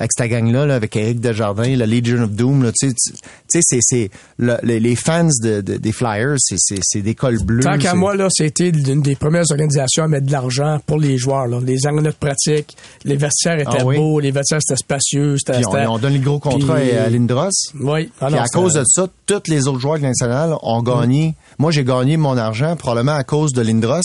avec 0.02 0.10
cette 0.18 0.30
gang-là, 0.30 0.66
là, 0.66 0.74
avec 0.74 0.96
Eric 0.96 1.20
Desjardins, 1.20 1.76
la 1.76 1.86
Legion 1.86 2.22
of 2.24 2.30
Doom, 2.32 2.70
tu 2.78 2.90
sais, 2.90 3.60
c'est, 3.62 3.78
c'est 3.80 4.10
le- 4.38 4.56
les, 4.64 4.80
les 4.80 4.96
fans 4.96 5.28
de, 5.42 5.60
de- 5.60 5.76
des 5.76 5.92
Flyers, 5.92 6.36
c'est, 6.38 7.02
des 7.02 7.14
cols 7.14 7.38
bleus. 7.44 7.62
Tant 7.62 7.78
qu'à 7.78 7.94
moi, 7.94 8.16
là, 8.16 8.26
c'était 8.30 8.70
l'une 8.72 9.00
des 9.00 9.14
premières 9.14 9.44
organisations 9.50 10.02
à 10.04 10.08
mettre 10.08 10.26
de 10.26 10.32
l'argent 10.32 10.78
pour 10.86 10.98
les 10.98 11.16
joueurs. 11.18 11.46
Là. 11.46 11.60
Les 11.64 11.86
arénas 11.86 12.10
de 12.10 12.16
pratique, 12.18 12.76
les 13.04 13.16
vestiaires 13.16 13.60
étaient 13.60 13.70
Ah 13.80 13.84
oui? 13.86 13.96
beaux, 13.96 14.18
les 14.18 14.32
vestiaires 14.32 14.58
étaient 14.68 14.76
spacieux. 14.76 15.36
C'était, 15.38 15.64
on, 15.66 15.92
on 15.94 15.98
donne 15.98 16.14
le 16.14 16.18
gros 16.18 16.38
contrat 16.40 16.76
Puis- 16.80 16.90
à 16.90 17.08
Lindros. 17.08 17.48
Oui. 17.80 18.10
Ah 18.20 18.26
Puis 18.26 18.38
à 18.38 18.44
cause 18.46 18.74
de 18.74 18.82
ça, 18.84 19.06
tous 19.26 19.42
les 19.48 19.68
autres 19.68 19.78
joueurs 19.80 19.98
de 19.98 20.02
la 20.02 20.08
nationale 20.08 20.54
ont 20.62 20.82
gagné. 20.82 21.36
Moi, 21.58 21.70
j'ai 21.70 21.84
gagné 21.84 22.16
mon 22.16 22.36
argent 22.36 22.74
probablement 22.76 23.14
à 23.14 23.22
cause 23.24 23.52
de 23.52 23.62
Lindros. 23.62 24.00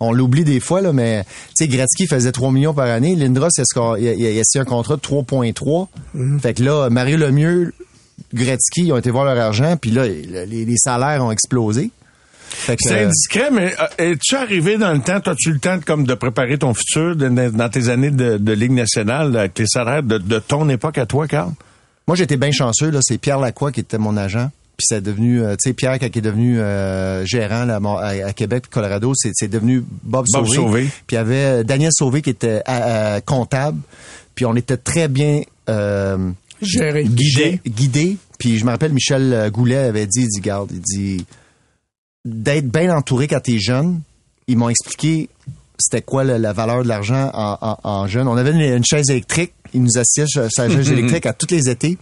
On 0.00 0.12
l'oublie 0.12 0.44
des 0.44 0.60
fois, 0.60 0.80
là, 0.80 0.92
mais 0.92 1.24
tu 1.24 1.64
sais, 1.64 1.68
Gretzky 1.68 2.06
faisait 2.06 2.32
3 2.32 2.50
millions 2.50 2.74
par 2.74 2.86
année. 2.86 3.14
Lindros, 3.16 3.48
il 3.56 3.60
a, 3.60 3.64
score- 3.64 3.98
il 3.98 4.08
a, 4.08 4.12
il 4.12 4.20
il 4.36 4.60
un 4.60 4.64
contrat 4.64 4.96
de 4.96 5.00
3,3. 5.00 5.88
Fait 6.40 6.54
que 6.54 6.62
là, 6.62 6.90
Mario 6.90 7.16
Lemieux, 7.16 7.72
Gretzky, 8.32 8.82
ils 8.86 8.92
ont 8.92 8.98
été 8.98 9.10
voir 9.10 9.24
leur 9.24 9.38
argent, 9.38 9.76
puis 9.80 9.90
là, 9.90 10.06
les, 10.06 10.46
les 10.64 10.76
salaires 10.76 11.24
ont 11.24 11.30
explosé. 11.30 11.90
C'est 12.86 12.92
euh, 12.92 13.06
indiscret, 13.06 13.50
mais 13.50 13.74
euh, 13.80 14.12
es-tu 14.12 14.36
arrivé 14.36 14.76
dans 14.78 14.92
le 14.92 15.00
temps, 15.00 15.18
as-tu 15.24 15.52
le 15.52 15.58
temps 15.58 15.76
de, 15.78 15.84
comme 15.84 16.04
de 16.04 16.14
préparer 16.14 16.56
ton 16.58 16.72
futur 16.74 17.16
de- 17.16 17.28
de- 17.28 17.48
dans 17.50 17.68
tes 17.68 17.88
années 17.88 18.10
de, 18.12 18.36
de 18.36 18.52
Ligue 18.52 18.70
nationale 18.72 19.36
avec 19.36 19.54
tes 19.54 19.66
salaires 19.66 20.02
de, 20.02 20.18
de 20.18 20.38
ton 20.38 20.68
époque 20.68 20.98
à 20.98 21.06
toi, 21.06 21.26
Carl? 21.26 21.50
Moi, 22.06 22.16
j'étais 22.16 22.36
bien 22.36 22.52
chanceux. 22.52 22.90
Là, 22.90 23.00
c'est 23.02 23.18
Pierre 23.18 23.40
Lacroix 23.40 23.72
qui 23.72 23.80
était 23.80 23.98
mon 23.98 24.16
agent. 24.16 24.50
Puis 24.76 24.86
c'est 24.88 25.00
devenu, 25.00 25.40
euh, 25.40 25.52
tu 25.52 25.70
sais, 25.70 25.72
Pierre 25.72 25.98
quand 26.00 26.06
il 26.06 26.18
est 26.18 26.20
devenu 26.20 26.58
euh, 26.58 27.24
gérant 27.24 27.64
là, 27.64 27.78
à 27.82 28.08
à, 28.08 28.32
Québec, 28.32 28.62
puis 28.64 28.70
Colorado, 28.72 29.12
c'est, 29.14 29.48
devenu 29.48 29.84
Bob, 30.02 30.26
Bob 30.32 30.46
Sauvé. 30.46 30.56
Sauvé. 30.56 30.82
Puis 31.06 31.14
il 31.14 31.14
y 31.14 31.18
avait 31.18 31.62
Daniel 31.62 31.90
Sauvé 31.92 32.22
qui 32.22 32.30
était 32.30 32.60
euh, 32.68 32.80
euh, 32.80 33.20
comptable. 33.20 33.78
Puis 34.34 34.44
on 34.46 34.56
était 34.56 34.76
très 34.76 35.08
bien 35.08 35.42
euh, 35.68 36.30
Géré. 36.60 37.04
guidé, 37.04 37.60
guidé. 37.66 38.16
Puis 38.38 38.58
je 38.58 38.64
me 38.64 38.70
rappelle, 38.70 38.92
Michel 38.92 39.32
euh, 39.32 39.50
Goulet 39.50 39.76
avait 39.76 40.06
dit, 40.06 40.22
il 40.22 40.28
dit, 40.28 40.40
garde, 40.40 40.70
il 40.72 40.80
dit, 40.80 41.26
d'être 42.24 42.68
bien 42.68 42.96
entouré 42.96 43.28
quand 43.28 43.40
t'es 43.40 43.58
jeune. 43.58 44.00
Ils 44.46 44.58
m'ont 44.58 44.68
expliqué 44.68 45.28
c'était 45.78 46.02
quoi 46.02 46.24
la, 46.24 46.38
la 46.38 46.52
valeur 46.52 46.82
de 46.82 46.88
l'argent 46.88 47.30
en, 47.34 47.58
en- 47.60 47.78
en 47.82 48.06
jeune. 48.06 48.28
On 48.28 48.36
avait 48.36 48.52
une, 48.52 48.60
une 48.60 48.84
chaise 48.84 49.10
électrique. 49.10 49.52
Ils 49.72 49.82
nous 49.82 49.90
sur 50.26 50.50
sa 50.52 50.68
chaise 50.68 50.90
électrique 50.92 51.26
à 51.26 51.32
tous 51.32 51.50
les 51.50 51.68
étés. 51.68 51.98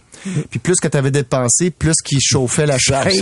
Puis 0.51 0.59
plus 0.59 0.75
que 0.79 0.87
tu 0.87 0.95
avais 0.95 1.09
dépensé, 1.11 1.71
plus 1.71 1.95
qu'ils 2.05 2.21
chauffaient 2.21 2.67
la 2.67 2.77
chaise. 2.77 3.19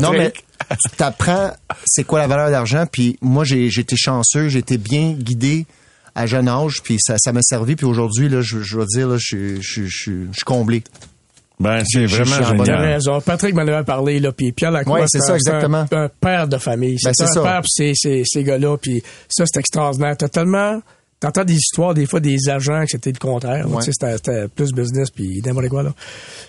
Non, 0.00 0.10
mais 0.18 0.32
tu 0.70 0.96
t'apprends 0.96 1.52
c'est 1.86 2.04
quoi 2.04 2.18
la 2.18 2.26
valeur 2.26 2.50
d'argent. 2.50 2.84
Puis 2.90 3.16
moi, 3.22 3.44
j'ai 3.44 3.66
été 3.66 3.96
chanceux. 3.96 4.48
J'ai 4.48 4.58
été 4.58 4.76
bien 4.76 5.12
guidé 5.12 5.66
à 6.14 6.26
jeune 6.26 6.48
âge. 6.48 6.82
Puis 6.82 6.96
ça 7.00 7.14
ça 7.18 7.32
m'a 7.32 7.40
servi. 7.42 7.76
Puis 7.76 7.86
aujourd'hui, 7.86 8.28
là, 8.28 8.40
je, 8.42 8.60
je 8.60 8.74
dois 8.74 8.86
dire, 8.86 9.06
là, 9.08 9.16
je, 9.18 9.24
suis- 9.24 9.62
je, 9.62 9.70
suis- 9.72 9.88
je, 9.88 9.96
suis- 9.96 10.26
je 10.26 10.32
suis 10.32 10.44
comblé. 10.44 10.82
Ben, 11.62 11.82
c'est 11.86 12.06
vraiment 12.06 12.42
génial. 12.44 12.80
raison. 12.80 13.20
Patrick 13.20 13.54
m'en 13.54 13.62
avait 13.62 13.84
parlé, 13.84 14.18
là, 14.20 14.32
puis 14.32 14.52
Pierre 14.52 14.70
Lacroix, 14.72 15.00
Ouais, 15.00 15.06
c'est 15.08 15.20
ça, 15.20 15.34
exactement. 15.36 15.86
Un, 15.92 16.04
un 16.04 16.08
père 16.08 16.48
de 16.48 16.58
famille. 16.58 16.96
Ben, 17.04 17.12
c'est 17.14 17.24
un 17.24 17.26
ça. 17.28 17.42
père 17.42 17.60
pour 17.60 17.70
ces, 17.70 17.92
ces, 17.94 18.22
ces 18.24 18.42
gars-là, 18.44 18.76
puis 18.76 19.02
ça, 19.28 19.44
c'est 19.46 19.60
extraordinaire. 19.60 20.16
T'as 20.16 20.28
tellement... 20.28 20.80
T'entends 21.20 21.44
des 21.44 21.54
histoires, 21.54 21.94
des 21.94 22.04
fois, 22.04 22.18
des 22.18 22.36
agents 22.50 22.80
que 22.82 22.88
c'était 22.90 23.12
le 23.12 23.18
contraire. 23.18 23.70
Ouais. 23.70 23.76
Tu 23.84 23.84
sais, 23.84 23.92
C'était 23.92 24.16
c'était 24.16 24.48
plus 24.48 24.72
business, 24.72 25.08
puis 25.10 25.40
n'importe 25.46 25.68
quoi, 25.68 25.84
là. 25.84 25.94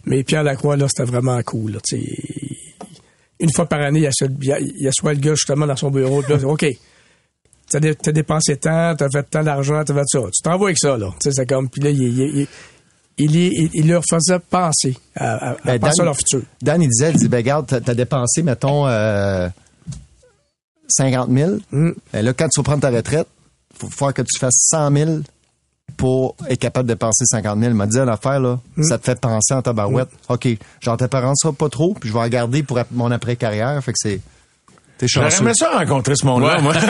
Mais 0.07 0.23
Pierre 0.23 0.41
Lacroix, 0.41 0.75
là, 0.77 0.87
c'était 0.87 1.03
vraiment 1.09 1.39
cool, 1.43 1.73
là, 1.73 1.79
tu 1.87 1.97
sais. 2.01 2.17
Une 3.39 3.51
fois 3.51 3.67
par 3.67 3.81
année, 3.81 3.99
il 3.99 4.03
y 4.03 4.07
a, 4.07 4.11
ce- 4.11 4.25
il 4.41 4.47
y 4.47 4.51
a, 4.51 4.59
il 4.59 4.81
y 4.83 4.87
a 4.87 4.91
soit 4.91 5.13
le 5.13 5.19
gars, 5.19 5.35
justement, 5.35 5.67
dans 5.67 5.75
son 5.75 5.91
bureau, 5.91 6.23
puis 6.23 6.33
là, 6.33 6.39
OK, 6.47 6.65
t'as 7.69 7.79
dé- 7.79 7.93
t'as 7.93 8.11
dépensé 8.11 8.57
tant, 8.57 8.95
t'as 8.95 9.09
fait 9.11 9.23
tant 9.29 9.43
d'argent, 9.43 9.83
t'as 9.85 9.93
fait 9.93 10.07
ça. 10.07 10.19
Tu 10.33 10.41
t'en 10.43 10.57
vas 10.57 10.65
avec 10.65 10.79
ça, 10.79 10.97
là. 10.97 11.09
Tu 11.21 11.29
sais, 11.29 11.31
c'est 11.33 11.45
comme... 11.47 11.69
Puis 11.69 11.81
là, 11.81 11.89
il, 11.91 12.01
il, 12.01 12.19
il, 12.39 12.47
il, 13.17 13.87
leur 13.87 14.03
faisait 14.09 14.39
penser 14.39 14.97
à, 15.15 15.51
à, 15.51 15.55
Ben, 15.65 15.79
penser 15.79 15.93
Dan- 15.97 16.01
à 16.01 16.05
leur 16.05 16.15
futur. 16.17 16.41
Dan, 16.61 16.81
il 16.81 16.89
disait, 16.89 17.11
il 17.11 17.17
dit, 17.17 17.27
ben, 17.27 17.37
regarde, 17.37 17.65
t'as, 17.83 17.93
dépensé, 17.93 18.41
mettons, 18.43 18.87
euh, 18.87 19.47
50 20.87 21.29
000. 21.31 21.51
Mm. 21.71 21.91
Ben 22.11 22.25
là, 22.25 22.33
quand 22.33 22.47
tu 22.49 22.59
vas 22.59 22.63
prendre 22.63 22.81
ta 22.81 22.89
retraite, 22.89 23.27
faut 23.77 23.89
falloir 23.89 24.13
que 24.13 24.21
tu 24.21 24.37
fasses 24.39 24.67
100 24.69 24.91
000 24.95 25.11
pour 25.97 26.35
être 26.49 26.59
capable 26.59 26.87
de 26.87 26.93
dépenser 26.93 27.25
50 27.25 27.59
000. 27.59 27.71
Il 27.71 27.75
m'a 27.75 27.87
dit 27.87 27.97
une 27.97 28.09
affaire, 28.09 28.39
là, 28.39 28.59
Mm. 28.77 28.83
ça 28.83 28.97
te 28.97 29.05
fait 29.05 29.19
penser 29.19 29.53
en 29.53 29.61
tabarouette. 29.61 30.09
OK, 30.29 30.47
genre, 30.81 30.97
tes 30.97 31.07
parents 31.07 31.33
pas 31.57 31.69
trop, 31.69 31.93
puis 31.93 32.09
je 32.09 32.13
vais 32.13 32.19
en 32.19 32.27
garder 32.27 32.63
pour 32.63 32.79
mon 32.91 33.11
après-carrière. 33.11 33.81
Fait 33.83 33.91
que 33.93 33.97
c'est, 34.01 34.21
T'es 34.97 35.07
J'aurais 35.07 35.29
chanceux. 35.31 35.43
aimé 35.43 35.51
ça 35.55 35.69
rencontrer 35.71 36.15
ce 36.15 36.25
monde-là, 36.25 36.55
Ouais. 36.57 36.61
moi. 36.61 36.73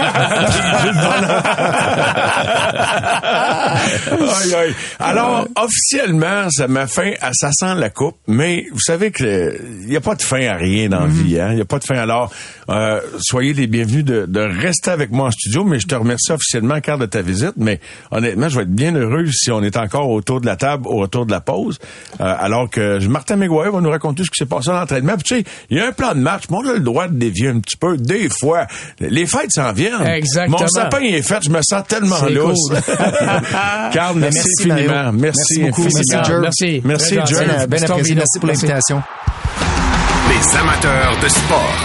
Aïe, 4.44 4.54
aïe. 4.56 4.76
Alors, 5.00 5.48
officiellement, 5.56 6.50
ça 6.50 6.68
m'a 6.68 6.88
fin 6.88 7.12
à 7.22 7.32
ça 7.34 7.50
sent 7.52 7.76
la 7.76 7.90
coupe, 7.90 8.16
mais 8.28 8.66
vous 8.72 8.80
savez 8.80 9.12
que 9.12 9.58
il 9.84 9.88
n'y 9.90 9.96
a 9.96 10.02
pas 10.02 10.16
de 10.16 10.22
fin 10.22 10.46
à 10.48 10.56
rien 10.56 10.90
dans 10.90 11.02
la 11.02 11.06
vie, 11.08 11.40
hein. 11.40 11.50
Il 11.52 11.56
n'y 11.56 11.62
a 11.62 11.66
pas 11.66 11.80
de 11.80 11.84
fin. 11.84 11.96
Alors, 11.96 12.32
euh, 12.70 13.00
soyez 13.20 13.54
les 13.54 13.68
bienvenus 13.68 14.04
de, 14.06 14.26
de 14.28 14.40
rester 14.40 14.92
avec 14.92 15.12
moi 15.12 15.28
en 15.28 15.32
studio, 15.32 15.64
mais 15.64 15.80
je 15.80 15.88
te 15.88 15.96
remercie 15.96 16.32
officiellement, 16.32 16.80
Carl, 16.82 17.00
de 17.00 17.06
ta 17.06 17.22
visite, 17.22 17.54
mais 17.58 17.80
honnêtement, 18.12 18.50
je 18.50 18.58
vais 18.58 18.64
être 18.64 18.74
bien 18.74 18.94
heureux 18.96 19.26
si 19.32 19.52
on 19.52 19.62
est 19.64 19.78
encore 19.78 20.10
autour 20.10 20.42
de 20.42 20.46
la 20.46 20.56
table 20.56 20.88
au 20.88 20.98
retour 20.98 21.26
de 21.26 21.32
la 21.32 21.42
pause, 21.42 21.80
Euh, 22.20 22.36
alors 22.40 22.70
que 22.70 23.06
Martin 23.08 23.36
Mégoyer 23.38 23.72
va 23.72 23.82
nous 23.82 23.90
raconter 23.90 24.24
ce 24.24 24.30
qui 24.30 24.38
s'est 24.38 24.46
passé 24.46 24.70
à 24.70 24.74
l'entraînement. 24.74 25.14
Puis 25.14 25.24
tu 25.24 25.36
sais, 25.38 25.44
il 25.70 25.78
y 25.78 25.82
a 25.82 25.88
un 25.88 25.92
plan 25.92 26.14
de 26.14 26.20
match, 26.20 26.44
mais 26.50 26.58
on 26.58 26.68
a 26.70 26.74
le 26.74 26.80
droit 26.80 27.08
de 27.08 27.16
dévier 27.16 27.50
un 27.50 27.60
petit 27.60 27.78
peu, 27.78 27.98
des 28.04 28.30
fois. 28.30 28.68
Les 29.00 29.26
fêtes 29.26 29.52
s'en 29.52 29.72
viennent. 29.74 30.06
Exactement. 30.06 30.60
Mon 30.60 30.68
sapin 30.68 31.00
est 31.02 31.22
fait, 31.22 31.44
je 31.44 31.50
me 31.50 31.60
sens 31.62 31.84
tellement 31.88 32.22
lousse. 32.30 32.58
cool. 32.70 32.78
Carl, 33.94 34.14
Ben, 34.16 34.20
merci, 34.20 34.40
merci, 34.40 34.72
infiniment. 34.72 34.94
Mario. 34.94 35.12
Merci, 35.14 35.40
Merci 35.60 35.60
beaucoup. 35.62 35.82
infiniment. 35.84 36.22
Merci, 36.22 36.32
Jerv. 36.32 36.42
Merci. 36.42 36.82
Merci. 36.84 37.16
Ben, 37.16 37.68
ben 37.68 37.84
apprécié. 37.84 38.16
Merci 38.16 38.40
pour 38.40 38.48
l'invitation. 38.50 39.04
Les 40.30 40.58
amateurs 40.58 41.16
de 41.22 41.28
sport. 41.30 41.76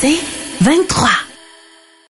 C'est 0.00 0.18
23. 0.62 1.08